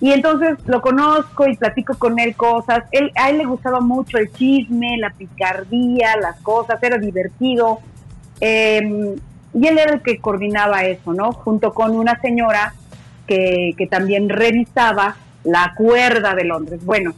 Y 0.00 0.12
entonces 0.12 0.58
lo 0.66 0.82
conozco 0.82 1.46
y 1.48 1.56
platico 1.56 1.94
con 1.96 2.18
él 2.18 2.36
cosas. 2.36 2.84
Él, 2.90 3.12
a 3.14 3.30
él 3.30 3.38
le 3.38 3.44
gustaba 3.44 3.80
mucho 3.80 4.18
el 4.18 4.30
chisme, 4.32 4.98
la 4.98 5.10
picardía, 5.10 6.16
las 6.20 6.38
cosas, 6.40 6.82
era 6.82 6.98
divertido. 6.98 7.78
Eh, 8.40 9.16
y 9.54 9.66
él 9.66 9.78
era 9.78 9.94
el 9.94 10.02
que 10.02 10.18
coordinaba 10.18 10.84
eso, 10.84 11.14
¿no? 11.14 11.32
Junto 11.32 11.72
con 11.72 11.96
una 11.96 12.20
señora 12.20 12.74
que, 13.26 13.74
que 13.78 13.86
también 13.86 14.28
revisaba 14.28 15.16
la 15.44 15.72
cuerda 15.76 16.34
de 16.34 16.44
Londres. 16.44 16.84
Bueno, 16.84 17.14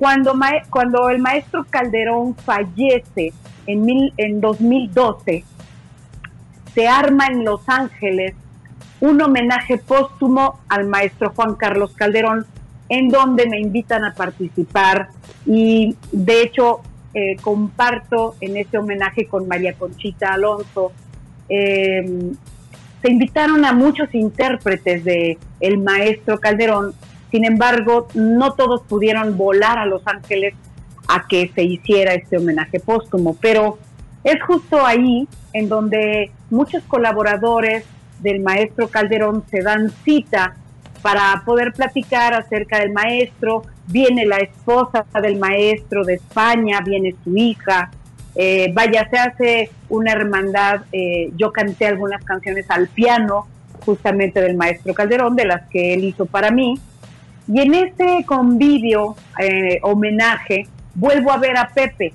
cuando, 0.00 0.32
cuando 0.70 1.10
el 1.10 1.18
maestro 1.18 1.66
Calderón 1.68 2.34
fallece 2.34 3.34
en, 3.66 3.84
mil, 3.84 4.14
en 4.16 4.40
2012, 4.40 5.44
se 6.74 6.88
arma 6.88 7.26
en 7.26 7.44
Los 7.44 7.68
Ángeles 7.68 8.34
un 9.00 9.20
homenaje 9.20 9.76
póstumo 9.76 10.60
al 10.70 10.86
maestro 10.86 11.32
Juan 11.36 11.54
Carlos 11.54 11.92
Calderón, 11.94 12.46
en 12.88 13.10
donde 13.10 13.46
me 13.46 13.60
invitan 13.60 14.04
a 14.04 14.14
participar 14.14 15.08
y 15.44 15.94
de 16.12 16.44
hecho 16.44 16.80
eh, 17.12 17.36
comparto 17.42 18.36
en 18.40 18.56
ese 18.56 18.78
homenaje 18.78 19.26
con 19.26 19.46
María 19.48 19.74
Conchita 19.74 20.32
Alonso. 20.32 20.92
Eh, 21.50 22.32
se 23.02 23.10
invitaron 23.10 23.66
a 23.66 23.74
muchos 23.74 24.14
intérpretes 24.14 25.04
de 25.04 25.36
el 25.60 25.76
maestro 25.76 26.40
Calderón, 26.40 26.94
sin 27.30 27.44
embargo, 27.44 28.08
no 28.14 28.54
todos 28.54 28.82
pudieron 28.82 29.36
volar 29.36 29.78
a 29.78 29.86
Los 29.86 30.06
Ángeles 30.06 30.54
a 31.08 31.26
que 31.28 31.50
se 31.54 31.62
hiciera 31.64 32.14
este 32.14 32.38
homenaje 32.38 32.80
póstumo, 32.80 33.36
pero 33.40 33.78
es 34.24 34.42
justo 34.42 34.84
ahí 34.84 35.26
en 35.52 35.68
donde 35.68 36.30
muchos 36.50 36.82
colaboradores 36.84 37.84
del 38.20 38.40
maestro 38.40 38.88
Calderón 38.88 39.44
se 39.50 39.62
dan 39.62 39.90
cita 40.04 40.54
para 41.02 41.42
poder 41.44 41.72
platicar 41.72 42.34
acerca 42.34 42.78
del 42.78 42.92
maestro. 42.92 43.62
Viene 43.86 44.26
la 44.26 44.36
esposa 44.36 45.06
del 45.20 45.38
maestro 45.38 46.04
de 46.04 46.14
España, 46.14 46.80
viene 46.84 47.14
su 47.24 47.36
hija. 47.36 47.90
Eh, 48.34 48.70
vaya, 48.74 49.08
se 49.08 49.18
hace 49.18 49.70
una 49.88 50.12
hermandad. 50.12 50.82
eh, 50.92 51.30
yo 51.36 51.52
canté 51.52 51.86
algunas 51.86 52.22
canciones 52.24 52.66
al 52.70 52.88
piano, 52.88 53.46
justamente 53.84 54.40
del 54.40 54.56
maestro 54.56 54.94
Calderón, 54.94 55.34
de 55.34 55.46
las 55.46 55.68
que 55.68 55.94
él 55.94 56.04
hizo 56.04 56.26
para 56.26 56.50
mí. 56.50 56.78
Y 57.52 57.60
en 57.60 57.74
ese 57.74 58.24
convivio, 58.24 59.16
eh, 59.40 59.80
homenaje, 59.82 60.68
vuelvo 60.94 61.32
a 61.32 61.38
ver 61.38 61.56
a 61.56 61.68
Pepe. 61.68 62.12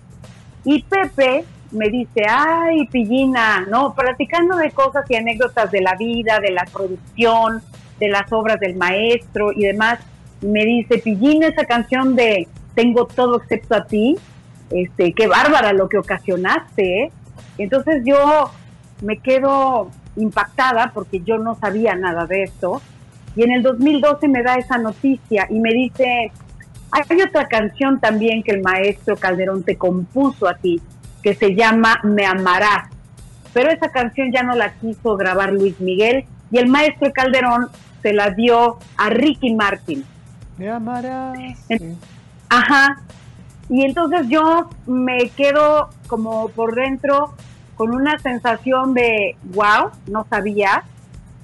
Y 0.63 0.81
Pepe 0.83 1.43
me 1.71 1.89
dice, 1.89 2.23
ay, 2.27 2.87
Pillina, 2.87 3.65
¿no? 3.69 3.93
Platicando 3.93 4.55
de 4.55 4.71
cosas 4.71 5.03
y 5.09 5.15
anécdotas 5.15 5.71
de 5.71 5.81
la 5.81 5.95
vida, 5.95 6.39
de 6.39 6.51
la 6.51 6.63
producción, 6.63 7.61
de 7.99 8.07
las 8.07 8.31
obras 8.31 8.61
del 8.61 8.75
maestro 8.75 9.51
y 9.51 9.63
demás. 9.63 9.99
Me 10.39 10.63
dice, 10.63 10.99
Pillina, 10.99 11.47
esa 11.47 11.65
canción 11.65 12.15
de 12.15 12.47
Tengo 12.73 13.05
todo 13.05 13.37
excepto 13.37 13.75
a 13.75 13.85
ti, 13.85 14.17
este, 14.69 15.13
qué 15.13 15.27
bárbara 15.27 15.73
lo 15.73 15.87
que 15.87 15.97
ocasionaste, 15.97 17.03
¿eh? 17.03 17.11
Entonces 17.57 18.03
yo 18.05 18.51
me 19.01 19.17
quedo 19.17 19.91
impactada 20.15 20.91
porque 20.93 21.21
yo 21.21 21.37
no 21.37 21.55
sabía 21.55 21.95
nada 21.95 22.25
de 22.25 22.43
esto. 22.43 22.81
Y 23.35 23.43
en 23.43 23.51
el 23.51 23.63
2012 23.63 24.27
me 24.27 24.43
da 24.43 24.55
esa 24.55 24.77
noticia 24.77 25.47
y 25.49 25.59
me 25.59 25.71
dice, 25.71 26.31
hay 26.91 27.21
otra 27.21 27.47
canción 27.47 27.99
también 27.99 28.43
que 28.43 28.51
el 28.51 28.61
maestro 28.61 29.17
Calderón 29.17 29.63
te 29.63 29.75
compuso 29.75 30.47
a 30.47 30.55
ti, 30.55 30.81
que 31.21 31.33
se 31.33 31.55
llama 31.55 31.99
Me 32.03 32.25
Amarás. 32.25 32.89
Pero 33.53 33.71
esa 33.71 33.89
canción 33.89 34.31
ya 34.31 34.43
no 34.43 34.55
la 34.55 34.73
quiso 34.73 35.15
grabar 35.17 35.51
Luis 35.51 35.79
Miguel 35.79 36.25
y 36.51 36.57
el 36.57 36.67
maestro 36.67 37.11
Calderón 37.13 37.69
se 38.01 38.13
la 38.13 38.29
dio 38.29 38.77
a 38.97 39.09
Ricky 39.09 39.53
Martin. 39.55 40.05
Me 40.57 40.69
amarás. 40.69 41.37
Ajá. 42.49 43.01
Y 43.69 43.83
entonces 43.83 44.27
yo 44.29 44.69
me 44.85 45.29
quedo 45.29 45.89
como 46.07 46.49
por 46.49 46.75
dentro 46.75 47.33
con 47.75 47.93
una 47.93 48.19
sensación 48.19 48.93
de, 48.93 49.35
wow, 49.53 49.89
no 50.07 50.25
sabía. 50.29 50.83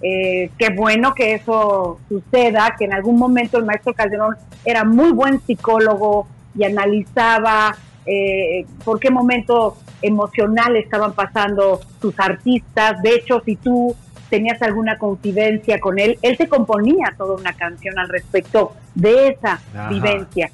Eh, 0.02 0.50
qué 0.58 0.70
bueno 0.70 1.14
que 1.14 1.34
eso 1.34 2.00
suceda, 2.10 2.76
que 2.78 2.86
en 2.86 2.94
algún 2.94 3.18
momento 3.18 3.58
el 3.58 3.66
maestro 3.66 3.94
Calderón 3.94 4.36
era 4.66 4.84
muy 4.84 5.12
buen 5.12 5.40
psicólogo 5.42 6.28
y 6.56 6.64
analizaba 6.64 7.76
eh, 8.06 8.66
por 8.84 9.00
qué 9.00 9.12
momento 9.12 9.78
emocional 10.02 10.76
estaban 10.76 11.14
pasando 11.14 11.80
sus 12.02 12.20
artistas. 12.20 13.02
De 13.04 13.16
hecho, 13.16 13.42
si 13.46 13.56
tú 13.56 13.96
tenías 14.30 14.62
alguna 14.62 14.98
confidencia 14.98 15.80
con 15.80 16.00
él, 16.00 16.18
él 16.22 16.38
te 16.38 16.48
componía 16.48 17.14
toda 17.18 17.36
una 17.36 17.54
canción 17.54 18.00
al 18.00 18.10
respecto 18.10 18.74
de 18.96 19.30
esa 19.30 19.60
Ajá. 19.74 19.90
vivencia. 19.90 20.50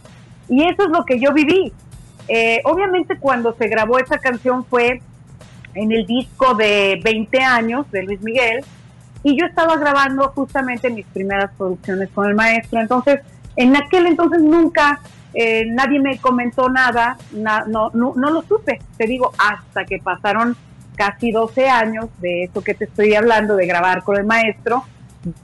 Y 0.50 0.64
eso 0.64 0.84
es 0.84 0.90
lo 0.90 1.06
que 1.06 1.20
yo 1.20 1.32
viví. 1.32 1.72
Eh, 2.28 2.60
obviamente 2.66 3.18
cuando 3.18 3.54
se 3.54 3.68
grabó 3.70 4.00
esa 4.00 4.18
canción 4.18 4.66
fue 4.66 5.02
en 5.74 5.92
el 5.94 6.06
disco 6.06 6.56
de 6.56 7.00
20 7.02 7.40
años 7.40 7.90
de 7.92 8.04
Luis 8.04 8.22
Miguel 8.22 8.66
y 9.30 9.38
yo 9.40 9.46
estaba 9.46 9.76
grabando 9.78 10.30
justamente 10.36 10.90
mis 10.90 11.06
primeras 11.08 11.52
producciones 11.58 12.10
con 12.14 12.28
el 12.30 12.36
maestro. 12.36 12.80
Entonces, 12.80 13.20
en 13.56 13.76
aquel 13.76 14.08
entonces 14.08 14.42
nunca 14.42 15.00
eh, 15.34 15.66
nadie 15.68 16.00
me 16.00 16.18
comentó 16.20 16.70
nada, 16.70 17.18
na- 17.34 17.66
no, 17.68 17.90
no, 17.94 18.14
no 18.16 18.30
lo 18.32 18.42
supe, 18.44 18.80
te 18.98 19.06
digo, 19.06 19.32
hasta 19.38 19.84
que 19.86 19.98
pasaron 20.00 20.56
casi 20.96 21.32
12 21.32 21.68
años 21.70 22.06
de 22.20 22.46
eso 22.46 22.64
que 22.64 22.74
te 22.74 22.86
estoy 22.86 23.14
hablando, 23.16 23.56
de 23.56 23.68
grabar 23.68 24.04
con 24.04 24.16
el 24.18 24.24
maestro, 24.26 24.84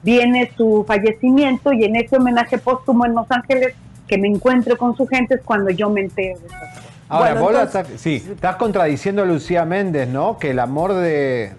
viene 0.02 0.50
su 0.56 0.84
fallecimiento 0.88 1.72
y 1.72 1.84
en 1.84 1.96
ese 1.96 2.16
homenaje 2.16 2.58
póstumo 2.58 3.04
en 3.04 3.14
Los 3.14 3.30
Ángeles 3.30 3.74
que 4.08 4.16
me 4.18 4.28
encuentro 4.28 4.76
con 4.78 4.96
su 4.96 5.06
gente 5.06 5.34
es 5.36 5.42
cuando 5.42 5.70
yo 5.70 5.90
me 5.90 6.00
entero 6.00 6.38
de 6.40 6.46
esas 6.46 6.58
cosas. 6.60 6.84
Ahora, 7.08 7.30
Bueno, 7.32 7.40
vos 7.44 7.52
la 7.52 7.62
entonces- 7.64 7.84
estás, 7.84 8.00
sí, 8.00 8.24
estás 8.32 8.56
contradiciendo 8.56 9.22
a 9.22 9.26
Lucía 9.26 9.64
Méndez, 9.66 10.08
¿no? 10.08 10.38
Que 10.38 10.50
el 10.52 10.58
amor 10.58 10.94
de, 10.94 11.52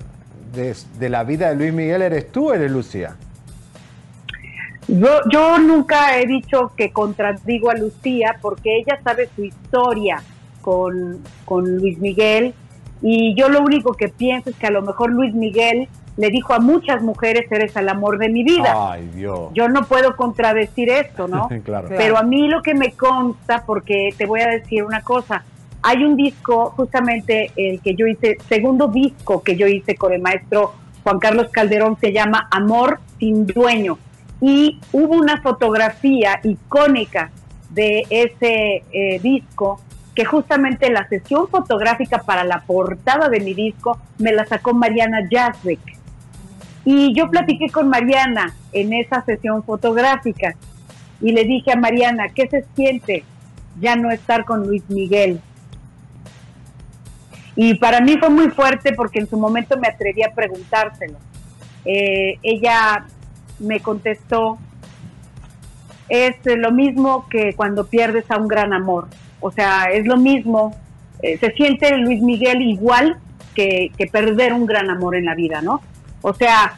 de, 0.55 0.75
de 0.97 1.09
la 1.09 1.23
vida 1.23 1.49
de 1.49 1.55
Luis 1.55 1.73
Miguel 1.73 2.01
eres 2.01 2.31
tú, 2.31 2.51
eres 2.51 2.71
Lucía. 2.71 3.15
Yo, 4.87 5.09
yo 5.31 5.57
nunca 5.57 6.19
he 6.19 6.27
dicho 6.27 6.71
que 6.77 6.91
contradigo 6.91 7.71
a 7.71 7.75
Lucía 7.75 8.37
porque 8.41 8.77
ella 8.77 8.99
sabe 9.03 9.29
su 9.35 9.43
historia 9.43 10.21
con, 10.61 11.21
con 11.43 11.77
Luis 11.77 11.97
Miguel 11.99 12.53
y 13.01 13.35
yo 13.35 13.49
lo 13.49 13.61
único 13.61 13.93
que 13.93 14.09
pienso 14.09 14.51
es 14.51 14.55
que 14.55 14.67
a 14.67 14.71
lo 14.71 14.81
mejor 14.81 15.11
Luis 15.11 15.33
Miguel 15.33 15.87
le 16.17 16.29
dijo 16.29 16.53
a 16.53 16.59
muchas 16.59 17.01
mujeres 17.01 17.51
eres 17.51 17.75
el 17.75 17.89
amor 17.89 18.17
de 18.17 18.29
mi 18.29 18.43
vida. 18.43 18.91
Ay, 18.91 19.09
Dios. 19.13 19.49
Yo 19.53 19.67
no 19.67 19.83
puedo 19.83 20.15
contradecir 20.15 20.89
esto, 20.89 21.27
¿no? 21.27 21.49
Claro. 21.65 21.89
Pero 21.89 22.17
a 22.17 22.23
mí 22.23 22.47
lo 22.47 22.61
que 22.61 22.73
me 22.73 22.93
consta, 22.93 23.63
porque 23.65 24.13
te 24.17 24.25
voy 24.25 24.41
a 24.41 24.47
decir 24.47 24.83
una 24.83 25.01
cosa, 25.01 25.43
hay 25.87 26.03
un 26.03 26.15
disco, 26.15 26.71
justamente 26.75 27.51
el 27.55 27.79
que 27.79 27.93
yo 27.93 28.07
hice, 28.07 28.37
segundo 28.49 28.87
disco 28.87 29.43
que 29.43 29.55
yo 29.55 29.67
hice 29.67 29.95
con 29.95 30.13
el 30.13 30.19
maestro 30.19 30.73
Juan 31.03 31.19
Carlos 31.19 31.51
Calderón, 31.51 31.95
se 32.01 32.11
llama 32.11 32.47
Amor 32.49 32.99
sin 33.19 33.45
dueño. 33.45 33.99
Y 34.41 34.79
hubo 34.91 35.13
una 35.13 35.39
fotografía 35.43 36.39
icónica 36.41 37.29
de 37.69 38.03
ese 38.09 38.83
eh, 38.91 39.19
disco 39.21 39.79
que 40.15 40.25
justamente 40.25 40.89
la 40.89 41.07
sesión 41.07 41.47
fotográfica 41.49 42.17
para 42.17 42.43
la 42.43 42.61
portada 42.61 43.29
de 43.29 43.41
mi 43.41 43.53
disco 43.53 43.99
me 44.17 44.31
la 44.33 44.43
sacó 44.47 44.73
Mariana 44.73 45.19
Jasbeck. 45.29 45.99
Y 46.83 47.13
yo 47.13 47.29
platiqué 47.29 47.69
con 47.69 47.89
Mariana 47.89 48.55
en 48.71 48.91
esa 48.91 49.23
sesión 49.23 49.61
fotográfica 49.63 50.55
y 51.21 51.31
le 51.31 51.43
dije 51.43 51.73
a 51.73 51.75
Mariana, 51.75 52.29
¿qué 52.33 52.47
se 52.47 52.65
siente 52.75 53.23
ya 53.79 53.95
no 53.95 54.09
estar 54.09 54.45
con 54.45 54.65
Luis 54.65 54.81
Miguel? 54.89 55.41
Y 57.55 57.75
para 57.75 58.01
mí 58.01 58.17
fue 58.17 58.29
muy 58.29 58.49
fuerte 58.49 58.93
porque 58.93 59.19
en 59.19 59.27
su 59.27 59.37
momento 59.37 59.77
me 59.77 59.87
atreví 59.87 60.23
a 60.23 60.33
preguntárselo. 60.33 61.17
Eh, 61.85 62.37
ella 62.43 63.05
me 63.59 63.79
contestó, 63.79 64.57
es 66.09 66.35
lo 66.43 66.71
mismo 66.71 67.27
que 67.29 67.53
cuando 67.55 67.87
pierdes 67.87 68.29
a 68.29 68.37
un 68.37 68.47
gran 68.47 68.73
amor. 68.73 69.07
O 69.39 69.51
sea, 69.51 69.85
es 69.85 70.05
lo 70.05 70.17
mismo. 70.17 70.75
Eh, 71.21 71.37
se 71.37 71.51
siente 71.53 71.97
Luis 71.97 72.21
Miguel 72.21 72.61
igual 72.61 73.17
que, 73.53 73.91
que 73.97 74.07
perder 74.07 74.53
un 74.53 74.65
gran 74.65 74.89
amor 74.89 75.15
en 75.15 75.25
la 75.25 75.35
vida, 75.35 75.61
¿no? 75.61 75.81
O 76.21 76.33
sea, 76.33 76.77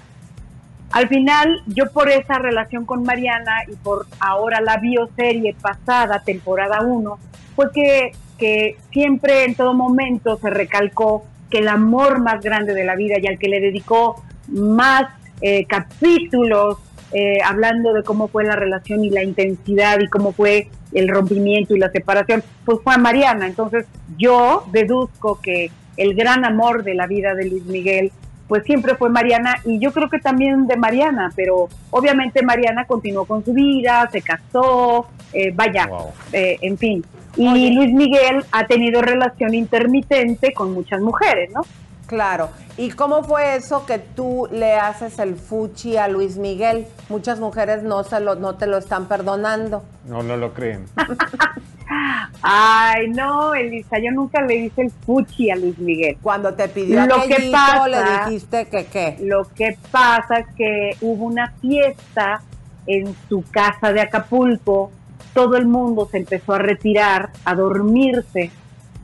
al 0.92 1.08
final, 1.10 1.62
yo 1.68 1.92
por 1.92 2.10
esa 2.10 2.40
relación 2.40 2.86
con 2.86 3.04
Mariana 3.04 3.64
y 3.68 3.76
por 3.76 4.08
ahora 4.20 4.62
la 4.62 4.78
bioserie 4.78 5.56
pasada, 5.62 6.24
temporada 6.24 6.82
1, 6.82 7.20
fue 7.56 7.72
que, 7.74 8.12
que 8.38 8.78
siempre 8.92 9.46
en 9.46 9.56
todo 9.56 9.74
momento 9.74 10.38
se 10.38 10.50
recalcó 10.50 11.26
que 11.50 11.60
el 11.60 11.68
amor 11.68 12.20
más 12.20 12.42
grande 12.42 12.74
de 12.74 12.84
la 12.84 12.96
vida 12.96 13.16
y 13.22 13.28
al 13.28 13.40
que 13.40 13.48
le 13.48 13.60
dedicó 13.60 14.24
más 14.48 15.10
eh, 15.42 15.66
capítulos 15.66 16.78
eh, 17.14 17.40
hablando 17.44 17.94
de 17.94 18.04
cómo 18.04 18.28
fue 18.28 18.44
la 18.44 18.56
relación 18.56 19.04
y 19.04 19.10
la 19.10 19.24
intensidad 19.24 20.00
y 20.00 20.08
cómo 20.08 20.34
fue 20.34 20.70
el 20.94 21.08
rompimiento 21.08 21.76
y 21.76 21.80
la 21.80 21.90
separación, 21.90 22.44
pues 22.66 22.80
fue 22.84 22.94
a 22.94 22.98
Mariana. 22.98 23.48
Entonces 23.48 23.86
yo 24.18 24.66
deduzco 24.72 25.40
que 25.42 25.72
el 25.96 26.16
gran 26.16 26.46
amor 26.46 26.84
de 26.84 26.96
la 26.96 27.08
vida 27.08 27.34
de 27.34 27.50
Luis 27.50 27.66
Miguel 27.66 28.12
pues 28.48 28.64
siempre 28.64 28.96
fue 28.96 29.10
Mariana 29.10 29.58
y 29.66 29.80
yo 29.80 29.92
creo 29.92 30.10
que 30.10 30.20
también 30.20 30.68
de 30.68 30.78
Mariana, 30.78 31.32
pero 31.36 31.68
obviamente 31.90 32.44
Mariana 32.44 32.86
continuó 32.86 33.26
con 33.26 33.44
su 33.44 33.54
vida, 33.54 34.10
se 34.12 34.22
casó, 34.22 35.08
eh, 35.34 35.52
vaya, 35.54 35.90
eh, 36.32 36.58
en 36.62 36.78
fin. 36.78 37.06
Y 37.38 37.72
Luis 37.72 37.94
Miguel 37.94 38.44
ha 38.52 38.66
tenido 38.66 39.02
relación 39.02 39.54
intermitente 39.54 40.54
con 40.54 40.74
muchas 40.74 41.02
mujeres, 41.02 41.52
¿no? 41.54 41.62
Claro. 42.08 42.50
¿Y 42.78 42.90
cómo 42.92 43.24
fue 43.24 43.56
eso 43.58 43.86
que 43.86 44.00
tú 44.00 44.48
le 44.52 44.76
haces 44.76 45.20
el 45.20 45.36
fuchi 45.36 45.98
a 45.98 46.08
Luis 46.08 46.38
Miguel? 46.38 46.88
Muchas 47.10 47.40
mujeres 47.40 47.84
no 47.84 48.04
se 48.04 48.20
lo, 48.22 48.36
no 48.36 48.56
te 48.56 48.66
lo 48.66 48.78
están 48.78 49.08
perdonando. 49.08 49.84
No, 50.08 50.24
no 50.24 50.38
lo 50.38 50.54
creen. 50.54 50.86
Ay, 52.42 53.10
no, 53.10 53.54
Elisa, 53.54 53.98
yo 54.00 54.12
nunca 54.12 54.42
le 54.42 54.56
hice 54.56 54.84
el 54.84 54.92
fuchi 54.92 55.52
a 55.52 55.56
Luis 55.56 55.78
Miguel. 55.80 56.18
Cuando 56.22 56.54
te 56.54 56.68
pidió 56.70 57.06
lo 57.06 57.24
que 57.24 57.50
pasa, 57.52 57.88
le 57.88 57.98
dijiste 58.26 58.66
que 58.68 58.86
qué. 58.86 59.18
Lo 59.22 59.44
que 59.56 59.78
pasa 59.92 60.40
es 60.40 60.48
que 60.56 60.98
hubo 61.02 61.26
una 61.26 61.52
fiesta 61.62 62.42
en 62.86 63.14
su 63.28 63.44
casa 63.52 63.92
de 63.92 64.02
Acapulco, 64.02 64.92
todo 65.38 65.56
el 65.56 65.68
mundo 65.68 66.10
se 66.12 66.18
empezó 66.18 66.56
a 66.56 66.58
retirar, 66.58 67.30
a 67.46 67.54
dormirse, 67.54 68.50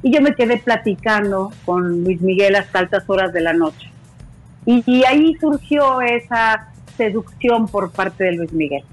y 0.02 0.12
yo 0.12 0.20
me 0.20 0.34
quedé 0.34 0.58
platicando 0.58 1.52
con 1.64 2.04
Luis 2.04 2.22
Miguel 2.22 2.56
hasta 2.56 2.80
altas 2.80 3.08
horas 3.08 3.32
de 3.34 3.42
la 3.42 3.54
noche. 3.54 3.92
Y, 4.66 5.04
ahí 5.04 5.36
surgió 5.40 6.02
esa 6.02 6.70
seducción 6.98 7.68
por 7.68 7.92
parte 7.92 8.24
de 8.24 8.32
Luis 8.32 8.52
Miguel. 8.52 8.84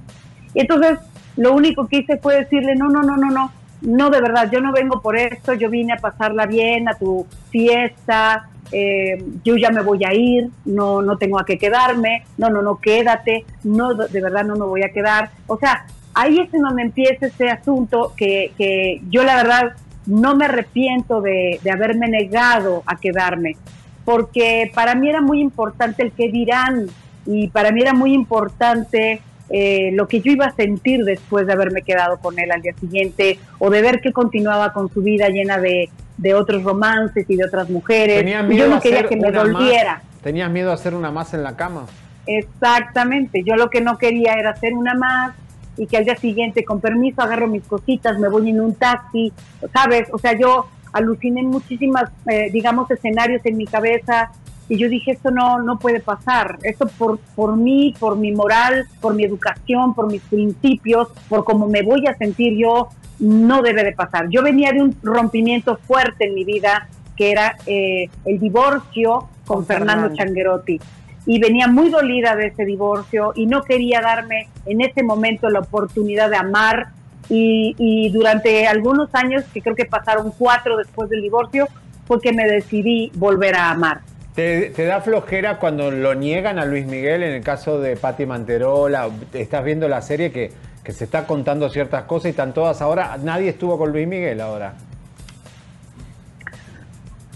Y 0.52 0.60
entonces 0.60 0.98
lo 1.38 1.54
único 1.54 1.88
que 1.88 2.00
hice 2.00 2.18
fue 2.18 2.40
decirle, 2.40 2.76
no, 2.76 2.90
no, 2.90 3.02
no, 3.02 3.16
no, 3.16 3.30
no, 3.30 3.50
no, 3.80 4.10
de 4.10 4.20
verdad, 4.20 4.50
yo 4.52 4.60
no 4.60 4.70
vengo 4.70 5.00
por 5.00 5.16
esto, 5.16 5.54
yo 5.54 5.70
vine 5.70 5.94
a 5.94 5.96
pasarla 5.96 6.44
bien, 6.44 6.90
a 6.90 6.94
tu 6.98 7.26
fiesta, 7.48 8.50
eh, 8.70 9.24
yo 9.42 9.56
ya 9.56 9.70
me 9.70 9.80
voy 9.80 10.04
a 10.04 10.12
ir, 10.12 10.50
no, 10.66 11.00
no 11.00 11.16
tengo 11.16 11.40
a 11.40 11.46
qué 11.46 11.56
quedarme, 11.56 12.22
no, 12.36 12.50
no, 12.50 12.60
no, 12.60 12.78
quédate, 12.78 13.46
no, 13.64 13.94
de 13.94 14.20
verdad 14.20 14.44
no 14.44 14.56
me 14.56 14.66
voy 14.66 14.82
a 14.82 14.92
quedar. 14.92 15.30
O 15.46 15.56
sea, 15.56 15.86
ahí 16.14 16.38
es 16.38 16.52
en 16.52 16.62
donde 16.62 16.82
empieza 16.82 17.26
ese 17.26 17.50
asunto 17.50 18.12
que, 18.16 18.52
que 18.58 19.00
yo 19.10 19.24
la 19.24 19.36
verdad 19.36 19.72
no 20.06 20.36
me 20.36 20.46
arrepiento 20.46 21.20
de, 21.20 21.60
de 21.62 21.70
haberme 21.70 22.08
negado 22.08 22.82
a 22.86 22.96
quedarme, 22.96 23.56
porque 24.04 24.70
para 24.74 24.94
mí 24.94 25.08
era 25.08 25.20
muy 25.20 25.40
importante 25.40 26.02
el 26.02 26.12
que 26.12 26.30
dirán 26.30 26.86
y 27.26 27.48
para 27.48 27.70
mí 27.70 27.82
era 27.82 27.92
muy 27.92 28.14
importante 28.14 29.20
eh, 29.52 29.90
lo 29.94 30.06
que 30.06 30.20
yo 30.20 30.30
iba 30.30 30.46
a 30.46 30.52
sentir 30.52 31.04
después 31.04 31.44
de 31.46 31.52
haberme 31.52 31.82
quedado 31.82 32.18
con 32.18 32.38
él 32.38 32.52
al 32.52 32.62
día 32.62 32.72
siguiente 32.78 33.38
o 33.58 33.68
de 33.68 33.82
ver 33.82 34.00
que 34.00 34.12
continuaba 34.12 34.72
con 34.72 34.88
su 34.92 35.02
vida 35.02 35.28
llena 35.28 35.58
de, 35.58 35.90
de 36.18 36.34
otros 36.34 36.62
romances 36.62 37.28
y 37.28 37.36
de 37.36 37.44
otras 37.44 37.68
mujeres. 37.68 38.18
¿Tenías 38.18 38.44
Y 38.44 38.48
miedo 38.48 38.66
yo 38.68 38.74
no 38.74 38.80
quería 38.80 39.08
que 39.08 39.16
me 39.16 39.30
más? 39.30 40.02
¿Tenías 40.22 40.50
miedo 40.50 40.70
a 40.70 40.74
hacer 40.74 40.94
una 40.94 41.10
más 41.10 41.34
en 41.34 41.42
la 41.42 41.56
cama? 41.56 41.86
Exactamente, 42.26 43.42
yo 43.44 43.56
lo 43.56 43.70
que 43.70 43.80
no 43.80 43.98
quería 43.98 44.34
era 44.34 44.50
hacer 44.50 44.74
una 44.74 44.94
más 44.94 45.32
y 45.76 45.86
que 45.86 45.96
al 45.96 46.04
día 46.04 46.16
siguiente, 46.16 46.64
con 46.64 46.80
permiso, 46.80 47.22
agarro 47.22 47.46
mis 47.46 47.64
cositas, 47.64 48.18
me 48.18 48.28
voy 48.28 48.50
en 48.50 48.60
un 48.60 48.74
taxi, 48.74 49.32
¿sabes? 49.72 50.08
O 50.12 50.18
sea, 50.18 50.38
yo 50.38 50.66
aluciné 50.92 51.42
muchísimas, 51.42 52.10
eh, 52.30 52.50
digamos, 52.52 52.90
escenarios 52.90 53.44
en 53.44 53.56
mi 53.56 53.66
cabeza 53.66 54.30
y 54.68 54.76
yo 54.76 54.88
dije, 54.88 55.12
esto 55.12 55.30
no, 55.30 55.62
no 55.62 55.78
puede 55.78 56.00
pasar, 56.00 56.58
esto 56.62 56.86
por, 56.86 57.18
por 57.34 57.56
mí, 57.56 57.94
por 57.98 58.16
mi 58.16 58.32
moral, 58.32 58.86
por 59.00 59.14
mi 59.14 59.24
educación, 59.24 59.94
por 59.94 60.10
mis 60.10 60.22
principios, 60.22 61.08
por 61.28 61.44
cómo 61.44 61.66
me 61.68 61.82
voy 61.82 62.06
a 62.06 62.14
sentir 62.16 62.56
yo, 62.56 62.88
no 63.18 63.62
debe 63.62 63.84
de 63.84 63.92
pasar. 63.92 64.28
Yo 64.30 64.42
venía 64.42 64.72
de 64.72 64.82
un 64.82 64.96
rompimiento 65.02 65.76
fuerte 65.76 66.26
en 66.26 66.34
mi 66.34 66.44
vida, 66.44 66.88
que 67.16 67.32
era 67.32 67.56
eh, 67.66 68.08
el 68.24 68.38
divorcio 68.38 69.28
con, 69.44 69.58
Con 69.58 69.66
Fernando 69.66 70.08
Fernando. 70.08 70.16
Changuerotti 70.16 70.80
y 71.26 71.38
venía 71.38 71.68
muy 71.68 71.90
dolida 71.90 72.34
de 72.34 72.46
ese 72.46 72.64
divorcio 72.64 73.32
y 73.34 73.46
no 73.46 73.62
quería 73.62 74.00
darme 74.00 74.48
en 74.66 74.80
ese 74.80 75.02
momento 75.02 75.48
la 75.50 75.60
oportunidad 75.60 76.30
de 76.30 76.36
amar 76.36 76.88
y, 77.28 77.74
y 77.78 78.10
durante 78.10 78.66
algunos 78.66 79.14
años, 79.14 79.44
que 79.52 79.62
creo 79.62 79.76
que 79.76 79.84
pasaron 79.84 80.32
cuatro 80.36 80.76
después 80.76 81.08
del 81.08 81.22
divorcio, 81.22 81.68
fue 82.06 82.20
que 82.20 82.32
me 82.32 82.44
decidí 82.44 83.12
volver 83.14 83.54
a 83.54 83.70
amar. 83.70 84.00
¿Te, 84.34 84.70
te 84.70 84.84
da 84.84 85.00
flojera 85.00 85.58
cuando 85.58 85.90
lo 85.90 86.14
niegan 86.14 86.58
a 86.58 86.64
Luis 86.64 86.86
Miguel 86.86 87.22
en 87.22 87.32
el 87.34 87.42
caso 87.42 87.80
de 87.80 87.96
Patti 87.96 88.26
Manterola? 88.26 89.08
Estás 89.32 89.64
viendo 89.64 89.88
la 89.88 90.02
serie 90.02 90.32
que, 90.32 90.50
que 90.82 90.92
se 90.92 91.04
está 91.04 91.26
contando 91.26 91.68
ciertas 91.68 92.04
cosas 92.04 92.26
y 92.26 92.30
están 92.30 92.54
todas 92.54 92.80
ahora. 92.80 93.16
Nadie 93.22 93.50
estuvo 93.50 93.78
con 93.78 93.92
Luis 93.92 94.08
Miguel 94.08 94.40
ahora. 94.40 94.74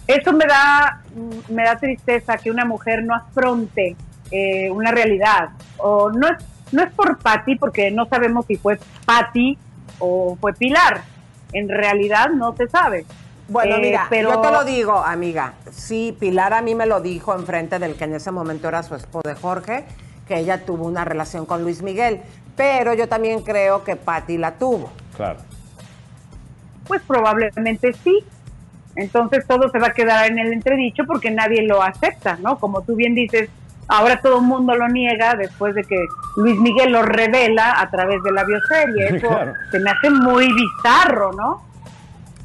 Eso 0.06 0.32
me 0.32 0.44
da, 0.46 1.02
me 1.48 1.64
da 1.64 1.76
tristeza 1.76 2.36
que 2.36 2.50
una 2.50 2.64
mujer 2.64 3.02
no 3.04 3.14
afronte 3.14 3.96
eh, 4.30 4.70
una 4.70 4.90
realidad. 4.90 5.50
O 5.78 6.10
no 6.10 6.28
es, 6.28 6.44
no 6.72 6.82
es 6.82 6.92
por 6.92 7.18
Patti, 7.18 7.56
porque 7.56 7.90
no 7.90 8.06
sabemos 8.06 8.46
si 8.46 8.56
fue 8.56 8.78
Patti 9.06 9.56
o 9.98 10.36
fue 10.40 10.52
Pilar. 10.52 11.02
En 11.52 11.68
realidad 11.68 12.30
no 12.30 12.54
se 12.56 12.68
sabe. 12.68 13.06
Bueno, 13.48 13.76
Eh, 13.76 13.80
mira, 13.80 14.06
pero 14.10 14.30
yo 14.34 14.40
te 14.40 14.50
lo 14.50 14.64
digo, 14.64 14.98
amiga. 14.98 15.54
Sí, 15.70 16.16
Pilar 16.18 16.52
a 16.52 16.62
mí 16.62 16.74
me 16.74 16.86
lo 16.86 17.00
dijo 17.00 17.34
enfrente 17.34 17.78
del 17.78 17.94
que 17.94 18.04
en 18.04 18.14
ese 18.14 18.30
momento 18.30 18.68
era 18.68 18.82
su 18.82 18.94
esposo 18.94 19.28
de 19.28 19.34
Jorge, 19.34 19.84
que 20.26 20.38
ella 20.38 20.64
tuvo 20.64 20.86
una 20.86 21.04
relación 21.04 21.46
con 21.46 21.62
Luis 21.62 21.82
Miguel. 21.82 22.20
Pero 22.56 22.94
yo 22.94 23.08
también 23.08 23.42
creo 23.42 23.84
que 23.84 23.96
Patti 23.96 24.38
la 24.38 24.52
tuvo. 24.52 24.90
Claro. 25.16 25.40
Pues 26.86 27.02
probablemente 27.02 27.92
sí. 27.92 28.24
Entonces 28.96 29.46
todo 29.46 29.68
se 29.70 29.78
va 29.78 29.88
a 29.88 29.92
quedar 29.92 30.30
en 30.30 30.38
el 30.38 30.52
entredicho 30.52 31.04
porque 31.06 31.30
nadie 31.30 31.62
lo 31.66 31.82
acepta, 31.82 32.36
¿no? 32.40 32.58
Como 32.58 32.82
tú 32.82 32.94
bien 32.94 33.14
dices, 33.14 33.50
ahora 33.88 34.20
todo 34.20 34.36
el 34.38 34.42
mundo 34.44 34.74
lo 34.74 34.88
niega 34.88 35.34
después 35.34 35.74
de 35.74 35.82
que 35.84 35.96
Luis 36.36 36.58
Miguel 36.58 36.92
lo 36.92 37.02
revela 37.02 37.80
a 37.80 37.90
través 37.90 38.22
de 38.22 38.32
la 38.32 38.44
bioserie. 38.44 39.08
Eso 39.16 39.28
Claro. 39.28 39.52
se 39.70 39.78
me 39.80 39.90
hace 39.90 40.10
muy 40.10 40.48
bizarro, 40.52 41.32
¿no? 41.32 41.62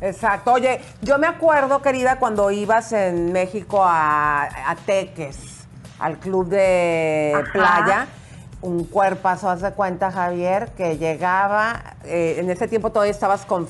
Exacto. 0.01 0.53
Oye, 0.53 0.79
yo 1.01 1.17
me 1.19 1.27
acuerdo, 1.27 1.81
querida, 1.81 2.15
cuando 2.17 2.51
ibas 2.51 2.93
en 2.93 3.33
México 3.33 3.83
a, 3.83 4.43
a 4.43 4.75
Teques, 4.85 5.67
al 5.99 6.17
club 6.17 6.47
de 6.47 7.33
Ajá. 7.35 7.51
playa, 7.51 8.07
un 8.61 8.85
cuerpazo, 8.85 9.49
haz 9.49 9.61
de 9.61 9.71
cuenta, 9.71 10.09
Javier, 10.11 10.69
que 10.77 10.97
llegaba, 10.97 11.81
eh, 12.05 12.37
en 12.39 12.49
ese 12.49 12.67
tiempo 12.69 12.91
todavía 12.91 13.11
estabas 13.11 13.45
con 13.45 13.67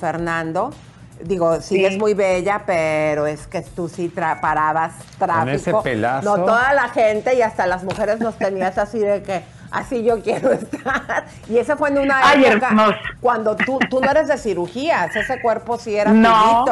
Digo, 1.21 1.59
sigues 1.61 1.97
muy 1.97 2.13
bella, 2.13 2.63
pero 2.65 3.27
es 3.27 3.45
que 3.47 3.61
tú 3.61 3.89
sí 3.89 4.09
tra- 4.15 4.39
parabas 4.39 4.93
tráfico. 5.17 5.49
ese 5.55 5.73
pelazo. 5.83 6.37
No, 6.37 6.45
toda 6.45 6.73
la 6.73 6.87
gente 6.89 7.35
y 7.35 7.41
hasta 7.41 7.67
las 7.67 7.83
mujeres 7.83 8.19
nos 8.19 8.37
tenías 8.37 8.77
así 8.77 8.99
de 8.99 9.21
que 9.21 9.41
así 9.69 10.01
yo 10.03 10.21
quiero 10.21 10.51
estar. 10.53 11.25
Y 11.49 11.57
ese 11.57 11.75
fue 11.75 11.89
en 11.89 11.97
una 11.99 12.21
Ay, 12.23 12.45
época 12.45 12.67
hermosa. 12.69 12.97
cuando 13.19 13.55
tú, 13.57 13.79
tú 13.89 13.99
no 13.99 14.09
eres 14.09 14.29
de 14.29 14.37
cirugías, 14.37 15.13
ese 15.15 15.41
cuerpo 15.41 15.77
sí 15.77 15.95
era 15.95 16.11
No. 16.13 16.65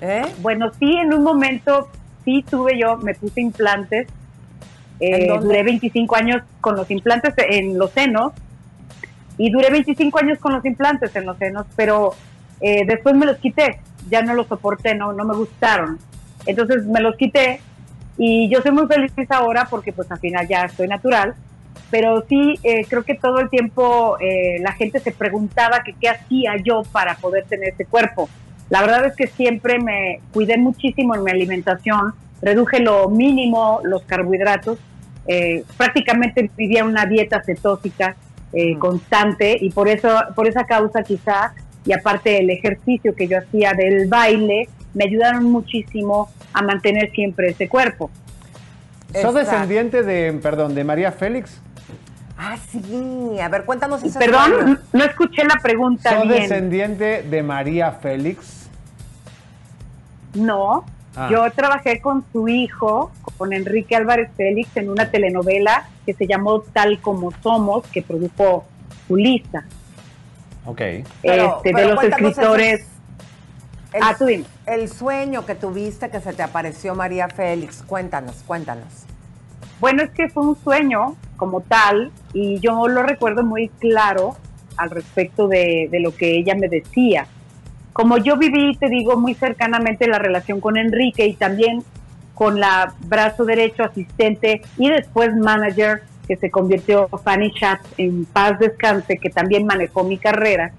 ¿Eh? 0.00 0.22
Bueno, 0.38 0.70
sí, 0.78 0.94
en 0.98 1.12
un 1.12 1.24
momento 1.24 1.88
sí 2.24 2.44
tuve 2.48 2.78
yo, 2.78 2.96
me 2.98 3.14
puse 3.14 3.40
implantes. 3.40 4.06
Eh, 5.00 5.28
duré 5.40 5.62
25 5.64 6.14
años 6.16 6.42
con 6.60 6.76
los 6.76 6.90
implantes 6.90 7.34
en 7.36 7.78
los 7.78 7.90
senos 7.90 8.32
y 9.36 9.50
duré 9.50 9.70
25 9.70 10.18
años 10.20 10.38
con 10.38 10.52
los 10.54 10.64
implantes 10.64 11.14
en 11.16 11.26
los 11.26 11.36
senos, 11.36 11.66
pero 11.76 12.14
eh, 12.60 12.84
después 12.86 13.14
me 13.14 13.26
los 13.26 13.36
quité, 13.38 13.80
ya 14.08 14.22
no 14.22 14.34
los 14.34 14.46
soporté, 14.46 14.94
no, 14.94 15.12
no 15.12 15.24
me 15.24 15.34
gustaron. 15.34 15.98
Entonces 16.46 16.84
me 16.86 17.00
los 17.00 17.16
quité 17.16 17.60
y 18.18 18.48
yo 18.48 18.62
soy 18.62 18.72
muy 18.72 18.86
feliz 18.86 19.12
ahora 19.30 19.66
porque 19.68 19.92
pues 19.92 20.10
al 20.10 20.18
final 20.18 20.46
ya 20.48 20.64
estoy 20.64 20.88
natural, 20.88 21.34
pero 21.90 22.24
sí 22.28 22.58
eh, 22.62 22.86
creo 22.88 23.04
que 23.04 23.14
todo 23.14 23.40
el 23.40 23.50
tiempo 23.50 24.16
eh, 24.20 24.58
la 24.60 24.72
gente 24.72 25.00
se 25.00 25.12
preguntaba 25.12 25.82
que 25.84 25.92
qué 25.92 26.08
hacía 26.08 26.56
yo 26.56 26.82
para 26.92 27.16
poder 27.16 27.44
tener 27.44 27.74
ese 27.74 27.84
cuerpo. 27.84 28.28
La 28.68 28.80
verdad 28.80 29.06
es 29.06 29.14
que 29.14 29.26
siempre 29.26 29.78
me 29.78 30.20
cuidé 30.32 30.56
muchísimo 30.56 31.14
en 31.14 31.22
mi 31.22 31.30
alimentación, 31.30 32.14
reduje 32.42 32.80
lo 32.80 33.08
mínimo 33.08 33.80
los 33.84 34.02
carbohidratos, 34.02 34.78
eh, 35.28 35.64
prácticamente 35.76 36.50
vivía 36.56 36.84
una 36.84 37.06
dieta 37.06 37.42
cetósica 37.42 38.16
eh, 38.52 38.78
constante 38.78 39.56
y 39.60 39.70
por 39.70 39.88
eso, 39.88 40.08
por 40.34 40.46
esa 40.46 40.64
causa 40.64 41.02
quizá, 41.02 41.52
y 41.86 41.92
aparte 41.92 42.38
el 42.40 42.50
ejercicio 42.50 43.14
que 43.14 43.28
yo 43.28 43.38
hacía 43.38 43.72
del 43.72 44.08
baile, 44.08 44.68
me 44.94 45.04
ayudaron 45.04 45.44
muchísimo 45.44 46.28
a 46.52 46.62
mantener 46.62 47.10
siempre 47.12 47.50
ese 47.50 47.68
cuerpo. 47.68 48.10
¿Sos 49.20 49.34
descendiente 49.34 50.02
de, 50.02 50.32
perdón, 50.42 50.74
de 50.74 50.84
María 50.84 51.12
Félix? 51.12 51.60
Ah, 52.36 52.56
sí. 52.70 53.38
A 53.40 53.48
ver, 53.48 53.64
cuéntanos 53.64 54.02
ese 54.02 54.18
Perdón, 54.18 54.78
no 54.92 55.04
escuché 55.04 55.44
la 55.44 55.58
pregunta 55.62 56.10
¿Sos 56.16 56.28
bien. 56.28 56.42
descendiente 56.42 57.22
de 57.22 57.42
María 57.42 57.92
Félix? 57.92 58.68
No, 60.34 60.84
Ah. 61.18 61.28
yo 61.30 61.50
trabajé 61.52 62.00
con 62.02 62.24
su 62.30 62.46
hijo, 62.46 63.10
con 63.38 63.54
Enrique 63.54 63.96
Álvarez 63.96 64.28
Félix, 64.36 64.76
en 64.76 64.90
una 64.90 65.10
telenovela 65.10 65.88
que 66.04 66.12
se 66.12 66.26
llamó 66.26 66.60
Tal 66.60 67.00
como 67.00 67.32
Somos, 67.42 67.86
que 67.86 68.02
produjo 68.02 68.66
Julisa, 69.08 69.64
Ok. 70.66 70.80
Pero- 71.22 71.56
este, 71.56 71.72
pero 71.72 71.78
de 71.88 71.94
los 71.94 72.04
escritores. 72.04 72.86
El, 73.92 74.02
Ah, 74.02 74.14
tú 74.18 74.26
dime. 74.26 74.44
el 74.66 74.88
sueño 74.88 75.46
que 75.46 75.54
tuviste 75.54 76.10
que 76.10 76.20
se 76.20 76.32
te 76.32 76.42
apareció 76.42 76.94
María 76.94 77.28
Félix. 77.28 77.82
Cuéntanos, 77.82 78.42
cuéntanos. 78.46 78.84
Bueno, 79.80 80.02
es 80.02 80.10
que 80.10 80.28
fue 80.28 80.42
un 80.42 80.56
sueño 80.56 81.16
como 81.36 81.60
tal 81.60 82.10
y 82.32 82.58
yo 82.60 82.88
lo 82.88 83.02
recuerdo 83.02 83.42
muy 83.42 83.68
claro 83.68 84.36
al 84.76 84.90
respecto 84.90 85.48
de, 85.48 85.88
de 85.90 86.00
lo 86.00 86.14
que 86.14 86.36
ella 86.36 86.54
me 86.54 86.68
decía. 86.68 87.26
Como 87.92 88.18
yo 88.18 88.36
viví, 88.36 88.76
te 88.76 88.88
digo, 88.88 89.16
muy 89.16 89.34
cercanamente 89.34 90.06
la 90.08 90.18
relación 90.18 90.60
con 90.60 90.76
Enrique 90.76 91.26
y 91.26 91.34
también 91.34 91.82
con 92.34 92.60
la 92.60 92.92
brazo 93.06 93.44
derecho 93.46 93.84
asistente 93.84 94.60
y 94.76 94.90
después 94.90 95.34
manager 95.34 96.02
que 96.26 96.36
se 96.36 96.50
convirtió 96.50 97.08
Fanny 97.08 97.50
Schatz 97.50 97.86
en 97.98 98.24
paz 98.24 98.58
descanse, 98.58 99.18
que 99.18 99.30
también 99.30 99.66
manejó 99.66 100.04
mi 100.04 100.18
carrera. 100.18 100.72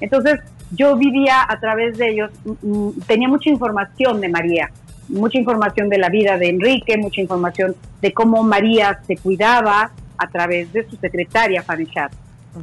Entonces 0.00 0.40
yo 0.72 0.96
vivía 0.96 1.44
a 1.48 1.58
través 1.58 1.98
de 1.98 2.10
ellos, 2.10 2.30
mm, 2.44 2.52
mm, 2.62 3.00
tenía 3.06 3.28
mucha 3.28 3.50
información 3.50 4.20
de 4.20 4.28
María, 4.28 4.70
mucha 5.08 5.38
información 5.38 5.88
de 5.88 5.98
la 5.98 6.08
vida 6.08 6.38
de 6.38 6.48
Enrique, 6.48 6.96
mucha 6.96 7.20
información 7.20 7.74
de 8.00 8.12
cómo 8.12 8.42
María 8.42 9.00
se 9.06 9.16
cuidaba 9.16 9.90
a 10.16 10.26
través 10.28 10.72
de 10.72 10.88
su 10.88 10.96
secretaria 10.96 11.62
Fanny 11.62 11.86
Schatz. 11.86 12.16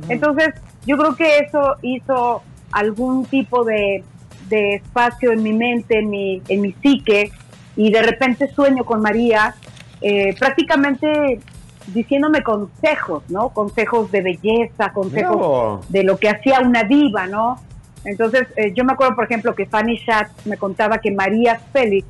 Entonces, 0.10 0.54
yo 0.86 0.98
creo 0.98 1.16
que 1.16 1.40
eso 1.40 1.76
hizo 1.82 2.44
algún 2.72 3.26
tipo 3.26 3.64
de, 3.64 4.04
de 4.50 4.76
espacio 4.76 5.32
en 5.32 5.44
mi 5.44 5.54
mente, 5.54 6.00
en 6.00 6.10
mi, 6.10 6.42
en 6.48 6.62
mi 6.62 6.74
psique, 6.74 7.32
y 7.76 7.92
de 7.92 8.02
repente 8.02 8.52
sueño 8.54 8.84
con 8.84 9.02
María, 9.02 9.56
eh, 10.02 10.36
prácticamente 10.38 11.40
diciéndome 11.88 12.44
consejos, 12.44 13.24
¿no? 13.30 13.50
Consejos 13.50 14.12
de 14.12 14.22
belleza, 14.22 14.92
consejos 14.94 15.90
de 15.90 16.04
lo 16.04 16.18
que 16.18 16.30
hacía 16.30 16.60
una 16.60 16.84
diva, 16.84 17.28
¿no? 17.28 17.60
Entonces, 18.04 18.48
eh, 18.56 18.74
yo 18.74 18.84
me 18.84 18.94
acuerdo, 18.94 19.16
por 19.16 19.26
ejemplo, 19.26 19.56
que 19.56 19.66
Fanny 19.66 19.98
Schatz 19.98 20.46
me 20.46 20.58
contaba 20.58 21.00
que 21.00 21.12
María 21.12 21.60
Félix 21.74 22.08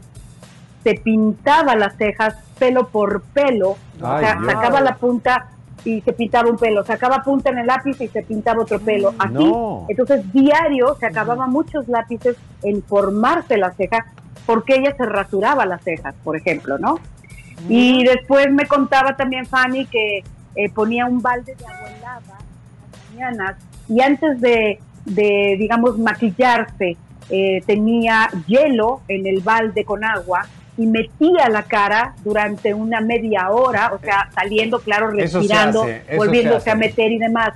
se 0.84 0.96
pintaba 0.96 1.76
las 1.76 1.96
cejas 1.98 2.36
pelo 2.60 2.88
por 2.88 3.22
pelo, 3.22 3.72
o 3.72 4.20
sea, 4.20 4.36
Dios. 4.36 4.52
sacaba 4.52 4.82
la 4.82 4.96
punta 4.96 5.48
y 5.84 6.02
se 6.02 6.14
pintaba 6.14 6.50
un 6.50 6.58
pelo, 6.58 6.84
sacaba 6.84 7.24
punta 7.24 7.50
en 7.50 7.60
el 7.60 7.68
lápiz 7.68 8.00
y 8.02 8.08
se 8.08 8.24
pintaba 8.24 8.62
otro 8.62 8.80
pelo, 8.80 9.14
así. 9.18 9.34
No. 9.34 9.86
Entonces, 9.88 10.32
diario 10.34 10.96
se 11.00 11.06
acababa 11.06 11.48
muchos 11.48 11.88
lápices 11.88 12.36
en 12.64 12.84
formarse 12.84 13.58
la 13.58 13.72
ceja 13.72 14.06
porque 14.46 14.76
ella 14.76 14.96
se 14.96 15.06
rasuraba 15.06 15.66
las 15.66 15.84
cejas, 15.84 16.16
por 16.24 16.36
ejemplo, 16.36 16.78
¿no? 16.78 17.00
Y 17.68 18.04
después 18.04 18.52
me 18.52 18.66
contaba 18.66 19.16
también 19.16 19.46
Fanny 19.46 19.86
que 19.86 20.24
eh, 20.56 20.70
ponía 20.70 21.06
un 21.06 21.22
balde 21.22 21.56
de 21.56 21.66
agua 21.66 21.90
helada 21.90 22.22
en 22.40 22.92
las 22.92 23.10
mañanas 23.36 23.56
y 23.90 24.02
antes 24.02 24.40
de, 24.42 24.80
de, 25.06 25.56
digamos, 25.60 25.98
maquillarse, 25.98 26.98
eh, 27.30 27.62
tenía 27.66 28.30
hielo 28.48 29.02
en 29.08 29.28
el 29.28 29.42
balde 29.42 29.84
con 29.86 30.04
agua 30.04 30.46
y 30.78 30.86
metía 30.86 31.50
la 31.50 31.64
cara 31.64 32.14
durante 32.24 32.74
una 32.74 33.02
media 33.02 33.50
hora, 33.50 33.92
o 33.94 34.00
sea, 34.00 34.30
saliendo, 34.36 34.80
claro, 34.80 35.10
respirando, 35.10 35.84
hace, 35.84 36.04
volviéndose 36.18 36.64
se 36.66 36.72
a 36.72 36.76
meter 36.76 37.12
y 37.12 37.18
demás. 37.18 37.54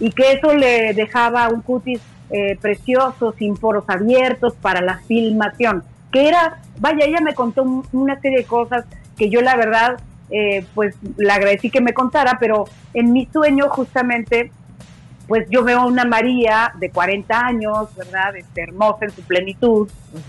Y 0.00 0.10
que 0.10 0.32
eso 0.32 0.54
le 0.54 0.94
dejaba 0.94 1.48
un 1.50 1.60
cutis 1.60 2.00
eh, 2.30 2.56
precioso, 2.60 3.34
sin 3.38 3.56
poros 3.56 3.84
abiertos 3.88 4.54
para 4.54 4.80
la 4.80 4.98
filmación. 5.06 5.84
Que 6.10 6.28
era, 6.28 6.58
vaya, 6.80 7.04
ella 7.04 7.20
me 7.20 7.34
contó 7.34 7.62
un- 7.62 7.86
una 7.92 8.18
serie 8.20 8.38
de 8.38 8.44
cosas 8.44 8.84
que 9.16 9.30
yo 9.30 9.40
la 9.40 9.56
verdad, 9.56 10.00
eh, 10.30 10.66
pues 10.74 10.96
le 11.16 11.30
agradecí 11.32 11.70
que 11.70 11.80
me 11.80 11.92
contara, 11.92 12.36
pero 12.40 12.64
en 12.94 13.12
mi 13.12 13.26
sueño 13.32 13.68
justamente 13.68 14.50
pues 15.26 15.46
yo 15.48 15.64
veo 15.64 15.80
a 15.80 15.86
una 15.86 16.04
María 16.04 16.70
de 16.78 16.90
40 16.90 17.46
años, 17.46 17.88
¿verdad? 17.96 18.36
Este, 18.36 18.62
hermosa 18.62 19.06
en 19.06 19.10
su 19.10 19.22
plenitud, 19.22 19.88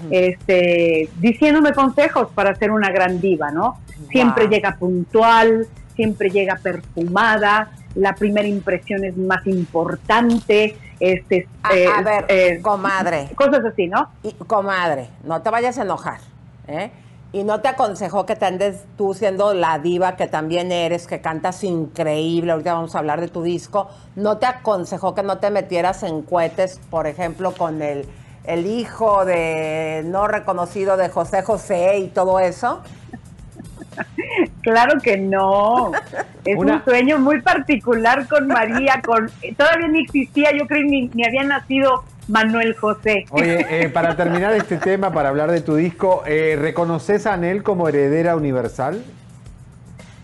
este, 0.09 1.09
diciéndome 1.17 1.73
consejos 1.73 2.29
para 2.33 2.55
ser 2.55 2.71
una 2.71 2.89
gran 2.91 3.19
diva, 3.19 3.51
¿no? 3.51 3.77
Siempre 4.09 4.43
Wow. 4.45 4.51
llega 4.53 4.75
puntual, 4.77 5.67
siempre 5.95 6.29
llega 6.29 6.55
perfumada, 6.55 7.71
la 7.95 8.13
primera 8.15 8.47
impresión 8.47 9.03
es 9.03 9.17
más 9.17 9.45
importante, 9.47 10.77
este, 11.01 11.47
A, 11.63 11.75
eh, 11.75 11.87
a 11.87 12.01
ver, 12.01 12.25
eh, 12.29 12.59
comadre. 12.61 13.27
cosas 13.35 13.65
así, 13.65 13.87
¿no? 13.87 14.09
Y, 14.23 14.31
comadre, 14.33 15.09
no 15.25 15.41
te 15.41 15.49
vayas 15.49 15.77
a 15.77 15.81
enojar. 15.81 16.19
¿eh? 16.67 16.89
Y 17.35 17.43
no 17.43 17.59
te 17.59 17.67
aconsejó 17.67 18.25
que 18.25 18.37
te 18.37 18.45
andes 18.45 18.85
tú 18.97 19.13
siendo 19.13 19.53
la 19.53 19.77
diva 19.77 20.15
que 20.15 20.25
también 20.25 20.71
eres, 20.71 21.05
que 21.05 21.19
cantas 21.19 21.65
increíble, 21.65 22.53
ahorita 22.53 22.75
vamos 22.75 22.95
a 22.95 22.99
hablar 22.99 23.19
de 23.19 23.27
tu 23.27 23.43
disco, 23.43 23.89
no 24.15 24.37
te 24.37 24.45
aconsejó 24.45 25.13
que 25.13 25.21
no 25.21 25.37
te 25.39 25.49
metieras 25.49 26.03
en 26.03 26.21
cohetes, 26.21 26.79
por 26.89 27.07
ejemplo, 27.07 27.51
con 27.51 27.81
el, 27.81 28.07
el 28.45 28.65
hijo 28.65 29.25
de 29.25 30.03
no 30.05 30.29
reconocido 30.29 30.95
de 30.95 31.09
José 31.09 31.41
José 31.41 31.97
y 31.97 32.07
todo 32.07 32.39
eso. 32.39 32.79
Claro 34.65 34.99
que 34.99 35.15
no. 35.15 35.91
Es 36.43 36.57
Una- 36.57 36.77
un 36.77 36.83
sueño 36.85 37.19
muy 37.19 37.39
particular 37.41 38.27
con 38.27 38.47
María. 38.47 38.99
Con 39.05 39.29
todavía 39.55 39.87
ni 39.89 40.01
existía, 40.01 40.49
yo 40.57 40.65
creo 40.65 40.81
ni, 40.83 41.07
ni 41.13 41.23
había 41.23 41.43
nacido 41.43 42.03
Manuel 42.27 42.75
José. 42.75 43.25
Oye, 43.29 43.63
eh, 43.69 43.89
para 43.89 44.15
terminar 44.15 44.53
este 44.55 44.77
tema, 44.77 45.11
para 45.11 45.29
hablar 45.29 45.51
de 45.51 45.61
tu 45.61 45.75
disco, 45.75 46.23
eh, 46.25 46.57
¿reconoces 46.59 47.27
a 47.27 47.33
Anel 47.33 47.61
como 47.61 47.87
heredera 47.87 48.35
universal? 48.35 49.03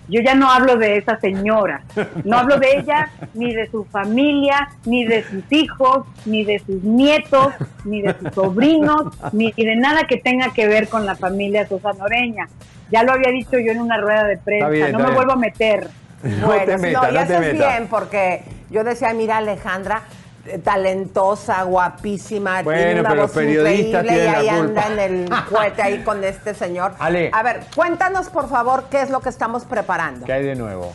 Yo 0.07 0.19
ya 0.21 0.33
no 0.33 0.49
hablo 0.49 0.75
de 0.77 0.97
esa 0.97 1.19
señora. 1.19 1.83
No 2.25 2.37
hablo 2.39 2.57
de 2.57 2.79
ella, 2.79 3.09
ni 3.35 3.53
de 3.53 3.69
su 3.69 3.85
familia, 3.85 4.69
ni 4.85 5.05
de 5.05 5.23
sus 5.23 5.43
hijos, 5.51 6.07
ni 6.25 6.43
de 6.43 6.57
sus 6.65 6.81
nietos, 6.83 7.53
ni 7.85 8.01
de 8.01 8.15
sus 8.19 8.33
sobrinos, 8.33 9.13
ni 9.31 9.51
de 9.51 9.75
nada 9.75 10.05
que 10.07 10.17
tenga 10.17 10.51
que 10.51 10.67
ver 10.67 10.89
con 10.89 11.05
la 11.05 11.15
familia 11.15 11.67
Sosa 11.67 11.93
Noreña. 11.93 12.49
Ya 12.91 13.03
lo 13.03 13.13
había 13.13 13.29
dicho 13.31 13.57
yo 13.59 13.71
en 13.71 13.79
una 13.81 13.97
rueda 13.97 14.25
de 14.25 14.37
prensa. 14.37 14.67
bien, 14.69 14.91
no 14.91 14.99
me 14.99 15.05
bien. 15.05 15.15
vuelvo 15.15 15.31
a 15.33 15.35
meter. 15.37 15.87
No 16.23 16.47
Bueno, 16.47 16.65
te 16.65 16.75
sí, 16.77 16.81
metas, 16.83 17.01
no, 17.03 17.09
y 17.09 17.13
no 17.13 17.19
te 17.19 17.19
haces 17.19 17.39
metas. 17.39 17.67
bien, 17.73 17.87
porque 17.89 18.43
yo 18.69 18.83
decía, 18.83 19.13
mira 19.13 19.37
Alejandra, 19.37 20.03
eh, 20.45 20.59
talentosa, 20.59 21.63
guapísima, 21.63 22.61
Bueno, 22.63 22.79
tiene 22.83 22.99
una 23.01 23.09
pero 23.09 23.21
voz 23.23 23.31
increíble 23.31 23.75
y 24.15 24.27
ahí 24.27 24.49
anda 24.49 24.87
en 24.87 24.99
el 24.99 25.29
cohete 25.49 25.81
ahí 25.81 25.99
con 26.03 26.23
este 26.23 26.53
señor. 26.53 26.93
Ale. 26.99 27.29
A 27.33 27.41
ver, 27.43 27.61
cuéntanos 27.75 28.29
por 28.29 28.49
favor 28.49 28.85
qué 28.91 29.01
es 29.01 29.09
lo 29.09 29.19
que 29.21 29.29
estamos 29.29 29.65
preparando. 29.65 30.25
¿Qué 30.25 30.33
hay 30.33 30.43
de 30.45 30.55
nuevo? 30.55 30.93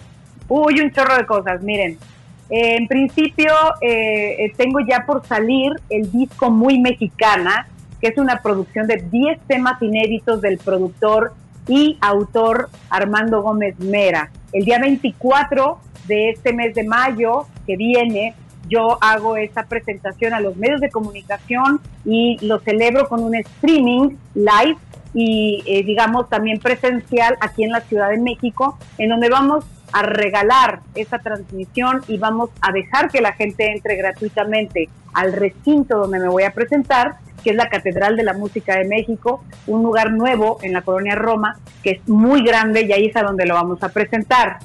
Uy, 0.49 0.81
un 0.81 0.93
chorro 0.93 1.17
de 1.17 1.27
cosas. 1.27 1.61
Miren, 1.63 1.99
eh, 2.51 2.77
en 2.77 2.87
principio 2.87 3.53
eh, 3.81 4.45
eh, 4.45 4.53
tengo 4.57 4.79
ya 4.81 5.05
por 5.07 5.27
salir 5.27 5.73
el 5.91 6.11
disco 6.13 6.51
Muy 6.51 6.79
Mexicana, 6.79 7.67
que 8.01 8.09
es 8.09 8.19
una 8.19 8.41
producción 8.43 8.87
de 8.87 8.99
10 9.11 9.41
temas 9.49 9.81
inéditos 9.83 10.41
del 10.41 10.59
productor 10.59 11.33
y 11.69 11.99
autor 12.01 12.69
Armando 12.91 13.43
Gómez 13.43 13.79
Mera. 13.79 14.31
El 14.53 14.65
día 14.65 14.79
24 14.79 15.79
de 16.07 16.31
este 16.31 16.53
mes 16.53 16.75
de 16.75 16.85
mayo 16.85 17.47
que 17.67 17.77
viene, 17.77 18.35
yo 18.69 18.99
hago 19.01 19.37
esta 19.37 19.65
presentación 19.65 20.35
a 20.35 20.41
los 20.41 20.57
medios 20.57 20.81
de 20.81 20.91
comunicación 20.91 21.81
y 22.05 22.39
lo 22.45 22.59
celebro 22.61 23.09
con 23.09 23.23
un 23.23 23.35
streaming 23.35 24.17
live 24.35 24.77
y 25.15 25.63
eh, 25.67 25.83
digamos 25.83 26.29
también 26.29 26.59
presencial 26.59 27.37
aquí 27.41 27.65
en 27.65 27.71
la 27.71 27.81
Ciudad 27.81 28.11
de 28.11 28.19
México, 28.19 28.79
en 28.99 29.09
donde 29.09 29.29
vamos 29.29 29.65
a 29.93 30.03
regalar 30.03 30.81
esta 30.95 31.19
transmisión 31.19 32.03
y 32.09 32.19
vamos 32.19 32.51
a 32.61 32.73
dejar 32.73 33.11
que 33.11 33.21
la 33.21 33.33
gente 33.33 33.73
entre 33.73 33.97
gratuitamente 33.97 34.89
al 35.15 35.33
recinto 35.33 35.99
donde 35.99 36.19
me 36.19 36.29
voy 36.29 36.43
a 36.43 36.53
presentar, 36.53 37.17
que 37.43 37.51
es 37.51 37.57
la 37.57 37.69
Catedral 37.69 38.17
de 38.17 38.25
la 38.25 38.35
Música 38.35 38.77
de 38.77 38.85
México, 38.85 39.45
un 39.67 39.83
lugar 39.83 40.13
nuevo 40.13 40.59
en 40.63 40.73
la 40.73 40.83
colonia 40.83 41.15
Roma, 41.15 41.59
que 41.83 41.93
es 41.93 42.09
muy 42.09 42.43
grande 42.45 42.83
y 42.83 42.93
ahí 42.93 43.07
es 43.07 43.17
a 43.17 43.23
donde 43.23 43.47
lo 43.47 43.55
vamos 43.55 43.83
a 43.83 43.89
presentar. 43.89 44.59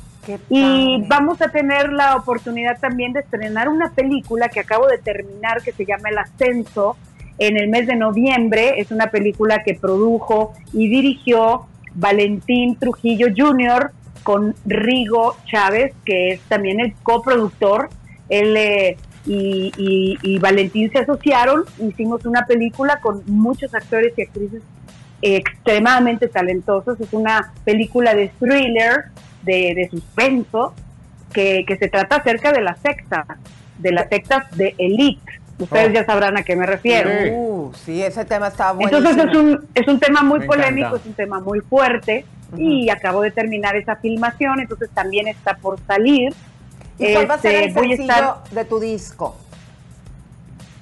Y 0.50 1.04
vamos 1.08 1.42
a 1.42 1.50
tener 1.50 1.92
la 1.92 2.16
oportunidad 2.16 2.80
también 2.80 3.14
de 3.14 3.22
estrenar 3.22 3.70
una 3.70 3.92
película 3.92 4.50
que 4.50 4.60
acabo 4.60 4.88
de 4.88 4.98
terminar 4.98 5.62
que 5.64 5.72
se 5.72 5.86
llama 5.86 6.10
El 6.10 6.18
Ascenso 6.20 6.96
en 7.38 7.58
el 7.58 7.70
mes 7.70 7.88
de 7.88 7.96
noviembre. 7.96 8.80
Es 8.80 8.92
una 8.92 9.08
película 9.08 9.64
que 9.64 9.74
produjo 9.74 10.54
y 10.74 10.90
dirigió 10.90 11.66
Valentín 11.96 12.76
Trujillo 12.76 13.28
Jr. 13.36 13.92
con 14.24 14.56
Rigo 14.66 15.36
Chávez, 15.46 15.94
que 16.06 16.30
es 16.34 16.42
también 16.42 16.80
el 16.80 16.94
coproductor. 17.04 17.90
Él 18.30 18.56
eh, 18.58 18.98
y, 19.26 19.72
y- 19.78 20.18
y 20.24 20.40
Valentín 20.40 20.92
se 20.92 21.00
asociaron, 21.00 21.64
hicimos 21.80 22.26
una 22.26 22.46
película 22.46 23.00
con 23.02 23.22
muchos 23.28 23.74
actores 23.76 24.14
y 24.18 24.22
actrices 24.24 24.62
extremadamente 25.22 26.28
talentosos. 26.28 27.00
Es 27.00 27.14
una 27.14 27.54
película 27.64 28.14
de 28.16 28.30
thriller, 28.40 29.06
de, 29.44 29.74
de 29.76 29.90
suspenso, 29.90 30.74
que, 31.34 31.64
que 31.68 31.78
se 31.78 31.88
trata 31.88 32.18
acerca 32.18 32.52
de 32.52 32.62
la 32.62 32.76
secta, 32.76 33.26
de 33.78 33.92
las 33.92 34.10
sectas 34.10 34.46
de 34.58 34.76
Elite. 34.78 35.22
Ustedes 35.60 35.90
Oh. 35.90 35.94
ya 35.94 36.06
sabrán 36.06 36.38
a 36.38 36.44
qué 36.44 36.56
me 36.56 36.66
refiero. 36.66 37.10
Uh, 37.32 37.72
sí, 37.86 38.02
ese 38.02 38.26
tema 38.26 38.48
está 38.48 38.72
bueno. 38.72 38.98
Entonces 38.98 39.26
es 39.26 39.38
un, 39.38 39.68
es 39.76 39.88
un 39.88 40.00
tema 40.00 40.24
muy 40.24 40.40
Me 40.40 40.46
polémico, 40.48 40.88
encanta. 40.88 40.98
es 41.04 41.06
un 41.06 41.14
tema 41.14 41.40
muy 41.40 41.60
fuerte 41.62 42.26
y 42.58 42.90
acabo 42.90 43.22
de 43.22 43.32
terminar 43.32 43.76
esa 43.76 43.96
filmación, 43.96 44.60
entonces 44.60 44.90
también 44.94 45.28
está 45.28 45.56
por 45.58 45.80
salir. 45.86 46.34
¿Y 47.00 47.14
cuál 47.14 47.30
va 47.30 47.36
a 47.36 47.40
ser 47.40 47.52
Este, 47.56 47.66
el 47.68 47.74
voy 47.74 47.94
a 47.94 47.98
sencillo 47.98 48.14
estar- 48.14 48.50
de 48.52 48.66
tu 48.66 48.80
disco? 48.80 49.38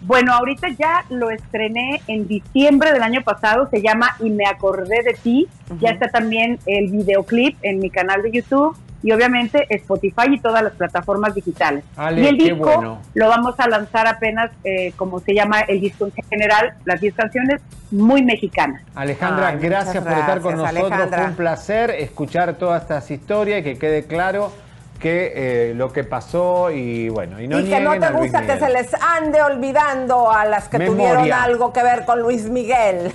Bueno, 0.01 0.33
ahorita 0.33 0.69
ya 0.69 1.03
lo 1.09 1.29
estrené 1.29 2.01
en 2.07 2.25
diciembre 2.27 2.93
del 2.93 3.03
año 3.03 3.21
pasado, 3.21 3.67
se 3.69 3.81
llama 3.81 4.15
Y 4.21 4.29
me 4.29 4.45
acordé 4.45 5.03
de 5.03 5.13
ti. 5.13 5.47
Ya 5.81 5.89
está 5.89 6.07
también 6.07 6.57
el 6.65 6.89
videoclip 6.89 7.57
en 7.61 7.79
mi 7.79 7.89
canal 7.89 8.21
de 8.21 8.31
YouTube 8.31 8.75
y 9.01 9.11
obviamente 9.11 9.65
Spotify 9.69 10.27
y 10.33 10.39
todas 10.39 10.63
las 10.63 10.73
plataformas 10.73 11.33
digitales. 11.33 11.83
Ale, 11.95 12.21
y 12.21 12.27
el 12.27 12.37
disco 12.37 12.57
bueno. 12.57 13.01
lo 13.13 13.29
vamos 13.29 13.55
a 13.59 13.67
lanzar 13.67 14.07
apenas, 14.07 14.51
eh, 14.63 14.93
como 14.95 15.19
se 15.19 15.33
llama 15.33 15.61
el 15.61 15.79
disco 15.79 16.05
en 16.07 16.23
general, 16.29 16.73
las 16.85 16.99
10 16.99 17.15
canciones, 17.15 17.61
muy 17.91 18.23
mexicanas. 18.23 18.81
Alejandra, 18.95 19.47
Ay, 19.47 19.57
gracias 19.59 20.03
por 20.03 20.13
estar 20.13 20.41
con 20.41 20.57
nosotros. 20.57 20.91
Alejandra. 20.91 21.17
Fue 21.19 21.27
un 21.29 21.35
placer 21.35 21.91
escuchar 21.91 22.55
todas 22.55 22.81
estas 22.81 23.09
historias 23.09 23.61
y 23.61 23.63
que 23.63 23.77
quede 23.77 24.03
claro 24.05 24.51
que 24.99 25.31
eh, 25.33 25.73
lo 25.75 25.93
que 25.93 26.03
pasó 26.03 26.71
y 26.71 27.07
bueno, 27.07 27.39
y 27.39 27.47
no 27.47 27.57
y 27.59 27.69
que 27.69 27.79
no 27.79 27.97
te 27.97 28.11
gusta 28.11 28.41
que 28.41 28.59
se 28.59 28.69
les 28.69 28.93
ande 28.95 29.41
olvidando 29.41 30.29
a 30.29 30.43
las 30.43 30.67
que 30.67 30.77
Memoria. 30.77 31.13
tuvieron 31.13 31.31
algo 31.41 31.71
que 31.71 31.81
ver 31.83 32.03
con 32.03 32.19
Luis 32.19 32.49
Miguel. 32.49 33.13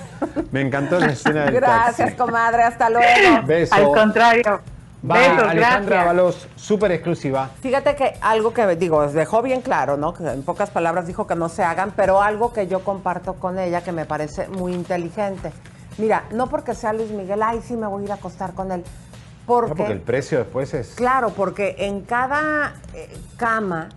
Me 0.51 0.63
encantó 0.63 0.99
la 0.99 1.13
escena 1.13 1.45
del 1.45 1.55
Gracias, 1.61 1.97
taxi. 1.99 2.17
comadre. 2.17 2.63
Hasta 2.63 2.89
luego. 2.89 3.43
Beso. 3.47 3.75
Al 3.75 3.85
contrario. 3.89 4.61
Va, 5.09 5.17
Besos, 5.19 5.39
Alejandra 5.43 5.81
gracias. 5.97 6.07
Balos, 6.07 6.49
súper 6.57 6.93
exclusiva. 6.93 7.51
Fíjate 7.61 7.95
que 7.95 8.15
algo 8.23 8.55
que 8.55 8.67
digo, 8.77 9.07
dejó 9.09 9.43
bien 9.43 9.61
claro, 9.61 9.97
¿no? 9.99 10.15
Que 10.15 10.25
en 10.31 10.43
pocas 10.43 10.71
palabras 10.71 11.07
dijo 11.07 11.27
que 11.27 11.35
no 11.35 11.49
se 11.51 11.63
hagan, 11.63 11.93
pero 11.95 12.23
algo 12.23 12.53
que 12.53 12.67
yo 12.69 12.81
comparto 12.85 13.35
con 13.35 13.59
ella 13.59 13.83
que 13.83 13.93
me 13.93 14.07
parece 14.07 14.49
muy 14.49 14.73
inteligente. 14.73 15.53
Mira, 15.99 16.25
no 16.33 16.49
porque 16.49 16.75
sea 16.75 16.93
Luis 16.93 17.11
Miguel, 17.11 17.43
ay, 17.43 17.61
sí 17.63 17.77
me 17.77 17.87
voy 17.87 18.03
a 18.03 18.05
ir 18.07 18.13
a 18.13 18.15
acostar 18.15 18.55
con 18.55 18.73
él. 18.73 18.83
Porque, 19.47 19.71
No, 19.71 19.77
porque 19.77 19.93
el 19.93 20.01
precio 20.01 20.39
después 20.39 20.73
es... 20.73 20.95
claro, 20.95 21.29
porque 21.31 21.77
en 21.81 22.01
cada 22.01 22.75
eh, 22.95 23.15
cama, 23.37 23.91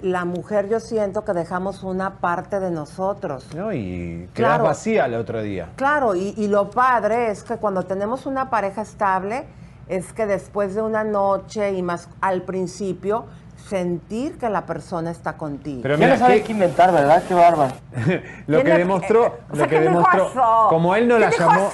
la 0.00 0.24
mujer 0.24 0.68
yo 0.68 0.78
siento 0.78 1.24
que 1.24 1.32
dejamos 1.32 1.82
una 1.82 2.18
parte 2.20 2.60
de 2.60 2.70
nosotros. 2.70 3.48
¿no? 3.54 3.72
Y 3.72 4.28
quedas 4.32 4.50
Claro. 4.50 4.64
vacía 4.64 5.06
el 5.06 5.14
otro 5.14 5.42
día. 5.42 5.70
Claro, 5.74 6.14
y, 6.14 6.34
y 6.36 6.46
lo 6.46 6.70
padre 6.70 7.30
es 7.32 7.42
que 7.42 7.56
cuando 7.56 7.82
tenemos 7.82 8.26
una 8.26 8.48
pareja 8.48 8.82
estable, 8.82 9.44
es 9.88 10.12
que 10.12 10.26
después 10.26 10.74
de 10.74 10.82
una 10.82 11.04
noche 11.04 11.72
y 11.72 11.82
más 11.82 12.08
al 12.20 12.42
principio, 12.42 13.24
sentir 13.68 14.38
que 14.38 14.48
la 14.48 14.64
persona 14.66 15.10
está 15.10 15.36
contigo. 15.36 15.80
Pero 15.82 15.98
mira, 15.98 16.16
¿qué- 16.26 16.42
que 16.42 16.52
inventar, 16.52 16.92
¿verdad? 16.92 17.22
Qué 17.26 17.34
bárbaro. 17.34 17.72
Lo 18.46 18.58
que 18.58 18.64
¿Quién 18.64 18.74
le- 18.74 18.78
demostró, 18.78 19.26
eh, 19.26 19.32
o 19.50 19.56
sea, 19.56 19.64
lo 19.64 19.70
que 19.70 19.76
¿quién 19.78 19.82
dijo 19.92 19.94
demostró, 20.12 20.66
como 20.68 20.94
él 20.94 21.08
no 21.08 21.16
¿Quién 21.16 21.30
la 21.30 21.36
llamó, 21.36 21.70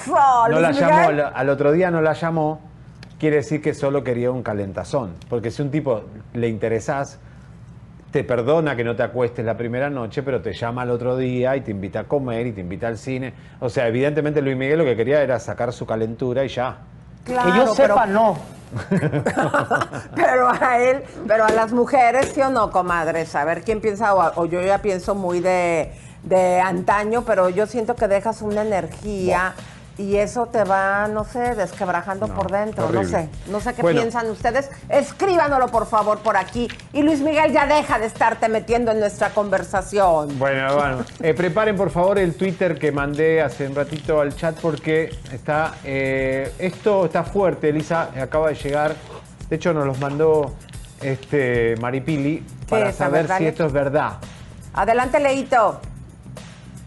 no 0.49 0.61
la 0.61 0.71
llamó 0.73 1.09
al 1.35 1.49
otro 1.51 1.73
día, 1.73 1.91
no 1.91 2.01
la 2.01 2.13
llamó, 2.15 2.61
quiere 3.19 3.37
decir 3.37 3.61
que 3.61 3.75
solo 3.75 4.03
quería 4.05 4.31
un 4.31 4.43
calentazón. 4.43 5.13
Porque 5.29 5.51
si 5.51 5.61
un 5.63 5.71
tipo 5.71 6.03
le 6.33 6.49
interesás, 6.49 7.19
te 8.11 8.25
perdona 8.25 8.75
que 8.77 8.85
no 8.85 8.95
te 8.97 9.03
acuestes 9.03 9.45
la 9.45 9.57
primera 9.57 9.91
noche, 9.91 10.23
pero 10.23 10.41
te 10.41 10.53
llama 10.53 10.83
al 10.83 10.91
otro 10.91 11.17
día 11.17 11.57
y 11.57 11.61
te 11.63 11.71
invita 11.71 12.01
a 12.01 12.05
comer 12.05 12.47
y 12.47 12.53
te 12.53 12.61
invita 12.63 12.89
al 12.89 12.97
cine. 12.99 13.33
O 13.61 13.69
sea, 13.69 13.87
evidentemente 13.89 14.41
Luis 14.43 14.57
Miguel 14.57 14.79
lo 14.79 14.85
que 14.85 14.97
quería 14.97 15.23
era 15.23 15.39
sacar 15.41 15.73
su 15.73 15.85
calentura 15.87 16.45
y 16.45 16.49
ya. 16.49 16.79
Claro, 17.25 17.53
que 17.53 17.59
yo 17.59 17.75
sepa, 17.75 18.03
pero- 18.05 18.07
no. 18.13 18.53
Pero 20.15 20.49
a 20.49 20.79
él, 20.79 21.03
pero 21.29 21.45
a 21.45 21.51
las 21.51 21.73
mujeres, 21.73 22.33
¿sí 22.35 22.41
o 22.41 22.49
no, 22.49 22.71
comadres? 22.71 23.35
A 23.35 23.45
ver 23.45 23.63
quién 23.65 23.83
piensa, 23.83 24.15
o, 24.15 24.41
o 24.43 24.47
yo 24.47 24.63
ya 24.63 24.79
pienso 24.79 25.15
muy 25.15 25.41
de, 25.41 25.93
de 26.23 26.59
antaño, 26.59 27.23
pero 27.23 27.51
yo 27.51 27.67
siento 27.67 27.95
que 27.97 28.09
dejas 28.09 28.41
una 28.41 28.63
energía 28.63 29.53
y 29.99 30.17
eso 30.17 30.47
te 30.47 30.65
va, 30.65 31.07
no 31.09 31.25
sé, 31.25 31.55
desquebrajando 31.55 32.27
No, 32.27 32.35
por 32.35 32.51
dentro. 32.51 32.91
No 32.91 33.05
sé, 33.05 33.29
no 33.51 33.61
sé 33.61 33.75
qué 33.75 33.83
Bueno. 33.83 34.01
piensan 34.01 34.31
ustedes. 34.31 34.71
Escríbanoslo, 34.89 35.69
por 35.69 35.87
favor, 35.87 36.19
por 36.21 36.37
aquí. 36.37 36.69
Y 36.93 37.03
Luis 37.03 37.21
Miguel, 37.21 37.53
ya 37.53 37.67
deja 37.67 37.99
de 37.99 38.07
estarte 38.07 38.49
metiendo 38.49 38.91
en 38.93 39.01
nuestra 39.01 39.31
conversación. 39.31 40.39
Bueno, 40.39 40.75
bueno. 40.77 41.05
Eh, 41.23 41.35
preparen 41.35 41.77
por 41.77 41.91
favor 41.91 42.19
el 42.19 42.35
Twitter 42.35 42.79
que 42.79 42.91
mandé 42.91 43.43
hace 43.43 43.67
un 43.69 43.75
ratito 43.75 44.21
al 44.21 44.35
chat 44.35 44.59
porque 44.61 45.15
está 45.33 45.75
eh, 45.85 46.53
esto 46.59 47.05
está 47.05 47.23
fuerte. 47.23 47.69
Elisa 47.69 48.11
acaba 48.21 48.49
de 48.49 48.55
llegar. 48.55 48.95
De 49.49 49.57
hecho, 49.57 49.73
nos 49.73 49.87
los 49.87 50.01
mandó 50.01 50.55
este 51.01 51.77
Maripili 51.81 52.45
para 52.69 52.93
saber 52.93 53.29
si 53.37 53.47
esto 53.47 53.67
es 53.67 53.73
verdad. 53.73 54.15
Adelante, 54.75 55.21
Leito. 55.21 55.81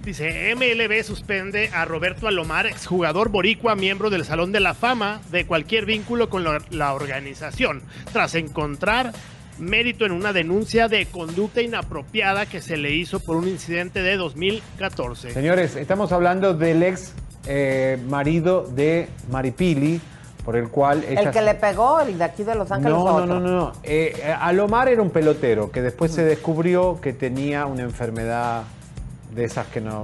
Dice, 0.05 0.53
MLB 0.55 1.03
suspende 1.03 1.71
a 1.73 1.83
Roberto 1.83 2.27
Alomar, 2.27 2.67
exjugador 2.67 3.29
boricua, 3.29 3.73
miembro 3.75 4.11
del 4.11 4.23
Salón 4.23 4.51
de 4.51 4.59
la 4.59 4.75
Fama, 4.75 5.19
de 5.31 5.47
cualquier 5.47 5.87
vínculo 5.87 6.29
con 6.29 6.43
la, 6.43 6.59
la 6.69 6.93
organización, 6.93 7.81
tras 8.13 8.35
encontrar 8.35 9.13
mérito 9.57 10.05
en 10.05 10.11
una 10.11 10.31
denuncia 10.31 10.87
de 10.87 11.07
conducta 11.07 11.63
inapropiada 11.63 12.45
que 12.45 12.61
se 12.61 12.77
le 12.77 12.91
hizo 12.91 13.19
por 13.19 13.35
un 13.35 13.47
incidente 13.47 14.03
de 14.03 14.15
2014. 14.15 15.31
Señores, 15.31 15.75
estamos 15.75 16.11
hablando 16.11 16.53
del 16.53 16.83
ex 16.83 17.13
eh, 17.47 17.97
marido 18.07 18.61
de 18.61 19.09
Maripili, 19.31 19.99
por 20.43 20.55
el 20.55 20.69
cual 20.69 21.03
ella... 21.09 21.21
El 21.21 21.31
que 21.31 21.41
le 21.41 21.55
pegó, 21.55 21.99
el 21.99 22.15
de 22.15 22.23
aquí 22.23 22.43
de 22.43 22.53
Los 22.53 22.71
Ángeles. 22.71 22.95
No, 22.95 23.21
no, 23.21 23.25
no, 23.25 23.39
no, 23.39 23.49
no. 23.49 23.71
Eh, 23.81 24.13
eh, 24.17 24.35
Alomar 24.39 24.87
era 24.87 25.01
un 25.01 25.09
pelotero 25.09 25.71
que 25.71 25.81
después 25.81 26.11
se 26.11 26.23
descubrió 26.23 27.01
que 27.01 27.11
tenía 27.11 27.65
una 27.65 27.81
enfermedad 27.81 28.65
de 29.35 29.43
esas 29.45 29.67
que 29.67 29.81
no... 29.81 30.03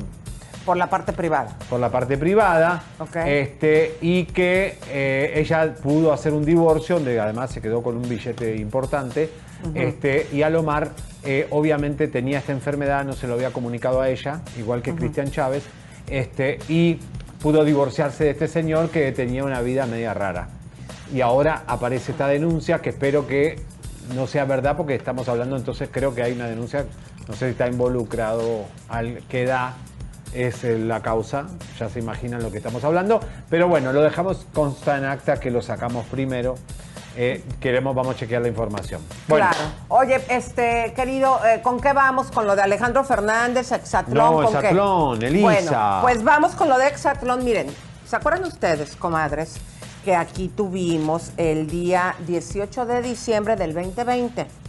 Por 0.66 0.78
la 0.78 0.88
parte 0.88 1.12
privada. 1.12 1.58
por 1.70 1.80
la 1.80 1.90
parte 1.90 2.20
privada, 2.20 2.84
Ok. 3.00 3.16
este, 3.26 3.98
y 4.02 4.26
que 4.26 4.78
eh, 4.90 5.34
ella 5.36 5.74
pudo 5.82 6.14
hacer 6.14 6.34
un 6.34 6.46
divorcio, 6.46 6.96
donde 6.96 7.20
además 7.20 7.50
se 7.50 7.62
quedó 7.62 7.82
con 7.82 7.98
un 7.98 8.08
billete 8.08 8.56
importante, 8.58 9.32
este, 9.74 10.28
y 10.32 10.44
Alomar 10.44 10.92
eh, 11.24 11.48
obviamente 11.50 12.08
tenía 12.08 12.40
esta 12.40 12.52
enfermedad, 12.52 13.06
no 13.06 13.14
se 13.14 13.28
lo 13.28 13.34
había 13.34 13.52
comunicado 13.52 14.02
a 14.02 14.10
ella, 14.10 14.42
igual 14.58 14.82
que. 14.84 14.94
Cristian 14.94 15.32
Chávez, 15.32 15.64
este, 16.08 16.60
y 16.68 17.00
pudo 17.42 17.64
divorciarse 17.64 18.24
de 18.26 18.30
este 18.32 18.48
señor 18.48 18.90
que 18.90 19.12
tenía 19.12 19.44
una 19.44 19.62
vida 19.62 19.88
media 19.88 20.14
rara. 20.14 20.50
Y 21.14 21.22
ahora 21.22 21.64
aparece 21.68 22.12
esta 22.12 22.28
denuncia 22.28 22.80
que 22.80 22.90
espero 22.90 23.28
que 23.28 23.60
no 24.16 24.28
sea 24.28 24.46
verdad 24.46 24.78
porque 24.78 24.96
estamos 24.96 25.28
hablando, 25.28 25.56
entonces 25.58 25.90
creo 25.92 26.14
que 26.14 26.22
hay 26.24 26.34
una 26.34 26.48
denuncia, 26.48 26.86
no 27.32 27.38
sé 27.38 27.46
si 27.46 27.52
está 27.52 27.68
involucrado 27.68 28.66
al 28.90 29.24
qué 29.30 29.44
edad 29.44 29.72
es 30.34 30.66
eh, 30.66 30.78
la 30.78 31.02
causa, 31.02 31.48
ya 31.80 31.88
se 31.88 32.00
imaginan 32.00 32.44
lo 32.44 32.52
que 32.52 32.58
estamos 32.58 32.84
hablando, 32.84 33.22
pero 33.50 33.70
bueno, 33.70 33.94
lo 33.94 34.02
dejamos 34.02 34.46
consta 34.54 34.98
en 34.98 35.06
acta 35.06 35.40
que 35.40 35.50
lo 35.50 35.62
sacamos 35.62 36.06
primero. 36.08 36.56
Eh, 37.16 37.44
queremos, 37.62 37.96
vamos 37.96 38.16
a 38.16 38.20
chequear 38.20 38.42
la 38.42 38.50
información. 38.50 39.02
Bueno, 39.30 39.48
Claro. 39.50 39.66
Oye, 39.88 40.22
este, 40.30 40.94
querido, 40.94 41.40
eh, 41.46 41.62
¿con 41.62 41.80
qué 41.80 41.94
vamos? 41.94 42.32
¿Con 42.32 42.48
lo 42.48 42.56
de 42.56 42.62
Alejandro 42.64 43.04
Fernández, 43.06 43.72
Exatlón? 43.72 44.18
No, 44.18 44.44
¿con 44.44 44.52
qué? 44.52 44.58
Exatlón, 44.58 45.24
Elisa. 45.24 45.42
Bueno, 45.42 46.00
pues 46.02 46.24
vamos 46.24 46.52
con 46.56 46.68
lo 46.70 46.78
de 46.78 46.88
Exatlón. 46.88 47.46
Miren, 47.46 47.68
¿se 48.06 48.16
acuerdan 48.16 48.46
ustedes, 48.46 48.96
comadres, 48.98 49.56
que 50.04 50.16
aquí 50.16 50.50
tuvimos 50.50 51.32
el 51.38 51.68
día 51.68 52.16
18 52.28 52.86
de 52.86 53.02
diciembre 53.02 53.56
del 53.56 53.74
2020 53.74 54.61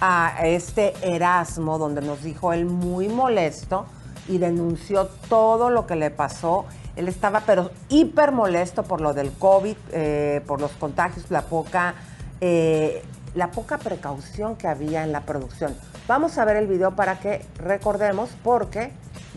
a 0.00 0.46
este 0.46 0.94
Erasmo, 1.02 1.78
donde 1.78 2.00
nos 2.00 2.22
dijo 2.22 2.52
él 2.52 2.64
muy 2.64 3.08
molesto 3.08 3.86
y 4.28 4.38
denunció 4.38 5.06
todo 5.28 5.70
lo 5.70 5.86
que 5.86 5.96
le 5.96 6.10
pasó. 6.10 6.66
Él 6.96 7.08
estaba 7.08 7.40
pero 7.40 7.70
hiper 7.88 8.32
molesto 8.32 8.82
por 8.82 9.00
lo 9.00 9.12
del 9.14 9.30
COVID, 9.32 9.76
eh, 9.92 10.42
por 10.46 10.60
los 10.60 10.72
contagios, 10.72 11.30
la 11.30 11.42
poca, 11.42 11.94
eh, 12.40 13.02
la 13.34 13.50
poca 13.50 13.78
precaución 13.78 14.56
que 14.56 14.66
había 14.68 15.04
en 15.04 15.12
la 15.12 15.22
producción. 15.22 15.74
Vamos 16.08 16.38
a 16.38 16.44
ver 16.44 16.56
el 16.56 16.66
video 16.66 16.96
para 16.96 17.20
que 17.20 17.42
recordemos 17.58 18.30
porque 18.42 18.90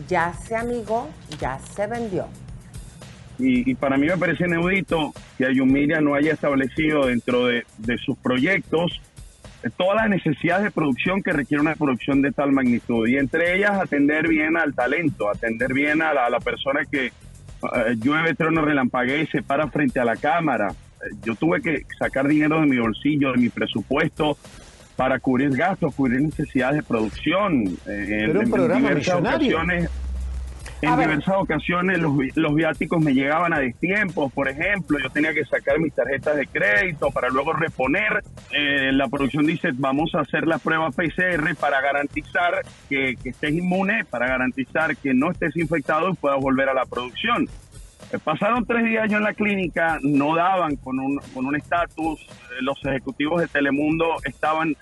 ya 0.08 0.34
se 0.34 0.56
amigó, 0.56 1.08
ya 1.38 1.58
se 1.74 1.86
vendió. 1.86 2.26
Y, 3.38 3.74
para 3.74 3.96
mí 3.96 4.06
me 4.06 4.16
parece 4.16 4.46
inaudito 4.46 5.12
que 5.36 5.46
Ayumiria 5.46 6.00
no 6.00 6.14
haya 6.14 6.32
establecido 6.32 7.06
dentro 7.06 7.46
de, 7.46 7.64
sus 8.04 8.16
proyectos 8.18 9.00
todas 9.76 9.96
las 9.96 10.10
necesidades 10.10 10.64
de 10.64 10.70
producción 10.70 11.22
que 11.22 11.32
requiere 11.32 11.60
una 11.60 11.74
producción 11.74 12.22
de 12.22 12.32
tal 12.32 12.52
magnitud. 12.52 13.06
Y 13.08 13.16
entre 13.16 13.56
ellas 13.56 13.72
atender 13.80 14.28
bien 14.28 14.56
al 14.56 14.74
talento, 14.74 15.28
atender 15.30 15.72
bien 15.72 16.02
a 16.02 16.12
la, 16.14 16.26
a 16.26 16.30
la 16.30 16.40
persona 16.40 16.80
que 16.90 17.06
eh, 17.06 17.12
llueve, 18.02 18.34
trueno, 18.34 18.62
relampaguea 18.64 19.18
y 19.22 19.26
se 19.26 19.42
para 19.42 19.68
frente 19.68 20.00
a 20.00 20.04
la 20.04 20.16
cámara. 20.16 20.68
Eh, 20.70 21.14
yo 21.24 21.34
tuve 21.34 21.60
que 21.60 21.82
sacar 21.98 22.26
dinero 22.28 22.60
de 22.60 22.66
mi 22.66 22.78
bolsillo, 22.78 23.32
de 23.32 23.38
mi 23.38 23.48
presupuesto, 23.48 24.36
para 24.96 25.18
cubrir 25.18 25.50
gastos, 25.56 25.94
cubrir 25.94 26.20
necesidades 26.20 26.76
de 26.76 26.82
producción. 26.84 27.64
Eh, 27.86 28.24
Pero 28.26 28.40
un 28.40 28.50
programa 28.50 28.88
diversas 28.90 29.16
millonario. 29.20 29.56
ocasiones- 29.56 29.90
en 30.84 30.92
A 30.92 30.96
ver. 30.96 31.08
diversas 31.08 31.34
ocasiones 31.38 31.98
los, 31.98 32.12
los 32.34 32.54
viáticos 32.54 33.02
me 33.02 33.14
llegaban 33.14 33.52
a 33.52 33.58
destiempos, 33.58 34.32
por 34.32 34.48
ejemplo, 34.48 34.98
yo 35.02 35.10
tenía 35.10 35.32
que 35.32 35.44
sacar 35.44 35.78
mis 35.78 35.94
tarjetas 35.94 36.36
de 36.36 36.46
crédito 36.46 37.10
para 37.10 37.28
luego 37.28 37.52
reponer. 37.52 38.22
Eh, 38.52 38.92
la 38.92 39.08
producción 39.08 39.46
dice, 39.46 39.70
vamos 39.74 40.14
a 40.14 40.20
hacer 40.20 40.46
la 40.46 40.58
prueba 40.58 40.90
PCR 40.90 41.54
para 41.58 41.80
garantizar 41.80 42.62
que, 42.88 43.16
que 43.22 43.30
estés 43.30 43.52
inmune, 43.52 44.04
para 44.04 44.26
garantizar 44.26 44.96
que 44.96 45.14
no 45.14 45.30
estés 45.30 45.56
infectado 45.56 46.10
y 46.10 46.14
puedas 46.14 46.40
volver 46.40 46.68
a 46.68 46.74
la 46.74 46.84
producción. 46.84 47.48
Eh, 48.12 48.18
Pasaron 48.22 48.64
tres 48.64 48.84
días 48.84 49.10
yo 49.10 49.18
en 49.18 49.24
la 49.24 49.34
clínica, 49.34 49.98
no 50.02 50.36
daban 50.36 50.76
con 50.76 50.98
un 50.98 51.18
con 51.32 51.46
un 51.46 51.56
estatus, 51.56 52.20
eh, 52.20 52.60
los 52.60 52.78
ejecutivos 52.84 53.40
de 53.40 53.48
Telemundo 53.48 54.16
estaban 54.24 54.76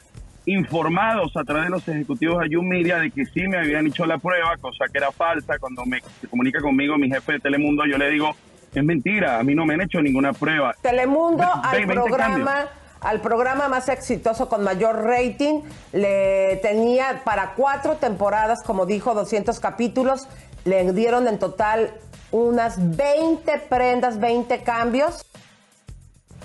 informados 0.46 1.36
a 1.36 1.44
través 1.44 1.64
de 1.64 1.70
los 1.70 1.88
ejecutivos 1.88 2.38
de 2.38 2.46
Ayun 2.46 2.68
Media 2.68 2.98
de 2.98 3.10
que 3.10 3.24
sí 3.26 3.46
me 3.46 3.58
habían 3.58 3.86
hecho 3.86 4.06
la 4.06 4.18
prueba, 4.18 4.56
cosa 4.58 4.86
que 4.90 4.98
era 4.98 5.12
falsa. 5.12 5.58
Cuando 5.58 5.84
me 5.86 6.00
se 6.20 6.26
comunica 6.28 6.60
conmigo 6.60 6.96
mi 6.98 7.08
jefe 7.08 7.32
de 7.32 7.40
Telemundo, 7.40 7.84
yo 7.86 7.98
le 7.98 8.10
digo, 8.10 8.34
es 8.74 8.84
mentira, 8.84 9.38
a 9.38 9.42
mí 9.42 9.54
no 9.54 9.64
me 9.64 9.74
han 9.74 9.82
hecho 9.82 10.00
ninguna 10.00 10.32
prueba. 10.32 10.74
Telemundo 10.82 11.44
al 11.62 11.86
20 11.86 11.94
programa 11.94 12.34
cambios. 12.34 12.70
al 13.00 13.20
programa 13.20 13.68
más 13.68 13.88
exitoso 13.88 14.48
con 14.48 14.64
mayor 14.64 15.04
rating 15.04 15.60
le 15.92 16.58
tenía 16.62 17.22
para 17.24 17.54
cuatro 17.54 17.96
temporadas, 17.96 18.62
como 18.62 18.86
dijo, 18.86 19.14
200 19.14 19.60
capítulos, 19.60 20.28
le 20.64 20.92
dieron 20.92 21.28
en 21.28 21.38
total 21.38 21.90
unas 22.32 22.96
20 22.96 23.58
prendas, 23.68 24.18
20 24.18 24.62
cambios. 24.62 25.24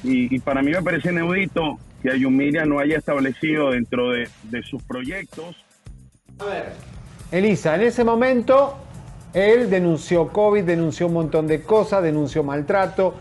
Y, 0.04 0.36
y 0.36 0.40
para 0.40 0.62
mí 0.62 0.72
me 0.72 0.82
parece 0.82 1.12
inaudito 1.12 1.80
que 2.02 2.12
Ayun 2.12 2.36
Media 2.36 2.66
no 2.66 2.80
haya 2.80 2.98
establecido 2.98 3.72
dentro 3.72 4.12
de, 4.12 4.30
de 4.44 4.64
sus 4.64 4.84
proyectos 4.84 5.56
Elisa, 7.32 7.76
en 7.76 7.82
ese 7.82 8.04
momento 8.04 8.78
él 9.34 9.70
denunció 9.70 10.30
COVID, 10.30 10.64
denunció 10.64 11.08
un 11.08 11.14
montón 11.14 11.48
de 11.48 11.62
cosas, 11.62 12.04
denunció 12.04 12.44
maltrato. 12.44 13.16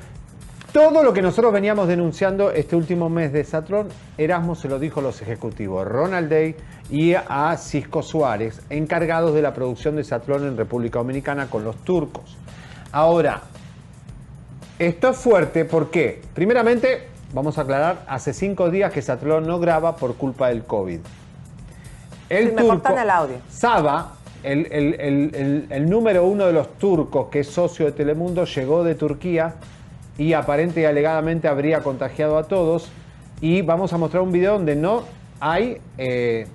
Todo 0.73 1.03
lo 1.03 1.13
que 1.13 1.23
nosotros 1.23 1.53
veníamos 1.53 1.89
denunciando 1.89 2.51
este 2.51 2.77
último 2.77 3.09
mes 3.09 3.33
de 3.33 3.43
Satrón, 3.45 3.89
Erasmo 4.19 4.55
se 4.55 4.69
lo 4.69 4.79
dijo 4.79 5.01
a 5.01 5.03
los 5.03 5.23
ejecutivos, 5.23 5.87
Ronald 5.87 6.29
Day 6.29 6.55
y 6.91 7.15
a 7.15 7.57
Cisco 7.57 8.03
Suárez, 8.03 8.61
encargados 8.69 9.35
de 9.35 9.43
la 9.43 9.55
producción 9.55 9.97
de 9.97 10.05
Satrón 10.05 10.47
en 10.47 10.57
República 10.57 10.99
Dominicana 10.99 11.49
con 11.49 11.65
los 11.65 11.77
turcos. 11.83 12.37
Ahora, 12.93 13.43
esto 14.79 15.09
es 15.09 15.17
fuerte 15.17 15.65
porque, 15.65 16.21
primeramente, 16.35 17.09
vamos 17.37 17.59
a 17.59 17.61
aclarar, 17.61 17.99
hace 18.09 18.33
cinco 18.33 18.71
días 18.71 18.91
que 18.91 19.03
Satlón 19.03 19.47
no 19.47 19.61
graba 19.61 19.97
por 19.97 20.15
culpa 20.15 20.49
del 20.49 20.65
COVID. 20.65 21.01
El 22.31 22.49
Sí, 22.49 22.55
me 22.55 22.67
cortan 22.67 22.99
el 22.99 23.11
audio. 23.11 23.37
Saba, 23.51 24.15
el 24.43 25.87
número 25.87 26.25
uno 26.25 26.47
de 26.47 26.55
los 26.55 26.79
turcos 26.79 27.29
que 27.29 27.41
es 27.41 27.49
socio 27.49 27.85
de 27.85 27.93
Telemundo, 27.93 28.47
llegó 28.47 28.85
de 28.85 28.95
Turquía 28.95 29.57
y 30.17 30.33
aparente 30.33 30.81
y 30.81 30.87
alegadamente 30.87 31.47
habría 31.47 31.83
contagiado 31.83 32.39
a 32.39 32.45
todos. 32.45 32.89
Y 33.43 33.61
vamos 33.61 33.93
a 33.93 33.99
mostrar 33.99 34.23
un 34.23 34.33
video 34.33 34.55
donde 34.55 34.75
no 34.75 35.03
hay 35.39 35.79
eh, 35.99 36.47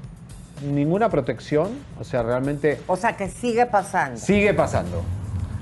ninguna 0.65 1.09
protección, 1.09 1.69
o 1.99 2.03
sea, 2.03 2.23
realmente 2.23 2.79
O 2.88 2.97
sea, 2.97 3.15
que 3.15 3.29
sigue 3.29 3.67
pasando. 3.67 4.19
Sigue 4.19 4.55
pasando. 4.55 5.03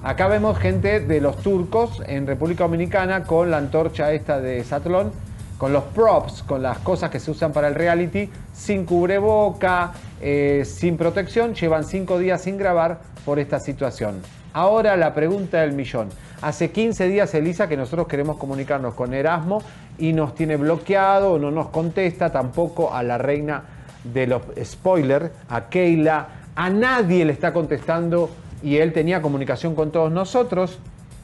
Acá 0.01 0.27
vemos 0.27 0.57
gente 0.57 1.01
de 1.01 1.19
los 1.19 1.37
turcos 1.39 2.01
en 2.05 2.25
República 2.25 2.63
Dominicana 2.63 3.23
con 3.23 3.51
la 3.51 3.57
antorcha 3.57 4.13
esta 4.13 4.39
de 4.39 4.63
Satlón, 4.63 5.11
con 5.57 5.73
los 5.73 5.83
props, 5.83 6.41
con 6.43 6.63
las 6.63 6.77
cosas 6.77 7.09
que 7.09 7.19
se 7.19 7.31
usan 7.31 7.51
para 7.51 7.67
el 7.67 7.75
reality, 7.75 8.29
sin 8.53 8.85
cubreboca, 8.85 9.91
eh, 10.21 10.63
sin 10.65 10.95
protección, 10.95 11.53
llevan 11.53 11.83
cinco 11.83 12.17
días 12.17 12.41
sin 12.41 12.57
grabar 12.57 13.01
por 13.25 13.39
esta 13.39 13.59
situación. 13.59 14.21
Ahora 14.53 14.95
la 14.95 15.13
pregunta 15.13 15.59
del 15.59 15.73
millón. 15.73 16.07
Hace 16.41 16.71
15 16.71 17.09
días, 17.09 17.33
Elisa, 17.33 17.67
que 17.67 17.75
nosotros 17.75 18.07
queremos 18.07 18.37
comunicarnos 18.37 18.93
con 18.93 19.13
Erasmo 19.13 19.61
y 19.97 20.13
nos 20.13 20.33
tiene 20.33 20.55
bloqueado, 20.55 21.37
no 21.37 21.51
nos 21.51 21.67
contesta 21.67 22.31
tampoco 22.31 22.93
a 22.93 23.03
la 23.03 23.17
reina 23.17 23.63
de 24.05 24.27
los 24.27 24.43
spoilers, 24.63 25.29
a 25.49 25.65
Keila, 25.67 26.27
a 26.55 26.69
nadie 26.69 27.25
le 27.25 27.33
está 27.33 27.51
contestando 27.51 28.29
y 28.63 28.77
él 28.77 28.93
tenía 28.93 29.21
comunicación 29.21 29.75
con 29.75 29.91
todos 29.91 30.11
nosotros 30.11 30.77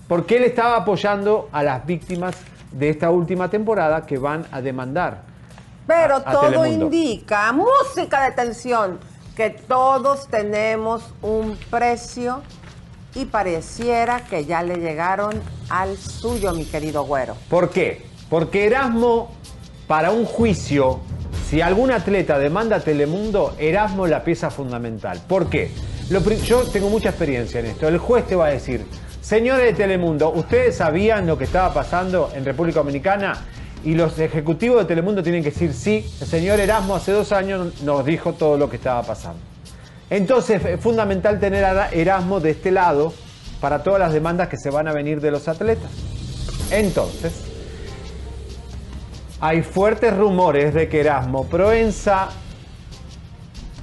porque 0.08 0.38
él 0.38 0.44
estaba 0.44 0.78
apoyando 0.78 1.50
a 1.52 1.64
las 1.64 1.86
víctimas 1.86 2.36
de 2.72 2.90
esta 2.90 3.10
última 3.10 3.50
temporada 3.50 4.06
que 4.06 4.18
van 4.18 4.46
a 4.52 4.62
demandar. 4.62 5.22
Pero 5.88 6.16
a- 6.16 6.18
a 6.20 6.32
todo 6.32 6.42
Telemundo. 6.50 6.86
indica, 6.86 7.52
música 7.52 8.24
de 8.26 8.32
tensión, 8.32 9.00
que 9.36 9.50
todos 9.50 10.28
tenemos 10.28 11.04
un 11.22 11.58
precio 11.70 12.42
y 13.16 13.26
pareciera 13.26 14.22
que 14.22 14.46
ya 14.46 14.62
le 14.62 14.76
llegaron 14.78 15.34
al 15.70 15.98
suyo, 15.98 16.54
mi 16.54 16.66
querido 16.66 17.04
güero. 17.04 17.36
¿Por 17.50 17.70
qué? 17.70 18.06
Porque 18.30 18.66
Erasmo, 18.66 19.32
para 19.88 20.12
un 20.12 20.26
juicio, 20.26 21.00
si 21.50 21.62
algún 21.62 21.92
atleta 21.92 22.38
demanda 22.40 22.78
a 22.78 22.80
Telemundo, 22.80 23.54
Erasmo 23.60 24.06
es 24.06 24.12
la 24.12 24.24
pieza 24.24 24.50
fundamental. 24.50 25.22
¿Por 25.28 25.48
qué? 25.50 25.72
Yo 26.08 26.62
tengo 26.72 26.90
mucha 26.90 27.10
experiencia 27.10 27.60
en 27.60 27.66
esto. 27.66 27.88
El 27.88 27.98
juez 27.98 28.28
te 28.28 28.36
va 28.36 28.48
a 28.48 28.50
decir, 28.50 28.86
señores 29.22 29.66
de 29.66 29.74
Telemundo, 29.74 30.30
¿ustedes 30.30 30.76
sabían 30.76 31.26
lo 31.26 31.36
que 31.36 31.46
estaba 31.46 31.74
pasando 31.74 32.30
en 32.36 32.46
República 32.46 32.80
Dominicana? 32.80 33.44
Y 33.84 33.96
los 33.96 34.20
ejecutivos 34.20 34.80
de 34.80 34.86
Telemundo 34.86 35.24
tienen 35.24 35.44
que 35.44 35.50
decir, 35.50 35.74
sí, 35.74 36.06
el 36.22 36.28
señor 36.28 36.60
Erasmo 36.60 36.96
hace 36.96 37.12
dos 37.12 37.32
años 37.32 37.82
nos 37.82 38.06
dijo 38.06 38.34
todo 38.34 38.56
lo 38.56 38.70
que 38.70 38.76
estaba 38.76 39.02
pasando. 39.02 39.40
Entonces 40.12 40.64
es 40.64 40.80
fundamental 40.80 41.40
tener 41.40 41.66
a 41.66 41.90
Erasmo 41.90 42.40
de 42.40 42.52
este 42.52 42.70
lado 42.70 43.12
para 43.60 43.82
todas 43.82 44.00
las 44.00 44.14
demandas 44.14 44.48
que 44.48 44.58
se 44.58 44.70
van 44.70 44.88
a 44.88 44.94
venir 44.94 45.22
de 45.22 45.32
los 45.32 45.48
atletas. 45.48 45.90
Entonces, 46.70 47.34
hay 49.40 49.64
fuertes 49.64 50.16
rumores 50.16 50.74
de 50.76 50.88
que 50.88 51.00
Erasmo 51.00 51.46
Proenza 51.48 52.30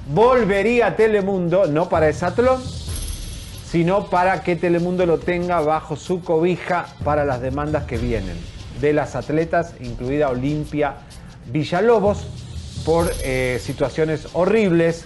volvería 0.07 0.87
a 0.87 0.95
Telemundo, 0.95 1.65
no 1.67 1.89
para 1.89 2.09
Esatlón, 2.09 2.61
sino 3.69 4.07
para 4.09 4.43
que 4.43 4.55
Telemundo 4.55 5.05
lo 5.05 5.17
tenga 5.17 5.59
bajo 5.61 5.95
su 5.95 6.21
cobija 6.21 6.87
para 7.03 7.25
las 7.25 7.41
demandas 7.41 7.83
que 7.85 7.97
vienen 7.97 8.35
de 8.81 8.93
las 8.93 9.15
atletas, 9.15 9.73
incluida 9.79 10.29
Olimpia 10.29 10.95
Villalobos, 11.51 12.27
por 12.85 13.09
eh, 13.23 13.59
situaciones 13.63 14.27
horribles 14.33 15.05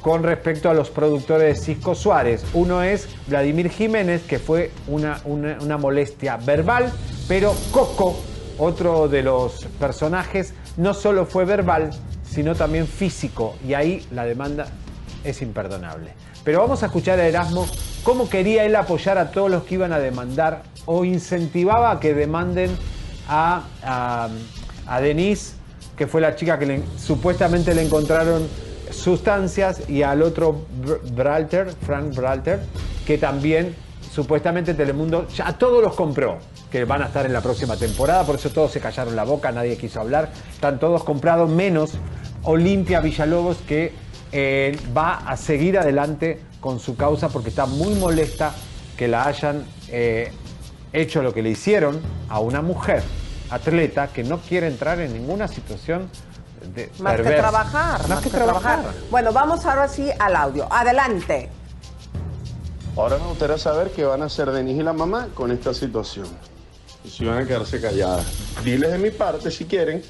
con 0.00 0.24
respecto 0.24 0.68
a 0.68 0.74
los 0.74 0.90
productores 0.90 1.56
de 1.58 1.64
Cisco 1.64 1.94
Suárez. 1.94 2.42
Uno 2.52 2.82
es 2.82 3.08
Vladimir 3.28 3.70
Jiménez, 3.70 4.22
que 4.22 4.40
fue 4.40 4.72
una, 4.88 5.20
una- 5.24 5.58
una 5.60 5.78
molestia 5.78 6.36
verbal, 6.38 6.92
pero 7.28 7.54
Coco, 7.70 8.16
otro 8.58 9.06
de 9.06 9.22
los 9.22 9.66
personajes, 9.78 10.52
no 10.76 10.94
solo 10.94 11.24
fue 11.26 11.44
verbal, 11.44 11.90
sino 12.32 12.54
también 12.54 12.86
físico, 12.86 13.54
y 13.66 13.74
ahí 13.74 14.06
la 14.10 14.24
demanda 14.24 14.66
es 15.24 15.42
imperdonable. 15.42 16.14
Pero 16.44 16.60
vamos 16.60 16.82
a 16.82 16.86
escuchar 16.86 17.20
a 17.20 17.26
Erasmo 17.26 17.66
cómo 18.02 18.28
quería 18.28 18.64
él 18.64 18.74
apoyar 18.74 19.18
a 19.18 19.30
todos 19.30 19.50
los 19.50 19.64
que 19.64 19.74
iban 19.74 19.92
a 19.92 19.98
demandar 19.98 20.62
o 20.86 21.04
incentivaba 21.04 21.92
a 21.92 22.00
que 22.00 22.14
demanden 22.14 22.76
a, 23.28 23.62
a, 23.84 25.00
Denise, 25.00 25.54
que 25.96 26.06
fue 26.06 26.20
la 26.20 26.34
chica 26.34 26.58
que 26.58 26.82
supuestamente 26.98 27.74
le 27.74 27.82
encontraron 27.82 28.48
sustancias, 28.90 29.88
y 29.88 30.02
al 30.02 30.22
otro 30.22 30.66
Br- 30.84 31.00
Bralter, 31.14 31.72
Frank 31.86 32.14
Bralter, 32.14 32.60
que 33.06 33.18
también 33.18 33.74
supuestamente 34.12 34.74
Telemundo 34.74 35.28
ya 35.28 35.56
todos 35.56 35.82
los 35.82 35.94
compró, 35.94 36.38
que 36.70 36.84
van 36.84 37.02
a 37.02 37.06
estar 37.06 37.24
en 37.24 37.32
la 37.32 37.40
próxima 37.40 37.76
temporada, 37.76 38.24
por 38.24 38.34
eso 38.34 38.50
todos 38.50 38.72
se 38.72 38.80
callaron 38.80 39.14
la 39.14 39.24
boca, 39.24 39.52
nadie 39.52 39.76
quiso 39.76 40.00
hablar, 40.00 40.30
están 40.52 40.78
todos 40.78 41.04
comprados, 41.04 41.48
menos 41.48 41.92
Olimpia 42.44 43.00
Villalobos, 43.00 43.58
que 43.58 43.92
eh, 44.32 44.78
va 44.96 45.18
a 45.18 45.36
seguir 45.36 45.78
adelante 45.78 46.40
con 46.60 46.80
su 46.80 46.96
causa 46.96 47.28
porque 47.28 47.50
está 47.50 47.66
muy 47.66 47.94
molesta 47.94 48.54
que 48.96 49.08
la 49.08 49.26
hayan 49.26 49.64
eh, 49.88 50.32
hecho 50.92 51.22
lo 51.22 51.34
que 51.34 51.42
le 51.42 51.50
hicieron 51.50 52.00
a 52.28 52.40
una 52.40 52.62
mujer 52.62 53.02
atleta 53.50 54.08
que 54.08 54.24
no 54.24 54.38
quiere 54.38 54.66
entrar 54.66 55.00
en 55.00 55.12
ninguna 55.12 55.48
situación 55.48 56.08
de 56.74 56.90
Más 57.00 57.16
que 57.16 57.22
trabajar, 57.22 58.08
más, 58.08 58.22
que, 58.22 58.30
trabajar. 58.30 58.84
Bueno, 59.10 59.32
vamos 59.32 59.66
ahora 59.66 59.88
sí 59.88 60.08
al 60.18 60.36
audio. 60.36 60.72
Adelante. 60.72 61.50
Ahora 62.96 63.18
me 63.18 63.26
gustaría 63.26 63.58
saber 63.58 63.90
qué 63.90 64.04
van 64.04 64.22
a 64.22 64.26
hacer 64.26 64.50
Denise 64.50 64.80
y 64.80 64.82
la 64.82 64.92
mamá 64.92 65.28
con 65.34 65.50
esta 65.50 65.74
situación. 65.74 66.26
Y 67.04 67.10
si 67.10 67.24
van 67.24 67.38
a 67.38 67.46
quedarse 67.46 67.80
calladas. 67.80 68.24
Diles 68.64 68.92
de 68.92 68.98
mi 68.98 69.10
parte, 69.10 69.50
si 69.50 69.64
quieren, 69.64 70.02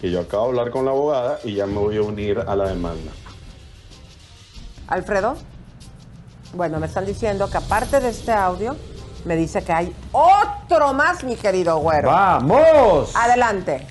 que 0.00 0.10
yo 0.10 0.20
acabo 0.20 0.44
de 0.44 0.48
hablar 0.50 0.70
con 0.70 0.84
la 0.84 0.92
abogada 0.92 1.38
y 1.44 1.54
ya 1.54 1.66
me 1.66 1.78
voy 1.78 1.96
a 1.96 2.02
unir 2.02 2.40
a 2.46 2.56
la 2.56 2.68
demanda. 2.68 3.12
Alfredo. 4.86 5.36
Bueno, 6.54 6.80
me 6.80 6.86
están 6.86 7.04
diciendo 7.04 7.48
que 7.50 7.58
aparte 7.58 8.00
de 8.00 8.08
este 8.08 8.32
audio, 8.32 8.74
me 9.24 9.36
dice 9.36 9.62
que 9.62 9.72
hay 9.72 9.94
otro 10.12 10.94
más, 10.94 11.22
mi 11.24 11.36
querido 11.36 11.78
güero. 11.78 12.08
¡Vamos! 12.08 13.14
Adelante. 13.14 13.86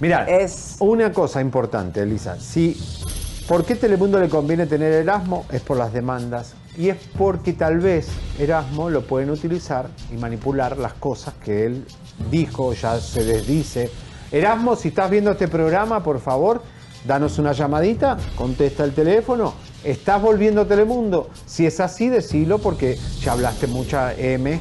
Mira, 0.00 0.26
una 0.80 1.12
cosa 1.12 1.40
importante, 1.40 2.00
Elisa. 2.02 2.40
Si, 2.40 2.76
¿Por 3.46 3.64
qué 3.64 3.74
Telemundo 3.74 4.18
le 4.18 4.28
conviene 4.28 4.66
tener 4.66 4.92
Erasmo? 4.92 5.44
Es 5.50 5.60
por 5.60 5.76
las 5.76 5.92
demandas. 5.92 6.54
Y 6.76 6.88
es 6.88 6.96
porque 7.18 7.52
tal 7.52 7.80
vez 7.80 8.08
Erasmo 8.38 8.88
lo 8.88 9.02
pueden 9.02 9.28
utilizar 9.30 9.88
y 10.10 10.16
manipular 10.16 10.78
las 10.78 10.94
cosas 10.94 11.34
que 11.44 11.66
él 11.66 11.84
dijo, 12.30 12.72
ya 12.72 12.98
se 13.00 13.24
desdice. 13.24 13.90
Erasmo, 14.32 14.76
si 14.76 14.88
estás 14.88 15.10
viendo 15.10 15.32
este 15.32 15.48
programa, 15.48 16.04
por 16.04 16.20
favor, 16.20 16.62
danos 17.04 17.38
una 17.38 17.52
llamadita, 17.52 18.16
contesta 18.36 18.84
el 18.84 18.92
teléfono. 18.92 19.54
¿Estás 19.82 20.22
volviendo 20.22 20.60
a 20.60 20.64
Telemundo? 20.66 21.30
Si 21.46 21.66
es 21.66 21.80
así, 21.80 22.08
decilo 22.08 22.58
porque 22.58 22.96
ya 23.20 23.32
hablaste 23.32 23.66
mucha 23.66 24.14
M 24.14 24.60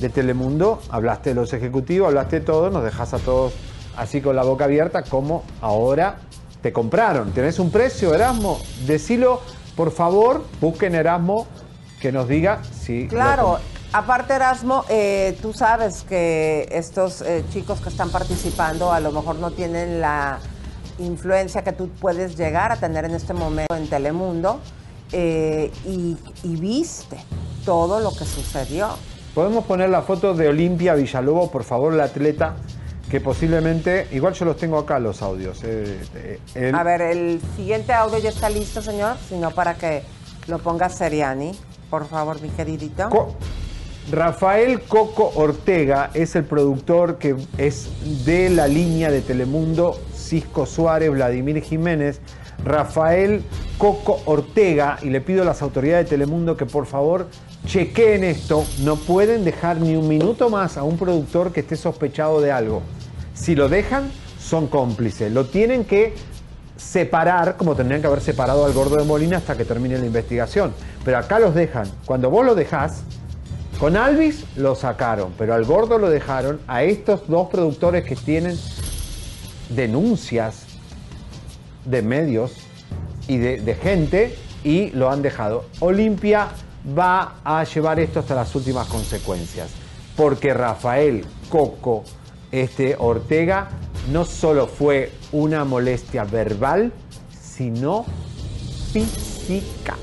de 0.00 0.08
Telemundo, 0.10 0.82
hablaste 0.90 1.30
de 1.30 1.36
los 1.36 1.52
ejecutivos, 1.54 2.08
hablaste 2.08 2.40
de 2.40 2.46
todo, 2.46 2.68
nos 2.68 2.84
dejas 2.84 3.14
a 3.14 3.18
todos 3.18 3.54
así 3.96 4.20
con 4.20 4.36
la 4.36 4.42
boca 4.42 4.64
abierta 4.64 5.02
como 5.02 5.44
ahora 5.62 6.18
te 6.60 6.72
compraron. 6.72 7.32
¿Tenés 7.32 7.58
un 7.58 7.70
precio, 7.70 8.14
Erasmo? 8.14 8.60
Decilo, 8.86 9.40
por 9.76 9.92
favor, 9.92 10.44
busquen 10.60 10.94
Erasmo 10.94 11.46
que 12.00 12.12
nos 12.12 12.28
diga 12.28 12.62
si... 12.64 13.04
lo 13.04 13.08
Claro, 13.08 13.58
aparte 13.92 14.34
Erasmo, 14.34 14.84
eh, 14.88 15.38
tú 15.42 15.52
sabes 15.52 16.04
que 16.08 16.68
estos 16.70 17.22
eh, 17.22 17.44
chicos 17.52 17.80
que 17.80 17.88
están 17.88 18.10
participando 18.10 18.92
a 18.92 19.00
lo 19.00 19.12
mejor 19.12 19.36
no 19.36 19.50
tienen 19.50 20.00
la 20.00 20.38
influencia 20.98 21.62
que 21.62 21.72
tú 21.72 21.88
puedes 22.00 22.36
llegar 22.36 22.72
a 22.72 22.76
tener 22.76 23.04
en 23.04 23.14
este 23.14 23.34
momento 23.34 23.74
en 23.76 23.88
Telemundo 23.88 24.60
eh, 25.12 25.70
y, 25.84 26.16
y 26.42 26.56
viste 26.56 27.16
todo 27.64 28.00
lo 28.00 28.10
que 28.10 28.24
sucedió. 28.24 28.88
¿Podemos 29.34 29.64
poner 29.64 29.90
la 29.90 30.02
foto 30.02 30.32
de 30.34 30.48
Olimpia 30.48 30.94
Villalobos, 30.94 31.50
por 31.50 31.64
favor, 31.64 31.92
la 31.92 32.04
atleta 32.04 32.56
que 33.10 33.20
posiblemente, 33.20 34.08
igual 34.12 34.34
yo 34.34 34.46
los 34.46 34.56
tengo 34.56 34.78
acá 34.78 34.98
los 34.98 35.22
audios. 35.22 35.60
eh, 35.62 36.00
eh, 36.54 36.72
A 36.74 36.82
ver, 36.82 37.02
el 37.02 37.40
siguiente 37.54 37.92
audio 37.92 38.18
ya 38.18 38.30
está 38.30 38.48
listo, 38.50 38.82
señor, 38.82 39.16
sino 39.28 39.50
para 39.52 39.74
que 39.74 40.02
lo 40.48 40.58
ponga 40.58 40.88
Seriani, 40.88 41.52
por 41.90 42.08
favor, 42.08 42.40
mi 42.40 42.48
queridito. 42.48 43.08
Rafael 44.10 44.82
Coco 44.82 45.32
Ortega 45.34 46.10
es 46.14 46.36
el 46.36 46.44
productor 46.44 47.18
que 47.18 47.34
es 47.58 47.88
de 48.24 48.50
la 48.50 48.68
línea 48.68 49.10
de 49.10 49.20
Telemundo, 49.20 49.98
Cisco 50.14 50.64
Suárez, 50.64 51.10
Vladimir 51.10 51.60
Jiménez. 51.60 52.20
Rafael 52.64 53.42
Coco 53.78 54.22
Ortega, 54.24 54.98
y 55.02 55.10
le 55.10 55.20
pido 55.20 55.42
a 55.42 55.44
las 55.44 55.60
autoridades 55.60 56.06
de 56.06 56.10
Telemundo 56.10 56.56
que 56.56 56.66
por 56.66 56.86
favor 56.86 57.28
chequeen 57.66 58.24
esto, 58.24 58.64
no 58.80 58.96
pueden 58.96 59.44
dejar 59.44 59.78
ni 59.80 59.94
un 59.96 60.08
minuto 60.08 60.48
más 60.50 60.76
a 60.76 60.82
un 60.82 60.96
productor 60.96 61.52
que 61.52 61.60
esté 61.60 61.76
sospechado 61.76 62.40
de 62.40 62.52
algo. 62.52 62.82
Si 63.34 63.54
lo 63.54 63.68
dejan, 63.68 64.10
son 64.40 64.68
cómplices. 64.68 65.32
Lo 65.32 65.46
tienen 65.46 65.84
que 65.84 66.14
separar, 66.76 67.56
como 67.56 67.74
tendrían 67.74 68.00
que 68.00 68.06
haber 68.06 68.20
separado 68.20 68.64
al 68.64 68.72
gordo 68.72 68.96
de 68.96 69.04
Molina 69.04 69.38
hasta 69.38 69.56
que 69.56 69.64
termine 69.64 69.98
la 69.98 70.06
investigación. 70.06 70.72
Pero 71.04 71.18
acá 71.18 71.38
los 71.38 71.54
dejan. 71.54 71.90
Cuando 72.06 72.30
vos 72.30 72.46
lo 72.46 72.54
dejás, 72.54 73.02
con 73.78 73.96
Alvis 73.96 74.44
lo 74.56 74.74
sacaron, 74.74 75.32
pero 75.36 75.54
al 75.54 75.64
gordo 75.64 75.98
lo 75.98 76.08
dejaron. 76.08 76.60
A 76.66 76.82
estos 76.82 77.28
dos 77.28 77.48
productores 77.48 78.04
que 78.04 78.16
tienen 78.16 78.58
denuncias 79.68 80.66
de 81.84 82.02
medios 82.02 82.52
y 83.28 83.38
de, 83.38 83.74
gente 83.74 84.36
y 84.64 84.90
lo 84.90 85.10
han 85.10 85.22
dejado. 85.22 85.64
Olimpia 85.80 86.48
va 86.96 87.36
a 87.44 87.64
llevar 87.64 88.00
esto 88.00 88.20
hasta 88.20 88.34
las 88.34 88.54
últimas 88.54 88.86
consecuencias, 88.88 89.70
porque 90.16 90.54
Rafael 90.54 91.24
Coco 91.48 92.04
este 92.52 92.96
Ortega 92.98 93.68
no 94.10 94.24
solo 94.24 94.66
fue 94.66 95.12
una 95.32 95.64
molestia 95.64 96.24
verbal, 96.24 96.92
sino 97.38 98.04
física. 98.92 99.96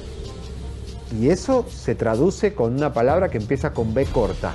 Y 1.19 1.29
eso 1.29 1.65
se 1.69 1.95
traduce 1.95 2.55
con 2.55 2.73
una 2.75 2.91
palabra 2.93 3.29
que 3.29 3.37
empieza 3.37 3.71
con 3.71 3.93
B 3.93 4.05
corta. 4.05 4.53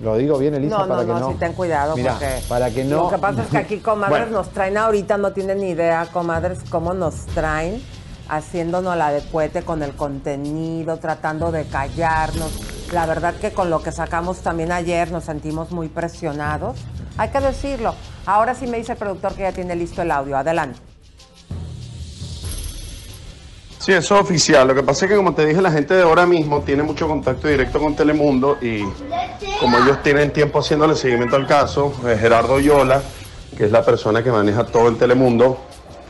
Lo 0.00 0.16
digo 0.16 0.38
bien, 0.38 0.54
Elisa, 0.54 0.78
No, 0.78 0.86
no, 0.86 0.88
para 0.94 1.00
que 1.02 1.12
no, 1.12 1.20
no. 1.20 1.32
sí, 1.32 1.36
ten 1.40 1.52
cuidado 1.54 1.96
Mira, 1.96 2.12
porque 2.12 2.40
para 2.48 2.70
que 2.70 2.84
no. 2.84 3.04
Lo 3.04 3.10
que 3.10 3.18
pasa 3.18 3.42
es 3.42 3.48
que 3.48 3.58
aquí, 3.58 3.78
comadres, 3.80 4.26
Bueno. 4.26 4.38
nos 4.38 4.50
traen 4.50 4.76
ahorita, 4.76 5.16
no 5.18 5.32
tienen 5.32 5.58
ni 5.58 5.70
idea, 5.70 6.06
comadres, 6.12 6.60
cómo 6.70 6.94
nos 6.94 7.26
traen 7.26 7.82
haciéndonos 8.28 8.96
la 8.96 9.10
de 9.10 9.22
cohete 9.30 9.62
con 9.62 9.82
el 9.82 9.94
contenido, 9.96 10.98
tratando 10.98 11.50
de 11.50 11.64
callarnos. 11.64 12.60
La 12.92 13.06
verdad 13.06 13.34
que 13.34 13.52
con 13.52 13.70
lo 13.70 13.82
que 13.82 13.90
sacamos 13.90 14.38
también 14.38 14.70
ayer 14.70 15.10
nos 15.10 15.24
sentimos 15.24 15.72
muy 15.72 15.88
presionados. 15.88 16.78
Hay 17.16 17.30
que 17.30 17.40
decirlo. 17.40 17.94
Ahora 18.26 18.54
sí 18.54 18.66
me 18.66 18.76
dice 18.76 18.92
el 18.92 18.98
productor 18.98 19.34
que 19.34 19.42
ya 19.42 19.52
tiene 19.52 19.74
listo 19.74 20.02
el 20.02 20.10
audio. 20.10 20.36
Adelante. 20.36 20.78
Sí, 23.78 23.92
eso 23.92 24.16
es 24.16 24.22
oficial. 24.22 24.66
Lo 24.66 24.74
que 24.74 24.82
pasa 24.82 25.04
es 25.04 25.10
que, 25.10 25.16
como 25.16 25.34
te 25.34 25.46
dije, 25.46 25.62
la 25.62 25.70
gente 25.70 25.94
de 25.94 26.02
ahora 26.02 26.26
mismo 26.26 26.62
tiene 26.62 26.82
mucho 26.82 27.06
contacto 27.06 27.48
directo 27.48 27.78
con 27.78 27.94
Telemundo 27.94 28.58
y 28.60 28.82
como 29.60 29.78
ellos 29.78 30.02
tienen 30.02 30.32
tiempo 30.32 30.58
haciéndole 30.58 30.96
seguimiento 30.96 31.36
al 31.36 31.46
caso, 31.46 31.92
eh, 32.06 32.16
Gerardo 32.18 32.58
Yola, 32.58 33.02
que 33.56 33.64
es 33.66 33.72
la 33.72 33.84
persona 33.84 34.22
que 34.22 34.32
maneja 34.32 34.66
todo 34.66 34.88
el 34.88 34.96
Telemundo, 34.96 35.58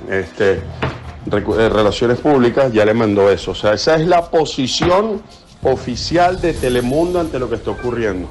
este, 0.09 0.53
eh, 0.53 1.69
Relaciones 1.69 2.19
Públicas 2.21 2.73
ya 2.73 2.85
le 2.85 2.95
mandó 2.95 3.31
eso. 3.31 3.51
O 3.51 3.55
sea, 3.55 3.75
esa 3.75 3.97
es 3.97 4.07
la 4.07 4.31
posición 4.31 5.23
oficial 5.63 6.41
de 6.41 6.55
Telemundo 6.55 7.21
ante 7.21 7.39
lo 7.39 7.51
que 7.51 7.57
está 7.57 7.71
ocurriendo. 7.71 8.29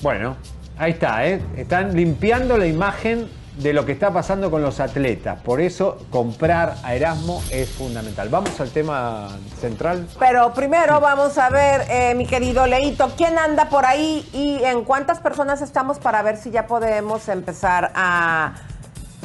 Bueno, 0.00 0.36
ahí 0.78 0.92
está, 0.92 1.26
¿eh? 1.26 1.42
Están 1.56 1.94
limpiando 1.94 2.56
la 2.56 2.66
imagen 2.66 3.28
de 3.60 3.72
lo 3.72 3.84
que 3.84 3.92
está 3.92 4.12
pasando 4.12 4.50
con 4.50 4.62
los 4.62 4.80
atletas. 4.80 5.40
Por 5.42 5.60
eso 5.60 5.98
comprar 6.10 6.76
a 6.82 6.94
Erasmo 6.94 7.42
es 7.50 7.68
fundamental. 7.70 8.28
Vamos 8.28 8.58
al 8.60 8.70
tema 8.70 9.28
central. 9.60 10.06
Pero 10.18 10.52
primero 10.54 11.00
vamos 11.00 11.36
a 11.38 11.50
ver, 11.50 11.82
eh, 11.90 12.14
mi 12.14 12.26
querido 12.26 12.66
Leito, 12.66 13.12
¿quién 13.16 13.38
anda 13.38 13.68
por 13.68 13.84
ahí 13.84 14.26
y 14.32 14.62
en 14.64 14.84
cuántas 14.84 15.20
personas 15.20 15.60
estamos 15.62 15.98
para 15.98 16.22
ver 16.22 16.36
si 16.38 16.50
ya 16.50 16.66
podemos 16.66 17.28
empezar 17.28 17.92
a 17.94 18.54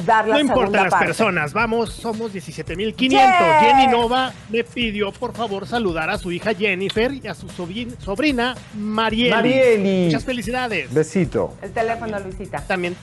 dar 0.04 0.28
la 0.28 0.34
No 0.34 0.40
importa 0.40 0.82
las 0.82 0.90
parte? 0.90 1.06
personas, 1.06 1.54
vamos, 1.54 1.90
somos 1.94 2.30
17.500. 2.34 3.08
Yeah. 3.08 3.60
Jenny 3.60 3.86
Nova 3.88 4.32
me 4.50 4.62
pidió, 4.64 5.12
por 5.12 5.34
favor, 5.34 5.66
saludar 5.66 6.10
a 6.10 6.18
su 6.18 6.30
hija 6.30 6.52
Jennifer 6.52 7.10
y 7.12 7.26
a 7.26 7.34
su 7.34 7.46
sobrin- 7.48 7.98
sobrina 8.00 8.54
Marieli. 8.74 9.30
Marieli. 9.30 10.04
Muchas 10.06 10.24
felicidades. 10.24 10.92
Besito. 10.92 11.54
El 11.62 11.70
teléfono, 11.72 12.18
Luisita. 12.20 12.60
También 12.60 12.94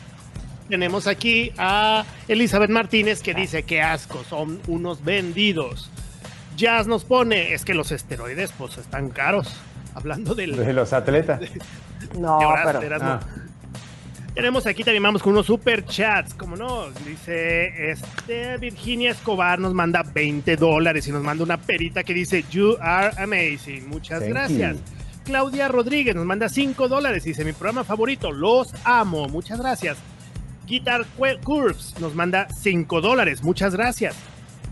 tenemos 0.69 1.07
aquí 1.07 1.51
a 1.57 2.05
Elizabeth 2.27 2.69
Martínez 2.69 3.21
que 3.21 3.33
dice 3.33 3.63
que 3.63 3.81
asco, 3.81 4.23
son 4.23 4.59
unos 4.67 5.03
vendidos. 5.03 5.89
Jazz 6.57 6.87
nos 6.87 7.03
pone, 7.03 7.53
es 7.53 7.65
que 7.65 7.73
los 7.73 7.91
esteroides 7.91 8.51
pues 8.57 8.77
están 8.77 9.09
caros. 9.09 9.55
Hablando 9.95 10.33
del... 10.35 10.55
De 10.55 10.73
los 10.73 10.93
atletas. 10.93 11.41
No, 12.19 12.37
de 12.37 12.45
horas, 12.45 12.65
pero- 12.67 12.79
de 12.81 12.85
Erasmo. 12.85 13.09
Ah. 13.09 13.19
Tenemos 14.35 14.65
aquí 14.67 14.83
también 14.83 15.01
vamos 15.03 15.21
con 15.23 15.31
unos 15.33 15.45
super 15.45 15.85
chats, 15.85 16.33
como 16.33 16.55
no, 16.55 16.89
dice 17.07 17.91
este 17.91 18.57
Virginia 18.57 19.11
Escobar 19.11 19.59
nos 19.59 19.73
manda 19.75 20.01
20 20.03 20.55
dólares 20.57 21.07
y 21.07 21.11
nos 21.11 21.23
manda 21.23 21.43
una 21.43 21.57
perita 21.57 22.03
que 22.03 22.13
dice 22.15 22.43
You 22.51 22.75
are 22.81 23.11
amazing, 23.21 23.87
muchas 23.87 24.19
Thank 24.21 24.31
gracias. 24.31 24.75
you. 24.75 24.81
Claudia 25.23 25.67
Rodríguez 25.69 26.15
nos 26.15 26.25
manda 26.25 26.49
5 26.49 26.87
dólares 26.87 27.25
y 27.25 27.29
dice 27.29 27.45
mi 27.45 27.53
programa 27.53 27.83
favorito, 27.83 28.31
los 28.31 28.73
amo, 28.83 29.27
muchas 29.29 29.59
gracias. 29.59 29.97
Guitar 30.65 31.05
Curves 31.43 31.95
nos 31.99 32.15
manda 32.15 32.47
5 32.61 33.01
dólares, 33.01 33.43
muchas 33.43 33.75
gracias. 33.75 34.15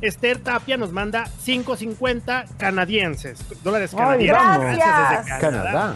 Esther 0.02 0.40
Tapia 0.40 0.78
nos 0.78 0.92
manda 0.92 1.26
5.50 1.46 2.58
canadienses, 2.58 3.40
dólares 3.64 3.94
Ay, 3.94 4.00
canadienses. 4.00 4.38
vamos. 4.38 4.66
desde 4.66 4.78
Gracias. 4.78 5.40
Canadá. 5.40 5.96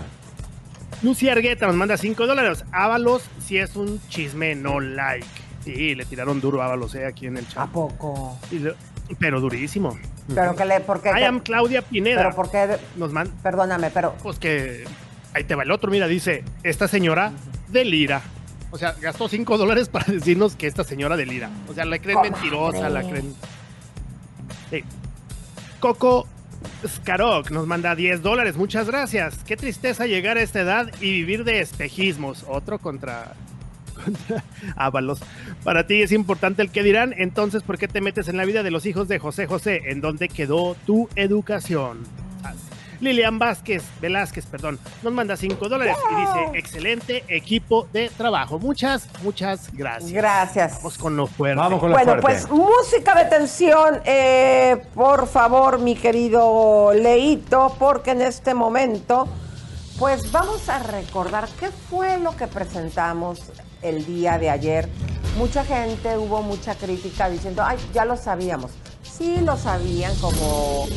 Lucy 1.01 1.29
Argueta 1.29 1.67
nos 1.67 1.75
manda 1.75 1.97
5 1.97 2.27
dólares. 2.27 2.63
Ábalos, 2.71 3.23
si 3.39 3.57
es 3.57 3.75
un 3.75 3.99
chisme, 4.07 4.55
no 4.55 4.79
like. 4.79 5.25
Sí, 5.63 5.95
le 5.95 6.05
tiraron 6.05 6.39
duro 6.39 6.61
a 6.61 6.65
Ábalos 6.65 6.93
eh, 6.95 7.05
aquí 7.07 7.25
en 7.27 7.37
el 7.37 7.47
chat. 7.47 7.57
¿A 7.63 7.67
poco? 7.67 8.37
Lo- 8.51 8.75
pero 9.19 9.39
durísimo. 9.41 9.97
Pero 10.33 10.55
que 10.55 10.65
le, 10.65 10.79
¿por 10.79 11.01
qué? 11.01 11.09
I 11.09 11.23
am 11.23 11.39
Claudia 11.39 11.81
Pineda. 11.81 12.17
Pero 12.23 12.35
por 12.35 12.49
qué, 12.51 12.77
Nos 12.95 13.11
manda. 13.11 13.33
perdóname, 13.43 13.89
pero 13.91 14.13
Pues 14.23 14.39
que. 14.39 14.83
Ahí 15.33 15.43
te 15.43 15.53
va 15.55 15.63
el 15.63 15.71
otro. 15.71 15.91
Mira, 15.91 16.07
dice: 16.07 16.43
Esta 16.63 16.87
señora 16.87 17.31
delira. 17.67 18.21
O 18.75 18.77
sea, 18.77 18.93
gastó 18.99 19.29
5 19.29 19.57
dólares 19.57 19.87
para 19.87 20.11
decirnos 20.11 20.57
que 20.57 20.67
esta 20.67 20.83
señora 20.83 21.15
delira. 21.15 21.49
O 21.69 21.73
sea, 21.73 21.85
la 21.85 21.97
creen 21.97 22.19
mentirosa, 22.21 22.89
la 22.89 23.07
creen. 23.07 23.33
Sí. 24.69 24.83
Coco 25.79 26.27
Skarok 26.85 27.51
nos 27.51 27.67
manda 27.67 27.95
10 27.95 28.21
dólares. 28.21 28.57
Muchas 28.57 28.87
gracias. 28.87 29.37
Qué 29.45 29.55
tristeza 29.55 30.07
llegar 30.07 30.35
a 30.35 30.41
esta 30.41 30.59
edad 30.59 30.91
y 30.99 31.11
vivir 31.11 31.45
de 31.45 31.61
espejismos. 31.61 32.43
Otro 32.49 32.77
contra. 32.77 33.35
contra 34.03 34.43
Ábalos. 34.75 35.21
Para 35.63 35.87
ti 35.87 36.01
es 36.01 36.11
importante 36.11 36.61
el 36.61 36.69
que 36.69 36.83
dirán. 36.83 37.13
Entonces, 37.17 37.63
¿por 37.63 37.77
qué 37.77 37.87
te 37.87 38.01
metes 38.01 38.27
en 38.27 38.35
la 38.35 38.43
vida 38.43 38.61
de 38.61 38.71
los 38.71 38.85
hijos 38.85 39.07
de 39.07 39.19
José 39.19 39.47
José? 39.47 39.83
¿En 39.85 40.01
dónde 40.01 40.27
quedó 40.27 40.75
tu 40.85 41.07
educación? 41.15 41.99
Lilian 42.99 43.39
Vázquez, 43.39 43.83
Velázquez, 44.01 44.45
perdón, 44.45 44.79
nos 45.03 45.13
manda 45.13 45.35
5 45.35 45.69
dólares 45.69 45.95
y 46.11 46.15
dice, 46.15 46.59
excelente 46.59 47.23
equipo 47.27 47.87
de 47.91 48.09
trabajo. 48.09 48.59
Muchas, 48.59 49.07
muchas 49.23 49.69
gracias. 49.73 50.11
Gracias. 50.11 50.77
Vamos 50.77 50.97
con 50.97 51.17
lo 51.17 51.27
fuerte. 51.27 51.59
Vamos 51.59 51.79
con 51.79 51.89
lo 51.89 51.95
bueno, 51.95 52.21
fuerte. 52.21 52.47
pues 52.47 52.49
música 52.49 53.15
de 53.15 53.25
tensión, 53.25 54.01
eh, 54.05 54.81
por 54.93 55.27
favor, 55.27 55.79
mi 55.79 55.95
querido 55.95 56.91
Leito, 56.93 57.75
porque 57.79 58.11
en 58.11 58.21
este 58.21 58.53
momento, 58.53 59.27
pues 59.99 60.31
vamos 60.31 60.67
a 60.69 60.79
recordar 60.79 61.47
qué 61.59 61.69
fue 61.69 62.17
lo 62.19 62.35
que 62.35 62.47
presentamos 62.47 63.41
el 63.81 64.05
día 64.05 64.37
de 64.37 64.49
ayer. 64.49 64.89
Mucha 65.37 65.63
gente, 65.65 66.17
hubo 66.17 66.41
mucha 66.41 66.75
crítica 66.75 67.29
diciendo, 67.29 67.63
ay, 67.65 67.77
ya 67.93 68.05
lo 68.05 68.15
sabíamos. 68.15 68.71
Sí 69.03 69.37
lo 69.41 69.57
sabían, 69.57 70.13
como 70.19 70.87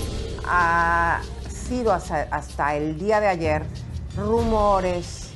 ha 0.47 1.21
sido 1.69 1.93
hasta, 1.93 2.27
hasta 2.31 2.75
el 2.77 2.99
día 2.99 3.21
de 3.21 3.29
ayer, 3.29 3.63
rumores, 4.17 5.31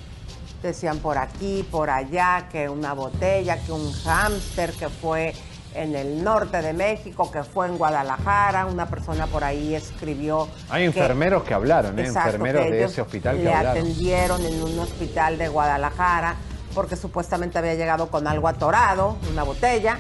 decían 0.63 0.99
por 0.99 1.19
aquí, 1.19 1.67
por 1.71 1.91
allá, 1.91 2.49
que 2.51 2.69
una 2.69 2.95
botella, 2.95 3.59
que 3.63 3.73
un 3.73 3.93
hámster, 3.93 4.73
que 4.73 4.89
fue 4.89 5.35
en 5.75 5.95
el 5.95 6.23
norte 6.23 6.63
de 6.63 6.73
México, 6.73 7.31
que 7.31 7.43
fue 7.43 7.67
en 7.67 7.77
Guadalajara, 7.77 8.67
una 8.67 8.87
persona 8.87 9.27
por 9.27 9.45
ahí 9.45 9.75
escribió... 9.75 10.49
Hay 10.71 10.85
enfermeros 10.85 11.45
que 11.45 11.55
hablaron, 11.55 11.99
¿eh? 11.99 12.03
Exacto, 12.03 12.31
enfermeros 12.31 12.71
de 12.71 12.85
ese 12.85 13.01
hospital 13.01 13.37
que 13.37 13.45
le 13.45 13.55
hablaron. 13.55 13.83
atendieron 13.83 14.45
en 14.45 14.63
un 14.63 14.79
hospital 14.79 15.39
de 15.39 15.49
Guadalajara 15.49 16.37
porque 16.75 16.97
supuestamente 16.97 17.59
había 17.59 17.75
llegado 17.75 18.09
con 18.09 18.27
algo 18.27 18.49
atorado, 18.49 19.19
una 19.31 19.43
botella. 19.43 19.99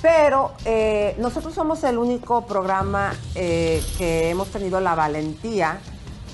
Pero 0.00 0.52
eh, 0.64 1.16
nosotros 1.18 1.54
somos 1.54 1.82
el 1.82 1.98
único 1.98 2.46
programa 2.46 3.12
eh, 3.34 3.82
que 3.96 4.30
hemos 4.30 4.48
tenido 4.48 4.80
la 4.80 4.94
valentía 4.94 5.80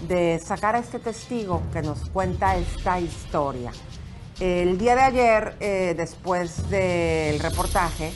de 0.06 0.38
sacar 0.38 0.76
a 0.76 0.80
este 0.80 0.98
testigo 0.98 1.62
que 1.72 1.80
nos 1.80 2.10
cuenta 2.10 2.56
esta 2.56 3.00
historia. 3.00 3.72
El 4.38 4.76
día 4.76 4.96
de 4.96 5.00
ayer, 5.00 5.56
eh, 5.60 5.94
después 5.96 6.68
del 6.68 7.38
reportaje, 7.38 8.12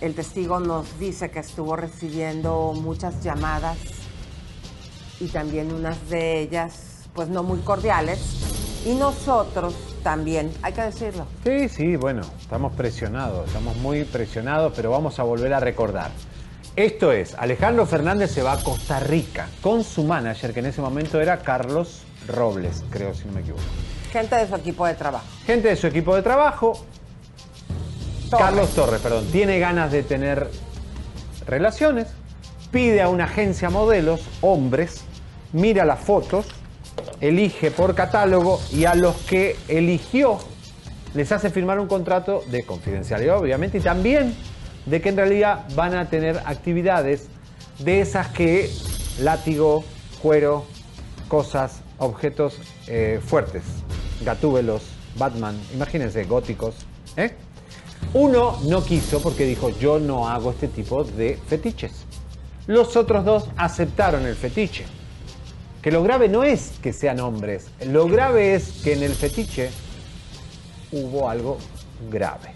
el 0.00 0.14
testigo 0.14 0.60
nos 0.60 0.98
dice 0.98 1.30
que 1.30 1.38
estuvo 1.38 1.76
recibiendo 1.76 2.74
muchas 2.74 3.22
llamadas 3.22 3.78
y 5.20 5.28
también 5.28 5.72
unas 5.72 6.10
de 6.10 6.40
ellas, 6.40 7.08
pues 7.14 7.28
no 7.28 7.42
muy 7.42 7.60
cordiales. 7.60 8.63
Y 8.84 8.94
nosotros 8.94 9.74
también, 10.02 10.52
hay 10.62 10.72
que 10.72 10.82
decirlo. 10.82 11.26
Sí, 11.42 11.68
sí, 11.68 11.96
bueno, 11.96 12.22
estamos 12.38 12.74
presionados, 12.74 13.46
estamos 13.46 13.76
muy 13.76 14.04
presionados, 14.04 14.74
pero 14.76 14.90
vamos 14.90 15.18
a 15.18 15.22
volver 15.22 15.54
a 15.54 15.60
recordar. 15.60 16.10
Esto 16.76 17.12
es, 17.12 17.34
Alejandro 17.34 17.86
Fernández 17.86 18.32
se 18.32 18.42
va 18.42 18.52
a 18.52 18.62
Costa 18.62 19.00
Rica 19.00 19.48
con 19.62 19.84
su 19.84 20.04
manager, 20.04 20.52
que 20.52 20.60
en 20.60 20.66
ese 20.66 20.82
momento 20.82 21.20
era 21.20 21.38
Carlos 21.38 22.02
Robles, 22.28 22.84
creo, 22.90 23.14
si 23.14 23.24
no 23.26 23.32
me 23.32 23.40
equivoco. 23.40 23.62
Gente 24.12 24.36
de 24.36 24.48
su 24.48 24.56
equipo 24.56 24.86
de 24.86 24.94
trabajo. 24.94 25.24
Gente 25.46 25.68
de 25.68 25.76
su 25.76 25.86
equipo 25.86 26.14
de 26.14 26.22
trabajo, 26.22 26.72
Torres. 28.28 28.44
Carlos 28.44 28.70
Torres, 28.70 29.00
perdón, 29.00 29.26
tiene 29.32 29.58
ganas 29.58 29.92
de 29.92 30.02
tener 30.02 30.50
relaciones, 31.46 32.08
pide 32.70 33.00
a 33.02 33.08
una 33.08 33.24
agencia 33.24 33.70
modelos, 33.70 34.20
hombres, 34.40 35.04
mira 35.52 35.84
las 35.84 36.00
fotos, 36.00 36.46
elige 37.20 37.70
por 37.70 37.94
catálogo 37.94 38.60
y 38.72 38.84
a 38.84 38.94
los 38.94 39.16
que 39.16 39.56
eligió 39.68 40.38
les 41.14 41.30
hace 41.30 41.48
firmar 41.48 41.78
un 41.78 41.86
contrato 41.86 42.42
de 42.50 42.64
confidencialidad, 42.64 43.38
obviamente, 43.38 43.78
y 43.78 43.80
también 43.80 44.34
de 44.84 45.00
que 45.00 45.08
en 45.08 45.16
realidad 45.16 45.64
van 45.74 45.94
a 45.94 46.10
tener 46.10 46.38
actividades 46.44 47.28
de 47.78 48.00
esas 48.00 48.28
que 48.28 48.68
látigo, 49.20 49.84
cuero, 50.20 50.64
cosas, 51.28 51.82
objetos 51.98 52.58
eh, 52.88 53.20
fuertes, 53.24 53.62
gatúbelos, 54.24 54.82
Batman, 55.16 55.58
imagínense, 55.72 56.24
góticos. 56.24 56.74
¿eh? 57.16 57.32
Uno 58.12 58.58
no 58.64 58.84
quiso 58.84 59.22
porque 59.22 59.44
dijo, 59.44 59.70
yo 59.70 59.98
no 60.00 60.28
hago 60.28 60.50
este 60.50 60.68
tipo 60.68 61.04
de 61.04 61.38
fetiches. 61.46 62.04
Los 62.66 62.96
otros 62.96 63.24
dos 63.24 63.48
aceptaron 63.56 64.26
el 64.26 64.34
fetiche. 64.34 64.84
Que 65.84 65.90
lo 65.90 66.02
grave 66.02 66.30
no 66.30 66.44
es 66.44 66.72
que 66.82 66.94
sean 66.94 67.20
hombres, 67.20 67.66
lo 67.84 68.06
grave 68.06 68.54
es 68.54 68.80
que 68.82 68.94
en 68.94 69.02
el 69.02 69.14
fetiche 69.14 69.70
hubo 70.90 71.28
algo 71.28 71.58
grave. 72.10 72.54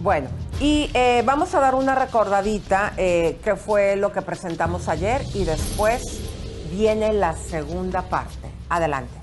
Bueno, 0.00 0.26
y 0.58 0.90
eh, 0.92 1.22
vamos 1.24 1.54
a 1.54 1.60
dar 1.60 1.76
una 1.76 1.94
recordadita 1.94 2.94
eh, 2.96 3.38
que 3.44 3.54
fue 3.54 3.94
lo 3.94 4.10
que 4.10 4.22
presentamos 4.22 4.88
ayer 4.88 5.22
y 5.34 5.44
después 5.44 6.02
viene 6.72 7.12
la 7.12 7.32
segunda 7.32 8.02
parte. 8.02 8.48
Adelante. 8.70 9.14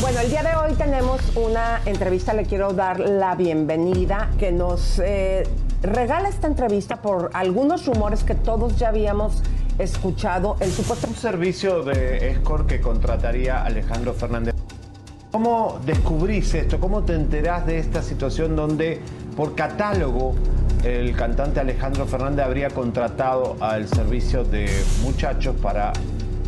Bueno, 0.00 0.20
el 0.20 0.30
día 0.30 0.44
de 0.44 0.54
hoy 0.54 0.74
tenemos 0.74 1.20
una 1.34 1.80
entrevista, 1.84 2.32
le 2.32 2.44
quiero 2.44 2.72
dar 2.72 3.00
la 3.00 3.34
bienvenida, 3.34 4.30
que 4.38 4.52
nos 4.52 5.00
eh, 5.00 5.42
regala 5.82 6.28
esta 6.28 6.46
entrevista 6.46 7.02
por 7.02 7.30
algunos 7.34 7.86
rumores 7.86 8.22
que 8.22 8.36
todos 8.36 8.76
ya 8.76 8.90
habíamos 8.90 9.42
escuchado. 9.78 10.56
El 10.60 10.70
supuesto 10.70 11.06
Un 11.08 11.14
servicio 11.14 11.82
de 11.82 12.30
escort 12.30 12.66
que 12.66 12.80
contrataría 12.80 13.64
Alejandro 13.64 14.12
Fernández. 14.14 14.54
¿Cómo 15.30 15.80
descubrís 15.86 16.54
esto? 16.54 16.78
¿Cómo 16.78 17.02
te 17.04 17.14
enterás 17.14 17.66
de 17.66 17.78
esta 17.78 18.02
situación 18.02 18.54
donde 18.54 19.00
por 19.36 19.54
catálogo 19.54 20.34
el 20.84 21.14
cantante 21.16 21.60
Alejandro 21.60 22.06
Fernández 22.06 22.44
habría 22.44 22.68
contratado 22.70 23.56
al 23.60 23.88
servicio 23.88 24.44
de 24.44 24.68
muchachos 25.02 25.56
para 25.62 25.92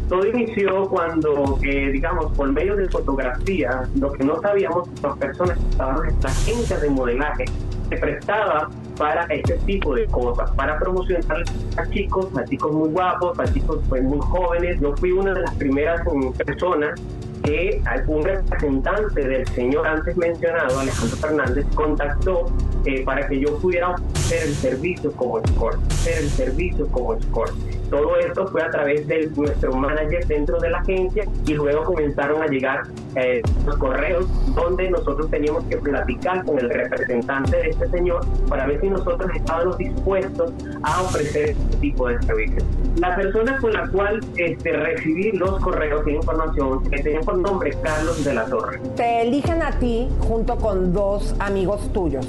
todo 0.09 0.27
inició 0.27 0.87
cuando, 0.89 1.59
eh, 1.63 1.91
digamos, 1.91 2.31
por 2.37 2.53
medio 2.53 2.77
de 2.77 2.89
fotografía, 2.89 3.89
lo 3.99 4.13
que 4.13 4.25
no 4.25 4.41
sabíamos, 4.43 4.89
las 5.03 5.17
personas 5.17 5.59
que 5.59 5.71
estaban 5.71 6.05
en 6.05 6.11
esta 6.11 6.29
agencia 6.29 6.79
de 6.79 6.91
modelaje 6.91 7.45
se 7.89 7.97
prestaba 7.97 8.69
para 8.97 9.25
este 9.27 9.55
tipo 9.59 9.95
de 9.95 10.07
cosas, 10.07 10.51
para 10.53 10.79
promocionar 10.79 11.45
a 11.77 11.91
chicos, 11.91 12.29
a 12.37 12.45
chicos 12.45 12.73
muy 12.73 12.89
guapos, 12.91 13.39
a 13.39 13.45
chicos 13.53 13.81
pues, 13.89 14.03
muy 14.03 14.21
jóvenes. 14.21 14.81
Yo 14.81 14.97
fui 14.97 15.13
una 15.13 15.35
de 15.35 15.41
las 15.41 15.55
primeras 15.55 16.01
personas 16.45 17.01
que 17.45 17.83
un 18.07 18.25
representante 18.25 19.29
del 19.29 19.47
señor 19.49 19.87
antes 19.87 20.17
mencionado, 20.17 20.79
Alejandro 20.79 21.17
Fernández, 21.19 21.67
contactó 21.75 22.47
eh, 22.87 23.05
para 23.05 23.27
que 23.29 23.41
yo 23.41 23.59
pudiera 23.59 23.95
hacer 24.15 24.49
el 24.49 24.55
servicio 24.55 25.13
como 25.13 25.39
escort, 25.41 25.79
hacer 25.93 26.25
el 26.25 26.31
servicio 26.31 26.87
como 26.89 27.15
escort. 27.15 27.53
Todo 27.95 28.17
esto 28.17 28.49
fue 28.49 28.61
a 28.61 28.71
través 28.71 29.07
de 29.07 29.31
nuestro 29.37 29.73
manager 29.73 30.27
dentro 30.27 30.59
de 30.59 30.69
la 30.69 30.79
agencia 30.79 31.25
y 31.47 31.55
luego 31.55 31.85
comenzaron 31.85 32.43
a 32.43 32.47
llegar 32.49 32.83
eh, 33.15 33.41
los 33.65 33.77
correos 33.77 34.27
donde 34.57 34.91
nosotros 34.91 35.31
teníamos 35.31 35.63
que 35.67 35.77
platicar 35.77 36.45
con 36.45 36.59
el 36.59 36.71
representante 36.71 37.57
de 37.57 37.71
este 37.71 37.89
señor 37.91 38.27
para 38.49 38.67
ver 38.67 38.81
si 38.81 38.89
nosotros 38.89 39.31
estábamos 39.33 39.79
dispuestos 39.79 40.53
a 40.83 41.03
ofrecer 41.03 41.51
este 41.51 41.77
tipo 41.77 42.09
de 42.09 42.21
servicios. 42.23 42.65
La 42.97 43.15
persona 43.15 43.59
con 43.59 43.73
la 43.73 43.87
cual 43.87 44.19
este, 44.39 44.73
recibí 44.73 45.31
los 45.31 45.61
correos 45.61 46.05
de 46.05 46.15
información 46.15 46.83
que 46.91 47.01
tenía 47.01 47.21
por 47.21 47.39
nombre 47.39 47.77
Carlos 47.81 48.25
de 48.25 48.35
la 48.35 48.45
Torre. 48.47 48.81
Te 48.97 49.23
eligen 49.23 49.63
a 49.63 49.71
ti 49.79 50.09
junto 50.19 50.57
con 50.57 50.93
dos 50.93 51.37
amigos 51.39 51.93
tuyos 51.93 52.27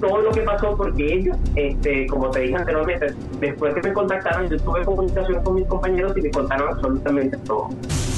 todo 0.00 0.22
lo 0.22 0.30
que 0.30 0.42
pasó 0.42 0.76
porque 0.76 1.14
ellos, 1.14 1.36
este, 1.56 2.06
como 2.06 2.30
te 2.30 2.40
dije 2.40 2.56
anteriormente, 2.56 3.14
después 3.40 3.74
que 3.74 3.82
me 3.82 3.92
contactaron, 3.92 4.48
yo 4.48 4.56
tuve 4.70 4.84
comunicación 4.84 5.42
con 5.42 5.54
mis 5.54 5.66
compañeros 5.66 6.16
y 6.16 6.22
me 6.22 6.30
contaron 6.30 6.68
absolutamente 6.74 7.36
todo. 7.38 7.68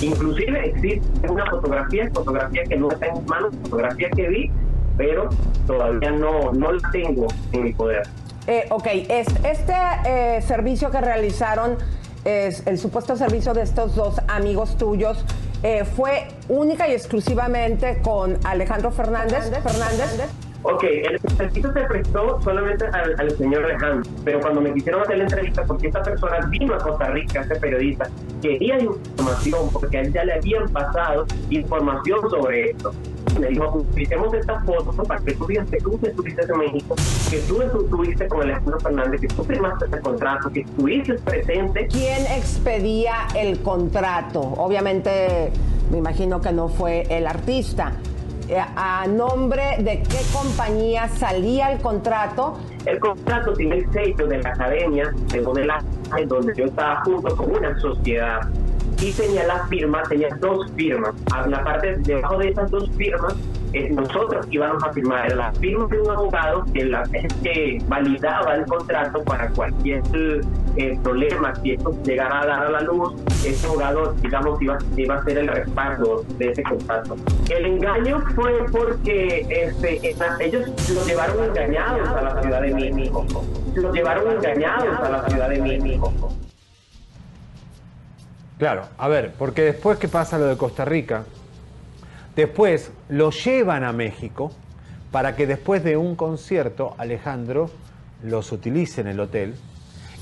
Inclusive 0.00 0.68
existe 0.68 1.28
una 1.28 1.46
fotografía, 1.46 2.10
fotografía 2.12 2.64
que 2.64 2.76
no 2.76 2.90
está 2.90 3.06
en 3.06 3.14
mis 3.14 3.26
manos, 3.26 3.54
fotografía 3.62 4.10
que 4.10 4.28
vi, 4.28 4.50
pero 4.96 5.28
todavía 5.66 6.10
no, 6.10 6.52
no 6.52 6.72
la 6.72 6.90
tengo 6.90 7.26
en 7.52 7.64
mi 7.64 7.72
poder. 7.72 8.02
Eh, 8.46 8.66
ok, 8.70 8.86
este 9.08 9.74
eh, 10.04 10.42
servicio 10.42 10.90
que 10.90 11.00
realizaron, 11.00 11.76
es 12.24 12.66
el 12.66 12.78
supuesto 12.78 13.16
servicio 13.16 13.54
de 13.54 13.62
estos 13.62 13.94
dos 13.94 14.20
amigos 14.28 14.76
tuyos, 14.76 15.24
eh, 15.62 15.84
fue 15.84 16.28
única 16.48 16.88
y 16.88 16.92
exclusivamente 16.92 18.00
con 18.02 18.38
Alejandro 18.44 18.90
Fernández. 18.90 19.50
Fernández. 19.62 20.28
Ok, 20.64 20.84
el 20.84 21.18
servicio 21.36 21.72
se 21.72 21.80
prestó 21.80 22.40
solamente 22.42 22.86
al, 22.86 23.30
señor 23.36 23.64
Alejandro, 23.64 24.08
pero 24.24 24.40
cuando 24.40 24.60
me 24.60 24.72
quisieron 24.72 25.02
hacer 25.02 25.18
la 25.18 25.24
entrevista, 25.24 25.64
porque 25.64 25.88
esta 25.88 26.02
persona 26.02 26.38
vino 26.50 26.74
a 26.74 26.78
Costa 26.78 27.08
Rica, 27.08 27.40
este 27.40 27.56
periodista, 27.56 28.08
quería 28.40 28.78
información, 28.78 29.70
porque 29.72 29.98
a 29.98 30.00
él 30.02 30.12
ya 30.12 30.24
le 30.24 30.34
habían 30.34 30.68
pasado 30.68 31.26
información 31.50 32.30
sobre 32.30 32.70
esto. 32.70 32.92
Me 33.40 33.48
dijo, 33.48 33.72
publiquemos 33.72 34.32
estas 34.34 34.64
fotos 34.64 35.08
para 35.08 35.20
que 35.20 35.32
tú 35.34 35.46
digas 35.46 35.68
que 35.68 35.78
tú 35.78 35.98
estuviste 36.00 36.42
en 36.42 36.58
México, 36.58 36.94
que 37.30 37.38
tú 37.48 37.62
estuviste 37.62 38.28
con 38.28 38.42
Alejandro 38.42 38.78
Fernández, 38.78 39.20
que 39.20 39.28
tú 39.28 39.42
firmaste 39.42 39.86
el 39.86 40.00
contrato, 40.00 40.50
que 40.52 40.60
estuviste 40.60 41.14
presente. 41.14 41.88
¿Quién 41.88 42.24
expedía 42.26 43.14
el 43.34 43.60
contrato? 43.62 44.40
Obviamente, 44.40 45.50
me 45.90 45.98
imagino 45.98 46.40
que 46.40 46.52
no 46.52 46.68
fue 46.68 47.04
el 47.08 47.26
artista 47.26 47.94
a 48.76 49.06
nombre 49.06 49.76
de 49.78 50.02
qué 50.02 50.18
compañía 50.32 51.08
salía 51.08 51.72
el 51.72 51.80
contrato. 51.80 52.58
El 52.86 52.98
contrato 52.98 53.52
tiene 53.54 53.78
el 53.78 53.92
sello 53.92 54.26
de 54.26 54.42
la 54.42 54.50
Academia 54.50 55.12
de 55.28 55.40
Modelaje, 55.40 55.86
donde 56.26 56.54
yo 56.56 56.64
estaba 56.64 57.02
junto 57.04 57.36
con 57.36 57.50
una 57.54 57.78
sociedad 57.78 58.48
y 59.00 59.12
tenía 59.12 59.46
la 59.46 59.66
firma, 59.66 60.02
tenía 60.04 60.28
dos 60.40 60.70
firmas. 60.76 61.14
A 61.32 61.46
la 61.48 61.64
parte 61.64 61.96
debajo 61.98 62.38
de 62.38 62.48
esas 62.50 62.70
dos 62.70 62.90
firmas 62.96 63.34
nosotros 63.90 64.46
íbamos 64.50 64.82
a 64.84 64.92
firmar 64.92 65.34
la 65.34 65.52
firma 65.52 65.86
de 65.86 66.00
un 66.00 66.10
abogado 66.10 66.64
que, 66.72 66.84
la, 66.84 67.02
que 67.42 67.82
validaba 67.88 68.54
el 68.56 68.66
contrato 68.66 69.22
para 69.24 69.48
cualquier 69.50 70.02
eh, 70.76 70.98
problema, 71.02 71.54
si 71.56 71.72
esto 71.72 71.94
llegara 72.04 72.42
a 72.42 72.46
dar 72.46 72.66
a 72.66 72.70
la 72.70 72.80
luz, 72.80 73.14
ese 73.44 73.66
abogado, 73.66 74.14
digamos, 74.20 74.60
iba, 74.60 74.78
iba 74.96 75.14
a 75.16 75.24
ser 75.24 75.38
el 75.38 75.48
respaldo 75.48 76.24
de 76.38 76.50
ese 76.50 76.62
contrato. 76.62 77.16
El 77.48 77.66
engaño 77.66 78.20
fue 78.34 78.64
porque 78.70 79.46
este, 79.48 80.14
ellos 80.40 80.68
lo 80.94 81.06
llevaron 81.06 81.44
engañados 81.44 82.08
a 82.08 82.22
la 82.22 82.42
ciudad 82.42 82.62
de 82.62 82.74
México. 82.74 83.26
Lo 83.74 83.92
llevaron 83.92 84.32
engañados 84.32 84.98
a 85.00 85.08
la 85.08 85.28
ciudad 85.28 85.48
de 85.48 85.60
México. 85.60 86.12
Claro, 88.58 88.84
a 88.96 89.08
ver, 89.08 89.32
porque 89.38 89.62
después 89.62 89.98
que 89.98 90.08
pasa 90.08 90.38
lo 90.38 90.46
de 90.46 90.56
Costa 90.56 90.84
Rica, 90.84 91.24
Después 92.36 92.90
lo 93.10 93.30
llevan 93.30 93.84
a 93.84 93.92
México 93.92 94.52
para 95.10 95.36
que 95.36 95.46
después 95.46 95.84
de 95.84 95.98
un 95.98 96.16
concierto 96.16 96.94
Alejandro 96.96 97.70
los 98.22 98.52
utilice 98.52 99.02
en 99.02 99.08
el 99.08 99.20
hotel. 99.20 99.54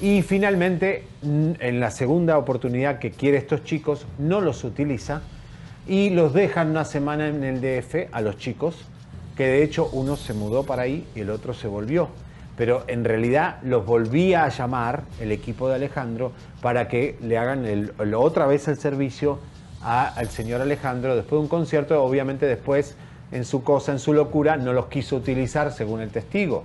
Y 0.01 0.23
finalmente, 0.23 1.07
en 1.23 1.78
la 1.78 1.91
segunda 1.91 2.37
oportunidad 2.39 2.99
que 2.99 3.12
quiere 3.12 3.37
estos 3.37 3.62
chicos, 3.62 4.07
no 4.19 4.41
los 4.41 4.65
utiliza 4.65 5.23
y 5.87 6.11
los 6.11 6.32
dejan 6.32 6.70
una 6.70 6.85
semana 6.85 7.28
en 7.28 7.45
el 7.45 7.61
DF 7.61 8.09
a 8.11 8.20
los 8.20 8.39
chicos, 8.39 8.77
que 9.37 9.47
de 9.47 9.62
hecho 9.62 9.89
uno 9.93 10.16
se 10.16 10.35
mudó 10.35 10.65
para 10.65 10.82
ahí 10.82 11.07
y 11.15 11.20
el 11.20 11.31
otro 11.31 11.55
se 11.55 11.69
volvió. 11.69 12.09
Pero 12.57 12.82
en 12.89 13.05
realidad 13.05 13.59
los 13.62 13.87
volvía 13.87 14.45
a 14.45 14.49
llamar 14.49 15.05
el 15.20 15.31
equipo 15.31 15.69
de 15.69 15.77
Alejandro 15.77 16.32
para 16.61 16.89
que 16.89 17.16
le 17.23 17.39
hagan 17.39 17.93
otra 18.15 18.47
vez 18.47 18.66
el 18.69 18.78
servicio 18.78 19.39
al 19.81 20.28
señor 20.28 20.61
Alejandro 20.61 21.16
después 21.16 21.39
de 21.39 21.43
un 21.43 21.48
concierto, 21.48 22.02
obviamente 22.02 22.47
después 22.47 22.97
en 23.32 23.44
su 23.44 23.62
cosa, 23.62 23.93
en 23.93 23.98
su 23.98 24.12
locura, 24.12 24.57
no 24.57 24.73
los 24.73 24.86
quiso 24.86 25.16
utilizar 25.16 25.73
según 25.73 26.01
el 26.01 26.11
testigo. 26.11 26.65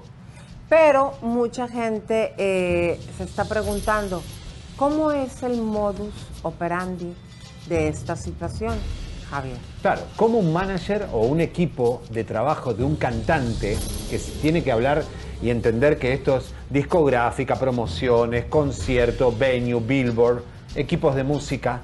Pero 0.67 1.13
mucha 1.21 1.67
gente 1.67 2.33
eh, 2.37 2.99
se 3.17 3.23
está 3.23 3.45
preguntando, 3.45 4.23
¿cómo 4.75 5.11
es 5.11 5.43
el 5.43 5.61
modus 5.61 6.13
operandi 6.41 7.13
de 7.69 7.87
esta 7.87 8.15
situación, 8.15 8.75
Javier? 9.29 9.57
Claro, 9.83 10.01
como 10.15 10.39
un 10.39 10.51
manager 10.51 11.07
o 11.13 11.25
un 11.25 11.39
equipo 11.39 12.01
de 12.09 12.23
trabajo 12.23 12.73
de 12.73 12.83
un 12.83 12.95
cantante 12.95 13.77
que 14.09 14.17
tiene 14.41 14.63
que 14.63 14.71
hablar 14.71 15.03
y 15.41 15.51
entender 15.51 15.99
que 15.99 16.13
esto 16.13 16.37
es 16.37 16.51
discográfica, 16.71 17.57
promociones, 17.57 18.45
conciertos, 18.45 19.37
venue, 19.37 19.79
billboard, 19.79 20.41
equipos 20.75 21.15
de 21.15 21.23
música, 21.23 21.81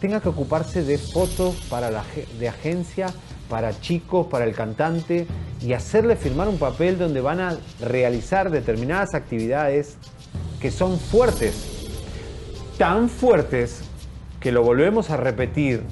tenga 0.00 0.20
que 0.20 0.28
ocuparse 0.28 0.82
de 0.82 0.98
fotos 0.98 1.56
para 1.68 1.90
la, 1.90 2.04
de 2.38 2.48
agencia, 2.48 3.08
para 3.48 3.78
chicos, 3.80 4.26
para 4.26 4.44
el 4.44 4.54
cantante 4.54 5.26
y 5.60 5.72
hacerle 5.72 6.16
firmar 6.16 6.48
un 6.48 6.58
papel 6.58 6.98
donde 6.98 7.20
van 7.20 7.40
a 7.40 7.56
realizar 7.80 8.50
determinadas 8.50 9.14
actividades 9.14 9.96
que 10.60 10.70
son 10.70 10.98
fuertes, 10.98 11.88
tan 12.76 13.08
fuertes 13.08 13.80
que 14.40 14.52
lo 14.52 14.62
volvemos 14.62 15.10
a 15.10 15.16
repetir. 15.16 15.82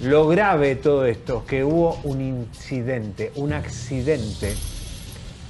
Lo 0.00 0.26
grave 0.26 0.68
de 0.68 0.76
todo 0.76 1.06
esto 1.06 1.44
que 1.46 1.62
hubo 1.62 2.00
un 2.02 2.20
incidente, 2.20 3.30
un 3.36 3.52
accidente 3.52 4.54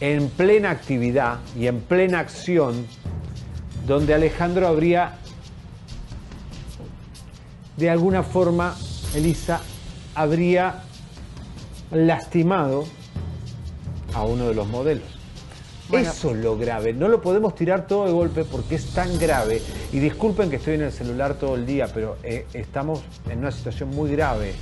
en 0.01 0.29
plena 0.29 0.71
actividad 0.71 1.39
y 1.57 1.69
en 1.69 1.81
plena 1.81 2.19
acción 2.19 2.87
donde 3.87 4.15
Alejandro 4.15 4.69
habría 4.69 5.19
de 7.77 7.91
alguna 7.91 8.23
forma 8.23 8.75
Elisa 9.15 9.61
habría 10.15 10.83
lastimado 11.91 12.85
a 14.15 14.23
uno 14.25 14.49
de 14.49 14.55
los 14.55 14.67
modelos. 14.69 15.23
Eso 15.91 16.31
es 16.31 16.37
lo 16.39 16.57
grave. 16.57 16.95
No 16.95 17.09
lo 17.09 17.21
podemos 17.21 17.55
tirar 17.55 17.87
todo 17.87 18.07
de 18.07 18.13
golpe 18.13 18.45
porque 18.45 18.77
es 18.77 18.87
tan 18.95 19.19
grave. 19.19 19.61
Y 19.93 19.99
disculpen 19.99 20.49
que 20.49 20.57
estoy 20.57 20.75
en 20.75 20.83
el 20.83 20.93
celular 20.93 21.35
todo 21.35 21.55
el 21.55 21.67
día, 21.67 21.89
pero 21.93 22.17
eh, 22.23 22.47
estamos 22.55 23.03
en 23.29 23.41
una 23.41 23.51
situación 23.51 23.91
muy 23.91 24.11
grave. 24.11 24.55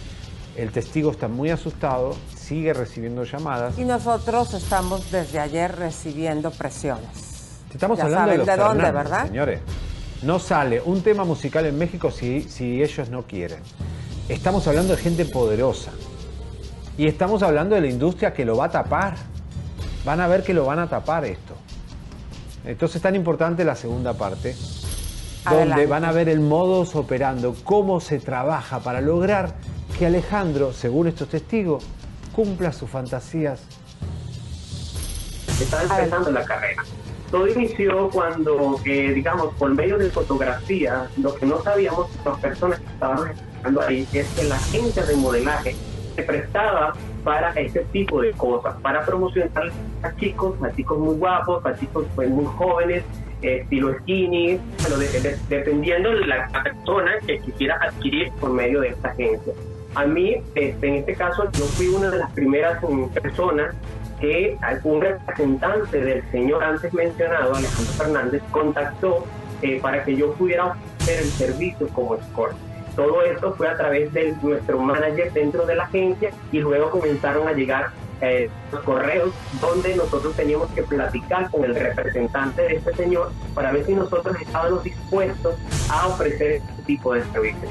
El 0.56 0.72
testigo 0.72 1.12
está 1.12 1.28
muy 1.28 1.50
asustado, 1.50 2.16
sigue 2.34 2.72
recibiendo 2.72 3.22
llamadas. 3.22 3.78
Y 3.78 3.84
nosotros 3.84 4.54
estamos 4.54 5.10
desde 5.12 5.38
ayer 5.38 5.76
recibiendo 5.76 6.50
presiones. 6.50 7.60
Estamos 7.72 8.00
hablando 8.00 8.32
de, 8.32 8.38
los 8.38 8.46
de 8.46 8.56
dónde, 8.56 8.90
¿verdad? 8.90 9.26
Señores. 9.26 9.60
No 10.22 10.38
sale 10.38 10.82
un 10.84 11.02
tema 11.02 11.24
musical 11.24 11.66
en 11.66 11.78
México 11.78 12.10
si, 12.10 12.42
si 12.42 12.82
ellos 12.82 13.08
no 13.08 13.22
quieren. 13.22 13.60
Estamos 14.28 14.66
hablando 14.66 14.94
de 14.94 15.02
gente 15.02 15.24
poderosa. 15.24 15.92
Y 16.98 17.06
estamos 17.06 17.42
hablando 17.42 17.74
de 17.74 17.80
la 17.80 17.88
industria 17.88 18.34
que 18.34 18.44
lo 18.44 18.56
va 18.56 18.66
a 18.66 18.70
tapar. 18.70 19.16
Van 20.04 20.20
a 20.20 20.28
ver 20.28 20.42
que 20.42 20.52
lo 20.52 20.66
van 20.66 20.78
a 20.78 20.88
tapar 20.88 21.24
esto. 21.24 21.54
Entonces 22.64 22.96
es 22.96 23.02
tan 23.02 23.16
importante 23.16 23.64
la 23.64 23.74
segunda 23.74 24.12
parte, 24.12 24.54
donde 25.48 25.86
van 25.86 26.04
a 26.04 26.12
ver 26.12 26.28
el 26.28 26.40
modus 26.40 26.94
operando, 26.94 27.54
cómo 27.64 28.00
se 28.00 28.18
trabaja 28.18 28.80
para 28.80 29.00
lograr 29.00 29.54
que 29.98 30.06
Alejandro, 30.06 30.74
según 30.74 31.08
estos 31.08 31.28
testigos, 31.28 31.84
cumpla 32.34 32.72
sus 32.72 32.90
fantasías 32.90 33.60
estaba 35.64 35.82
empezando 35.82 36.30
la 36.30 36.44
carrera. 36.44 36.82
Todo 37.30 37.46
inició 37.46 38.10
cuando, 38.10 38.80
eh, 38.84 39.12
digamos, 39.14 39.54
por 39.54 39.72
medio 39.74 39.98
de 39.98 40.10
fotografía, 40.10 41.08
lo 41.16 41.34
que 41.34 41.46
no 41.46 41.62
sabíamos 41.62 42.08
las 42.24 42.38
personas 42.40 42.80
que 42.80 42.86
estaban 42.86 43.30
estando 43.30 43.80
ahí 43.82 44.06
es 44.12 44.28
que 44.34 44.44
la 44.44 44.56
agencia 44.56 45.04
de 45.04 45.16
modelaje 45.16 45.76
se 46.16 46.22
prestaba 46.24 46.94
para 47.22 47.50
este 47.52 47.80
tipo 47.92 48.20
de 48.20 48.32
cosas, 48.32 48.74
para 48.80 49.04
promocionar 49.06 49.70
a 50.02 50.16
chicos, 50.16 50.60
a 50.62 50.74
chicos 50.74 50.98
muy 50.98 51.14
guapos, 51.14 51.64
a 51.64 51.78
chicos 51.78 52.04
pues, 52.16 52.28
muy 52.28 52.46
jóvenes, 52.46 53.04
estilo 53.42 53.94
skinny, 54.00 54.58
dependiendo 55.48 56.10
de 56.10 56.26
la 56.26 56.48
persona 56.48 57.12
que 57.26 57.38
quisiera 57.40 57.76
adquirir 57.76 58.32
por 58.40 58.50
medio 58.50 58.80
de 58.80 58.88
esta 58.88 59.08
agencia. 59.08 59.52
A 59.94 60.04
mí, 60.04 60.36
este, 60.54 60.88
en 60.88 60.94
este 60.96 61.14
caso, 61.14 61.50
yo 61.52 61.64
fui 61.64 61.88
una 61.88 62.10
de 62.10 62.18
las 62.18 62.30
primeras 62.32 62.82
personas 63.22 63.74
que 64.20 64.58
algún 64.60 65.00
representante 65.00 66.00
del 66.00 66.30
señor 66.30 66.62
antes 66.62 66.92
mencionado, 66.92 67.54
Alejandro 67.54 67.92
Fernández, 67.94 68.42
contactó 68.50 69.24
eh, 69.62 69.80
para 69.80 70.04
que 70.04 70.16
yo 70.16 70.32
pudiera 70.34 70.66
ofrecer 70.66 71.22
el 71.22 71.30
servicio 71.30 71.88
como 71.88 72.16
escort. 72.16 72.56
Todo 72.96 73.22
esto 73.22 73.54
fue 73.54 73.68
a 73.68 73.76
través 73.76 74.12
de 74.12 74.34
nuestro 74.42 74.78
manager 74.78 75.32
dentro 75.32 75.64
de 75.64 75.76
la 75.76 75.84
agencia 75.84 76.30
y 76.52 76.58
luego 76.58 76.90
comenzaron 76.90 77.48
a 77.48 77.52
llegar 77.52 77.90
eh, 78.20 78.50
los 78.70 78.82
correos 78.82 79.32
donde 79.62 79.96
nosotros 79.96 80.36
teníamos 80.36 80.70
que 80.72 80.82
platicar 80.82 81.50
con 81.50 81.64
el 81.64 81.74
representante 81.74 82.60
de 82.62 82.76
este 82.76 82.94
señor 82.94 83.32
para 83.54 83.72
ver 83.72 83.86
si 83.86 83.94
nosotros 83.94 84.36
estábamos 84.38 84.84
dispuestos 84.84 85.54
a 85.88 86.08
ofrecer 86.08 86.52
este 86.52 86.82
tipo 86.82 87.14
de 87.14 87.22
servicios. 87.24 87.70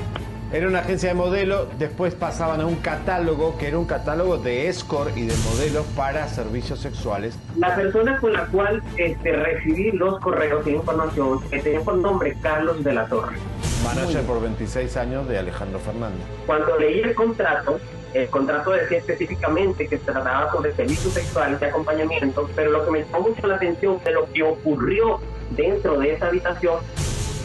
Era 0.52 0.68
una 0.68 0.80
agencia 0.80 1.10
de 1.10 1.16
modelo, 1.16 1.68
después 1.78 2.16
pasaban 2.16 2.60
a 2.60 2.66
un 2.66 2.78
catálogo 2.78 3.56
que 3.60 3.68
era 3.68 3.78
un 3.78 3.86
catálogo 3.86 4.40
de 4.40 4.68
escort 4.68 5.16
y 5.16 5.28
de 5.28 5.34
modelos 5.48 5.86
para 5.96 6.28
servicios 6.28 6.80
sexuales. 6.80 7.38
La 7.56 7.76
persona 7.76 8.20
con 8.20 8.34
la 8.34 8.48
cual 8.48 8.82
este, 8.98 9.32
recibí 9.32 9.92
los 9.92 10.20
correos 10.20 10.66
de 10.66 10.72
información 10.72 11.40
que 11.52 11.60
tenía 11.60 11.82
por 11.82 11.98
nombre 11.98 12.36
Carlos 12.42 12.84
de 12.84 12.94
la 12.94 13.06
Torre. 13.06 13.36
Manager 13.84 14.24
por 14.24 14.42
26 14.42 14.98
años 14.98 15.28
de 15.28 15.38
Alejandro 15.38 15.78
Fernández. 15.78 16.26
Cuando 16.48 16.80
leí 16.80 17.02
el 17.02 17.14
contrato, 17.14 17.80
el 18.16 18.28
contrato 18.30 18.72
decía 18.72 18.98
específicamente 18.98 19.88
que 19.88 20.00
se 20.00 20.04
trataba 20.04 20.52
sobre 20.52 20.74
servicios 20.74 21.14
sexuales 21.14 21.60
de 21.60 21.68
acompañamiento, 21.68 22.50
pero 22.56 22.72
lo 22.72 22.86
que 22.86 22.92
me 22.92 23.04
llamó 23.04 23.30
mucho 23.30 23.46
la 23.46 23.56
atención 23.58 24.00
de 24.04 24.12
lo 24.14 24.28
que 24.34 24.42
ocurrió 24.42 25.20
dentro 25.52 26.00
de 26.00 26.14
esa 26.14 26.26
habitación, 26.26 26.80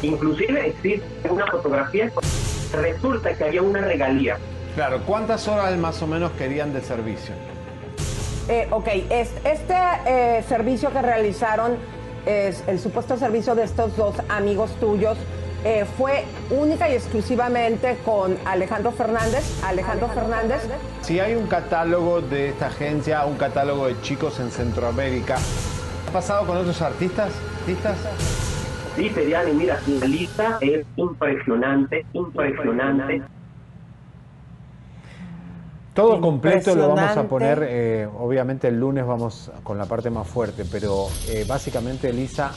inclusive 0.00 0.68
existe 0.68 1.28
una 1.28 1.46
fotografía, 1.48 2.10
resulta 2.76 3.34
que 3.34 3.44
había 3.44 3.62
una 3.62 3.80
regalía. 3.80 4.36
Claro, 4.74 5.00
¿cuántas 5.06 5.46
horas 5.48 5.76
más 5.76 6.02
o 6.02 6.06
menos 6.06 6.32
querían 6.32 6.72
de 6.72 6.80
servicio? 6.80 7.34
Eh, 8.48 8.66
ok, 8.70 8.88
es- 9.10 9.30
este 9.44 9.74
eh, 10.06 10.44
servicio 10.48 10.90
que 10.92 11.00
realizaron, 11.00 11.76
es 12.26 12.62
el 12.66 12.78
supuesto 12.78 13.16
servicio 13.16 13.54
de 13.54 13.64
estos 13.64 13.96
dos 13.96 14.14
amigos 14.28 14.70
tuyos, 14.80 15.16
eh, 15.64 15.86
fue 15.96 16.24
única 16.50 16.90
y 16.90 16.94
exclusivamente 16.94 17.96
con 18.04 18.36
Alejandro 18.44 18.92
Fernández. 18.92 19.44
Alejandro 19.64 20.08
Fernández. 20.08 20.60
Si 21.00 21.20
hay 21.20 21.34
un 21.36 21.46
catálogo 21.46 22.20
de 22.20 22.50
esta 22.50 22.66
agencia, 22.66 23.24
un 23.24 23.36
catálogo 23.36 23.86
de 23.86 23.98
chicos 24.02 24.40
en 24.40 24.50
Centroamérica, 24.50 25.36
¿ha 26.08 26.12
pasado 26.12 26.46
con 26.46 26.58
otros 26.58 26.82
artistas? 26.82 27.30
¿Artistas? 27.60 27.96
Sí, 28.96 29.10
Seriani, 29.10 29.52
mira, 29.52 29.80
la 29.86 30.06
lista 30.06 30.58
es 30.60 30.86
impresionante, 30.96 32.06
impresionante. 32.12 33.22
Todo 35.94 36.20
completo 36.20 36.74
lo 36.74 36.88
vamos 36.88 37.16
a 37.16 37.28
poner, 37.28 37.64
eh, 37.68 38.08
obviamente 38.18 38.68
el 38.68 38.80
lunes 38.80 39.06
vamos 39.06 39.50
con 39.62 39.78
la 39.78 39.86
parte 39.86 40.10
más 40.10 40.26
fuerte, 40.26 40.64
pero 40.70 41.06
eh, 41.28 41.44
básicamente 41.46 42.08
Elisa, 42.10 42.52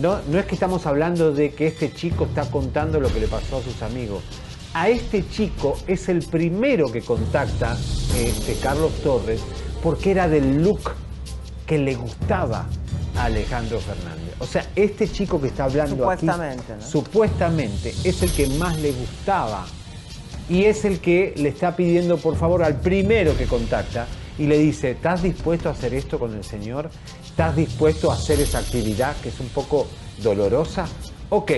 no, 0.00 0.18
no 0.28 0.38
es 0.38 0.46
que 0.46 0.54
estamos 0.54 0.86
hablando 0.86 1.32
de 1.32 1.52
que 1.52 1.66
este 1.66 1.92
chico 1.92 2.24
está 2.24 2.48
contando 2.50 3.00
lo 3.00 3.08
que 3.08 3.20
le 3.20 3.28
pasó 3.28 3.58
a 3.58 3.60
sus 3.60 3.82
amigos. 3.82 4.22
A 4.74 4.88
este 4.88 5.28
chico 5.28 5.76
es 5.86 6.08
el 6.08 6.24
primero 6.26 6.92
que 6.92 7.00
contacta 7.00 7.76
este, 8.16 8.56
Carlos 8.62 8.92
Torres 9.02 9.42
porque 9.82 10.10
era 10.10 10.28
del 10.28 10.62
look 10.62 10.92
que 11.66 11.78
le 11.78 11.94
gustaba 11.94 12.66
a 13.16 13.24
Alejandro 13.24 13.78
Fernández. 13.78 14.25
O 14.38 14.46
sea, 14.46 14.66
este 14.76 15.08
chico 15.10 15.40
que 15.40 15.48
está 15.48 15.64
hablando 15.64 16.10
aquí, 16.10 16.26
Supuestamente, 16.26 16.76
¿no? 16.76 16.86
supuestamente 16.86 17.94
es 18.04 18.22
el 18.22 18.30
que 18.30 18.46
más 18.58 18.78
le 18.78 18.92
gustaba 18.92 19.66
y 20.48 20.64
es 20.64 20.84
el 20.84 21.00
que 21.00 21.34
le 21.36 21.48
está 21.48 21.74
pidiendo 21.74 22.18
por 22.18 22.36
favor 22.36 22.62
al 22.62 22.80
primero 22.80 23.36
que 23.36 23.46
contacta 23.46 24.06
y 24.38 24.46
le 24.46 24.58
dice, 24.58 24.90
¿estás 24.90 25.22
dispuesto 25.22 25.70
a 25.70 25.72
hacer 25.72 25.94
esto 25.94 26.18
con 26.18 26.34
el 26.34 26.44
Señor? 26.44 26.90
¿Estás 27.24 27.56
dispuesto 27.56 28.10
a 28.10 28.14
hacer 28.14 28.38
esa 28.40 28.58
actividad 28.58 29.16
que 29.22 29.30
es 29.30 29.40
un 29.40 29.48
poco 29.48 29.86
dolorosa? 30.22 30.86
Ok, 31.30 31.52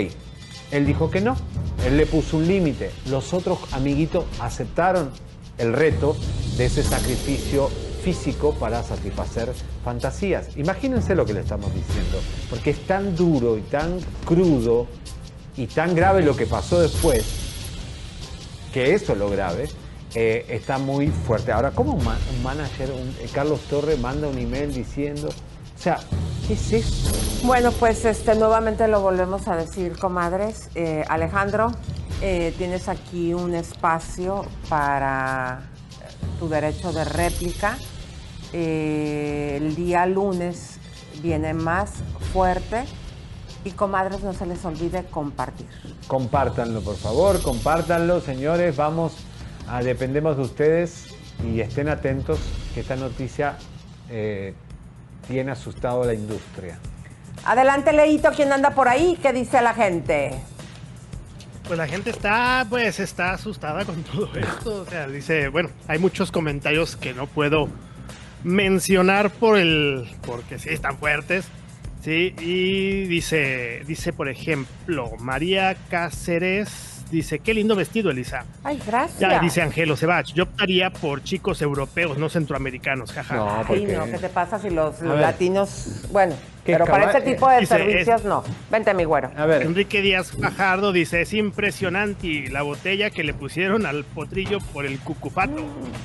él 0.71 0.87
dijo 0.87 1.11
que 1.11 1.21
no, 1.21 1.37
él 1.85 1.97
le 1.97 2.07
puso 2.07 2.37
un 2.37 2.47
límite, 2.47 2.93
los 3.11 3.35
otros 3.35 3.59
amiguitos 3.73 4.25
aceptaron 4.41 5.11
el 5.59 5.73
reto 5.73 6.17
de 6.57 6.67
ese 6.67 6.85
sacrificio 6.85 7.71
físico 8.13 8.55
para 8.55 8.83
satisfacer 8.83 9.53
fantasías. 9.85 10.57
Imagínense 10.57 11.15
lo 11.15 11.27
que 11.27 11.35
le 11.35 11.41
estamos 11.41 11.73
diciendo, 11.75 12.19
porque 12.49 12.71
es 12.71 12.87
tan 12.87 13.15
duro 13.15 13.59
y 13.59 13.61
tan 13.63 13.99
crudo 14.25 14.87
y 15.59 15.67
tan 15.67 15.95
grave 15.95 16.23
lo 16.23 16.35
que 16.35 16.47
pasó 16.47 16.81
después 16.81 17.25
que 18.73 18.95
eso 18.95 19.13
es 19.13 19.19
lo 19.19 19.29
grave, 19.31 19.69
eh, 20.15 20.47
está 20.49 20.79
muy 20.79 21.09
fuerte. 21.09 21.53
Ahora, 21.53 21.71
¿cómo 21.73 21.93
un, 21.95 22.05
ma- 22.05 22.19
un 22.35 22.43
manager, 22.43 22.91
un- 22.93 23.15
eh, 23.21 23.29
Carlos 23.33 23.61
Torre, 23.69 23.97
manda 23.97 24.27
un 24.29 24.39
email 24.39 24.73
diciendo, 24.73 25.29
o 25.29 25.83
sea, 25.83 25.99
¿qué 26.47 26.55
es 26.55 26.73
eso? 26.73 27.11
Bueno, 27.45 27.73
pues 27.73 28.05
este 28.07 28.35
nuevamente 28.37 28.87
lo 28.89 29.01
volvemos 29.03 29.49
a 29.49 29.57
decir, 29.57 29.99
comadres. 29.99 30.69
Eh, 30.75 31.05
Alejandro, 31.09 31.73
tienes 32.21 32.89
aquí 32.89 33.33
un 33.35 33.55
espacio 33.55 34.45
para 34.69 35.61
tu 36.41 36.49
derecho 36.49 36.93
de 36.93 37.05
réplica. 37.05 37.77
Eh, 38.53 39.59
el 39.61 39.75
día 39.75 40.07
lunes 40.07 40.79
viene 41.23 41.55
más 41.55 41.93
fuerte 42.33 42.85
y 43.65 43.73
comadres 43.73 44.23
no 44.23 44.33
se 44.33 44.47
les 44.47 44.65
olvide 44.65 45.05
compartir. 45.05 45.67
Compártanlo, 46.07 46.81
por 46.81 46.97
favor, 46.97 47.43
compártanlo, 47.43 48.21
señores. 48.21 48.77
Vamos, 48.77 49.15
a, 49.69 49.83
dependemos 49.83 50.37
de 50.37 50.43
ustedes 50.43 51.09
y 51.45 51.61
estén 51.61 51.89
atentos 51.89 52.39
que 52.75 52.81
esta 52.81 52.97
noticia 52.97 53.57
eh, 54.11 54.55
tiene 55.27 55.53
asustado 55.53 56.03
a 56.03 56.07
la 56.07 56.15
industria. 56.15 56.79
Adelante, 57.45 57.93
Leito, 57.93 58.31
¿quién 58.35 58.53
anda 58.53 58.71
por 58.71 58.89
ahí? 58.89 59.19
¿Qué 59.21 59.33
dice 59.33 59.61
la 59.61 59.75
gente? 59.75 60.41
Pues 61.67 61.79
la 61.79 61.87
gente 61.87 62.11
está, 62.11 62.67
pues, 62.69 62.99
está 62.99 63.33
asustada 63.33 63.85
con 63.85 64.03
todo 64.05 64.31
esto. 64.35 64.83
O 64.83 64.87
sea, 64.87 65.07
dice, 65.07 65.49
bueno, 65.49 65.69
hay 65.87 65.99
muchos 65.99 66.33
comentarios 66.33 66.97
que 66.97 67.13
no 67.13 67.27
puedo 67.27 67.69
mencionar 68.45 69.31
por 69.31 69.59
el, 69.59 70.09
porque 70.27 70.59
sí 70.59 70.71
están 70.71 70.99
fuertes. 70.99 71.47
Sí, 72.03 72.35
y 72.41 73.07
dice, 73.07 73.83
dice, 73.87 74.13
por 74.13 74.29
ejemplo, 74.29 75.11
María 75.19 75.77
Cáceres 75.91 76.98
dice, 77.11 77.39
qué 77.41 77.55
lindo 77.55 77.75
vestido, 77.77 78.11
Elisa. 78.11 78.45
Ay, 78.65 78.81
gracias. 78.87 79.19
Ya 79.21 79.39
dice 79.41 79.63
Angelo 79.63 79.97
Sebach, 79.97 80.33
yo 80.35 80.45
optaría 80.45 80.91
por 80.91 81.23
chicos 81.23 81.63
europeos, 81.63 82.19
no 82.19 82.29
centroamericanos, 82.29 83.13
jaja. 83.13 83.37
No, 83.37 83.65
Ay, 83.69 83.85
no, 83.87 84.05
¿qué 84.07 84.19
te 84.19 84.29
pasa 84.29 84.59
si 84.59 84.71
los, 84.71 85.01
latinos, 85.01 86.05
bueno, 86.11 86.35
¿Qué 86.65 86.73
pero 86.75 86.85
para 86.85 87.07
este 87.11 87.23
tipo 87.23 87.49
de 87.49 87.61
Dice, 87.61 87.79
servicios 87.79 88.21
es- 88.21 88.27
no. 88.27 88.45
Vente, 88.71 88.93
mi 88.93 89.05
güero. 89.05 89.31
A 89.37 89.47
ver. 89.47 89.63
Enrique 89.63 90.03
Díaz 90.03 90.33
Fajardo 90.33 90.93
dice, 90.93 91.23
es 91.23 91.33
impresionante 91.33 92.51
la 92.51 92.61
botella 92.63 93.09
que 93.11 93.25
le 93.25 93.33
pusieron 93.33 93.87
al 93.87 94.05
potrillo 94.05 94.59
por 94.75 94.85
el 94.85 94.99
cucufato. 94.99 95.65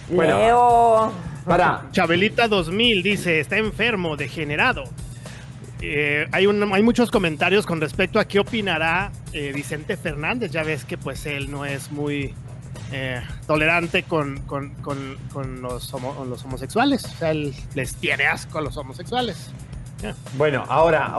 Bueno. 0.09 0.38
Leo. 0.38 1.11
Para. 1.45 1.88
Chabelita 1.91 2.47
2000 2.47 3.03
dice, 3.03 3.39
está 3.41 3.57
enfermo, 3.57 4.15
degenerado. 4.15 4.85
Eh, 5.85 6.27
hay, 6.31 6.45
hay 6.47 6.81
muchos 6.81 7.11
comentarios 7.11 7.65
con 7.65 7.81
respecto 7.81 8.18
a 8.18 8.26
qué 8.26 8.39
opinará 8.39 9.11
eh, 9.34 9.51
Vicente 9.53 9.97
Fernández. 9.97 10.49
Ya 10.51 10.64
ves 10.64 10.85
que 10.85 10.97
pues 10.97 11.26
él 11.26 11.51
no 11.51 11.65
es 11.65 11.91
muy 11.91 12.34
eh, 12.93 13.22
tolerante 13.45 14.03
con, 14.03 14.39
con- 14.41 14.69
con- 14.76 15.18
con 15.34 15.61
los, 15.61 15.91
con 15.91 16.30
los 16.30 16.45
homosexuales. 16.45 17.03
O 17.03 17.10
sea, 17.10 17.31
él 17.31 17.53
les 17.76 17.95
tiene 17.95 18.26
asco 18.27 18.60
a 18.60 18.61
los 18.61 18.77
homosexuales. 18.77 19.51
Bueno, 20.38 20.64
ahora, 20.68 21.14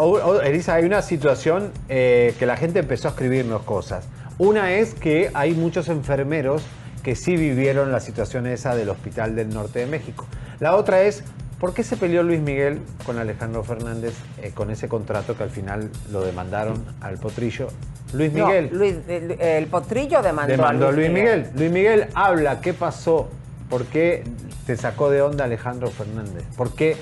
Elisa, 0.45 0.75
hay 0.75 0.85
una 0.85 1.01
situación 1.03 1.73
que 1.89 2.35
la 2.43 2.57
gente 2.57 2.81
empezó 2.81 3.09
a 3.09 3.11
escribirnos 3.13 3.63
cosas. 3.63 4.07
Una 4.37 4.73
es 4.73 4.93
que 4.95 5.31
hay 5.33 5.53
muchos 5.53 5.89
enfermeros 5.89 6.63
que 7.03 7.17
sí 7.17 7.37
vivieron 7.37 7.93
la 7.93 8.01
situación 8.01 8.47
esa 8.47 8.75
del 8.75 8.91
Hospital 8.91 9.37
del 9.37 9.49
Norte 9.51 9.79
de 9.79 9.87
México. 9.87 10.27
La 10.61 10.77
otra 10.77 11.03
es, 11.03 11.25
¿por 11.65 11.73
qué 11.73 11.83
se 11.83 11.97
peleó 11.97 12.23
Luis 12.23 12.41
Miguel 12.41 12.83
con 13.07 13.19
Alejandro 13.19 13.65
Fernández 13.65 14.13
eh, 14.43 14.51
con 14.53 14.71
ese 14.71 14.87
contrato 14.87 15.35
que 15.35 15.45
al 15.45 15.49
final 15.49 15.89
lo 16.13 16.21
demandaron 16.23 16.85
al 17.01 17.17
potrillo? 17.17 17.69
Luis 18.13 18.35
No, 18.35 18.45
Miguel. 18.49 18.69
Luis, 18.71 18.97
el, 19.09 19.31
el 19.41 19.67
potrillo 19.69 20.21
demandó, 20.21 20.53
demandó 20.53 20.89
a 20.89 20.93
Luis 20.93 21.11
Miguel. 21.11 21.49
Luis 21.55 21.71
Miguel 21.71 22.09
habla, 22.15 22.61
¿qué 22.61 22.75
pasó? 22.75 23.31
¿Por 23.71 23.87
qué 23.87 24.25
te 24.67 24.77
sacó 24.77 25.09
de 25.09 25.23
onda 25.23 25.45
Alejandro 25.45 25.91
Fernández? 25.91 26.45
¿Por 26.55 26.75
qué? 26.75 26.99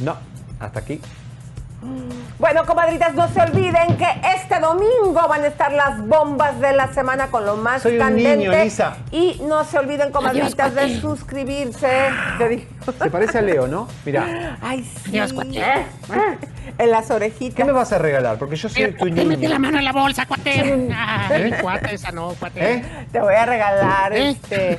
No, 0.00 0.16
Hasta 0.58 0.80
aquí. 0.80 0.98
Bueno, 2.38 2.64
comadritas, 2.66 3.14
no 3.14 3.26
se 3.28 3.40
olviden 3.40 3.96
que 3.96 4.06
este 4.36 4.58
domingo 4.60 5.26
van 5.28 5.42
a 5.42 5.46
estar 5.46 5.72
las 5.72 6.06
bombas 6.06 6.60
de 6.60 6.74
la 6.74 6.92
semana 6.92 7.28
con 7.30 7.46
lo 7.46 7.56
más 7.56 7.82
Soy 7.82 7.92
un 7.94 7.98
candente. 7.98 8.36
niño, 8.36 8.52
Lisa. 8.52 8.96
Y 9.10 9.40
no 9.46 9.64
se 9.64 9.78
olviden, 9.78 10.10
comadritas, 10.12 10.72
Adiós, 10.76 10.94
de 10.94 11.00
suscribirse. 11.00 11.88
Te 12.38 12.48
digo. 12.48 12.62
Se 13.02 13.10
parece 13.10 13.38
a 13.38 13.42
Leo, 13.42 13.66
¿no? 13.68 13.86
Mira. 14.04 14.56
Ay, 14.62 14.82
sí. 14.84 15.10
Adiós, 15.10 15.32
cuate. 15.32 15.62
En 16.78 16.90
las 16.90 17.10
orejitas. 17.10 17.56
¿Qué 17.56 17.64
me 17.64 17.72
vas 17.72 17.92
a 17.92 17.98
regalar? 17.98 18.38
Porque 18.38 18.56
yo 18.56 18.68
soy 18.68 18.92
tu 18.92 19.04
Te 19.06 19.10
metí 19.10 19.24
niño. 19.36 19.48
la 19.50 19.58
mano 19.58 19.78
en 19.78 19.84
la 19.84 19.92
bolsa, 19.92 20.24
cuate. 20.26 20.88
Ay, 20.94 21.42
¿Eh? 21.42 21.58
cuate, 21.60 21.94
esa 21.94 22.10
no, 22.12 22.28
cuate. 22.38 22.72
¿Eh? 22.74 22.84
Te 23.12 23.20
voy 23.20 23.34
a 23.34 23.44
regalar, 23.44 24.12
¿Eh? 24.14 24.30
este... 24.30 24.78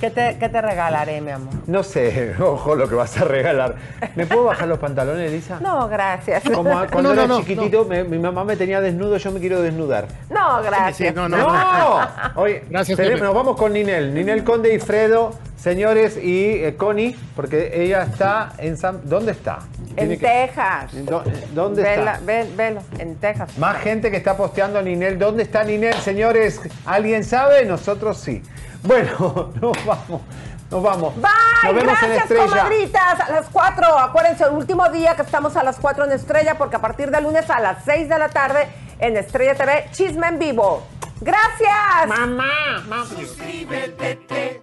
¿Qué 0.00 0.10
te, 0.10 0.38
¿Qué 0.38 0.48
te 0.48 0.62
regalaré, 0.62 1.20
mi 1.20 1.30
amor? 1.30 1.52
No 1.66 1.82
sé, 1.82 2.34
ojo 2.40 2.74
lo 2.74 2.88
que 2.88 2.94
vas 2.94 3.16
a 3.18 3.24
regalar. 3.24 3.74
¿Me 4.16 4.24
puedo 4.26 4.44
bajar 4.44 4.68
los 4.68 4.78
pantalones, 4.78 5.30
Lisa? 5.30 5.58
No, 5.60 5.88
gracias. 5.88 6.42
Como 6.44 6.70
cuando 6.70 7.02
No, 7.02 7.08
no, 7.08 7.12
era 7.12 7.26
no, 7.26 7.40
chiquitito, 7.40 7.84
me- 7.84 8.04
mi 8.04 8.18
mamá 8.18 8.44
me 8.44 8.56
tenía 8.56 8.80
desnudo, 8.80 9.18
yo 9.18 9.30
me 9.30 9.40
quiero 9.40 9.60
desnudar. 9.60 10.06
No, 10.30 10.62
gracias. 10.62 10.96
Sí, 10.96 11.06
sí, 11.08 11.12
no, 11.14 11.28
no. 11.28 11.36
¡No! 11.36 12.00
Oye, 12.36 12.64
Gracias, 12.70 12.96
tenemos- 12.96 13.20
nos 13.20 13.34
vamos 13.34 13.56
con 13.56 13.72
Ninel. 13.74 14.14
Ninel 14.14 14.42
Conde 14.42 14.74
y 14.74 14.78
Fredo, 14.78 15.34
señores, 15.60 16.16
y 16.16 16.62
eh, 16.64 16.74
Connie, 16.76 17.16
porque 17.36 17.70
ella 17.84 18.02
está 18.02 18.52
en 18.58 18.76
San... 18.76 19.00
¿Dónde 19.08 19.32
está? 19.32 19.58
En 19.96 20.08
que- 20.10 20.16
Texas. 20.16 20.92
¿Dó- 21.04 21.22
¿Dónde 21.52 21.82
Vela, 21.82 22.12
está? 22.14 22.24
ve- 22.24 22.50
velo, 22.56 22.82
en 22.98 23.16
Texas. 23.16 23.56
Más 23.58 23.78
gente 23.78 24.10
que 24.10 24.16
está 24.16 24.36
posteando 24.36 24.78
a 24.78 24.82
Ninel. 24.82 25.18
¿Dónde 25.18 25.42
está 25.42 25.62
Ninel, 25.64 25.94
señores? 25.94 26.60
¿Alguien 26.86 27.24
sabe? 27.24 27.64
Nosotros 27.64 28.18
sí. 28.18 28.42
Bueno, 28.82 29.52
nos 29.60 29.84
vamos. 29.84 30.22
Nos 30.70 30.82
vamos. 30.84 31.14
Bye, 31.16 31.24
Nos 31.64 31.74
vemos 31.74 32.02
en 32.02 32.08
gracias, 32.08 32.22
Estrella. 32.22 32.46
comadritas. 32.46 33.20
A 33.20 33.32
las 33.32 33.46
4, 33.50 33.98
acuérdense, 33.98 34.44
el 34.44 34.50
último 34.52 34.88
día 34.90 35.16
que 35.16 35.22
estamos 35.22 35.56
a 35.56 35.64
las 35.64 35.76
4 35.80 36.04
en 36.04 36.12
Estrella, 36.12 36.54
porque 36.56 36.76
a 36.76 36.80
partir 36.80 37.10
de 37.10 37.20
lunes 37.20 37.50
a 37.50 37.58
las 37.60 37.84
6 37.84 38.08
de 38.08 38.18
la 38.18 38.28
tarde 38.28 38.68
en 39.00 39.16
Estrella 39.16 39.54
TV, 39.56 39.86
Chisme 39.90 40.28
en 40.28 40.38
Vivo. 40.38 40.86
¡Gracias! 41.20 42.06
Mamá, 42.06 42.46
mamá. 42.86 43.04
Suscríbete, 43.04 44.62